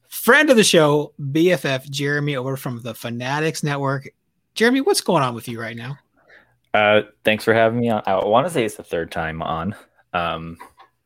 friend 0.09 0.49
of 0.49 0.55
the 0.55 0.63
show, 0.63 1.13
BFF 1.19 1.89
Jeremy 1.89 2.35
over 2.35 2.57
from 2.57 2.81
the 2.81 2.93
Fanatics 2.93 3.63
Network. 3.63 4.09
Jeremy, 4.55 4.81
what's 4.81 5.01
going 5.01 5.23
on 5.23 5.35
with 5.35 5.47
you 5.47 5.59
right 5.59 5.75
now? 5.75 5.97
Uh, 6.73 7.01
thanks 7.23 7.43
for 7.43 7.53
having 7.53 7.79
me 7.79 7.89
on. 7.89 8.03
I 8.05 8.23
want 8.25 8.47
to 8.47 8.53
say 8.53 8.65
it's 8.65 8.75
the 8.75 8.83
third 8.83 9.11
time 9.11 9.41
on, 9.41 9.75
um, 10.13 10.57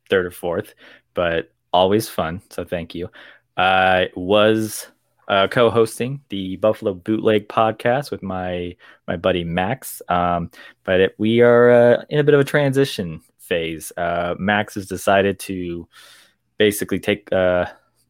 third 0.09 0.25
or 0.25 0.31
fourth, 0.31 0.73
but 1.13 1.51
always 1.73 2.09
fun. 2.09 2.41
So 2.49 2.63
thank 2.63 2.95
you. 2.95 3.09
I 3.57 4.09
was 4.15 4.87
uh, 5.27 5.47
co-hosting 5.47 6.21
the 6.29 6.57
Buffalo 6.57 6.93
Bootleg 6.93 7.47
podcast 7.47 8.11
with 8.11 8.21
my 8.21 8.75
my 9.07 9.15
buddy 9.15 9.43
Max. 9.43 10.01
Um, 10.09 10.51
but 10.83 10.99
it, 10.99 11.15
we 11.17 11.41
are 11.41 11.71
uh, 11.71 12.03
in 12.09 12.19
a 12.19 12.23
bit 12.23 12.33
of 12.33 12.41
a 12.41 12.45
transition 12.45 13.21
phase. 13.51 13.91
Uh, 13.97 14.33
Max 14.39 14.75
has 14.75 14.87
decided 14.87 15.37
to 15.39 15.85
basically 16.57 16.99
take 16.99 17.29
uh, 17.33 17.65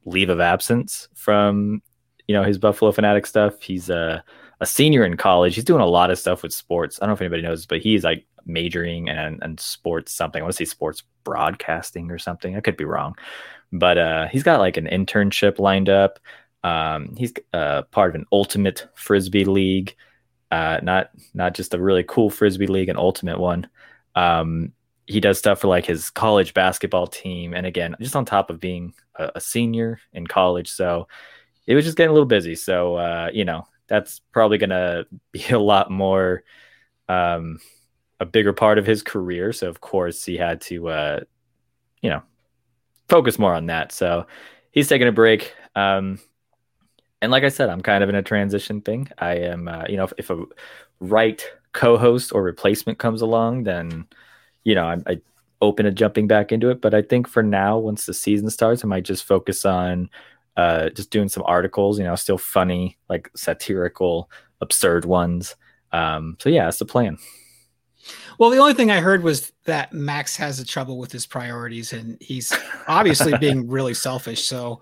leave 0.06 0.30
of 0.30 0.40
absence 0.40 1.08
from 1.16 1.82
you 2.28 2.36
know 2.36 2.44
his 2.44 2.60
Buffalo 2.60 2.92
Fanatic 2.92 3.26
stuff. 3.26 3.60
He's 3.60 3.90
a 3.90 4.24
a 4.60 4.68
senior 4.68 5.04
in 5.04 5.18
college. 5.18 5.56
He's 5.56 5.64
doing 5.64 5.82
a 5.82 5.88
lot 5.88 6.12
of 6.12 6.20
stuff 6.20 6.44
with 6.44 6.54
sports. 6.54 7.00
I 7.02 7.06
don't 7.06 7.10
know 7.10 7.16
if 7.16 7.22
anybody 7.22 7.42
knows, 7.42 7.66
but 7.66 7.82
he's 7.82 8.04
like 8.04 8.24
majoring 8.46 9.10
and 9.10 9.42
and 9.42 9.60
sports 9.60 10.12
something. 10.12 10.42
I 10.42 10.44
want 10.44 10.54
to 10.54 10.58
say 10.58 10.70
sports 10.70 11.02
broadcasting 11.24 12.12
or 12.12 12.20
something. 12.20 12.56
I 12.56 12.62
could 12.62 12.78
be 12.78 12.86
wrong, 12.86 13.16
but 13.74 13.98
uh, 13.98 14.28
he's 14.28 14.44
got 14.44 14.60
like 14.60 14.78
an 14.78 14.86
internship 14.86 15.58
lined 15.58 15.90
up. 15.90 16.20
Um, 16.64 17.16
he's 17.18 17.34
uh, 17.54 17.82
part 17.90 18.12
of 18.12 18.16
an 18.16 18.28
ultimate 18.32 18.88
frisbee 18.94 19.46
league, 19.46 19.96
uh, 20.52 20.80
not 20.84 21.10
not 21.34 21.56
just 21.56 21.74
a 21.74 21.82
really 21.82 22.04
cool 22.04 22.30
frisbee 22.30 22.68
league, 22.68 22.90
an 22.90 22.98
ultimate 22.98 23.40
one. 23.40 23.68
Um, 24.14 24.74
he 25.12 25.20
does 25.20 25.38
stuff 25.38 25.62
for 25.62 25.68
like 25.68 25.86
his 25.86 26.10
college 26.10 26.54
basketball 26.54 27.08
team, 27.08 27.54
and 27.54 27.66
again, 27.66 27.96
just 28.00 28.16
on 28.16 28.26
top 28.26 28.50
of 28.50 28.60
being 28.60 28.94
a, 29.16 29.32
a 29.36 29.42
senior 29.42 30.00
in 30.14 30.28
college, 30.28 30.70
so 30.70 31.08
it 31.68 31.76
was 31.76 31.86
just 31.86 31.98
getting 31.98 32.10
a 32.10 32.14
little 32.14 32.26
busy. 32.26 32.56
So 32.56 32.96
uh, 32.96 33.30
you 33.34 33.46
know, 33.46 33.68
that's 33.88 34.20
probably 34.32 34.58
gonna 34.58 35.06
be 35.32 35.46
a 35.50 35.60
lot 35.60 35.92
more, 35.92 36.44
um, 37.10 37.60
a 38.20 38.26
bigger 38.26 38.54
part 38.54 38.78
of 38.78 38.86
his 38.86 39.04
career. 39.04 39.52
So 39.54 39.68
of 39.68 39.82
course, 39.82 40.24
he 40.24 40.38
had 40.38 40.62
to, 40.62 40.90
uh, 40.90 41.20
you 42.02 42.10
know, 42.10 42.24
focus 43.10 43.38
more 43.38 43.54
on 43.54 43.66
that. 43.68 43.92
So 43.92 44.26
he's 44.72 44.88
taking 44.88 45.08
a 45.08 45.12
break. 45.12 45.54
Um, 45.76 46.20
and 47.22 47.32
like 47.32 47.44
I 47.44 47.50
said, 47.50 47.70
I'm 47.70 47.82
kind 47.82 48.04
of 48.04 48.10
in 48.10 48.16
a 48.16 48.24
transition 48.24 48.82
thing. 48.82 49.10
I 49.18 49.36
am, 49.36 49.68
uh, 49.68 49.84
you 49.88 49.98
know, 49.98 50.06
if, 50.06 50.14
if, 50.18 50.30
a 50.30 50.44
right 51.00 51.44
co-host 51.74 52.34
or 52.34 52.42
replacement 52.42 52.98
comes 52.98 53.22
along, 53.22 53.64
then 53.64 54.08
you 54.64 54.76
know, 54.76 54.86
I'm 54.86 55.04
I 55.08 55.22
open 55.62 55.86
to 55.86 55.92
jumping 55.92 56.28
back 56.28 56.52
into 56.52 56.70
it. 56.70 56.82
But 56.82 56.94
I 56.94 57.02
think 57.02 57.28
for 57.28 57.44
now, 57.44 57.78
once 57.78 58.06
the 58.06 58.14
season 58.14 58.50
starts, 58.50 58.84
I 58.84 58.88
might 58.88 59.06
just 59.06 59.24
focus 59.24 59.66
on 59.66 60.10
uh, 60.58 60.90
just 60.90 61.12
doing 61.12 61.30
some 61.30 61.44
articles. 61.46 62.00
You 62.00 62.06
know, 62.06 62.16
still 62.16 62.38
funny, 62.38 62.98
like 63.10 63.30
satirical, 63.36 64.30
absurd 64.60 65.06
ones. 65.06 65.56
Um, 65.92 66.38
so 66.40 66.50
yeah, 66.50 66.66
that's 66.66 66.80
the 66.80 66.86
plan. 66.86 67.18
Well, 68.40 68.50
the 68.50 68.58
only 68.58 68.74
thing 68.74 68.90
I 68.90 69.00
heard 69.00 69.24
was 69.24 69.54
that 69.66 69.94
Max 69.94 70.36
has 70.38 70.60
a 70.60 70.66
trouble 70.66 70.98
with 70.98 71.12
his 71.12 71.28
priorities, 71.28 71.94
and 71.94 72.18
he's 72.20 72.52
obviously 72.88 73.38
being 73.38 73.68
really 73.70 73.94
selfish. 73.94 74.44
So 74.44 74.82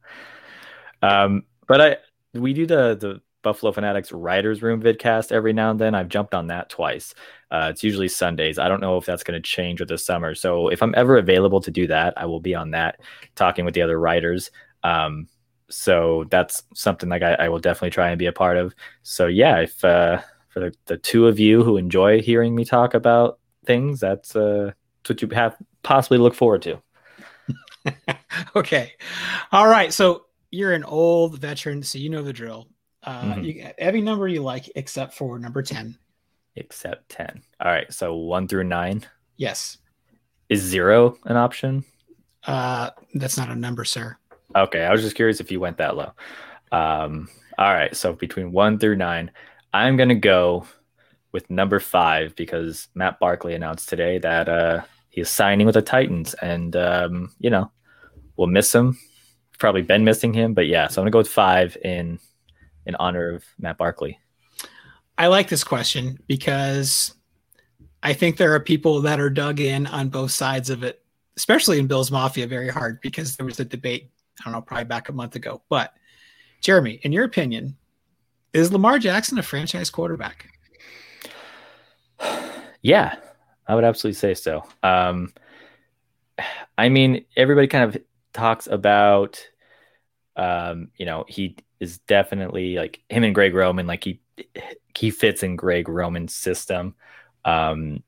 um, 1.02 1.44
but 1.66 1.80
I 1.80 1.96
we 2.34 2.54
do 2.54 2.66
the 2.66 2.96
the 2.96 3.20
Buffalo 3.42 3.72
Fanatics 3.72 4.12
Writers 4.12 4.62
Room 4.62 4.82
vidcast 4.82 5.32
every 5.32 5.52
now 5.52 5.70
and 5.70 5.80
then. 5.80 5.94
I've 5.94 6.08
jumped 6.08 6.34
on 6.34 6.46
that 6.48 6.70
twice. 6.70 7.14
Uh, 7.50 7.68
it's 7.70 7.82
usually 7.82 8.08
Sundays. 8.08 8.58
I 8.58 8.68
don't 8.68 8.80
know 8.80 8.96
if 8.96 9.04
that's 9.04 9.24
going 9.24 9.40
to 9.40 9.46
change 9.46 9.80
with 9.80 9.88
the 9.88 9.98
summer. 9.98 10.34
So 10.34 10.68
if 10.68 10.82
I'm 10.82 10.94
ever 10.96 11.16
available 11.16 11.60
to 11.60 11.70
do 11.70 11.86
that, 11.88 12.14
I 12.16 12.26
will 12.26 12.40
be 12.40 12.54
on 12.54 12.70
that, 12.70 13.00
talking 13.34 13.64
with 13.64 13.74
the 13.74 13.82
other 13.82 13.98
writers. 13.98 14.50
Um, 14.82 15.28
so 15.68 16.24
that's 16.30 16.62
something 16.74 17.08
like 17.08 17.22
I, 17.22 17.34
I, 17.34 17.48
will 17.48 17.58
definitely 17.58 17.90
try 17.90 18.10
and 18.10 18.18
be 18.18 18.26
a 18.26 18.32
part 18.32 18.56
of. 18.56 18.74
So 19.02 19.26
yeah, 19.26 19.60
if 19.60 19.84
uh, 19.84 20.20
for 20.48 20.60
the, 20.60 20.74
the 20.86 20.98
two 20.98 21.26
of 21.26 21.38
you 21.38 21.62
who 21.62 21.76
enjoy 21.76 22.20
hearing 22.20 22.54
me 22.54 22.64
talk 22.64 22.94
about 22.94 23.38
things, 23.64 24.00
that's, 24.00 24.36
uh, 24.36 24.72
that's 25.02 25.10
what 25.10 25.22
you 25.22 25.28
have 25.28 25.56
possibly 25.82 26.18
look 26.18 26.34
forward 26.34 26.62
to. 26.62 26.82
okay. 28.56 28.92
All 29.50 29.66
right. 29.66 29.92
So 29.92 30.26
you're 30.50 30.72
an 30.72 30.84
old 30.84 31.38
veteran, 31.38 31.82
so 31.82 31.98
you 31.98 32.10
know 32.10 32.22
the 32.22 32.32
drill. 32.32 32.68
Uh, 33.02 33.22
mm-hmm. 33.22 33.44
you, 33.44 33.70
every 33.78 34.00
number 34.00 34.28
you 34.28 34.42
like 34.42 34.70
except 34.76 35.14
for 35.14 35.38
number 35.38 35.62
10. 35.62 35.98
Except 36.56 37.08
10. 37.08 37.42
All 37.60 37.70
right. 37.70 37.92
So 37.92 38.14
one 38.14 38.46
through 38.46 38.64
nine. 38.64 39.04
Yes. 39.36 39.78
Is 40.48 40.60
zero 40.60 41.16
an 41.24 41.36
option? 41.36 41.84
Uh, 42.46 42.90
that's 43.14 43.36
not 43.36 43.48
a 43.48 43.56
number, 43.56 43.84
sir. 43.84 44.16
Okay. 44.54 44.82
I 44.84 44.92
was 44.92 45.02
just 45.02 45.16
curious 45.16 45.40
if 45.40 45.50
you 45.50 45.60
went 45.60 45.78
that 45.78 45.96
low. 45.96 46.12
Um, 46.70 47.28
all 47.58 47.72
right. 47.72 47.94
So 47.96 48.12
between 48.12 48.52
one 48.52 48.78
through 48.78 48.96
nine, 48.96 49.30
I'm 49.72 49.96
going 49.96 50.10
to 50.10 50.14
go 50.14 50.66
with 51.32 51.48
number 51.50 51.80
five 51.80 52.36
because 52.36 52.88
Matt 52.94 53.18
Barkley 53.18 53.54
announced 53.54 53.88
today 53.88 54.18
that 54.18 54.48
uh, 54.48 54.82
he 55.08 55.22
is 55.22 55.30
signing 55.30 55.66
with 55.66 55.74
the 55.74 55.82
Titans. 55.82 56.34
And, 56.34 56.76
um, 56.76 57.34
you 57.38 57.48
know, 57.48 57.72
we'll 58.36 58.48
miss 58.48 58.74
him 58.74 58.98
probably 59.62 59.82
been 59.82 60.04
missing 60.04 60.34
him, 60.34 60.54
but 60.54 60.66
yeah. 60.66 60.88
So 60.88 61.00
I'm 61.00 61.04
gonna 61.04 61.12
go 61.12 61.18
with 61.18 61.28
five 61.28 61.76
in 61.84 62.18
in 62.86 62.94
honor 62.96 63.30
of 63.30 63.44
Matt 63.58 63.78
Barkley. 63.78 64.18
I 65.18 65.26
like 65.28 65.48
this 65.48 65.64
question 65.64 66.18
because 66.26 67.14
I 68.02 68.12
think 68.12 68.36
there 68.36 68.54
are 68.54 68.60
people 68.60 69.00
that 69.02 69.20
are 69.20 69.30
dug 69.30 69.60
in 69.60 69.86
on 69.86 70.08
both 70.08 70.32
sides 70.32 70.70
of 70.70 70.82
it, 70.82 71.02
especially 71.36 71.78
in 71.78 71.86
Bills 71.86 72.10
Mafia, 72.10 72.46
very 72.46 72.68
hard 72.68 73.00
because 73.00 73.36
there 73.36 73.46
was 73.46 73.60
a 73.60 73.64
debate. 73.64 74.10
I 74.40 74.44
don't 74.44 74.54
know, 74.54 74.62
probably 74.62 74.84
back 74.84 75.08
a 75.08 75.12
month 75.12 75.36
ago. 75.36 75.62
But 75.68 75.94
Jeremy, 76.60 76.98
in 77.02 77.12
your 77.12 77.24
opinion, 77.24 77.76
is 78.52 78.72
Lamar 78.72 78.98
Jackson 78.98 79.38
a 79.38 79.42
franchise 79.42 79.90
quarterback? 79.90 80.48
Yeah, 82.84 83.14
I 83.68 83.76
would 83.76 83.84
absolutely 83.84 84.18
say 84.18 84.34
so. 84.34 84.64
Um, 84.82 85.32
I 86.76 86.88
mean, 86.88 87.26
everybody 87.36 87.68
kind 87.68 87.84
of 87.84 88.02
talks 88.32 88.66
about, 88.66 89.46
um, 90.34 90.90
you 90.96 91.06
know, 91.06 91.24
he 91.28 91.56
is 91.82 91.98
definitely 91.98 92.76
like 92.76 93.02
him 93.08 93.24
and 93.24 93.34
Greg 93.34 93.54
Roman, 93.54 93.88
like 93.88 94.04
he 94.04 94.20
he 94.94 95.10
fits 95.10 95.42
in 95.42 95.56
Greg 95.56 95.88
Roman's 95.88 96.32
system. 96.32 96.94
Um, 97.44 98.04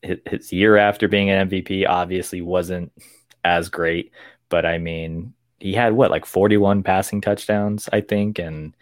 his, 0.00 0.18
his 0.26 0.52
year 0.52 0.76
after 0.76 1.08
being 1.08 1.28
an 1.28 1.48
MVP 1.48 1.88
obviously 1.88 2.40
wasn't 2.40 2.92
as 3.44 3.68
great, 3.68 4.12
but 4.48 4.64
I 4.64 4.78
mean, 4.78 5.34
he 5.58 5.72
had 5.72 5.92
what 5.92 6.12
like 6.12 6.24
41 6.24 6.84
passing 6.84 7.20
touchdowns, 7.20 7.88
I 7.92 8.00
think, 8.00 8.38
and 8.38 8.76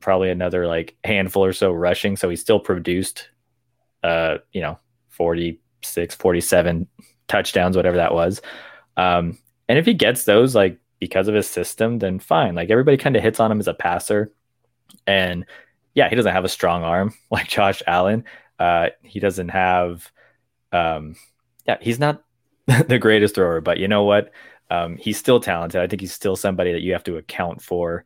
probably 0.00 0.28
another 0.28 0.66
like 0.66 0.94
handful 1.02 1.42
or 1.42 1.54
so 1.54 1.72
rushing. 1.72 2.16
So 2.16 2.28
he 2.28 2.36
still 2.36 2.60
produced, 2.60 3.30
uh, 4.02 4.38
you 4.52 4.60
know, 4.60 4.78
46, 5.08 6.14
47 6.14 6.86
touchdowns, 7.26 7.74
whatever 7.74 7.96
that 7.96 8.12
was. 8.12 8.42
Um, 8.98 9.38
and 9.66 9.78
if 9.78 9.86
he 9.86 9.94
gets 9.94 10.24
those, 10.24 10.54
like 10.54 10.78
because 11.02 11.26
of 11.26 11.34
his 11.34 11.50
system, 11.50 11.98
then 11.98 12.20
fine. 12.20 12.54
Like 12.54 12.70
everybody 12.70 12.96
kind 12.96 13.16
of 13.16 13.24
hits 13.24 13.40
on 13.40 13.50
him 13.50 13.58
as 13.58 13.66
a 13.66 13.74
passer. 13.74 14.30
And 15.04 15.46
yeah, 15.94 16.08
he 16.08 16.14
doesn't 16.14 16.32
have 16.32 16.44
a 16.44 16.48
strong 16.48 16.84
arm 16.84 17.12
like 17.32 17.48
Josh 17.48 17.82
Allen. 17.88 18.22
Uh, 18.56 18.90
he 19.02 19.18
doesn't 19.18 19.48
have, 19.48 20.08
um, 20.70 21.16
yeah, 21.66 21.76
he's 21.80 21.98
not 21.98 22.22
the 22.86 23.00
greatest 23.00 23.34
thrower, 23.34 23.60
but 23.60 23.78
you 23.78 23.88
know 23.88 24.04
what? 24.04 24.30
Um, 24.70 24.96
he's 24.96 25.18
still 25.18 25.40
talented. 25.40 25.80
I 25.80 25.88
think 25.88 26.02
he's 26.02 26.12
still 26.12 26.36
somebody 26.36 26.70
that 26.70 26.82
you 26.82 26.92
have 26.92 27.02
to 27.02 27.16
account 27.16 27.62
for 27.62 28.04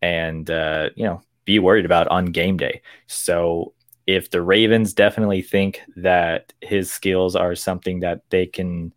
and, 0.00 0.50
uh, 0.50 0.88
you 0.96 1.04
know, 1.04 1.20
be 1.44 1.58
worried 1.58 1.84
about 1.84 2.08
on 2.08 2.32
game 2.32 2.56
day. 2.56 2.80
So 3.08 3.74
if 4.06 4.30
the 4.30 4.40
Ravens 4.40 4.94
definitely 4.94 5.42
think 5.42 5.82
that 5.96 6.54
his 6.62 6.90
skills 6.90 7.36
are 7.36 7.54
something 7.54 8.00
that 8.00 8.22
they 8.30 8.46
can, 8.46 8.94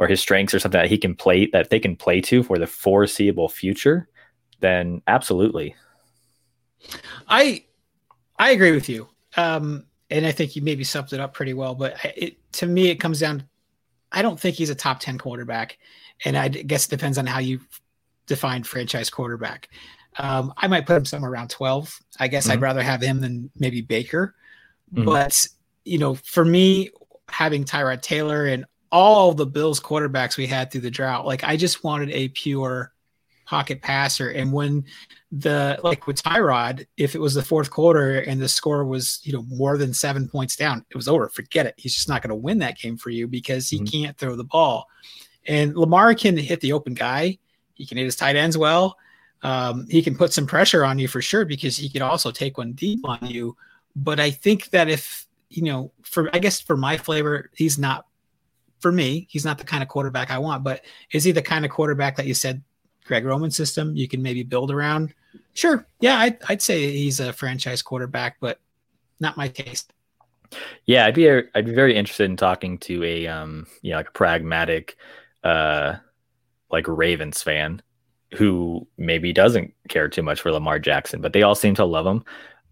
or 0.00 0.08
his 0.08 0.20
strengths 0.20 0.54
or 0.54 0.58
something 0.58 0.80
that 0.80 0.88
he 0.88 0.96
can 0.98 1.14
play, 1.14 1.46
that 1.52 1.68
they 1.68 1.78
can 1.78 1.94
play 1.94 2.22
to 2.22 2.42
for 2.42 2.58
the 2.58 2.66
foreseeable 2.66 3.50
future, 3.50 4.08
then 4.60 5.02
absolutely. 5.06 5.76
I 7.28 7.64
I 8.38 8.52
agree 8.52 8.72
with 8.72 8.88
you. 8.88 9.08
Um, 9.36 9.84
and 10.08 10.26
I 10.26 10.32
think 10.32 10.56
you 10.56 10.62
maybe 10.62 10.84
summed 10.84 11.12
it 11.12 11.20
up 11.20 11.34
pretty 11.34 11.52
well. 11.52 11.74
But 11.74 11.96
it, 12.16 12.38
to 12.54 12.66
me, 12.66 12.88
it 12.88 12.96
comes 12.96 13.20
down. 13.20 13.44
I 14.10 14.22
don't 14.22 14.40
think 14.40 14.56
he's 14.56 14.70
a 14.70 14.74
top 14.74 15.00
ten 15.00 15.18
quarterback, 15.18 15.78
and 16.24 16.36
I 16.36 16.48
guess 16.48 16.86
it 16.86 16.90
depends 16.90 17.18
on 17.18 17.26
how 17.26 17.38
you 17.38 17.60
define 18.26 18.64
franchise 18.64 19.10
quarterback. 19.10 19.68
Um, 20.18 20.52
I 20.56 20.66
might 20.66 20.86
put 20.86 20.96
him 20.96 21.04
somewhere 21.04 21.30
around 21.30 21.50
twelve. 21.50 21.94
I 22.18 22.26
guess 22.26 22.44
mm-hmm. 22.44 22.52
I'd 22.52 22.62
rather 22.62 22.82
have 22.82 23.02
him 23.02 23.20
than 23.20 23.50
maybe 23.54 23.82
Baker. 23.82 24.34
Mm-hmm. 24.94 25.04
But 25.04 25.46
you 25.84 25.98
know, 25.98 26.14
for 26.14 26.44
me, 26.44 26.88
having 27.28 27.64
Tyrod 27.64 28.00
Taylor 28.00 28.46
and 28.46 28.64
all 28.92 29.32
the 29.32 29.46
Bills 29.46 29.80
quarterbacks 29.80 30.36
we 30.36 30.46
had 30.46 30.70
through 30.70 30.82
the 30.82 30.90
drought, 30.90 31.26
like 31.26 31.44
I 31.44 31.56
just 31.56 31.84
wanted 31.84 32.10
a 32.10 32.28
pure 32.28 32.92
pocket 33.50 33.82
passer. 33.82 34.30
And 34.30 34.52
when 34.52 34.84
the 35.32 35.78
like 35.82 36.06
with 36.06 36.22
Tyrod, 36.22 36.86
if 36.96 37.14
it 37.14 37.20
was 37.20 37.34
the 37.34 37.42
fourth 37.42 37.70
quarter 37.70 38.20
and 38.20 38.40
the 38.40 38.48
score 38.48 38.84
was 38.84 39.20
you 39.24 39.32
know 39.32 39.42
more 39.48 39.76
than 39.76 39.92
seven 39.92 40.28
points 40.28 40.56
down, 40.56 40.84
it 40.88 40.96
was 40.96 41.08
over. 41.08 41.28
Forget 41.28 41.66
it. 41.66 41.74
He's 41.76 41.94
just 41.94 42.08
not 42.08 42.22
going 42.22 42.30
to 42.30 42.36
win 42.36 42.58
that 42.58 42.78
game 42.78 42.96
for 42.96 43.10
you 43.10 43.26
because 43.26 43.68
he 43.68 43.78
mm-hmm. 43.78 43.86
can't 43.86 44.18
throw 44.18 44.36
the 44.36 44.44
ball. 44.44 44.86
And 45.46 45.76
Lamar 45.76 46.14
can 46.14 46.36
hit 46.36 46.60
the 46.60 46.72
open 46.72 46.94
guy. 46.94 47.38
He 47.74 47.86
can 47.86 47.98
hit 47.98 48.04
his 48.04 48.16
tight 48.16 48.36
ends 48.36 48.56
well. 48.56 48.96
Um, 49.42 49.86
he 49.88 50.02
can 50.02 50.16
put 50.16 50.32
some 50.32 50.46
pressure 50.46 50.84
on 50.84 50.98
you 50.98 51.08
for 51.08 51.22
sure 51.22 51.44
because 51.44 51.76
he 51.76 51.88
can 51.88 52.02
also 52.02 52.30
take 52.30 52.58
one 52.58 52.72
deep 52.72 53.00
on 53.04 53.18
you. 53.22 53.56
But 53.96 54.20
I 54.20 54.30
think 54.30 54.70
that 54.70 54.88
if 54.88 55.26
you 55.48 55.64
know, 55.64 55.92
for 56.02 56.30
I 56.32 56.38
guess 56.38 56.60
for 56.60 56.76
my 56.76 56.96
flavor, 56.96 57.50
he's 57.54 57.78
not 57.78 58.06
for 58.80 58.92
me. 58.92 59.26
He's 59.30 59.44
not 59.44 59.58
the 59.58 59.64
kind 59.64 59.82
of 59.82 59.88
quarterback 59.88 60.30
I 60.30 60.38
want. 60.38 60.64
But 60.64 60.82
is 61.12 61.24
he 61.24 61.32
the 61.32 61.42
kind 61.42 61.64
of 61.64 61.70
quarterback 61.70 62.16
that 62.16 62.26
you 62.26 62.34
said 62.34 62.62
Greg 63.04 63.24
Roman 63.24 63.50
system 63.50 63.96
you 63.96 64.08
can 64.08 64.22
maybe 64.22 64.42
build 64.42 64.70
around? 64.70 65.14
Sure. 65.54 65.86
Yeah, 66.00 66.18
I'd, 66.18 66.38
I'd 66.48 66.62
say 66.62 66.90
he's 66.90 67.20
a 67.20 67.32
franchise 67.32 67.82
quarterback, 67.82 68.36
but 68.40 68.58
not 69.20 69.36
my 69.36 69.48
taste. 69.48 69.92
Yeah, 70.86 71.06
I'd 71.06 71.14
be 71.14 71.28
a, 71.28 71.42
I'd 71.54 71.66
be 71.66 71.74
very 71.74 71.96
interested 71.96 72.24
in 72.24 72.36
talking 72.36 72.78
to 72.78 73.04
a 73.04 73.26
um 73.28 73.66
you 73.82 73.92
know 73.92 73.98
like 73.98 74.08
a 74.08 74.12
pragmatic 74.12 74.96
uh 75.44 75.96
like 76.72 76.86
Ravens 76.88 77.42
fan 77.42 77.82
who 78.34 78.86
maybe 78.96 79.32
doesn't 79.32 79.74
care 79.88 80.08
too 80.08 80.22
much 80.22 80.40
for 80.40 80.52
Lamar 80.52 80.78
Jackson, 80.78 81.20
but 81.20 81.32
they 81.32 81.42
all 81.42 81.54
seem 81.54 81.74
to 81.74 81.84
love 81.84 82.06
him. 82.06 82.24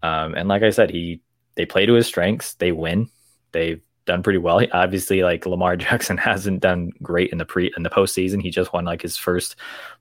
Um, 0.03 0.33
and 0.35 0.47
like 0.47 0.63
I 0.63 0.69
said, 0.69 0.89
he 0.89 1.21
they 1.55 1.65
play 1.65 1.85
to 1.85 1.93
his 1.93 2.07
strengths. 2.07 2.53
They 2.53 2.71
win. 2.71 3.09
They've 3.51 3.81
done 4.09 4.23
pretty 4.23 4.39
well. 4.39 4.57
He, 4.57 4.69
Obviously, 4.71 5.23
like 5.23 5.45
Lamar 5.45 5.77
Jackson 5.85 6.17
hasn't 6.17 6.59
done 6.59 6.91
great 7.01 7.31
in 7.31 7.37
the 7.37 7.45
pre 7.45 7.71
in 7.77 7.83
the 7.83 7.89
postseason. 7.89 8.41
He 8.41 8.49
just 8.49 8.73
won 8.73 8.83
like 8.83 9.01
his 9.01 9.15
first 9.15 9.55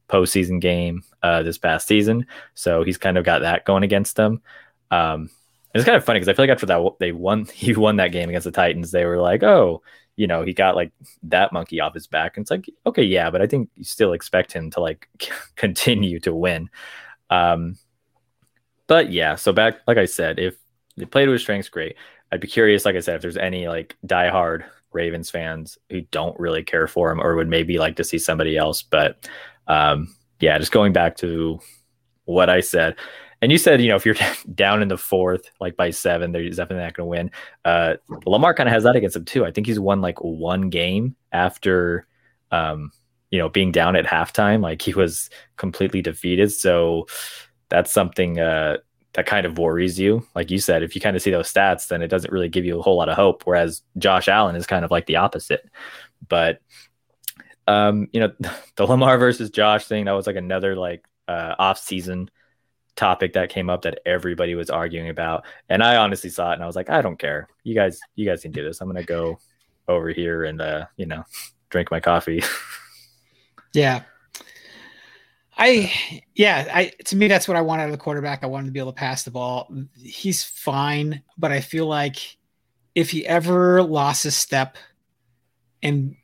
postseason 0.09 0.61
game 0.61 1.05
uh, 1.23 1.43
this 1.43 1.59
past 1.59 1.87
season, 1.87 2.27
so 2.55 2.83
he's 2.83 2.99
kind 2.99 3.19
of 3.19 3.25
got 3.25 3.41
that 3.41 3.65
going 3.65 3.85
against 3.85 4.17
them. 4.17 4.41
Um, 4.91 5.31
it's 5.75 5.85
kind 5.85 5.97
of 5.97 6.05
funny 6.05 6.19
because 6.19 6.29
I 6.29 6.33
feel 6.33 6.45
like 6.45 6.51
after 6.51 6.67
that 6.67 6.95
they 6.99 7.13
won, 7.13 7.45
he 7.55 7.75
won 7.75 7.97
that 7.97 8.13
game 8.13 8.29
against 8.29 8.47
the 8.47 8.51
Titans. 8.51 8.91
They 8.91 9.05
were 9.05 9.21
like, 9.21 9.43
oh, 9.43 9.83
you 10.17 10.27
know, 10.27 10.43
he 10.43 10.55
got 10.55 10.75
like 10.75 10.91
that 11.25 11.53
monkey 11.53 11.79
off 11.81 11.95
his 11.95 12.07
back, 12.07 12.37
and 12.37 12.45
it's 12.45 12.51
like, 12.51 12.67
okay, 12.87 13.05
yeah, 13.05 13.31
but 13.31 13.43
I 13.43 13.47
think 13.47 13.71
you 13.77 13.85
still 13.85 14.15
expect 14.15 14.53
him 14.53 14.71
to 14.73 14.81
like 14.81 15.09
continue 15.57 16.19
to 16.21 16.35
win. 16.35 16.71
Um, 17.31 17.77
but 18.87 19.13
yeah, 19.13 19.35
so 19.35 19.53
back 19.53 19.81
like 19.87 19.99
I 19.99 20.07
said, 20.07 20.39
if 20.39 20.57
they 20.97 21.05
play 21.05 21.27
to 21.27 21.31
his 21.31 21.43
strengths, 21.43 21.69
great. 21.69 21.97
I'd 22.33 22.41
be 22.41 22.49
curious, 22.49 22.85
like 22.85 22.97
I 22.97 23.01
said, 23.01 23.17
if 23.17 23.23
there's 23.23 23.37
any 23.37 23.69
like 23.69 23.97
diehard 24.07 24.65
Ravens 24.93 25.31
fans 25.31 25.79
who 25.91 26.03
don't 26.03 26.39
really 26.39 26.63
care 26.63 26.87
for 26.87 27.11
him 27.11 27.21
or 27.21 27.37
would 27.37 27.49
maybe 27.49 27.79
like 27.79 27.97
to 27.97 28.05
see 28.05 28.19
somebody 28.19 28.57
else. 28.57 28.83
But 28.83 29.29
um, 29.67 30.15
yeah, 30.41 30.59
just 30.59 30.73
going 30.73 30.93
back 30.93 31.17
to 31.19 31.61
what 32.25 32.51
I 32.51 32.61
said. 32.61 32.97
And 33.41 33.53
you 33.53 33.59
said, 33.59 33.81
you 33.81 33.89
know, 33.89 33.97
if 33.97 34.05
you're 34.05 34.17
down 34.55 34.83
in 34.83 34.89
the 34.89 34.99
fourth, 34.99 35.51
like 35.61 35.77
by 35.77 35.91
seven, 35.91 36.33
they're 36.33 36.49
definitely 36.49 36.85
not 36.85 36.95
going 36.95 37.07
to 37.07 37.11
win. 37.11 37.31
Uh, 37.65 37.95
Lamar 38.27 38.55
kind 38.55 38.69
of 38.69 38.73
has 38.73 38.85
that 38.85 38.97
against 38.97 39.17
him 39.17 39.25
too. 39.25 39.45
I 39.45 39.53
think 39.53 39.67
he's 39.67 39.81
won 39.81 40.01
like 40.01 40.19
one 40.23 40.71
game 40.71 41.17
after, 41.33 42.07
um, 42.51 42.91
you 43.31 43.39
know, 43.39 43.49
being 43.49 43.73
down 43.73 43.97
at 43.97 44.07
halftime. 44.07 44.61
Like 44.61 44.83
he 44.83 44.95
was 44.95 45.31
completely 45.57 46.03
defeated. 46.03 46.53
So 46.53 47.07
that's 47.69 47.93
something 47.93 48.41
uh, 48.41 48.79
that 49.15 49.27
kind 49.27 49.47
of 49.47 49.59
worries 49.59 49.99
you. 49.99 50.27
Like 50.35 50.51
you 50.51 50.59
said, 50.59 50.83
if 50.83 50.95
you 50.95 51.01
kind 51.01 51.17
of 51.17 51.23
see 51.23 51.31
those 51.31 51.53
stats, 51.53 51.89
then 51.89 52.03
it 52.03 52.09
doesn't 52.09 52.33
really 52.33 52.49
give 52.49 52.65
you 52.65 52.79
a 52.79 52.83
whole 52.83 52.97
lot 52.97 53.09
of 53.09 53.17
hope. 53.17 53.43
Whereas 53.45 53.83
Josh 53.97 54.29
Allen 54.29 54.57
is 54.57 54.67
kind 54.67 54.85
of 54.85 54.91
like 54.91 55.07
the 55.07 55.17
opposite. 55.17 55.69
But 56.29 56.61
um, 57.67 58.09
you 58.13 58.21
know, 58.21 58.33
the 58.77 58.87
Lamar 58.87 59.19
versus 59.19 59.51
Josh 59.51 59.87
thing, 59.87 60.05
that 60.05 60.13
was 60.13 60.27
like 60.27 60.37
another 60.37 60.77
like 60.77 61.05
uh 61.27 61.55
off 61.59 61.79
season 61.79 62.31
topic 62.97 63.35
that 63.35 63.51
came 63.51 63.71
up 63.71 63.83
that 63.83 64.01
everybody 64.05 64.55
was 64.55 64.71
arguing 64.71 65.09
about. 65.09 65.45
And 65.69 65.83
I 65.83 65.97
honestly 65.97 66.31
saw 66.31 66.51
it 66.51 66.55
and 66.55 66.63
I 66.63 66.67
was 66.67 66.77
like, 66.77 66.91
I 66.91 67.01
don't 67.01 67.19
care. 67.19 67.49
You 67.65 67.75
guys 67.75 68.01
you 68.15 68.27
guys 68.27 68.43
can 68.43 68.53
do 68.53 68.65
this. 68.65 68.81
I'm 68.81 68.89
gonna 68.89 69.05
go 69.05 69.39
over 69.87 70.11
here 70.11 70.45
and 70.45 70.61
uh, 70.61 70.87
you 70.97 71.07
know, 71.07 71.25
drink 71.71 71.91
my 71.91 72.01
coffee. 72.01 72.43
yeah. 73.75 74.03
I 75.59 76.23
yeah, 76.35 76.71
I 76.73 76.93
to 77.07 77.17
me 77.17 77.27
that's 77.27 77.49
what 77.49 77.57
I 77.57 77.61
want 77.61 77.81
out 77.81 77.87
of 77.87 77.93
the 77.93 77.99
quarterback. 77.99 78.45
I 78.45 78.47
want 78.47 78.63
him 78.63 78.69
to 78.69 78.73
be 78.73 78.79
able 78.79 78.93
to 78.93 78.97
pass 78.97 79.25
the 79.25 79.33
ball. 79.33 79.73
He's 80.01 80.45
fine, 80.45 81.23
but 81.37 81.51
I 81.51 81.61
feel 81.61 81.87
like 81.87 82.37
if 82.95 83.11
he 83.11 83.27
ever 83.27 83.83
lost 83.83 84.25
a 84.25 84.31
step 84.31 84.79
and 85.83 86.15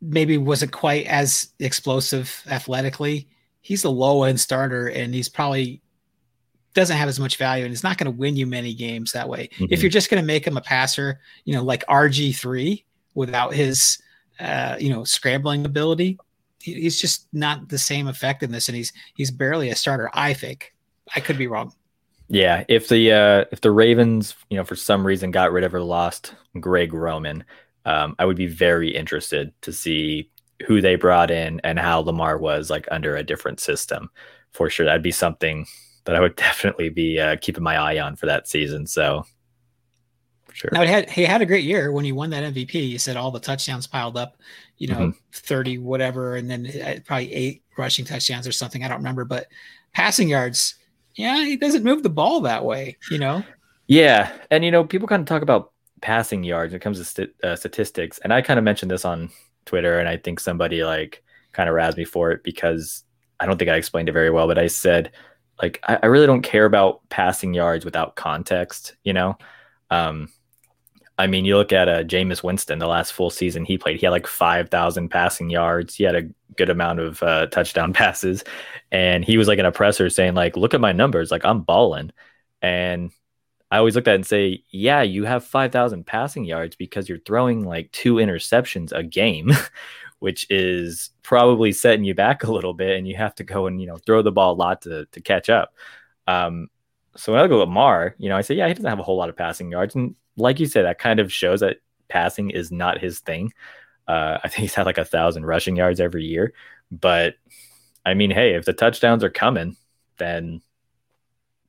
maybe 0.00 0.38
wasn't 0.38 0.72
quite 0.72 1.06
as 1.06 1.50
explosive 1.58 2.42
athletically, 2.50 3.28
he's 3.60 3.84
a 3.84 3.90
low 3.90 4.22
end 4.22 4.40
starter 4.40 4.88
and 4.88 5.14
he's 5.14 5.28
probably 5.28 5.82
doesn't 6.72 6.96
have 6.96 7.08
as 7.08 7.20
much 7.20 7.36
value 7.36 7.64
and 7.64 7.72
it's 7.74 7.82
not 7.82 7.98
going 7.98 8.10
to 8.10 8.16
win 8.18 8.36
you 8.36 8.46
many 8.46 8.72
games 8.72 9.12
that 9.12 9.28
way. 9.28 9.48
Mm-hmm. 9.54 9.66
If 9.70 9.82
you're 9.82 9.90
just 9.90 10.08
going 10.08 10.22
to 10.22 10.26
make 10.26 10.46
him 10.46 10.56
a 10.56 10.62
passer, 10.62 11.20
you 11.44 11.54
know, 11.54 11.62
like 11.62 11.84
RG3 11.86 12.84
without 13.14 13.52
his 13.52 13.98
uh, 14.38 14.76
you 14.80 14.88
know, 14.88 15.04
scrambling 15.04 15.66
ability, 15.66 16.18
he's 16.60 17.00
just 17.00 17.26
not 17.32 17.68
the 17.68 17.78
same 17.78 18.08
effectiveness, 18.08 18.68
and 18.68 18.76
he's 18.76 18.92
he's 19.14 19.30
barely 19.30 19.70
a 19.70 19.76
starter. 19.76 20.10
I 20.14 20.34
think 20.34 20.74
I 21.14 21.20
could 21.20 21.38
be 21.38 21.46
wrong. 21.46 21.72
Yeah, 22.28 22.64
if 22.68 22.88
the 22.88 23.12
uh, 23.12 23.44
if 23.50 23.60
the 23.60 23.70
Ravens, 23.70 24.34
you 24.50 24.56
know, 24.56 24.64
for 24.64 24.76
some 24.76 25.06
reason 25.06 25.30
got 25.30 25.52
rid 25.52 25.64
of 25.64 25.74
or 25.74 25.82
lost 25.82 26.34
Greg 26.60 26.94
Roman, 26.94 27.44
um, 27.84 28.14
I 28.18 28.24
would 28.24 28.36
be 28.36 28.46
very 28.46 28.94
interested 28.94 29.52
to 29.62 29.72
see 29.72 30.30
who 30.66 30.80
they 30.80 30.94
brought 30.94 31.30
in 31.30 31.60
and 31.64 31.78
how 31.78 32.00
Lamar 32.00 32.38
was 32.38 32.70
like 32.70 32.86
under 32.90 33.16
a 33.16 33.24
different 33.24 33.60
system. 33.60 34.10
For 34.52 34.68
sure, 34.70 34.86
that'd 34.86 35.02
be 35.02 35.10
something 35.10 35.66
that 36.04 36.14
I 36.14 36.20
would 36.20 36.36
definitely 36.36 36.88
be 36.88 37.18
uh, 37.18 37.36
keeping 37.40 37.64
my 37.64 37.76
eye 37.76 37.98
on 37.98 38.16
for 38.16 38.26
that 38.26 38.48
season. 38.48 38.86
So 38.86 39.24
Sure. 40.60 40.68
Now 40.74 40.82
he 40.82 40.88
had 40.88 41.08
he 41.08 41.22
had 41.22 41.40
a 41.40 41.46
great 41.46 41.64
year 41.64 41.90
when 41.90 42.04
he 42.04 42.12
won 42.12 42.28
that 42.30 42.52
MVP. 42.52 42.70
He 42.72 42.98
said 42.98 43.16
all 43.16 43.30
the 43.30 43.40
touchdowns 43.40 43.86
piled 43.86 44.18
up, 44.18 44.36
you 44.76 44.88
know, 44.88 44.98
mm-hmm. 44.98 45.18
thirty 45.32 45.78
whatever, 45.78 46.36
and 46.36 46.50
then 46.50 46.66
uh, 46.66 46.96
probably 47.06 47.32
eight 47.32 47.62
rushing 47.78 48.04
touchdowns 48.04 48.46
or 48.46 48.52
something. 48.52 48.84
I 48.84 48.88
don't 48.88 48.98
remember, 48.98 49.24
but 49.24 49.46
passing 49.94 50.28
yards, 50.28 50.74
yeah, 51.14 51.42
he 51.46 51.56
doesn't 51.56 51.82
move 51.82 52.02
the 52.02 52.10
ball 52.10 52.42
that 52.42 52.62
way, 52.62 52.98
you 53.10 53.16
know. 53.16 53.42
Yeah, 53.86 54.30
and 54.50 54.62
you 54.62 54.70
know, 54.70 54.84
people 54.84 55.08
kind 55.08 55.20
of 55.20 55.26
talk 55.26 55.40
about 55.40 55.72
passing 56.02 56.44
yards 56.44 56.72
when 56.72 56.76
it 56.76 56.84
comes 56.84 56.98
to 56.98 57.06
st- 57.06 57.34
uh, 57.42 57.56
statistics, 57.56 58.18
and 58.18 58.30
I 58.30 58.42
kind 58.42 58.58
of 58.58 58.64
mentioned 58.64 58.90
this 58.90 59.06
on 59.06 59.30
Twitter, 59.64 59.98
and 59.98 60.10
I 60.10 60.18
think 60.18 60.40
somebody 60.40 60.84
like 60.84 61.22
kind 61.52 61.70
of 61.70 61.74
razzed 61.74 61.96
me 61.96 62.04
for 62.04 62.32
it 62.32 62.44
because 62.44 63.02
I 63.40 63.46
don't 63.46 63.56
think 63.56 63.70
I 63.70 63.76
explained 63.76 64.10
it 64.10 64.12
very 64.12 64.28
well, 64.28 64.46
but 64.46 64.58
I 64.58 64.66
said 64.66 65.12
like 65.62 65.80
I, 65.88 66.00
I 66.02 66.06
really 66.06 66.26
don't 66.26 66.42
care 66.42 66.66
about 66.66 67.00
passing 67.08 67.54
yards 67.54 67.86
without 67.86 68.14
context, 68.14 68.96
you 69.04 69.14
know. 69.14 69.38
Um, 69.90 70.28
I 71.20 71.26
mean, 71.26 71.44
you 71.44 71.58
look 71.58 71.70
at 71.70 71.86
uh, 71.86 72.02
Jameis 72.02 72.42
Winston, 72.42 72.78
the 72.78 72.86
last 72.86 73.12
full 73.12 73.28
season 73.28 73.66
he 73.66 73.76
played, 73.76 74.00
he 74.00 74.06
had 74.06 74.10
like 74.10 74.26
5,000 74.26 75.10
passing 75.10 75.50
yards. 75.50 75.94
He 75.94 76.04
had 76.04 76.14
a 76.14 76.22
good 76.56 76.70
amount 76.70 76.98
of 76.98 77.22
uh, 77.22 77.46
touchdown 77.48 77.92
passes. 78.00 78.42
And 78.90 79.22
he 79.22 79.36
was 79.36 79.46
like 79.46 79.58
an 79.58 79.66
oppressor 79.66 80.08
saying, 80.08 80.34
like, 80.34 80.56
look 80.56 80.72
at 80.72 80.80
my 80.80 80.92
numbers. 80.92 81.30
Like, 81.30 81.44
I'm 81.44 81.60
balling. 81.60 82.10
And 82.62 83.12
I 83.70 83.76
always 83.76 83.96
look 83.96 84.08
at 84.08 84.12
it 84.12 84.14
and 84.14 84.26
say, 84.26 84.64
yeah, 84.70 85.02
you 85.02 85.24
have 85.24 85.44
5,000 85.44 86.06
passing 86.06 86.46
yards 86.46 86.74
because 86.74 87.06
you're 87.06 87.18
throwing 87.18 87.66
like 87.66 87.92
two 87.92 88.14
interceptions 88.14 88.90
a 88.92 89.02
game, 89.02 89.52
which 90.20 90.46
is 90.48 91.10
probably 91.22 91.72
setting 91.72 92.04
you 92.04 92.14
back 92.14 92.44
a 92.44 92.52
little 92.52 92.72
bit. 92.72 92.96
And 92.96 93.06
you 93.06 93.16
have 93.16 93.34
to 93.34 93.44
go 93.44 93.66
and, 93.66 93.78
you 93.78 93.86
know, 93.86 93.98
throw 93.98 94.22
the 94.22 94.32
ball 94.32 94.54
a 94.54 94.54
lot 94.54 94.80
to, 94.82 95.04
to 95.12 95.20
catch 95.20 95.50
up. 95.50 95.74
Um, 96.26 96.68
so 97.14 97.32
when 97.32 97.40
I 97.40 97.42
look 97.42 97.52
at 97.52 97.56
Lamar, 97.56 98.14
you 98.16 98.30
know, 98.30 98.38
I 98.38 98.40
say, 98.40 98.54
yeah, 98.54 98.68
he 98.68 98.72
doesn't 98.72 98.88
have 98.88 99.00
a 99.00 99.02
whole 99.02 99.18
lot 99.18 99.28
of 99.28 99.36
passing 99.36 99.70
yards. 99.70 99.94
And 99.94 100.14
like 100.40 100.60
you 100.60 100.66
said, 100.66 100.84
that 100.84 100.98
kind 100.98 101.20
of 101.20 101.32
shows 101.32 101.60
that 101.60 101.78
passing 102.08 102.50
is 102.50 102.72
not 102.72 102.98
his 102.98 103.20
thing. 103.20 103.52
Uh, 104.08 104.38
I 104.42 104.48
think 104.48 104.62
he's 104.62 104.74
had 104.74 104.86
like 104.86 104.98
a 104.98 105.04
thousand 105.04 105.46
rushing 105.46 105.76
yards 105.76 106.00
every 106.00 106.24
year. 106.24 106.52
But 106.90 107.34
I 108.04 108.14
mean, 108.14 108.30
hey, 108.30 108.54
if 108.54 108.64
the 108.64 108.72
touchdowns 108.72 109.22
are 109.22 109.30
coming, 109.30 109.76
then 110.18 110.60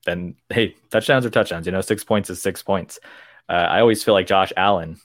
then 0.05 0.35
hey, 0.49 0.75
touchdowns 0.89 1.25
are 1.25 1.29
touchdowns. 1.29 1.65
You 1.65 1.71
know, 1.71 1.81
six 1.81 2.03
points 2.03 2.29
is 2.29 2.41
six 2.41 2.63
points. 2.63 2.99
Uh, 3.47 3.67
I 3.69 3.79
always 3.79 4.03
feel 4.03 4.13
like 4.13 4.27
Josh 4.27 4.51
Allen 4.57 4.99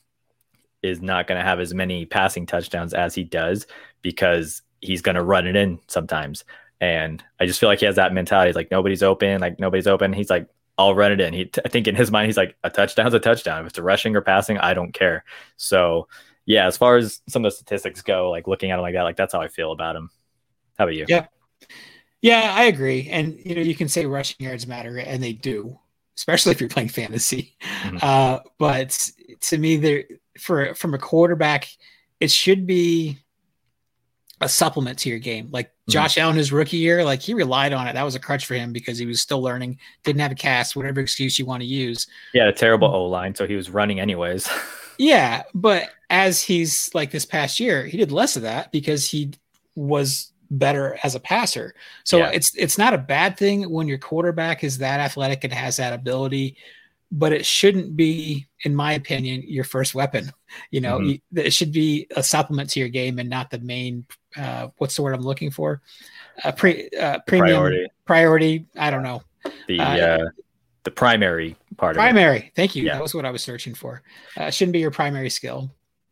is 0.82 1.02
not 1.02 1.26
going 1.26 1.38
to 1.38 1.44
have 1.44 1.60
as 1.60 1.74
many 1.74 2.06
passing 2.06 2.46
touchdowns 2.46 2.94
as 2.94 3.14
he 3.14 3.24
does 3.24 3.66
because 4.02 4.62
he's 4.80 5.02
going 5.02 5.16
to 5.16 5.22
run 5.22 5.46
it 5.46 5.56
in 5.56 5.78
sometimes. 5.88 6.44
And 6.80 7.22
I 7.40 7.46
just 7.46 7.58
feel 7.58 7.68
like 7.68 7.80
he 7.80 7.86
has 7.86 7.96
that 7.96 8.12
mentality. 8.12 8.50
He's 8.50 8.56
like, 8.56 8.70
nobody's 8.70 9.02
open, 9.02 9.40
like 9.40 9.58
nobody's 9.58 9.86
open. 9.86 10.12
He's 10.12 10.30
like, 10.30 10.48
I'll 10.78 10.94
run 10.94 11.12
it 11.12 11.20
in. 11.20 11.32
He, 11.32 11.50
I 11.64 11.68
think 11.68 11.86
in 11.86 11.94
his 11.94 12.10
mind, 12.10 12.26
he's 12.26 12.36
like, 12.36 12.56
a 12.62 12.70
touchdown's 12.70 13.14
a 13.14 13.20
touchdown. 13.20 13.62
If 13.62 13.68
it's 13.68 13.78
a 13.78 13.82
rushing 13.82 14.14
or 14.14 14.20
passing, 14.20 14.58
I 14.58 14.74
don't 14.74 14.92
care. 14.92 15.24
So, 15.56 16.08
yeah, 16.44 16.66
as 16.66 16.76
far 16.76 16.96
as 16.96 17.22
some 17.28 17.44
of 17.44 17.52
the 17.52 17.56
statistics 17.56 18.02
go, 18.02 18.30
like 18.30 18.46
looking 18.46 18.70
at 18.70 18.78
him 18.78 18.82
like 18.82 18.94
that, 18.94 19.02
like 19.02 19.16
that's 19.16 19.32
how 19.32 19.40
I 19.40 19.48
feel 19.48 19.72
about 19.72 19.96
him. 19.96 20.10
How 20.78 20.84
about 20.84 20.94
you? 20.94 21.06
Yeah. 21.08 21.26
Yeah, 22.22 22.52
I 22.54 22.64
agree. 22.64 23.08
And, 23.10 23.38
you 23.44 23.54
know, 23.54 23.60
you 23.60 23.74
can 23.74 23.88
say 23.88 24.04
rushing 24.04 24.44
yards 24.44 24.66
matter, 24.66 24.96
and 24.98 25.22
they 25.22 25.32
do, 25.32 25.78
especially 26.16 26.52
if 26.52 26.60
you're 26.60 26.68
playing 26.68 26.88
fantasy. 26.88 27.56
Mm-hmm. 27.82 27.98
Uh, 28.02 28.38
but 28.58 29.10
to 29.42 29.58
me, 29.58 29.76
there, 29.76 30.04
for 30.40 30.74
from 30.74 30.94
a 30.94 30.98
quarterback, 30.98 31.68
it 32.18 32.30
should 32.30 32.66
be 32.66 33.18
a 34.40 34.48
supplement 34.48 34.98
to 35.00 35.08
your 35.08 35.18
game. 35.18 35.48
Like 35.50 35.68
mm-hmm. 35.68 35.92
Josh 35.92 36.14
mm-hmm. 36.14 36.22
Allen, 36.22 36.36
his 36.36 36.52
rookie 36.52 36.76
year, 36.76 37.04
like 37.04 37.22
he 37.22 37.34
relied 37.34 37.72
on 37.72 37.86
it. 37.86 37.94
That 37.94 38.02
was 38.02 38.14
a 38.14 38.20
crutch 38.20 38.46
for 38.46 38.54
him 38.54 38.72
because 38.72 38.98
he 38.98 39.06
was 39.06 39.20
still 39.20 39.40
learning, 39.40 39.78
didn't 40.04 40.20
have 40.20 40.32
a 40.32 40.36
cast, 40.36 40.76
whatever 40.76 41.00
excuse 41.00 41.38
you 41.38 41.46
want 41.46 41.62
to 41.62 41.66
use. 41.66 42.06
Yeah, 42.34 42.48
a 42.48 42.52
terrible 42.52 42.88
O 42.88 43.06
line, 43.06 43.34
so 43.34 43.46
he 43.46 43.56
was 43.56 43.70
running 43.70 44.00
anyways. 44.00 44.48
yeah, 44.98 45.42
but 45.54 45.90
as 46.10 46.42
he's 46.42 46.94
like 46.94 47.10
this 47.10 47.24
past 47.24 47.58
year, 47.60 47.86
he 47.86 47.96
did 47.96 48.12
less 48.12 48.36
of 48.36 48.42
that 48.42 48.72
because 48.72 49.08
he 49.08 49.32
was 49.74 50.32
better 50.50 50.98
as 51.02 51.14
a 51.14 51.20
passer. 51.20 51.74
So 52.04 52.18
yeah. 52.18 52.30
it's 52.32 52.54
it's 52.56 52.78
not 52.78 52.94
a 52.94 52.98
bad 52.98 53.36
thing 53.36 53.70
when 53.70 53.88
your 53.88 53.98
quarterback 53.98 54.62
is 54.62 54.78
that 54.78 55.00
athletic 55.00 55.44
and 55.44 55.52
has 55.52 55.78
that 55.78 55.92
ability 55.92 56.56
but 57.12 57.32
it 57.32 57.46
shouldn't 57.46 57.96
be, 57.96 58.46
in 58.64 58.74
my 58.74 58.92
opinion, 58.92 59.42
your 59.46 59.64
first 59.64 59.94
weapon. 59.94 60.32
You 60.70 60.80
know, 60.80 60.98
mm-hmm. 60.98 61.36
you, 61.36 61.42
it 61.42 61.52
should 61.52 61.72
be 61.72 62.06
a 62.16 62.22
supplement 62.22 62.70
to 62.70 62.80
your 62.80 62.88
game 62.88 63.18
and 63.18 63.28
not 63.28 63.50
the 63.50 63.58
main. 63.58 64.06
Uh, 64.36 64.68
what's 64.78 64.96
the 64.96 65.02
word 65.02 65.14
I'm 65.14 65.22
looking 65.22 65.50
for? 65.50 65.82
Uh, 66.44 66.52
pre, 66.52 66.88
uh, 67.00 67.20
premium 67.26 67.56
priority. 67.56 67.86
priority. 68.04 68.66
I 68.76 68.90
don't 68.90 69.02
know. 69.02 69.22
The 69.68 69.80
uh, 69.80 69.84
uh 69.84 70.24
the 70.84 70.90
primary 70.90 71.56
part. 71.76 71.96
Primary. 71.96 72.52
Thank 72.54 72.76
you. 72.76 72.84
Yeah. 72.84 72.94
That 72.94 73.02
was 73.02 73.14
what 73.14 73.24
I 73.24 73.30
was 73.30 73.42
searching 73.42 73.74
for. 73.74 74.02
Uh, 74.36 74.50
shouldn't 74.50 74.72
be 74.72 74.78
your 74.78 74.90
primary 74.90 75.30
skill. 75.30 75.70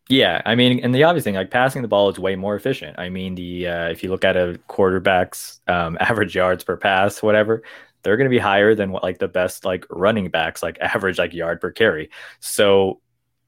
Yeah, 0.08 0.42
I 0.44 0.54
mean, 0.54 0.80
and 0.80 0.94
the 0.94 1.04
obvious 1.04 1.24
thing, 1.24 1.34
like 1.34 1.50
passing 1.50 1.80
the 1.80 1.88
ball 1.88 2.10
is 2.10 2.18
way 2.18 2.36
more 2.36 2.54
efficient. 2.56 2.98
I 2.98 3.08
mean, 3.08 3.34
the 3.34 3.68
uh, 3.68 3.88
if 3.88 4.02
you 4.02 4.10
look 4.10 4.24
at 4.24 4.36
a 4.36 4.60
quarterback's 4.66 5.60
um, 5.66 5.96
average 6.00 6.34
yards 6.34 6.62
per 6.62 6.76
pass, 6.76 7.22
whatever, 7.22 7.62
they're 8.02 8.18
going 8.18 8.26
to 8.28 8.34
be 8.34 8.38
higher 8.38 8.74
than 8.74 8.92
what 8.92 9.02
like 9.02 9.18
the 9.18 9.28
best 9.28 9.64
like 9.64 9.86
running 9.88 10.28
backs 10.28 10.62
like 10.62 10.78
average 10.80 11.18
like 11.18 11.32
yard 11.32 11.60
per 11.60 11.70
carry. 11.70 12.10
So 12.40 13.00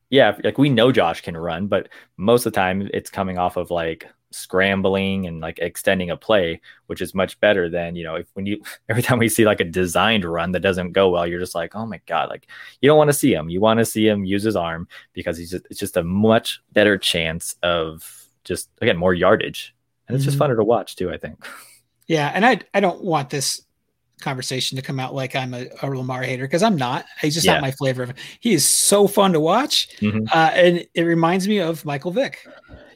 yeah, 0.08 0.38
like 0.42 0.56
we 0.56 0.70
know 0.70 0.92
Josh 0.92 1.20
can 1.20 1.36
run, 1.36 1.66
but 1.66 1.88
most 2.16 2.46
of 2.46 2.52
the 2.52 2.56
time 2.56 2.88
it's 2.94 3.10
coming 3.10 3.36
off 3.36 3.56
of 3.56 3.70
like 3.70 4.06
scrambling 4.36 5.26
and 5.26 5.40
like 5.40 5.58
extending 5.58 6.10
a 6.10 6.16
play, 6.16 6.60
which 6.86 7.00
is 7.00 7.14
much 7.14 7.38
better 7.40 7.68
than, 7.68 7.96
you 7.96 8.04
know, 8.04 8.16
if 8.16 8.26
when 8.34 8.46
you 8.46 8.62
every 8.88 9.02
time 9.02 9.18
we 9.18 9.28
see 9.28 9.44
like 9.44 9.60
a 9.60 9.64
designed 9.64 10.24
run 10.24 10.52
that 10.52 10.60
doesn't 10.60 10.92
go 10.92 11.10
well, 11.10 11.26
you're 11.26 11.40
just 11.40 11.54
like, 11.54 11.74
oh 11.74 11.86
my 11.86 12.00
God, 12.06 12.28
like 12.28 12.46
you 12.80 12.88
don't 12.88 12.98
want 12.98 13.08
to 13.08 13.14
see 13.14 13.32
him. 13.32 13.48
You 13.48 13.60
want 13.60 13.78
to 13.78 13.84
see 13.84 14.06
him 14.06 14.24
use 14.24 14.42
his 14.42 14.56
arm 14.56 14.88
because 15.12 15.36
he's 15.36 15.50
just 15.50 15.66
it's 15.70 15.80
just 15.80 15.96
a 15.96 16.04
much 16.04 16.60
better 16.72 16.98
chance 16.98 17.56
of 17.62 18.26
just 18.44 18.68
again 18.80 18.96
more 18.96 19.14
yardage. 19.14 19.74
And 20.08 20.14
it's 20.14 20.22
mm-hmm. 20.22 20.30
just 20.30 20.38
funner 20.38 20.56
to 20.56 20.64
watch 20.64 20.96
too, 20.96 21.10
I 21.10 21.16
think. 21.16 21.44
Yeah, 22.06 22.30
and 22.32 22.46
I 22.46 22.60
I 22.72 22.80
don't 22.80 23.02
want 23.02 23.30
this 23.30 23.62
conversation 24.20 24.76
to 24.76 24.82
come 24.82 24.98
out 24.98 25.14
like 25.14 25.36
I'm 25.36 25.54
a, 25.54 25.66
a 25.82 25.86
Lamar 25.88 26.22
hater 26.22 26.44
because 26.44 26.62
I'm 26.62 26.76
not. 26.76 27.04
He's 27.20 27.34
just 27.34 27.46
yeah. 27.46 27.54
not 27.54 27.62
my 27.62 27.70
flavor 27.72 28.04
of. 28.04 28.14
He 28.40 28.54
is 28.54 28.66
so 28.66 29.06
fun 29.06 29.32
to 29.32 29.40
watch, 29.40 29.88
mm-hmm. 29.98 30.26
uh, 30.32 30.50
and 30.54 30.86
it 30.94 31.02
reminds 31.02 31.46
me 31.48 31.58
of 31.58 31.84
Michael 31.84 32.10
Vick. 32.10 32.46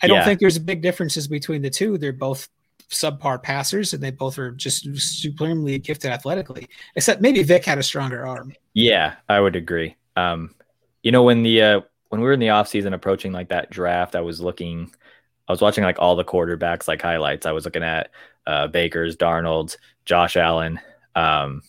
I 0.03 0.07
don't 0.07 0.25
think 0.25 0.41
there's 0.41 0.59
big 0.59 0.83
differences 0.83 1.29
between 1.29 1.63
the 1.63 1.71
two. 1.71 1.99
They're 1.99 2.13
both 2.13 2.49
subpar 2.91 3.43
passers, 3.43 3.93
and 3.93 4.03
they 4.03 4.11
both 4.11 4.39
are 4.39 4.51
just 4.51 4.89
supremely 4.97 5.79
gifted 5.79 6.11
athletically. 6.11 6.69
Except 6.97 7.21
maybe 7.21 7.43
Vick 7.43 7.65
had 7.65 7.79
a 7.79 7.83
stronger 7.83 8.27
arm. 8.27 8.53
Yeah, 8.75 9.15
I 9.29 9.41
would 9.41 9.57
agree. 9.57 9.97
Um, 10.17 10.55
you 11.03 11.13
know, 11.13 11.23
when 11.23 11.43
the 11.43 11.63
uh, 11.63 11.81
when 12.09 12.21
we 12.21 12.27
were 12.27 12.33
in 12.33 12.41
the 12.41 12.49
offseason 12.49 12.95
approaching 12.95 13.33
like 13.33 13.49
that 13.49 13.71
draft, 13.71 14.17
I 14.17 14.21
was 14.21 14.41
looking. 14.41 14.91
I 15.49 15.53
was 15.53 15.61
watching 15.61 15.85
like 15.85 15.99
all 15.99 16.17
the 16.17 16.25
quarterbacks 16.25 16.87
like 16.87 17.03
highlights. 17.03 17.47
I 17.47 17.53
was 17.53 17.65
looking 17.65 17.83
at 17.83 18.11
uh, 18.47 18.69
Baker's, 18.69 19.17
Darnold's, 19.17 19.79
Josh 20.05 20.37
Allen, 20.37 20.79
um, 21.17 21.63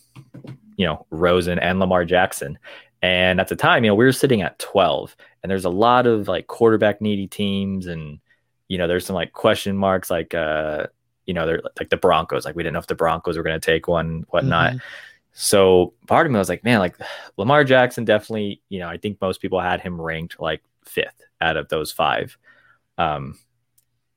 you 0.76 0.86
know, 0.86 1.06
Rosen 1.10 1.58
and 1.58 1.80
Lamar 1.80 2.04
Jackson. 2.04 2.58
And 3.02 3.40
at 3.40 3.48
the 3.48 3.56
time, 3.56 3.84
you 3.84 3.90
know, 3.90 3.94
we 3.96 4.04
were 4.04 4.12
sitting 4.12 4.42
at 4.42 4.58
12, 4.60 5.16
and 5.42 5.50
there's 5.50 5.64
a 5.64 5.70
lot 5.70 6.06
of 6.06 6.28
like 6.28 6.46
quarterback 6.46 7.00
needy 7.00 7.26
teams, 7.26 7.86
and 7.86 8.20
you 8.68 8.78
know, 8.78 8.86
there's 8.86 9.04
some 9.04 9.16
like 9.16 9.32
question 9.32 9.76
marks, 9.76 10.10
like 10.10 10.34
uh, 10.34 10.86
you 11.26 11.34
know, 11.34 11.46
they're 11.46 11.62
like 11.78 11.90
the 11.90 11.96
Broncos. 11.96 12.44
Like 12.44 12.56
we 12.56 12.62
didn't 12.62 12.74
know 12.74 12.80
if 12.80 12.86
the 12.86 12.94
Broncos 12.94 13.36
were 13.36 13.42
going 13.42 13.60
to 13.60 13.64
take 13.64 13.88
one, 13.88 14.24
whatnot. 14.28 14.70
Mm-hmm. 14.70 14.78
So 15.32 15.94
part 16.06 16.26
of 16.26 16.32
me 16.32 16.38
was 16.38 16.48
like, 16.48 16.64
man, 16.64 16.78
like 16.78 16.96
Lamar 17.36 17.64
Jackson 17.64 18.04
definitely, 18.04 18.60
you 18.68 18.78
know, 18.80 18.88
I 18.88 18.98
think 18.98 19.20
most 19.20 19.40
people 19.40 19.60
had 19.60 19.80
him 19.80 20.00
ranked 20.00 20.40
like 20.40 20.62
fifth 20.84 21.22
out 21.40 21.56
of 21.56 21.68
those 21.68 21.90
five. 21.90 22.36
Um, 22.98 23.38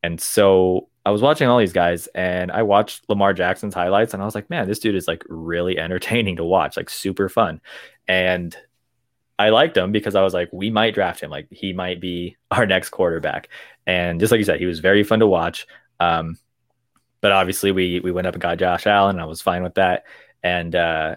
and 0.03 0.19
so 0.19 0.89
I 1.05 1.11
was 1.11 1.21
watching 1.21 1.47
all 1.47 1.57
these 1.57 1.73
guys 1.73 2.07
and 2.07 2.51
I 2.51 2.63
watched 2.63 3.09
Lamar 3.09 3.33
Jackson's 3.33 3.73
highlights 3.73 4.13
and 4.13 4.21
I 4.21 4.25
was 4.25 4.35
like, 4.35 4.49
man, 4.49 4.67
this 4.67 4.79
dude 4.79 4.95
is 4.95 5.07
like 5.07 5.23
really 5.27 5.77
entertaining 5.79 6.35
to 6.35 6.43
watch, 6.43 6.75
like 6.75 6.89
super 6.89 7.29
fun. 7.29 7.61
And 8.07 8.55
I 9.37 9.49
liked 9.49 9.75
him 9.75 9.91
because 9.91 10.15
I 10.15 10.21
was 10.23 10.33
like, 10.33 10.49
we 10.51 10.69
might 10.69 10.93
draft 10.93 11.19
him. 11.21 11.29
Like 11.29 11.47
he 11.51 11.73
might 11.73 11.99
be 11.99 12.37
our 12.51 12.65
next 12.65 12.89
quarterback. 12.89 13.49
And 13.85 14.19
just 14.19 14.31
like 14.31 14.39
you 14.39 14.45
said, 14.45 14.59
he 14.59 14.65
was 14.65 14.79
very 14.79 15.03
fun 15.03 15.19
to 15.19 15.27
watch. 15.27 15.67
Um, 15.99 16.37
but 17.21 17.31
obviously 17.31 17.71
we 17.71 17.99
we 17.99 18.11
went 18.11 18.27
up 18.27 18.35
and 18.35 18.41
got 18.41 18.57
Josh 18.57 18.87
Allen. 18.87 19.15
And 19.15 19.21
I 19.21 19.25
was 19.25 19.41
fine 19.41 19.63
with 19.63 19.75
that. 19.75 20.03
And 20.43 20.75
uh 20.75 21.15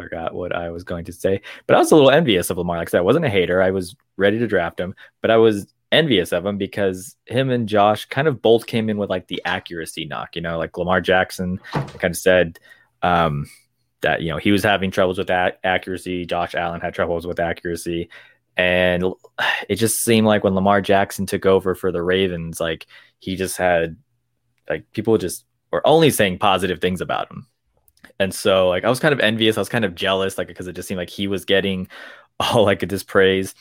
forgot 0.00 0.34
what 0.34 0.54
I 0.54 0.70
was 0.70 0.84
going 0.84 1.04
to 1.06 1.12
say. 1.12 1.42
But 1.66 1.76
I 1.76 1.78
was 1.78 1.92
a 1.92 1.94
little 1.94 2.10
envious 2.10 2.50
of 2.50 2.58
Lamar. 2.58 2.78
Like 2.78 2.88
I 2.88 2.90
said, 2.90 2.98
I 2.98 3.02
wasn't 3.02 3.24
a 3.24 3.30
hater. 3.30 3.62
I 3.62 3.70
was 3.70 3.94
ready 4.16 4.38
to 4.38 4.46
draft 4.46 4.80
him, 4.80 4.94
but 5.20 5.30
I 5.30 5.36
was 5.36 5.72
envious 5.92 6.32
of 6.32 6.46
him 6.46 6.56
because 6.56 7.16
him 7.26 7.50
and 7.50 7.68
Josh 7.68 8.06
kind 8.06 8.28
of 8.28 8.40
both 8.40 8.66
came 8.66 8.88
in 8.88 8.96
with 8.96 9.10
like 9.10 9.26
the 9.26 9.42
accuracy 9.44 10.04
knock, 10.04 10.36
you 10.36 10.42
know, 10.42 10.58
like 10.58 10.76
Lamar 10.78 11.00
Jackson 11.00 11.60
kind 11.72 12.12
of 12.12 12.16
said 12.16 12.58
um, 13.02 13.46
that, 14.02 14.22
you 14.22 14.30
know, 14.30 14.38
he 14.38 14.52
was 14.52 14.62
having 14.62 14.90
troubles 14.90 15.18
with 15.18 15.28
that 15.28 15.60
accuracy. 15.64 16.24
Josh 16.24 16.54
Allen 16.54 16.80
had 16.80 16.94
troubles 16.94 17.26
with 17.26 17.40
accuracy. 17.40 18.08
And 18.56 19.04
it 19.68 19.76
just 19.76 20.02
seemed 20.02 20.26
like 20.26 20.44
when 20.44 20.54
Lamar 20.54 20.80
Jackson 20.80 21.26
took 21.26 21.46
over 21.46 21.74
for 21.74 21.92
the 21.92 22.02
Ravens, 22.02 22.60
like 22.60 22.86
he 23.18 23.36
just 23.36 23.56
had 23.56 23.96
like 24.68 24.90
people 24.92 25.18
just 25.18 25.44
were 25.70 25.86
only 25.86 26.10
saying 26.10 26.38
positive 26.38 26.80
things 26.80 27.00
about 27.00 27.30
him. 27.30 27.46
And 28.18 28.34
so 28.34 28.68
like 28.68 28.84
I 28.84 28.88
was 28.88 29.00
kind 29.00 29.12
of 29.12 29.20
envious, 29.20 29.56
I 29.56 29.60
was 29.60 29.68
kind 29.68 29.84
of 29.84 29.94
jealous, 29.94 30.38
like 30.38 30.46
because 30.46 30.66
it 30.66 30.74
just 30.74 30.88
seemed 30.88 30.98
like 30.98 31.10
he 31.10 31.26
was 31.26 31.44
getting 31.44 31.88
all 32.40 32.64
like 32.64 32.80
this 32.80 33.02
praise. 33.02 33.54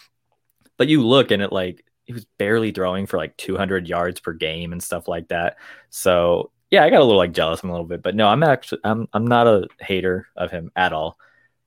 But 0.78 0.88
you 0.88 1.06
look 1.06 1.32
and 1.32 1.41
it 1.41 1.52
like 1.52 1.84
he 2.06 2.14
was 2.14 2.26
barely 2.38 2.72
throwing 2.72 3.06
for 3.06 3.18
like 3.18 3.38
200 3.38 3.88
yards 3.88 4.20
per 4.20 4.34
game 4.34 4.72
and 4.72 4.82
stuff 4.82 5.07
like 5.07 5.28
that. 5.28 5.57
So 5.90 6.52
yeah, 6.72 6.84
I 6.84 6.90
got 6.90 7.02
a 7.02 7.04
little 7.04 7.18
like 7.18 7.34
jealous 7.34 7.64
him 7.64 7.70
a 7.70 7.74
little 7.74 7.88
bit, 7.88 8.04
but 8.04 8.16
no, 8.16 8.28
I'm 8.28 8.44
actually 8.44 8.82
I'm 8.84 9.08
I'm 9.14 9.26
not 9.26 9.48
a 9.48 9.68
hater 9.80 10.28
of 10.36 10.52
him 10.52 10.72
at 10.76 10.94
all. 10.94 11.18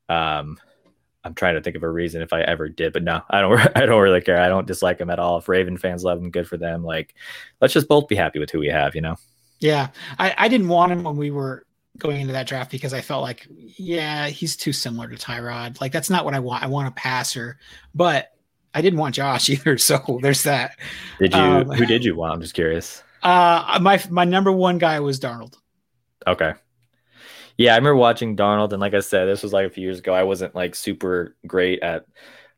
Um, 0.08 0.58
I'm 1.24 1.34
trying 1.34 1.54
to 1.54 1.60
think 1.60 1.76
of 1.76 1.82
a 1.82 1.88
reason 1.88 2.22
if 2.22 2.32
I 2.32 2.42
ever 2.42 2.68
did, 2.68 2.92
but 2.92 3.02
no, 3.02 3.22
I 3.30 3.40
don't. 3.40 3.58
I 3.76 3.86
don't 3.86 4.02
really 4.02 4.20
care. 4.20 4.40
I 4.40 4.48
don't 4.48 4.66
dislike 4.66 5.00
him 5.00 5.10
at 5.10 5.18
all. 5.18 5.38
If 5.38 5.48
Raven 5.48 5.76
fans 5.76 6.04
love 6.04 6.18
him, 6.18 6.30
good 6.30 6.48
for 6.48 6.56
them. 6.56 6.84
Like, 6.84 7.14
let's 7.60 7.74
just 7.74 7.88
both 7.88 8.08
be 8.08 8.16
happy 8.16 8.38
with 8.38 8.50
who 8.50 8.58
we 8.58 8.68
have. 8.68 8.94
You 8.94 9.00
know. 9.00 9.16
Yeah, 9.58 9.88
I, 10.18 10.34
I 10.36 10.48
didn't 10.48 10.68
want 10.68 10.90
him 10.90 11.04
when 11.04 11.16
we 11.16 11.30
were 11.30 11.64
going 11.98 12.20
into 12.20 12.32
that 12.32 12.48
draft 12.48 12.70
because 12.70 12.92
I 12.92 13.00
felt 13.00 13.22
like, 13.22 13.46
yeah, 13.50 14.26
he's 14.26 14.56
too 14.56 14.72
similar 14.72 15.08
to 15.08 15.16
Tyrod. 15.16 15.80
Like 15.80 15.92
that's 15.92 16.10
not 16.10 16.24
what 16.24 16.34
I 16.34 16.40
want. 16.40 16.64
I 16.64 16.66
want 16.66 16.88
a 16.88 16.92
passer, 16.92 17.58
but 17.94 18.32
I 18.74 18.82
didn't 18.82 18.98
want 18.98 19.14
Josh 19.14 19.48
either. 19.50 19.78
So 19.78 20.18
there's 20.22 20.42
that. 20.44 20.78
Did 21.18 21.34
you? 21.34 21.40
Um, 21.40 21.70
who 21.70 21.86
did 21.86 22.04
you 22.04 22.16
want? 22.16 22.34
I'm 22.34 22.40
just 22.40 22.54
curious. 22.54 23.02
Uh, 23.22 23.78
my 23.80 24.02
my 24.10 24.24
number 24.24 24.50
one 24.50 24.78
guy 24.78 25.00
was 25.00 25.20
Darnold. 25.20 25.56
Okay. 26.26 26.54
Yeah, 27.58 27.72
I 27.72 27.76
remember 27.76 27.96
watching 27.96 28.36
Darnold, 28.36 28.72
and 28.72 28.80
like 28.80 28.94
I 28.94 29.00
said, 29.00 29.26
this 29.26 29.42
was 29.42 29.52
like 29.52 29.66
a 29.66 29.70
few 29.70 29.84
years 29.84 29.98
ago. 29.98 30.14
I 30.14 30.22
wasn't 30.22 30.54
like 30.54 30.74
super 30.74 31.36
great 31.46 31.82
at, 31.82 32.06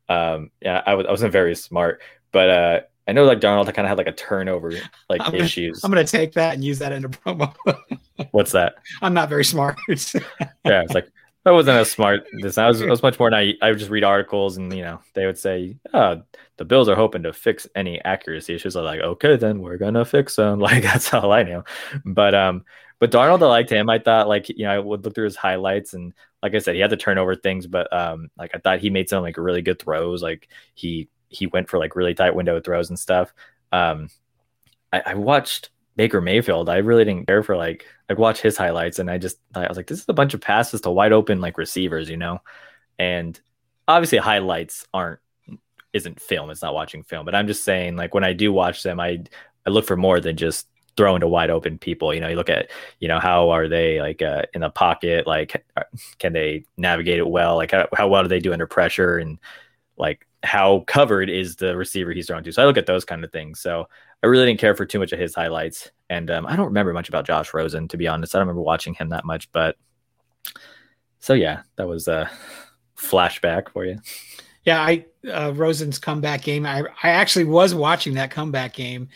um, 0.09 0.51
yeah, 0.63 0.83
I 0.87 0.95
was 0.95 1.07
I 1.07 1.11
wasn't 1.11 1.33
very 1.33 1.55
smart, 1.55 2.01
but 2.33 2.49
uh, 2.49 2.81
I 3.07 3.13
know 3.13 3.25
like 3.25 3.41
Darnold 3.41 3.67
kind 3.75 3.87
of 3.87 3.89
had 3.89 3.99
like 3.99 4.07
a 4.07 4.13
turnover 4.13 4.73
like 5.11 5.21
I'm 5.25 5.35
issues. 5.35 5.81
Gonna, 5.81 5.93
I'm 5.93 5.97
gonna 5.97 6.07
take 6.07 6.33
that 6.35 6.55
and 6.55 6.65
use 6.65 6.79
that 6.79 6.93
in 6.93 7.05
a 7.05 7.09
promo. 7.09 7.55
What's 8.31 8.53
that? 8.53 8.77
I'm 9.03 9.15
not 9.15 9.29
very 9.29 9.45
smart. 9.45 9.79
yeah, 9.89 9.95
it's 10.65 10.95
like 10.95 11.09
I 11.47 11.51
wasn't 11.51 11.79
as 11.79 11.91
smart. 11.91 12.27
This 12.41 12.59
I 12.59 12.69
was, 12.69 12.81
I 12.83 12.87
was 12.87 13.03
much 13.03 13.19
more 13.19 13.31
naive. 13.31 13.57
I 13.61 13.71
would 13.71 13.79
just 13.79 13.91
read 13.91 14.05
articles, 14.05 14.57
and 14.57 14.73
you 14.75 14.83
know, 14.83 15.01
they 15.15 15.27
would 15.27 15.39
say, 15.39 15.77
oh, 15.93 16.23
"The 16.57 16.65
Bills 16.65 16.89
are 16.89 16.95
hoping 16.95 17.23
to 17.25 17.33
fix 17.33 17.67
any 17.75 18.01
accuracy 18.05 18.55
issues." 18.55 18.77
I'm 18.77 18.85
like, 18.85 19.01
"Okay, 19.01 19.37
then 19.37 19.61
we're 19.61 19.77
gonna 19.77 20.05
fix 20.05 20.37
them." 20.37 20.61
Like 20.65 20.83
that's 20.83 21.13
all 21.13 21.33
I 21.33 21.43
knew. 21.43 21.63
But 22.05 22.35
um, 22.35 22.65
but 22.99 23.11
Darnold, 23.11 23.43
I 23.43 23.47
liked 23.47 23.71
him. 23.71 23.91
I 23.91 23.99
thought 23.99 24.29
like 24.29 24.49
you 24.49 24.65
know 24.65 24.71
I 24.73 24.79
would 24.79 25.05
look 25.05 25.15
through 25.15 25.25
his 25.25 25.37
highlights, 25.37 25.93
and 25.95 26.15
like 26.43 26.55
I 26.55 26.59
said, 26.59 26.75
he 26.75 26.81
had 26.81 26.91
the 26.91 26.97
turnover 26.97 27.35
things, 27.35 27.67
but 27.67 27.93
um, 27.93 28.31
like 28.39 28.53
I 28.55 28.59
thought 28.59 28.81
he 28.81 28.91
made 28.91 29.09
some 29.09 29.23
like 29.23 29.37
really 29.37 29.63
good 29.63 29.79
throws. 29.79 30.23
Like 30.23 30.49
he 30.75 31.09
he 31.29 31.47
went 31.47 31.69
for 31.69 31.79
like 31.79 31.97
really 31.97 32.15
tight 32.15 32.35
window 32.35 32.61
throws 32.61 32.89
and 32.89 32.99
stuff. 32.99 33.35
Um, 33.73 34.09
I, 34.93 35.03
I 35.07 35.15
watched 35.15 35.71
Baker 35.97 36.21
Mayfield. 36.21 36.69
I 36.69 36.79
really 36.79 37.05
didn't 37.05 37.27
care 37.27 37.43
for 37.43 37.57
like 37.57 37.87
I 38.09 38.15
watch 38.15 38.41
his 38.41 38.57
highlights 38.57 38.99
and 38.99 39.11
I 39.11 39.19
just 39.19 39.39
thought 39.53 39.65
I 39.65 39.69
was 39.69 39.77
like, 39.77 39.87
this 39.87 40.01
is 40.01 40.09
a 40.09 40.15
bunch 40.15 40.35
of 40.35 40.41
passes 40.41 40.81
to 40.83 40.91
wide 40.91 41.13
open 41.13 41.41
like 41.41 41.59
receivers, 41.59 42.11
you 42.11 42.17
know. 42.17 42.41
And 42.99 43.39
obviously 43.87 44.19
highlights 44.19 44.87
aren't 44.93 45.21
isn't 45.93 46.21
film. 46.21 46.51
It's 46.51 46.63
not 46.63 46.75
watching 46.75 47.05
film. 47.05 47.25
But 47.25 47.35
I'm 47.35 47.47
just 47.47 47.65
saying, 47.65 47.97
like 47.97 48.15
when 48.15 48.25
I 48.25 48.33
do 48.33 48.53
watch 48.53 48.83
them, 48.83 49.01
I 49.01 49.25
I 49.67 49.71
look 49.71 49.87
for 49.87 49.97
more 49.97 50.21
than 50.21 50.37
just 50.37 50.67
throwing 50.97 51.21
to 51.21 51.29
wide 51.29 51.51
open 51.51 51.79
people. 51.79 52.13
You 52.13 52.21
know, 52.21 52.29
you 52.29 52.37
look 52.37 52.51
at 52.51 52.71
you 53.01 53.09
know 53.09 53.21
how 53.21 53.51
are 53.51 53.69
they 53.69 54.01
like 54.01 54.21
uh, 54.23 54.43
in 54.53 54.61
the 54.61 54.71
pocket? 54.71 55.27
Like 55.27 55.65
can 56.19 56.33
they 56.33 56.65
navigate 56.77 57.19
it 57.19 57.29
well? 57.29 57.57
Like 57.57 57.71
how, 57.71 57.89
how 57.97 58.09
well 58.09 58.23
do 58.23 58.29
they 58.29 58.41
do 58.41 58.53
under 58.53 58.67
pressure? 58.67 59.19
And 59.19 59.39
like 59.97 60.27
how 60.43 60.81
covered 60.87 61.31
is 61.31 61.57
the 61.57 61.77
receiver 61.77 62.13
he's 62.13 62.27
throwing 62.27 62.45
to? 62.45 62.53
So 62.53 62.63
I 62.63 62.67
look 62.67 62.77
at 62.77 62.87
those 62.87 63.05
kind 63.05 63.25
of 63.25 63.33
things. 63.33 63.61
So 63.61 63.89
I 64.25 64.27
really 64.27 64.47
didn't 64.47 64.59
care 64.59 64.75
for 64.75 64.87
too 64.87 64.99
much 64.99 65.13
of 65.13 65.19
his 65.19 65.35
highlights, 65.35 65.91
and 66.09 66.31
um, 66.31 66.47
I 66.47 66.57
don't 66.57 66.69
remember 66.69 66.95
much 66.95 67.11
about 67.11 67.27
Josh 67.27 67.53
Rosen 67.53 67.89
to 67.89 67.99
be 67.99 68.09
honest. 68.09 68.35
I 68.35 68.39
don't 68.39 68.47
remember 68.47 68.63
watching 68.63 68.95
him 68.95 69.11
that 69.11 69.27
much, 69.27 69.53
but 69.53 69.77
so 71.19 71.35
yeah, 71.35 71.61
that 71.77 71.87
was 71.87 72.09
a 72.09 72.31
flashback 72.97 73.69
for 73.69 73.85
you. 73.85 73.99
Yeah, 74.65 74.81
I 74.81 75.05
uh, 75.31 75.53
Rosen's 75.55 75.99
comeback 75.99 76.41
game. 76.41 76.65
I 76.65 76.85
I 77.03 77.11
actually 77.11 77.45
was 77.45 77.75
watching 77.75 78.15
that 78.15 78.31
comeback 78.31 78.73
game, 78.73 79.09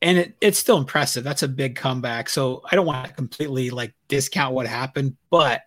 and 0.00 0.18
it, 0.18 0.36
it's 0.40 0.58
still 0.60 0.78
impressive. 0.78 1.24
That's 1.24 1.42
a 1.42 1.48
big 1.48 1.74
comeback. 1.74 2.28
So 2.28 2.62
I 2.70 2.76
don't 2.76 2.86
want 2.86 3.08
to 3.08 3.12
completely 3.12 3.70
like 3.70 3.92
discount 4.06 4.54
what 4.54 4.68
happened, 4.68 5.16
but 5.30 5.62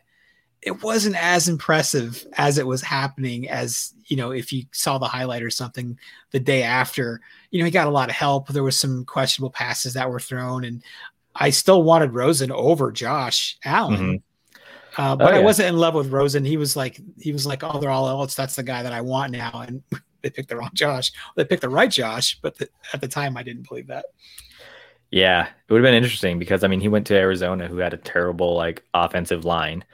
it 0.67 0.83
wasn't 0.83 1.15
as 1.15 1.47
impressive 1.47 2.27
as 2.33 2.57
it 2.57 2.67
was 2.67 2.81
happening 2.81 3.49
as 3.49 3.93
you 4.07 4.17
know 4.17 4.31
if 4.31 4.51
you 4.51 4.65
saw 4.73 4.97
the 4.97 5.07
highlight 5.07 5.41
or 5.41 5.49
something 5.49 5.97
the 6.31 6.39
day 6.39 6.61
after. 6.61 7.21
You 7.51 7.59
know 7.59 7.65
he 7.65 7.71
got 7.71 7.87
a 7.87 7.91
lot 7.91 8.09
of 8.09 8.15
help. 8.15 8.49
There 8.49 8.63
was 8.63 8.77
some 8.77 9.05
questionable 9.05 9.49
passes 9.49 9.93
that 9.93 10.09
were 10.09 10.19
thrown 10.19 10.65
and 10.65 10.83
i 11.39 11.51
still 11.51 11.83
wanted 11.83 12.13
rosen 12.13 12.51
over 12.51 12.91
josh 12.91 13.57
allen. 13.63 14.21
Mm-hmm. 14.97 15.01
uh, 15.01 15.15
but 15.15 15.33
oh, 15.33 15.35
yeah. 15.35 15.41
i 15.41 15.43
wasn't 15.43 15.69
in 15.69 15.77
love 15.77 15.93
with 15.93 16.11
rosen. 16.11 16.43
He 16.43 16.57
was 16.57 16.75
like 16.75 16.99
he 17.17 17.31
was 17.31 17.45
like 17.45 17.63
oh 17.63 17.79
they're 17.79 17.89
all 17.89 18.09
else. 18.09 18.35
That's 18.35 18.57
the 18.57 18.63
guy 18.63 18.83
that 18.83 18.93
i 18.93 18.99
want 18.99 19.31
now. 19.31 19.63
And 19.65 19.81
they 20.21 20.29
picked 20.29 20.49
the 20.49 20.57
wrong 20.57 20.71
josh. 20.73 21.13
They 21.35 21.45
picked 21.45 21.61
the 21.61 21.69
right 21.69 21.89
josh 21.89 22.37
but 22.41 22.57
the, 22.57 22.67
at 22.93 22.99
the 22.99 23.07
time 23.07 23.37
i 23.37 23.43
didn't 23.43 23.69
believe 23.69 23.87
that. 23.87 24.05
Yeah 25.11 25.47
it 25.47 25.71
would 25.71 25.81
have 25.81 25.87
been 25.87 26.03
interesting 26.03 26.37
because 26.37 26.65
i 26.65 26.67
mean 26.67 26.81
he 26.81 26.89
went 26.89 27.07
to 27.07 27.15
arizona 27.15 27.67
who 27.67 27.77
had 27.77 27.93
a 27.93 27.97
terrible 27.97 28.55
like 28.55 28.83
offensive 28.93 29.45
line 29.45 29.85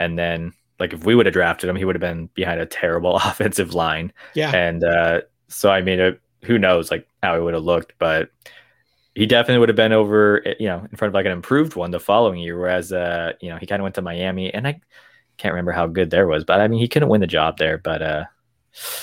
and 0.00 0.18
then 0.18 0.52
like 0.80 0.92
if 0.92 1.04
we 1.04 1.14
would 1.14 1.26
have 1.26 1.32
drafted 1.32 1.68
him, 1.68 1.76
he 1.76 1.84
would 1.84 1.94
have 1.94 2.00
been 2.00 2.28
behind 2.34 2.60
a 2.60 2.66
terrible 2.66 3.16
offensive 3.24 3.74
line. 3.74 4.12
Yeah. 4.34 4.54
And 4.54 4.82
uh, 4.82 5.20
so 5.48 5.70
I 5.70 5.82
mean, 5.82 6.00
it, 6.00 6.20
who 6.42 6.58
knows 6.58 6.90
like 6.90 7.06
how 7.22 7.36
he 7.36 7.40
would 7.40 7.54
have 7.54 7.62
looked, 7.62 7.92
but 7.98 8.30
he 9.14 9.26
definitely 9.26 9.58
would 9.58 9.68
have 9.68 9.76
been 9.76 9.92
over, 9.92 10.42
you 10.58 10.66
know, 10.66 10.78
in 10.90 10.96
front 10.96 11.10
of 11.10 11.14
like 11.14 11.26
an 11.26 11.32
improved 11.32 11.76
one 11.76 11.90
the 11.90 12.00
following 12.00 12.40
year. 12.40 12.58
Whereas, 12.58 12.92
uh, 12.92 13.32
you 13.40 13.50
know, 13.50 13.58
he 13.58 13.66
kind 13.66 13.80
of 13.80 13.84
went 13.84 13.94
to 13.96 14.02
Miami, 14.02 14.52
and 14.52 14.66
I 14.66 14.80
can't 15.36 15.52
remember 15.52 15.72
how 15.72 15.86
good 15.86 16.10
there 16.10 16.26
was, 16.26 16.44
but 16.44 16.60
I 16.60 16.68
mean, 16.68 16.80
he 16.80 16.88
couldn't 16.88 17.08
win 17.08 17.20
the 17.20 17.26
job 17.26 17.58
there. 17.58 17.76
But 17.78 18.02
uh, 18.02 18.24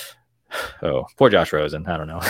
oh, 0.82 1.06
poor 1.18 1.30
Josh 1.30 1.54
Rosen. 1.54 1.86
I 1.86 1.98
don't 1.98 2.08
know. 2.08 2.22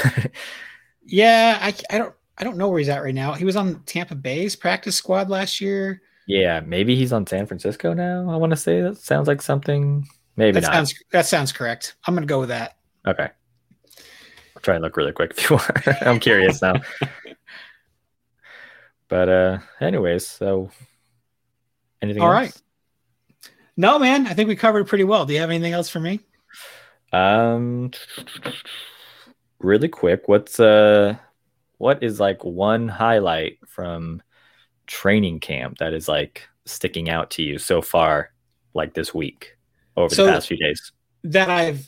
yeah, 1.05 1.59
I, 1.61 1.73
I 1.89 1.97
don't 1.97 2.13
I 2.37 2.43
don't 2.43 2.57
know 2.57 2.67
where 2.69 2.79
he's 2.79 2.89
at 2.89 3.03
right 3.03 3.15
now. 3.15 3.33
He 3.33 3.45
was 3.45 3.55
on 3.55 3.81
Tampa 3.83 4.15
Bay's 4.15 4.55
practice 4.55 4.95
squad 4.95 5.29
last 5.29 5.61
year. 5.61 6.01
Yeah, 6.27 6.59
maybe 6.59 6.95
he's 6.95 7.13
on 7.13 7.25
San 7.25 7.45
Francisco 7.45 7.93
now. 7.93 8.29
I 8.29 8.35
want 8.35 8.51
to 8.51 8.57
say 8.57 8.81
that 8.81 8.97
sounds 8.97 9.29
like 9.29 9.41
something. 9.41 10.05
Maybe 10.35 10.59
that 10.59 10.63
not. 10.63 10.73
sounds 10.73 11.03
that 11.11 11.25
sounds 11.25 11.53
correct. 11.53 11.95
I'm 12.05 12.13
gonna 12.13 12.27
go 12.27 12.41
with 12.41 12.49
that. 12.49 12.77
Okay. 13.07 13.29
I'll 14.55 14.61
try 14.61 14.75
and 14.75 14.83
look 14.83 14.97
really 14.97 15.13
quick 15.13 15.31
if 15.37 15.49
you 15.49 15.55
want. 15.87 16.03
I'm 16.03 16.19
curious 16.19 16.61
now. 16.61 16.73
but 19.07 19.29
uh 19.29 19.59
anyways, 19.79 20.27
so 20.27 20.69
anything 22.01 22.21
All 22.21 22.29
else? 22.29 22.35
right. 22.35 22.61
No, 23.77 23.97
man, 23.97 24.27
I 24.27 24.33
think 24.33 24.49
we 24.49 24.55
covered 24.57 24.87
pretty 24.87 25.05
well. 25.05 25.25
Do 25.25 25.33
you 25.33 25.39
have 25.39 25.49
anything 25.49 25.73
else 25.73 25.89
for 25.89 26.01
me? 26.01 26.19
Um 27.13 27.91
really 29.59 29.87
quick, 29.87 30.27
what's 30.27 30.59
uh 30.59 31.15
what 31.77 32.03
is 32.03 32.19
like 32.19 32.43
one 32.43 32.89
highlight 32.89 33.59
from 33.65 34.21
training 34.87 35.39
camp 35.39 35.77
that 35.77 35.93
is 35.93 36.07
like 36.07 36.47
sticking 36.65 37.09
out 37.09 37.29
to 37.31 37.43
you 37.43 37.57
so 37.57 37.81
far, 37.81 38.31
like 38.73 38.93
this 38.93 39.13
week 39.13 39.57
over 39.95 40.13
so 40.13 40.25
the 40.25 40.31
past 40.31 40.47
few 40.47 40.57
days? 40.57 40.91
That 41.23 41.49
I've 41.49 41.87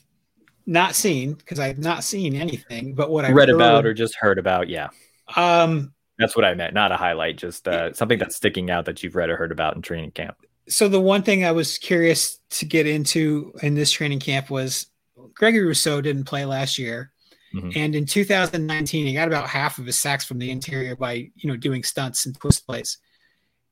not 0.66 0.96
seen 0.96 1.34
because 1.34 1.60
I've 1.60 1.80
not 1.80 2.04
seen 2.04 2.36
anything, 2.36 2.94
but 2.94 3.10
what 3.10 3.26
I 3.26 3.32
read 3.32 3.50
heard, 3.50 3.56
about 3.56 3.86
or 3.86 3.94
just 3.94 4.16
heard 4.16 4.38
about, 4.38 4.70
yeah. 4.70 4.90
Um, 5.36 5.94
that's 6.18 6.36
what 6.36 6.46
I 6.46 6.54
meant, 6.54 6.74
not 6.74 6.92
a 6.92 6.98
highlight, 6.98 7.38
just 7.38 7.68
uh, 7.68 7.94
something 7.94 8.20
that's 8.20 8.36
sticking 8.36 8.70
out 8.70 8.86
that 8.86 9.02
you've 9.02 9.16
read 9.16 9.30
or 9.30 9.38
heard 9.38 9.52
about 9.52 9.76
in 9.76 9.82
training 9.82 10.12
camp. 10.12 10.38
So 10.68 10.88
the 10.88 11.02
one 11.02 11.24
thing 11.24 11.46
I 11.46 11.52
was 11.52 11.78
curious 11.78 12.40
to 12.52 12.66
get 12.66 12.86
into 12.86 13.54
in 13.64 13.74
this 13.74 13.92
training 13.92 14.20
camp 14.20 14.50
was 14.50 14.88
Gregory 15.34 15.66
Rousseau 15.66 16.02
didn't 16.02 16.26
play 16.26 16.46
last 16.46 16.78
year. 16.78 17.12
Mm-hmm. 17.54 17.72
And 17.76 17.96
in 17.96 18.06
2019, 18.06 19.08
he 19.08 19.14
got 19.14 19.28
about 19.28 19.50
half 19.50 19.80
of 19.80 19.86
his 19.86 19.98
sacks 19.98 20.26
from 20.26 20.40
the 20.40 20.52
interior 20.52 20.96
by 20.96 21.30
you 21.36 21.50
know 21.50 21.56
doing 21.56 21.84
stunts 21.84 22.26
and 22.26 22.40
twist 22.40 22.66
plays. 22.66 22.98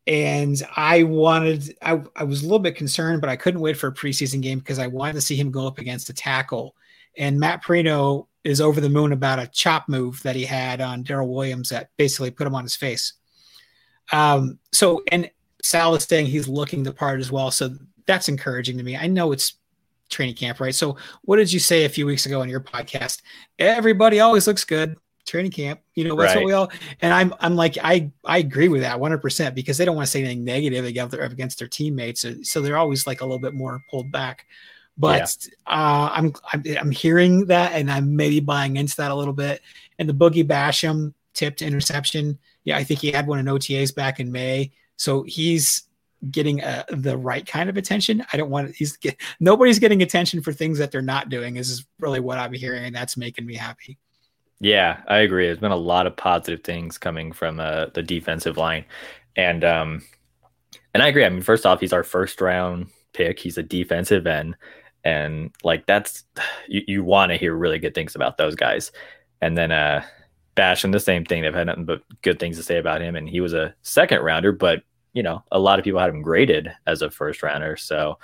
And 0.08 0.62
I 0.76 1.04
wanted, 1.04 1.78
I, 1.82 2.02
I 2.16 2.24
was 2.24 2.42
a 2.42 2.46
little 2.46 2.60
bit 2.60 2.78
concerned, 2.78 3.20
but 3.20 3.30
I 3.30 3.36
couldn't 3.36 3.60
wait 3.60 3.76
for 3.76 3.88
a 3.88 3.94
preseason 3.94 4.42
game 4.42 4.60
because 4.60 4.80
I 4.80 4.88
wanted 4.88 5.14
to 5.14 5.22
see 5.22 5.36
him 5.36 5.52
go 5.52 5.68
up 5.68 5.80
against 5.80 6.10
a 6.10 6.14
tackle. 6.14 6.76
And 7.18 7.38
Matt 7.38 7.62
Parrino 7.62 8.28
is 8.46 8.62
over 8.62 8.80
the 8.80 8.90
moon 8.90 9.12
about 9.12 9.40
a 9.40 9.48
chop 9.48 9.90
move 9.90 10.24
that 10.24 10.38
he 10.38 10.46
had 10.46 10.80
on 10.80 11.04
Daryl 11.04 11.28
Williams 11.28 11.70
that 11.70 11.90
basically 11.98 12.32
put 12.32 12.48
him 12.48 12.56
on 12.56 12.64
his 12.64 12.76
face. 12.76 13.14
Um, 14.14 14.60
so, 14.72 15.04
and 15.12 15.30
Sal 15.62 15.94
is 15.96 16.06
saying 16.06 16.28
he's 16.28 16.48
looking 16.48 16.84
the 16.84 16.94
part 16.94 17.20
as 17.20 17.30
well. 17.30 17.52
So 17.52 17.76
that's 18.06 18.30
encouraging 18.30 18.78
to 18.78 18.84
me. 18.84 18.96
I 18.96 19.08
know 19.08 19.34
it's 19.34 19.56
training 20.10 20.36
camp, 20.36 20.60
right? 20.60 20.76
So, 20.76 20.98
what 21.24 21.38
did 21.38 21.52
you 21.52 21.60
say 21.60 21.86
a 21.86 21.90
few 21.90 22.06
weeks 22.06 22.26
ago 22.26 22.42
on 22.42 22.50
your 22.50 22.62
podcast? 22.62 23.22
Everybody 23.60 24.20
always 24.20 24.48
looks 24.48 24.64
good 24.64 24.98
training 25.28 25.52
camp. 25.52 25.82
You 25.94 26.06
know, 26.06 26.16
that's 26.16 26.34
right. 26.34 26.38
what 26.38 26.46
we 26.46 26.54
all. 26.54 26.72
And 27.02 27.14
I'm 27.14 27.34
I'm 27.40 27.56
like 27.56 27.78
I 27.84 28.12
I 28.26 28.40
agree 28.40 28.70
with 28.70 28.82
that 28.82 29.00
100 29.00 29.20
percent 29.20 29.54
because 29.54 29.78
they 29.78 29.86
don't 29.86 29.96
want 29.96 30.08
to 30.08 30.12
say 30.12 30.22
anything 30.22 30.44
negative 30.44 30.86
against 30.86 31.60
their 31.60 31.68
teammates, 31.68 32.22
so, 32.22 32.36
so 32.42 32.62
they're 32.62 32.78
always 32.78 33.06
like 33.06 33.22
a 33.22 33.26
little 33.26 33.40
bit 33.40 33.54
more 33.54 33.84
pulled 33.90 34.12
back. 34.12 34.48
But 34.98 35.38
yeah. 35.46 35.74
uh, 35.74 36.10
I'm, 36.12 36.34
I'm 36.52 36.64
I'm 36.80 36.92
hearing 36.92 37.46
that, 37.48 37.74
and 37.74 37.92
I'm 37.92 38.16
maybe 38.16 38.40
buying 38.40 38.78
into 38.78 38.96
that 38.98 39.12
a 39.12 39.16
little 39.16 39.34
bit. 39.34 39.62
And 40.00 40.10
the 40.10 40.14
Boogie 40.14 40.48
Basham 40.48 41.14
tipped 41.34 41.62
interception. 41.62 42.40
Yeah, 42.64 42.78
I 42.78 42.84
think 42.84 43.02
he 43.02 43.12
had 43.12 43.28
one 43.28 43.40
in 43.40 43.46
OTAs 43.46 43.94
back 43.94 44.20
in 44.20 44.32
May. 44.32 44.72
So 44.96 45.22
he's 45.24 45.84
getting 46.32 46.64
uh, 46.64 46.84
the 46.90 47.18
right 47.18 47.46
kind 47.46 47.70
of 47.70 47.78
attention. 47.78 48.26
I 48.34 48.38
don't 48.38 48.50
want 48.50 48.76
he's 48.76 48.98
get, 48.98 49.18
nobody's 49.40 49.80
getting 49.80 50.02
attention 50.02 50.42
for 50.42 50.52
things 50.52 50.78
that 50.80 50.92
they're 50.92 51.02
not 51.02 51.30
doing. 51.30 51.58
Is 51.58 51.86
really 52.00 52.20
what 52.20 52.38
I'm 52.38 52.54
hearing, 52.54 52.86
and 52.86 52.96
that's 52.96 53.18
making 53.18 53.46
me 53.46 53.56
happy. 53.56 53.98
Yeah, 54.60 55.02
I 55.08 55.18
agree. 55.18 55.46
There's 55.46 55.60
been 55.60 55.72
a 55.72 55.76
lot 55.76 56.08
of 56.08 56.16
positive 56.16 56.64
things 56.64 56.98
coming 56.98 57.32
from 57.32 57.60
uh, 57.60 57.88
the 57.94 58.04
defensive 58.04 58.58
line, 58.58 58.86
and 59.36 59.64
um, 59.64 60.04
and 60.94 61.04
I 61.04 61.08
agree. 61.08 61.26
I 61.26 61.30
mean, 61.30 61.42
first 61.42 61.66
off, 61.66 61.80
he's 61.80 61.94
our 61.94 62.04
first 62.04 62.42
round 62.42 62.88
pick. 63.14 63.40
He's 63.40 63.58
a 63.58 63.64
defensive 63.64 64.26
end, 64.26 64.56
and 65.04 65.52
like 65.64 65.86
that's 65.86 66.24
you, 66.68 66.82
you 66.88 67.04
want 67.04 67.32
to 67.32 67.38
hear 67.38 67.56
really 67.56 67.80
good 67.80 67.94
things 67.94 68.16
about 68.16 68.38
those 68.38 68.56
guys. 68.56 68.92
And 69.42 69.56
then 69.56 69.72
uh 69.72 70.04
Basham 70.58 70.92
the 70.92 71.00
same 71.00 71.24
thing. 71.24 71.44
They've 71.44 71.54
had 71.54 71.68
nothing 71.68 71.86
but 71.86 72.02
good 72.24 72.40
things 72.40 72.58
to 72.58 72.64
say 72.64 72.78
about 72.80 73.02
him, 73.02 73.16
and 73.16 73.30
he 73.30 73.40
was 73.40 73.54
a 73.54 73.76
second 73.84 74.22
rounder, 74.22 74.52
but 74.52 74.82
you 75.18 75.24
know 75.24 75.44
a 75.52 75.58
lot 75.58 75.80
of 75.80 75.84
people 75.84 76.00
had 76.00 76.12
him 76.12 76.22
graded 76.22 76.72
as 76.86 77.02
a 77.02 77.10
first 77.10 77.42
rounder, 77.42 77.76
so 77.76 78.20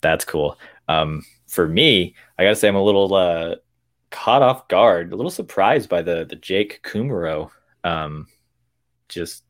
that's 0.00 0.24
cool. 0.24 0.58
Um, 0.88 1.22
for 1.46 1.68
me, 1.68 2.14
I 2.38 2.44
gotta 2.44 2.56
say 2.56 2.66
I'm 2.66 2.76
a 2.76 2.82
little 2.82 3.12
uh, 3.12 3.56
caught 4.10 4.40
off 4.40 4.66
guard, 4.68 5.12
a 5.12 5.16
little 5.16 5.30
surprised 5.30 5.90
by 5.90 6.00
the 6.00 6.24
the 6.24 6.36
Jake 6.36 6.80
Kumerow. 6.82 7.50
Um, 7.84 8.26
just 9.10 9.44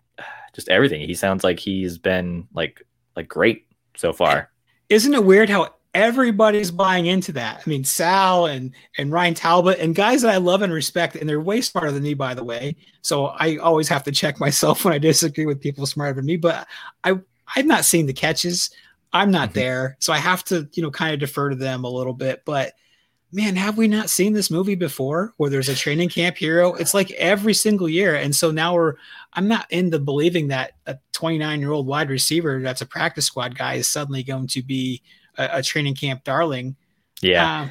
just 0.52 0.68
everything. 0.68 1.00
He 1.00 1.14
sounds 1.14 1.44
like 1.44 1.60
he's 1.60 1.96
been 1.96 2.48
like 2.52 2.84
like 3.14 3.28
great 3.28 3.68
so 3.96 4.12
far. 4.12 4.50
Isn't 4.88 5.14
it 5.14 5.24
weird 5.24 5.48
how 5.48 5.76
everybody's 5.94 6.70
buying 6.70 7.06
into 7.06 7.32
that? 7.32 7.62
I 7.64 7.70
mean, 7.70 7.84
Sal 7.84 8.46
and 8.46 8.72
and 8.98 9.12
Ryan 9.12 9.34
Talbot 9.34 9.78
and 9.78 9.94
guys 9.94 10.22
that 10.22 10.34
I 10.34 10.38
love 10.38 10.62
and 10.62 10.72
respect, 10.72 11.16
and 11.16 11.28
they're 11.28 11.40
way 11.40 11.60
smarter 11.60 11.92
than 11.92 12.02
me, 12.02 12.14
by 12.14 12.34
the 12.34 12.44
way. 12.44 12.76
So 13.02 13.26
I 13.26 13.56
always 13.56 13.88
have 13.88 14.02
to 14.04 14.12
check 14.12 14.40
myself 14.40 14.84
when 14.84 14.94
I 14.94 14.98
disagree 14.98 15.46
with 15.46 15.60
people 15.60 15.86
smarter 15.86 16.14
than 16.14 16.26
me. 16.26 16.36
But 16.36 16.66
I 17.04 17.18
I've 17.56 17.66
not 17.66 17.84
seen 17.84 18.06
the 18.06 18.12
catches. 18.12 18.70
I'm 19.12 19.30
not 19.30 19.50
mm-hmm. 19.50 19.60
there, 19.60 19.96
so 20.00 20.12
I 20.12 20.18
have 20.18 20.44
to 20.44 20.68
you 20.72 20.82
know 20.82 20.90
kind 20.90 21.14
of 21.14 21.20
defer 21.20 21.50
to 21.50 21.56
them 21.56 21.84
a 21.84 21.90
little 21.90 22.14
bit. 22.14 22.42
But 22.44 22.74
man, 23.34 23.56
have 23.56 23.76
we 23.76 23.88
not 23.88 24.08
seen 24.08 24.32
this 24.32 24.48
movie 24.48 24.76
before 24.76 25.34
where 25.38 25.50
there's 25.50 25.68
a 25.68 25.74
training 25.74 26.08
camp 26.08 26.36
hero? 26.36 26.72
It's 26.74 26.94
like 26.94 27.10
every 27.12 27.52
single 27.52 27.88
year. 27.88 28.14
And 28.14 28.32
so 28.32 28.52
now 28.52 28.74
we're, 28.74 28.94
I'm 29.32 29.48
not 29.48 29.66
into 29.72 29.98
believing 29.98 30.48
that 30.48 30.74
a 30.86 30.98
29 31.12 31.58
year 31.58 31.72
old 31.72 31.88
wide 31.88 32.10
receiver 32.10 32.60
that's 32.62 32.80
a 32.80 32.86
practice 32.86 33.26
squad 33.26 33.58
guy 33.58 33.74
is 33.74 33.88
suddenly 33.88 34.22
going 34.22 34.46
to 34.46 34.62
be 34.62 35.02
a, 35.38 35.58
a 35.58 35.62
training 35.62 35.94
camp 35.94 36.24
darling. 36.24 36.76
Yeah. 37.20 37.62
Uh, 37.62 37.68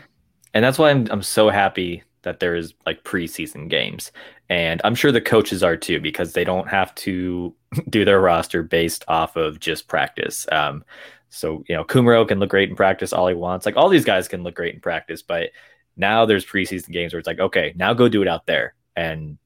and 0.53 0.63
that's 0.63 0.77
why 0.77 0.89
I'm, 0.89 1.07
I'm 1.11 1.23
so 1.23 1.49
happy 1.49 2.03
that 2.23 2.39
there 2.39 2.55
is 2.55 2.73
like 2.85 3.03
preseason 3.03 3.69
games. 3.69 4.11
And 4.49 4.81
I'm 4.83 4.95
sure 4.95 5.11
the 5.11 5.21
coaches 5.21 5.63
are 5.63 5.77
too, 5.77 5.99
because 5.99 6.33
they 6.33 6.43
don't 6.43 6.67
have 6.67 6.93
to 6.95 7.53
do 7.89 8.05
their 8.05 8.21
roster 8.21 8.63
based 8.63 9.03
off 9.07 9.35
of 9.35 9.59
just 9.59 9.87
practice. 9.87 10.45
Um, 10.51 10.83
so, 11.29 11.63
you 11.67 11.75
know, 11.75 11.83
Kumerow 11.83 12.27
can 12.27 12.39
look 12.39 12.49
great 12.49 12.69
in 12.69 12.75
practice 12.75 13.13
all 13.13 13.27
he 13.27 13.33
wants. 13.33 13.65
Like 13.65 13.75
all 13.75 13.89
these 13.89 14.05
guys 14.05 14.27
can 14.27 14.43
look 14.43 14.55
great 14.55 14.75
in 14.75 14.81
practice, 14.81 15.21
but 15.21 15.49
now 15.97 16.25
there's 16.25 16.45
preseason 16.45 16.89
games 16.91 17.13
where 17.13 17.19
it's 17.19 17.27
like, 17.27 17.39
okay, 17.39 17.73
now 17.75 17.93
go 17.93 18.07
do 18.07 18.21
it 18.21 18.27
out 18.27 18.45
there 18.45 18.75
and 18.95 19.37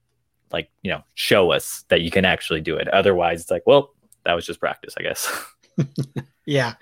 like, 0.52 0.70
you 0.82 0.92
know, 0.92 1.02
show 1.16 1.52
us 1.52 1.86
that 1.90 2.02
you 2.02 2.12
can 2.12 2.26
actually 2.26 2.62
do 2.62 2.76
it. 2.76 2.88
Otherwise, 2.90 3.42
it's 3.42 3.52
like, 3.52 3.64
well, 3.66 3.94
that 4.24 4.34
was 4.34 4.46
just 4.46 4.60
practice, 4.60 4.96
I 4.98 5.04
guess. 5.04 5.46
yeah. 6.46 6.74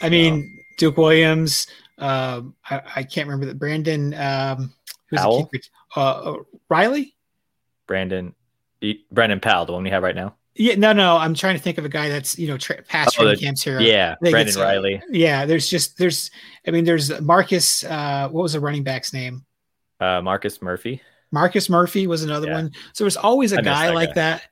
I 0.00 0.08
mean, 0.08 0.58
Duke 0.76 0.96
Williams, 0.96 1.66
um, 1.98 2.54
I, 2.68 2.82
I, 2.96 3.02
can't 3.02 3.28
remember 3.28 3.46
that 3.46 3.58
Brandon, 3.58 4.14
um, 4.14 4.72
who's 5.08 5.20
Powell? 5.20 5.50
Uh, 5.96 6.00
uh, 6.00 6.36
Reilly? 6.68 7.14
Brandon, 7.86 8.34
Brandon 9.12 9.40
Powell, 9.40 9.66
the 9.66 9.72
one 9.72 9.84
we 9.84 9.90
have 9.90 10.02
right 10.02 10.16
now. 10.16 10.34
Yeah, 10.56 10.76
no, 10.76 10.92
no. 10.92 11.16
I'm 11.16 11.34
trying 11.34 11.56
to 11.56 11.62
think 11.62 11.78
of 11.78 11.84
a 11.84 11.88
guy 11.88 12.08
that's 12.08 12.38
you 12.38 12.46
know 12.46 12.56
tra- 12.56 12.82
past 12.82 13.16
oh, 13.18 13.24
training 13.24 13.40
camps 13.40 13.62
here. 13.62 13.80
Yeah, 13.80 14.14
Brandon 14.20 14.54
Reilly. 14.54 15.02
Yeah, 15.10 15.46
there's 15.46 15.68
just 15.68 15.98
there's. 15.98 16.30
I 16.66 16.70
mean, 16.70 16.84
there's 16.84 17.20
Marcus. 17.20 17.82
Uh, 17.82 18.28
what 18.30 18.42
was 18.42 18.52
the 18.52 18.60
running 18.60 18.84
back's 18.84 19.12
name? 19.12 19.44
Uh, 19.98 20.22
Marcus 20.22 20.62
Murphy. 20.62 21.02
Marcus 21.32 21.68
Murphy 21.68 22.06
was 22.06 22.22
another 22.22 22.46
yeah. 22.46 22.54
one. 22.54 22.72
So 22.92 23.02
there's 23.02 23.16
always 23.16 23.50
a 23.50 23.62
guy 23.62 23.88
that 23.88 23.94
like 23.94 24.08
guy. 24.10 24.14
that. 24.14 24.42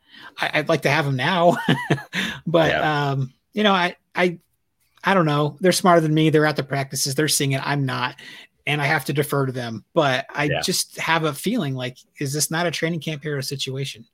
I, 0.40 0.61
would 0.61 0.69
like 0.69 0.82
to 0.82 0.90
have 0.90 1.07
him 1.07 1.16
now, 1.16 1.57
but 2.47 2.70
yeah. 2.70 3.11
um, 3.11 3.32
you 3.53 3.62
know, 3.62 3.73
I 3.73 3.97
I 4.15 4.39
I 5.04 5.14
don't 5.14 5.26
know. 5.26 5.56
They're 5.60 5.72
smarter 5.72 6.00
than 6.00 6.14
me. 6.14 6.30
They're 6.30 6.46
at 6.46 6.56
the 6.56 6.62
practices. 6.62 7.14
They're 7.14 7.28
seeing 7.28 7.52
it. 7.52 7.62
I'm 7.64 7.84
not, 7.84 8.16
and 8.66 8.80
I 8.80 8.86
have 8.86 9.04
to 9.06 9.12
defer 9.12 9.46
to 9.46 9.52
them. 9.52 9.84
But 9.94 10.26
I 10.30 10.44
yeah. 10.44 10.60
just 10.60 10.98
have 10.98 11.24
a 11.24 11.32
feeling 11.32 11.74
like, 11.74 11.98
is 12.18 12.32
this 12.32 12.50
not 12.50 12.66
a 12.66 12.70
training 12.70 13.00
camp 13.00 13.22
hero 13.22 13.40
situation? 13.40 14.06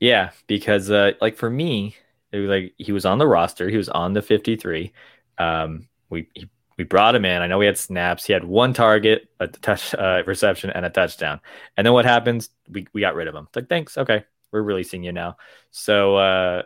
Yeah, 0.00 0.30
because 0.46 0.90
uh, 0.90 1.12
like 1.20 1.36
for 1.36 1.50
me, 1.50 1.96
it 2.32 2.38
was 2.38 2.48
like 2.48 2.74
he 2.78 2.92
was 2.92 3.04
on 3.04 3.18
the 3.18 3.26
roster. 3.26 3.68
He 3.68 3.76
was 3.76 3.88
on 3.88 4.12
the 4.12 4.22
53. 4.22 4.92
Um, 5.38 5.88
we 6.10 6.28
he, 6.34 6.48
we 6.78 6.84
brought 6.84 7.14
him 7.14 7.24
in. 7.24 7.42
I 7.42 7.46
know 7.46 7.60
he 7.60 7.66
had 7.66 7.78
snaps. 7.78 8.24
He 8.24 8.32
had 8.32 8.44
one 8.44 8.72
target, 8.72 9.28
a 9.38 9.46
touch 9.46 9.94
uh, 9.94 10.22
reception, 10.26 10.70
and 10.70 10.84
a 10.84 10.90
touchdown. 10.90 11.40
And 11.76 11.86
then 11.86 11.92
what 11.92 12.04
happens? 12.04 12.50
We 12.68 12.86
we 12.92 13.00
got 13.00 13.14
rid 13.14 13.28
of 13.28 13.34
him. 13.34 13.44
It's 13.48 13.56
like 13.56 13.68
thanks. 13.68 13.98
Okay, 13.98 14.24
we're 14.50 14.62
releasing 14.62 15.02
you 15.02 15.12
now. 15.12 15.36
So 15.70 16.16
uh, 16.16 16.62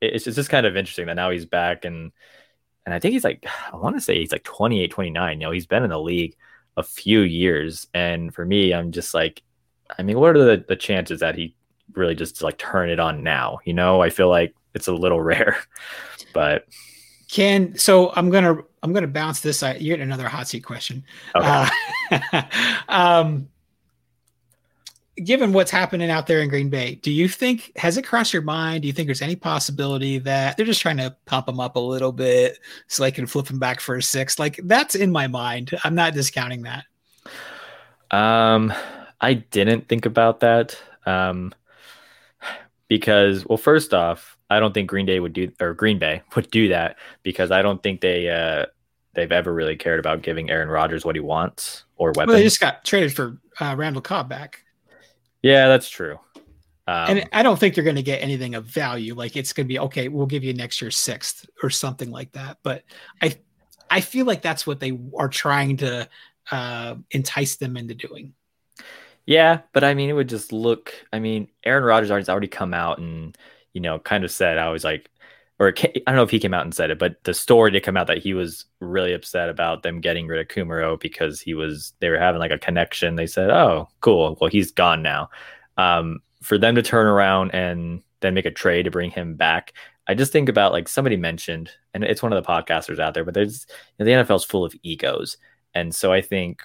it's, 0.00 0.26
it's 0.26 0.36
just 0.36 0.50
kind 0.50 0.66
of 0.66 0.76
interesting 0.76 1.06
that 1.06 1.14
now 1.14 1.30
he's 1.30 1.46
back 1.46 1.84
and 1.84 2.12
and 2.84 2.94
I 2.94 2.98
think 2.98 3.12
he's 3.12 3.24
like 3.24 3.46
I 3.72 3.76
want 3.76 3.96
to 3.96 4.00
say 4.00 4.18
he's 4.18 4.32
like 4.32 4.44
28, 4.44 4.90
29. 4.90 5.40
You 5.40 5.46
know, 5.46 5.52
he's 5.52 5.66
been 5.66 5.84
in 5.84 5.90
the 5.90 6.00
league 6.00 6.36
a 6.76 6.82
few 6.82 7.20
years, 7.20 7.86
and 7.94 8.34
for 8.34 8.44
me, 8.44 8.72
I'm 8.72 8.92
just 8.92 9.14
like, 9.14 9.42
I 9.98 10.02
mean, 10.02 10.18
what 10.18 10.36
are 10.36 10.44
the 10.44 10.64
the 10.66 10.76
chances 10.76 11.20
that 11.20 11.36
he 11.36 11.54
really 11.96 12.14
just 12.14 12.42
like 12.42 12.58
turn 12.58 12.90
it 12.90 13.00
on 13.00 13.22
now. 13.22 13.58
You 13.64 13.74
know, 13.74 14.02
I 14.02 14.10
feel 14.10 14.28
like 14.28 14.54
it's 14.74 14.88
a 14.88 14.92
little 14.92 15.20
rare, 15.22 15.56
but 16.32 16.66
can 17.28 17.76
so 17.78 18.12
I'm 18.14 18.30
gonna 18.30 18.58
I'm 18.82 18.92
gonna 18.92 19.06
bounce 19.06 19.40
this. 19.40 19.62
You 19.62 19.90
get 19.96 20.00
another 20.00 20.28
hot 20.28 20.48
seat 20.48 20.60
question. 20.60 21.04
Okay. 21.34 21.68
Uh, 22.32 22.42
um, 22.88 23.48
given 25.16 25.52
what's 25.52 25.70
happening 25.70 26.10
out 26.10 26.26
there 26.26 26.40
in 26.40 26.48
Green 26.48 26.70
Bay, 26.70 26.96
do 26.96 27.10
you 27.10 27.28
think 27.28 27.72
has 27.76 27.96
it 27.96 28.06
crossed 28.06 28.32
your 28.32 28.42
mind? 28.42 28.82
Do 28.82 28.88
you 28.88 28.92
think 28.92 29.06
there's 29.06 29.22
any 29.22 29.36
possibility 29.36 30.18
that 30.18 30.56
they're 30.56 30.66
just 30.66 30.80
trying 30.80 30.96
to 30.98 31.16
pump 31.26 31.48
him 31.48 31.60
up 31.60 31.76
a 31.76 31.80
little 31.80 32.12
bit 32.12 32.58
so 32.86 33.02
they 33.02 33.10
can 33.10 33.26
flip 33.26 33.48
him 33.48 33.58
back 33.58 33.80
for 33.80 33.96
a 33.96 34.02
six? 34.02 34.38
Like 34.38 34.60
that's 34.64 34.94
in 34.94 35.12
my 35.12 35.26
mind. 35.26 35.70
I'm 35.84 35.94
not 35.94 36.14
discounting 36.14 36.62
that. 36.62 36.84
Um, 38.10 38.72
I 39.20 39.34
didn't 39.34 39.88
think 39.88 40.06
about 40.06 40.40
that. 40.40 40.76
Um, 41.06 41.54
because 42.92 43.46
well 43.46 43.56
first 43.56 43.94
off 43.94 44.36
i 44.50 44.60
don't 44.60 44.74
think 44.74 44.86
green 44.86 45.06
day 45.06 45.18
would 45.18 45.32
do 45.32 45.50
or 45.62 45.72
green 45.72 45.98
bay 45.98 46.20
would 46.36 46.50
do 46.50 46.68
that 46.68 46.98
because 47.22 47.50
i 47.50 47.62
don't 47.62 47.82
think 47.82 48.02
they 48.02 48.28
uh 48.28 48.66
they've 49.14 49.32
ever 49.32 49.50
really 49.50 49.76
cared 49.76 49.98
about 49.98 50.20
giving 50.20 50.50
aaron 50.50 50.68
rodgers 50.68 51.02
what 51.02 51.16
he 51.16 51.20
wants 51.20 51.84
or 51.96 52.08
weapons 52.08 52.28
well, 52.28 52.36
they 52.36 52.42
just 52.42 52.60
got 52.60 52.84
traded 52.84 53.10
for 53.10 53.38
uh, 53.60 53.74
randall 53.78 54.02
cobb 54.02 54.28
back 54.28 54.61
yeah 55.42 55.68
that's 55.68 55.88
true 55.88 56.18
um, 56.88 57.18
and 57.18 57.28
i 57.32 57.42
don't 57.42 57.58
think 57.58 57.74
they're 57.74 57.84
going 57.84 57.96
to 57.96 58.02
get 58.02 58.22
anything 58.22 58.54
of 58.54 58.64
value 58.64 59.14
like 59.14 59.36
it's 59.36 59.52
going 59.52 59.66
to 59.66 59.68
be 59.68 59.78
okay 59.78 60.08
we'll 60.08 60.26
give 60.26 60.44
you 60.44 60.52
next 60.52 60.80
year 60.80 60.90
sixth 60.90 61.46
or 61.62 61.70
something 61.70 62.10
like 62.10 62.32
that 62.32 62.58
but 62.62 62.82
i 63.20 63.36
i 63.90 64.00
feel 64.00 64.26
like 64.26 64.42
that's 64.42 64.66
what 64.66 64.80
they 64.80 64.98
are 65.16 65.28
trying 65.28 65.76
to 65.76 66.08
uh, 66.50 66.96
entice 67.12 67.56
them 67.56 67.76
into 67.76 67.94
doing 67.94 68.34
yeah, 69.26 69.60
but 69.72 69.84
I 69.84 69.94
mean, 69.94 70.10
it 70.10 70.14
would 70.14 70.28
just 70.28 70.52
look. 70.52 70.92
I 71.12 71.18
mean, 71.18 71.48
Aaron 71.64 71.84
Rodgers 71.84 72.10
has 72.10 72.28
already 72.28 72.48
come 72.48 72.74
out 72.74 72.98
and 72.98 73.36
you 73.72 73.80
know 73.80 73.98
kind 73.98 74.24
of 74.24 74.30
said 74.30 74.58
I 74.58 74.70
was 74.70 74.84
like, 74.84 75.10
or 75.58 75.68
I 75.68 76.00
don't 76.06 76.16
know 76.16 76.22
if 76.22 76.30
he 76.30 76.38
came 76.38 76.54
out 76.54 76.64
and 76.64 76.74
said 76.74 76.90
it, 76.90 76.98
but 76.98 77.22
the 77.24 77.34
story 77.34 77.70
did 77.70 77.82
come 77.82 77.96
out 77.96 78.06
that 78.08 78.18
he 78.18 78.34
was 78.34 78.64
really 78.80 79.12
upset 79.12 79.48
about 79.48 79.82
them 79.82 80.00
getting 80.00 80.26
rid 80.26 80.40
of 80.40 80.48
Kumerow 80.48 80.98
because 80.98 81.40
he 81.40 81.54
was 81.54 81.92
they 82.00 82.08
were 82.08 82.18
having 82.18 82.40
like 82.40 82.50
a 82.50 82.58
connection. 82.58 83.16
They 83.16 83.26
said, 83.26 83.50
"Oh, 83.50 83.88
cool. 84.00 84.36
Well, 84.40 84.50
he's 84.50 84.72
gone 84.72 85.02
now." 85.02 85.30
Um, 85.76 86.20
for 86.42 86.58
them 86.58 86.74
to 86.74 86.82
turn 86.82 87.06
around 87.06 87.54
and 87.54 88.02
then 88.20 88.34
make 88.34 88.46
a 88.46 88.50
trade 88.50 88.84
to 88.84 88.90
bring 88.90 89.10
him 89.10 89.36
back, 89.36 89.72
I 90.08 90.14
just 90.14 90.32
think 90.32 90.48
about 90.48 90.72
like 90.72 90.88
somebody 90.88 91.16
mentioned, 91.16 91.70
and 91.94 92.02
it's 92.02 92.22
one 92.22 92.32
of 92.32 92.42
the 92.42 92.48
podcasters 92.48 92.98
out 92.98 93.14
there, 93.14 93.24
but 93.24 93.34
there's 93.34 93.66
you 93.98 94.04
know, 94.04 94.24
the 94.24 94.24
NFL 94.24 94.36
is 94.36 94.44
full 94.44 94.64
of 94.64 94.74
egos, 94.82 95.36
and 95.74 95.94
so 95.94 96.12
I 96.12 96.22
think 96.22 96.62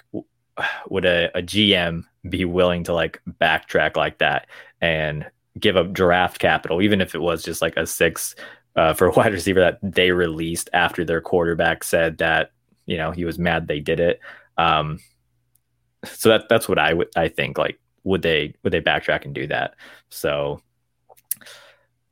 would 0.88 1.04
a, 1.04 1.30
a 1.38 1.42
GM 1.42 2.04
be 2.28 2.44
willing 2.44 2.84
to 2.84 2.92
like 2.92 3.22
backtrack 3.40 3.96
like 3.96 4.18
that 4.18 4.48
and 4.80 5.26
give 5.58 5.76
up 5.76 5.92
draft 5.92 6.38
capital, 6.38 6.82
even 6.82 7.00
if 7.00 7.14
it 7.14 7.20
was 7.20 7.42
just 7.42 7.62
like 7.62 7.76
a 7.76 7.86
six 7.86 8.34
uh, 8.78 8.94
for 8.94 9.08
a 9.08 9.12
wide 9.16 9.32
receiver 9.32 9.60
that 9.60 9.78
they 9.82 10.12
released 10.12 10.70
after 10.72 11.04
their 11.04 11.20
quarterback 11.20 11.82
said 11.82 12.18
that 12.18 12.52
you 12.86 12.96
know 12.96 13.10
he 13.10 13.24
was 13.24 13.38
mad 13.38 13.66
they 13.66 13.80
did 13.80 14.00
it. 14.00 14.20
Um, 14.56 15.00
so 16.04 16.28
that 16.30 16.48
that's 16.48 16.68
what 16.68 16.78
I 16.78 16.94
would 16.94 17.08
I 17.16 17.28
think 17.28 17.58
like 17.58 17.78
would 18.04 18.22
they 18.22 18.54
would 18.62 18.72
they 18.72 18.80
backtrack 18.80 19.24
and 19.24 19.34
do 19.34 19.48
that? 19.48 19.74
So 20.10 20.62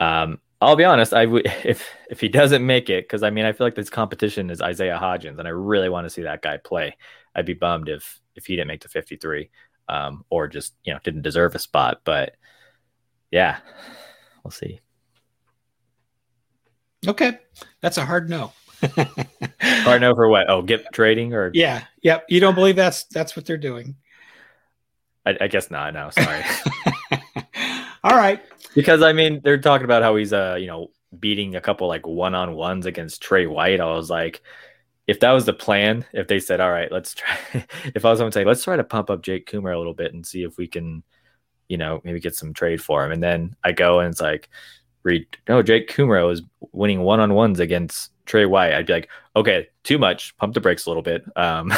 um, 0.00 0.40
I'll 0.60 0.76
be 0.76 0.84
honest, 0.84 1.14
I 1.14 1.26
would 1.26 1.46
if 1.64 1.88
if 2.10 2.20
he 2.20 2.28
doesn't 2.28 2.66
make 2.66 2.90
it 2.90 3.04
because 3.04 3.22
I 3.22 3.30
mean 3.30 3.44
I 3.44 3.52
feel 3.52 3.66
like 3.66 3.76
this 3.76 3.88
competition 3.88 4.50
is 4.50 4.60
Isaiah 4.60 4.98
Hodgins 5.00 5.38
and 5.38 5.46
I 5.46 5.52
really 5.52 5.88
want 5.88 6.04
to 6.04 6.10
see 6.10 6.22
that 6.22 6.42
guy 6.42 6.56
play. 6.56 6.96
I'd 7.34 7.46
be 7.46 7.54
bummed 7.54 7.88
if 7.88 8.20
if 8.34 8.46
he 8.46 8.56
didn't 8.56 8.68
make 8.68 8.82
the 8.82 8.88
53 8.88 9.50
um, 9.88 10.24
or 10.30 10.48
just 10.48 10.74
you 10.84 10.92
know 10.92 10.98
didn't 11.04 11.22
deserve 11.22 11.54
a 11.54 11.60
spot. 11.60 12.00
But 12.04 12.34
yeah, 13.30 13.58
we'll 14.42 14.50
see. 14.50 14.80
Okay, 17.06 17.38
that's 17.80 17.98
a 17.98 18.04
hard 18.04 18.28
no. 18.28 18.52
hard 19.60 20.00
no 20.00 20.14
for 20.14 20.28
what? 20.28 20.50
Oh, 20.50 20.62
get 20.62 20.92
trading 20.92 21.32
or 21.32 21.50
yeah, 21.54 21.84
yep. 22.02 22.26
You 22.28 22.40
don't 22.40 22.54
believe 22.54 22.76
that's 22.76 23.04
that's 23.04 23.36
what 23.36 23.46
they're 23.46 23.56
doing? 23.56 23.96
I, 25.24 25.36
I 25.42 25.48
guess 25.48 25.70
not. 25.70 25.94
No, 25.94 26.10
sorry. 26.10 26.44
All 28.04 28.16
right. 28.16 28.42
Because 28.74 29.02
I 29.02 29.12
mean, 29.12 29.40
they're 29.42 29.58
talking 29.58 29.84
about 29.84 30.02
how 30.02 30.16
he's 30.16 30.32
uh 30.32 30.56
you 30.58 30.66
know 30.66 30.90
beating 31.18 31.56
a 31.56 31.60
couple 31.60 31.88
like 31.88 32.06
one 32.06 32.34
on 32.34 32.54
ones 32.54 32.86
against 32.86 33.22
Trey 33.22 33.46
White. 33.46 33.80
I 33.80 33.86
was 33.86 34.10
like, 34.10 34.42
if 35.06 35.20
that 35.20 35.32
was 35.32 35.44
the 35.46 35.52
plan, 35.52 36.04
if 36.12 36.28
they 36.28 36.40
said, 36.40 36.60
"All 36.60 36.70
right, 36.70 36.90
let's 36.90 37.14
try," 37.14 37.38
if 37.94 38.04
I 38.04 38.10
was 38.10 38.18
someone 38.18 38.32
saying, 38.32 38.46
"Let's 38.46 38.64
try 38.64 38.76
to 38.76 38.84
pump 38.84 39.10
up 39.10 39.22
Jake 39.22 39.50
Coomer 39.50 39.74
a 39.74 39.78
little 39.78 39.94
bit 39.94 40.14
and 40.14 40.26
see 40.26 40.42
if 40.42 40.56
we 40.58 40.66
can, 40.66 41.02
you 41.68 41.76
know, 41.76 42.00
maybe 42.04 42.20
get 42.20 42.36
some 42.36 42.52
trade 42.52 42.82
for 42.82 43.04
him," 43.04 43.12
and 43.12 43.22
then 43.22 43.56
I 43.64 43.72
go 43.72 44.00
and 44.00 44.10
it's 44.10 44.20
like, 44.20 44.48
"Read, 45.06 45.26
no, 45.48 45.62
Jake 45.62 45.90
Coomer 45.90 46.30
is 46.30 46.42
winning 46.72 47.00
one 47.00 47.20
on 47.20 47.32
ones 47.32 47.60
against 47.60 48.12
Trey 48.26 48.44
White," 48.44 48.74
I'd 48.74 48.86
be 48.86 48.92
like, 48.92 49.08
"Okay, 49.34 49.68
too 49.84 49.98
much. 49.98 50.36
Pump 50.36 50.52
the 50.52 50.60
brakes 50.60 50.84
a 50.86 50.90
little 50.90 51.02
bit." 51.02 51.24
Um, 51.36 51.72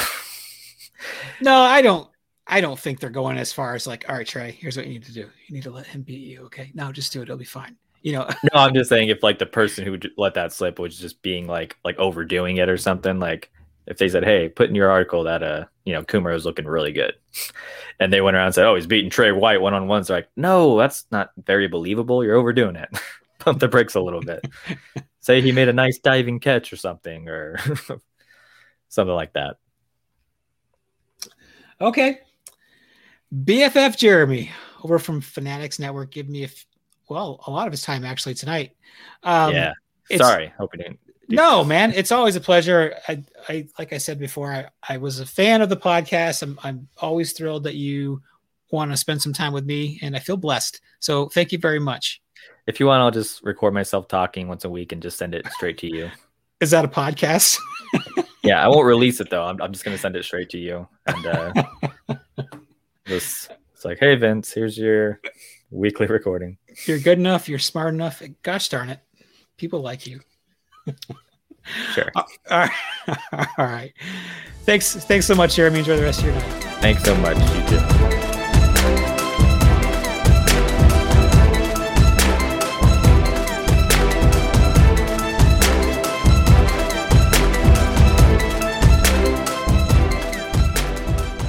no, 1.41 1.61
I 1.61 1.83
don't. 1.83 2.09
I 2.49 2.63
don't 2.63 2.79
think 2.79 2.99
they're 2.99 3.11
going 3.11 3.37
as 3.37 3.53
far 3.53 3.75
as 3.75 3.87
like, 3.87 4.09
all 4.09 4.17
right, 4.17 4.27
Trey, 4.27 4.53
here's 4.53 4.77
what 4.77 4.87
you 4.87 4.93
need 4.95 5.05
to 5.05 5.13
do. 5.13 5.29
You 5.47 5.55
need 5.55 5.65
to 5.65 5.71
let 5.71 5.87
him 5.87 6.01
beat 6.01 6.27
you. 6.27 6.45
Okay. 6.45 6.71
No, 6.75 6.91
just 6.91 7.13
do 7.13 7.21
it. 7.21 7.25
It'll 7.25 7.37
be 7.37 7.45
fine. 7.45 7.77
You 8.03 8.13
know, 8.13 8.31
no, 8.55 8.61
I'm 8.61 8.75
just 8.75 8.89
saying 8.89 9.11
if 9.11 9.23
like 9.23 9.39
the 9.39 9.47
person 9.47 9.85
who 9.85 9.99
let 10.17 10.35
that 10.35 10.53
slip 10.53 10.79
was 10.79 10.99
just 10.99 11.21
being 11.21 11.47
like, 11.47 11.77
like 11.85 11.99
overdoing 11.99 12.57
it 12.57 12.71
or 12.71 12.79
something, 12.79 13.19
like 13.19 13.51
if 13.87 13.99
they 13.99 14.09
said, 14.09 14.25
Hey, 14.25 14.49
put 14.49 14.71
in 14.71 14.75
your 14.75 14.91
article 14.91 15.25
that, 15.25 15.43
uh, 15.43 15.67
you 15.85 15.93
know, 15.93 16.03
Coomer 16.03 16.35
is 16.35 16.47
looking 16.47 16.67
really 16.67 16.93
good. 16.93 17.15
And 18.01 18.13
they 18.13 18.21
went 18.21 18.37
around 18.37 18.47
and 18.47 18.55
said, 18.55 18.65
Oh, 18.65 18.77
he's 18.77 18.87
beating 18.87 19.11
Trey 19.11 19.33
White 19.33 19.61
one 19.61 19.75
on 19.75 19.89
ones. 19.89 20.07
They're 20.07 20.19
like, 20.19 20.29
no, 20.37 20.79
that's 20.79 21.05
not 21.11 21.33
very 21.37 21.67
believable. 21.67 22.23
You're 22.23 22.37
overdoing 22.37 22.77
it. 22.77 22.89
Pump 23.45 23.61
the 23.61 23.69
brakes 23.69 23.95
a 23.95 24.01
little 24.01 24.21
bit. 24.21 24.45
Say 25.21 25.41
he 25.41 25.53
made 25.53 25.69
a 25.69 25.73
nice 25.73 25.99
diving 25.99 26.41
catch 26.41 26.73
or 26.73 26.77
something 26.77 27.29
or 27.29 27.59
something 28.89 29.15
like 29.15 29.35
that. 29.35 29.57
Okay. 31.81 32.21
BFF 33.35 33.97
Jeremy 33.97 34.51
over 34.83 34.99
from 34.99 35.21
Fanatics 35.21 35.79
Network. 35.79 36.11
Give 36.11 36.29
me 36.29 36.43
a 36.43 36.47
f- 36.47 36.67
well 37.09 37.43
a 37.47 37.51
lot 37.51 37.67
of 37.67 37.73
his 37.73 37.83
time 37.83 38.05
actually 38.05 38.35
tonight. 38.35 38.77
Um, 39.23 39.53
yeah, 39.53 39.73
sorry, 40.17 40.53
hope 40.59 40.75
you 40.75 40.83
didn't. 40.83 41.01
No, 41.29 41.63
man, 41.63 41.93
it's 41.95 42.11
always 42.11 42.37
a 42.37 42.41
pleasure. 42.41 42.95
I, 43.07 43.23
I, 43.49 43.69
like 43.79 43.93
I 43.93 43.99
said 43.99 44.19
before, 44.19 44.51
I, 44.51 44.67
I 44.95 44.97
was 44.97 45.21
a 45.21 45.27
fan 45.27 45.61
of 45.61 45.69
the 45.69 45.77
podcast. 45.77 46.43
I'm, 46.43 46.59
I'm 46.63 46.89
always 46.99 47.33
thrilled 47.33 47.65
that 47.65 47.75
you 47.75 48.23
want 48.71 48.91
to 48.91 48.97
spend 48.97 49.21
some 49.21 49.35
time 49.35 49.53
with 49.53 49.67
me, 49.67 49.99
and 50.01 50.17
I 50.17 50.21
feel 50.21 50.39
blessed. 50.39 50.81
So 51.01 51.29
thank 51.29 51.53
you 51.53 51.59
very 51.59 51.81
much. 51.81 52.23
If 52.69 52.79
you 52.79 52.85
want, 52.85 53.01
I'll 53.01 53.11
just 53.11 53.43
record 53.43 53.73
myself 53.73 54.09
talking 54.09 54.47
once 54.47 54.67
a 54.67 54.69
week 54.69 54.93
and 54.93 55.01
just 55.01 55.17
send 55.17 55.35
it 55.35 55.47
straight 55.53 55.79
to 55.79 55.87
you. 55.87 56.11
Is 56.61 56.71
that 56.73 56.85
a 56.85 56.89
podcast? 56.89 57.59
yeah, 58.45 58.63
I 58.63 58.69
won't 58.69 58.85
release 58.85 59.21
it 59.21 59.31
though. 59.31 59.45
I'm, 59.45 59.61
I'm 59.63 59.73
just 59.73 59.85
gonna 59.85 59.97
send 59.97 60.17
it 60.17 60.25
straight 60.25 60.51
to 60.51 60.59
you, 60.59 60.87
and 61.07 61.27
uh, 61.27 61.53
just 63.07 63.53
it's 63.73 63.85
like, 63.85 63.99
hey 64.01 64.17
Vince, 64.17 64.53
here's 64.53 64.77
your 64.77 65.21
weekly 65.71 66.07
recording. 66.09 66.59
You're 66.85 66.99
good 66.99 67.19
enough. 67.19 67.49
You're 67.49 67.61
smart 67.61 67.95
enough. 67.95 68.21
Gosh 68.43 68.69
darn 68.69 68.91
it, 68.91 68.99
people 69.57 69.81
like 69.81 70.07
you. 70.07 70.21
sure. 71.95 72.11
All 72.17 72.27
right. 72.51 72.71
All 73.57 73.67
right. 73.67 73.93
Thanks. 74.65 74.95
Thanks 74.95 75.27
so 75.27 75.37
much, 75.37 75.55
Jeremy. 75.55 75.79
Enjoy 75.79 75.97
the 75.97 76.03
rest 76.03 76.21
of 76.21 76.27
your 76.27 76.35
night. 76.35 76.65
Thanks 76.81 77.05
so 77.05 77.15
much. 77.19 77.39
You 77.39 77.79
too. 77.79 78.28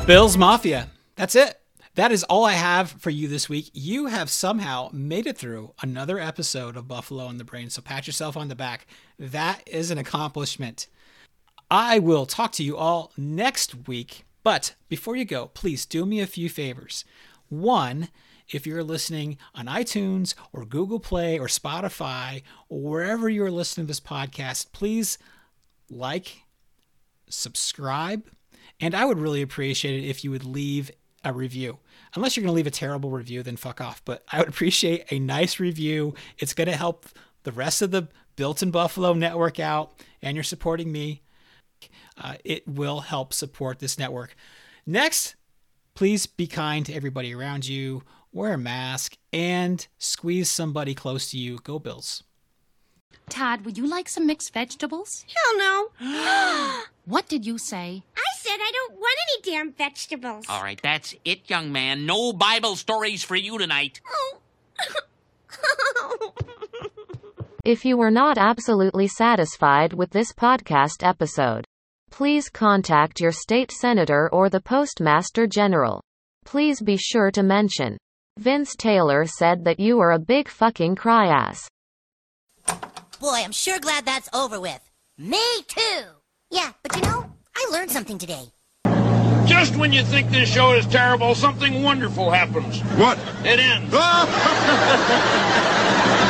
Bills 0.09 0.37
Mafia. 0.39 0.89
That's 1.17 1.35
it. 1.35 1.61
That 1.93 2.11
is 2.11 2.23
all 2.23 2.43
I 2.43 2.53
have 2.53 2.89
for 2.89 3.11
you 3.11 3.27
this 3.27 3.47
week. 3.47 3.69
You 3.73 4.07
have 4.07 4.31
somehow 4.31 4.89
made 4.91 5.27
it 5.27 5.37
through 5.37 5.75
another 5.83 6.17
episode 6.17 6.75
of 6.75 6.87
Buffalo 6.87 7.25
on 7.25 7.37
the 7.37 7.43
Brain, 7.43 7.69
so 7.69 7.83
pat 7.83 8.07
yourself 8.07 8.35
on 8.35 8.47
the 8.47 8.55
back. 8.55 8.87
That 9.19 9.61
is 9.67 9.91
an 9.91 9.99
accomplishment. 9.99 10.87
I 11.69 11.99
will 11.99 12.25
talk 12.25 12.53
to 12.53 12.63
you 12.63 12.75
all 12.75 13.11
next 13.17 13.87
week, 13.87 14.25
but 14.41 14.73
before 14.87 15.15
you 15.15 15.25
go, 15.25 15.45
please 15.45 15.85
do 15.85 16.07
me 16.07 16.21
a 16.21 16.25
few 16.25 16.49
favors. 16.49 17.05
One, 17.49 18.09
if 18.47 18.65
you're 18.65 18.83
listening 18.83 19.37
on 19.53 19.67
iTunes 19.67 20.33
or 20.51 20.65
Google 20.65 20.99
Play 20.99 21.37
or 21.37 21.45
Spotify 21.45 22.41
or 22.67 22.81
wherever 22.81 23.29
you're 23.29 23.51
listening 23.51 23.85
to 23.85 23.89
this 23.89 23.99
podcast, 23.99 24.71
please 24.71 25.19
like, 25.87 26.45
subscribe, 27.29 28.23
and 28.79 28.95
I 28.95 29.05
would 29.05 29.19
really 29.19 29.41
appreciate 29.41 30.03
it 30.03 30.07
if 30.07 30.23
you 30.23 30.31
would 30.31 30.45
leave 30.45 30.91
a 31.23 31.33
review. 31.33 31.79
Unless 32.15 32.35
you're 32.35 32.43
going 32.43 32.53
to 32.53 32.55
leave 32.55 32.67
a 32.67 32.71
terrible 32.71 33.11
review, 33.11 33.43
then 33.43 33.57
fuck 33.57 33.81
off. 33.81 34.03
But 34.05 34.23
I 34.31 34.39
would 34.39 34.47
appreciate 34.49 35.11
a 35.11 35.19
nice 35.19 35.59
review. 35.59 36.13
It's 36.37 36.53
going 36.53 36.69
to 36.69 36.75
help 36.75 37.05
the 37.43 37.51
rest 37.51 37.81
of 37.81 37.91
the 37.91 38.07
Built 38.35 38.63
in 38.63 38.71
Buffalo 38.71 39.13
network 39.13 39.59
out, 39.59 39.91
and 40.21 40.35
you're 40.35 40.45
supporting 40.45 40.93
me. 40.93 41.21
Uh, 42.17 42.35
it 42.45 42.65
will 42.65 43.01
help 43.01 43.33
support 43.33 43.79
this 43.79 43.99
network. 43.99 44.33
Next, 44.85 45.35
please 45.93 46.25
be 46.25 46.47
kind 46.47 46.85
to 46.85 46.93
everybody 46.93 47.35
around 47.35 47.67
you, 47.67 48.03
wear 48.31 48.53
a 48.53 48.57
mask, 48.57 49.17
and 49.33 49.85
squeeze 49.97 50.49
somebody 50.49 50.95
close 50.95 51.31
to 51.31 51.37
you. 51.37 51.59
Go 51.63 51.79
Bills. 51.79 52.23
Todd, 53.29 53.63
would 53.65 53.77
you 53.77 53.87
like 53.87 54.09
some 54.09 54.25
mixed 54.25 54.53
vegetables? 54.53 55.25
Hell 55.27 55.57
no. 55.57 56.83
what 57.05 57.27
did 57.27 57.45
you 57.45 57.57
say? 57.57 58.03
I 58.17 58.37
said 58.37 58.57
I 58.59 58.71
don't 58.73 58.99
want 58.99 59.17
any 59.23 59.51
damn 59.51 59.71
vegetables. 59.71 60.45
All 60.49 60.63
right, 60.63 60.79
that's 60.81 61.15
it, 61.23 61.49
young 61.49 61.71
man. 61.71 62.05
No 62.05 62.33
Bible 62.33 62.75
stories 62.75 63.23
for 63.23 63.35
you 63.35 63.57
tonight. 63.57 64.01
Oh. 64.11 64.39
if 67.65 67.85
you 67.85 67.97
were 67.97 68.11
not 68.11 68.37
absolutely 68.37 69.07
satisfied 69.07 69.93
with 69.93 70.09
this 70.09 70.33
podcast 70.33 71.07
episode, 71.07 71.65
please 72.09 72.49
contact 72.49 73.21
your 73.21 73.31
state 73.31 73.71
senator 73.71 74.29
or 74.33 74.49
the 74.49 74.61
postmaster 74.61 75.47
general. 75.47 76.01
Please 76.45 76.81
be 76.81 76.97
sure 76.97 77.31
to 77.31 77.43
mention. 77.43 77.97
Vince 78.37 78.75
Taylor 78.75 79.25
said 79.25 79.65
that 79.65 79.79
you 79.79 79.99
are 79.99 80.11
a 80.11 80.19
big 80.19 80.47
fucking 80.47 80.95
cry 80.95 81.27
ass. 81.27 81.67
Boy, 83.19 83.41
I'm 83.43 83.51
sure 83.51 83.79
glad 83.79 84.05
that's 84.05 84.29
over 84.33 84.61
with. 84.61 84.79
Me 85.17 85.43
too. 85.67 86.03
Yeah, 86.51 86.71
but 86.81 86.95
you 86.95 87.01
know, 87.01 87.25
I 87.53 87.69
learned 87.69 87.91
something 87.91 88.17
today. 88.17 88.45
Just 89.45 89.75
when 89.75 89.91
you 89.91 90.03
think 90.03 90.29
this 90.29 90.49
show 90.49 90.71
is 90.71 90.87
terrible, 90.87 91.35
something 91.35 91.83
wonderful 91.83 92.31
happens. 92.31 92.79
What? 92.97 93.19
It 93.43 93.59
ends. 93.59 93.93
Ah! 93.93 94.65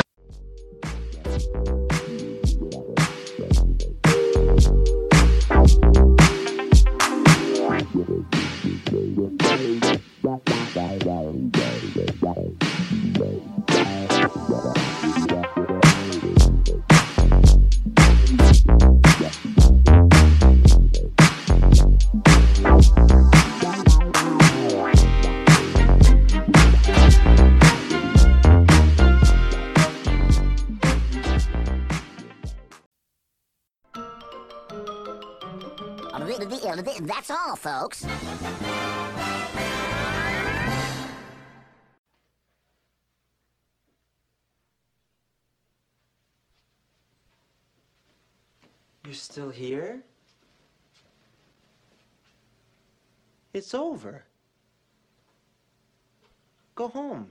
That's 36.80 37.30
all, 37.30 37.56
folks. 37.56 38.06
You're 49.04 49.14
still 49.14 49.50
here? 49.50 50.00
It's 53.52 53.74
over. 53.74 54.24
Go 56.74 56.88
home. 56.88 57.30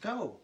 Go. 0.00 0.39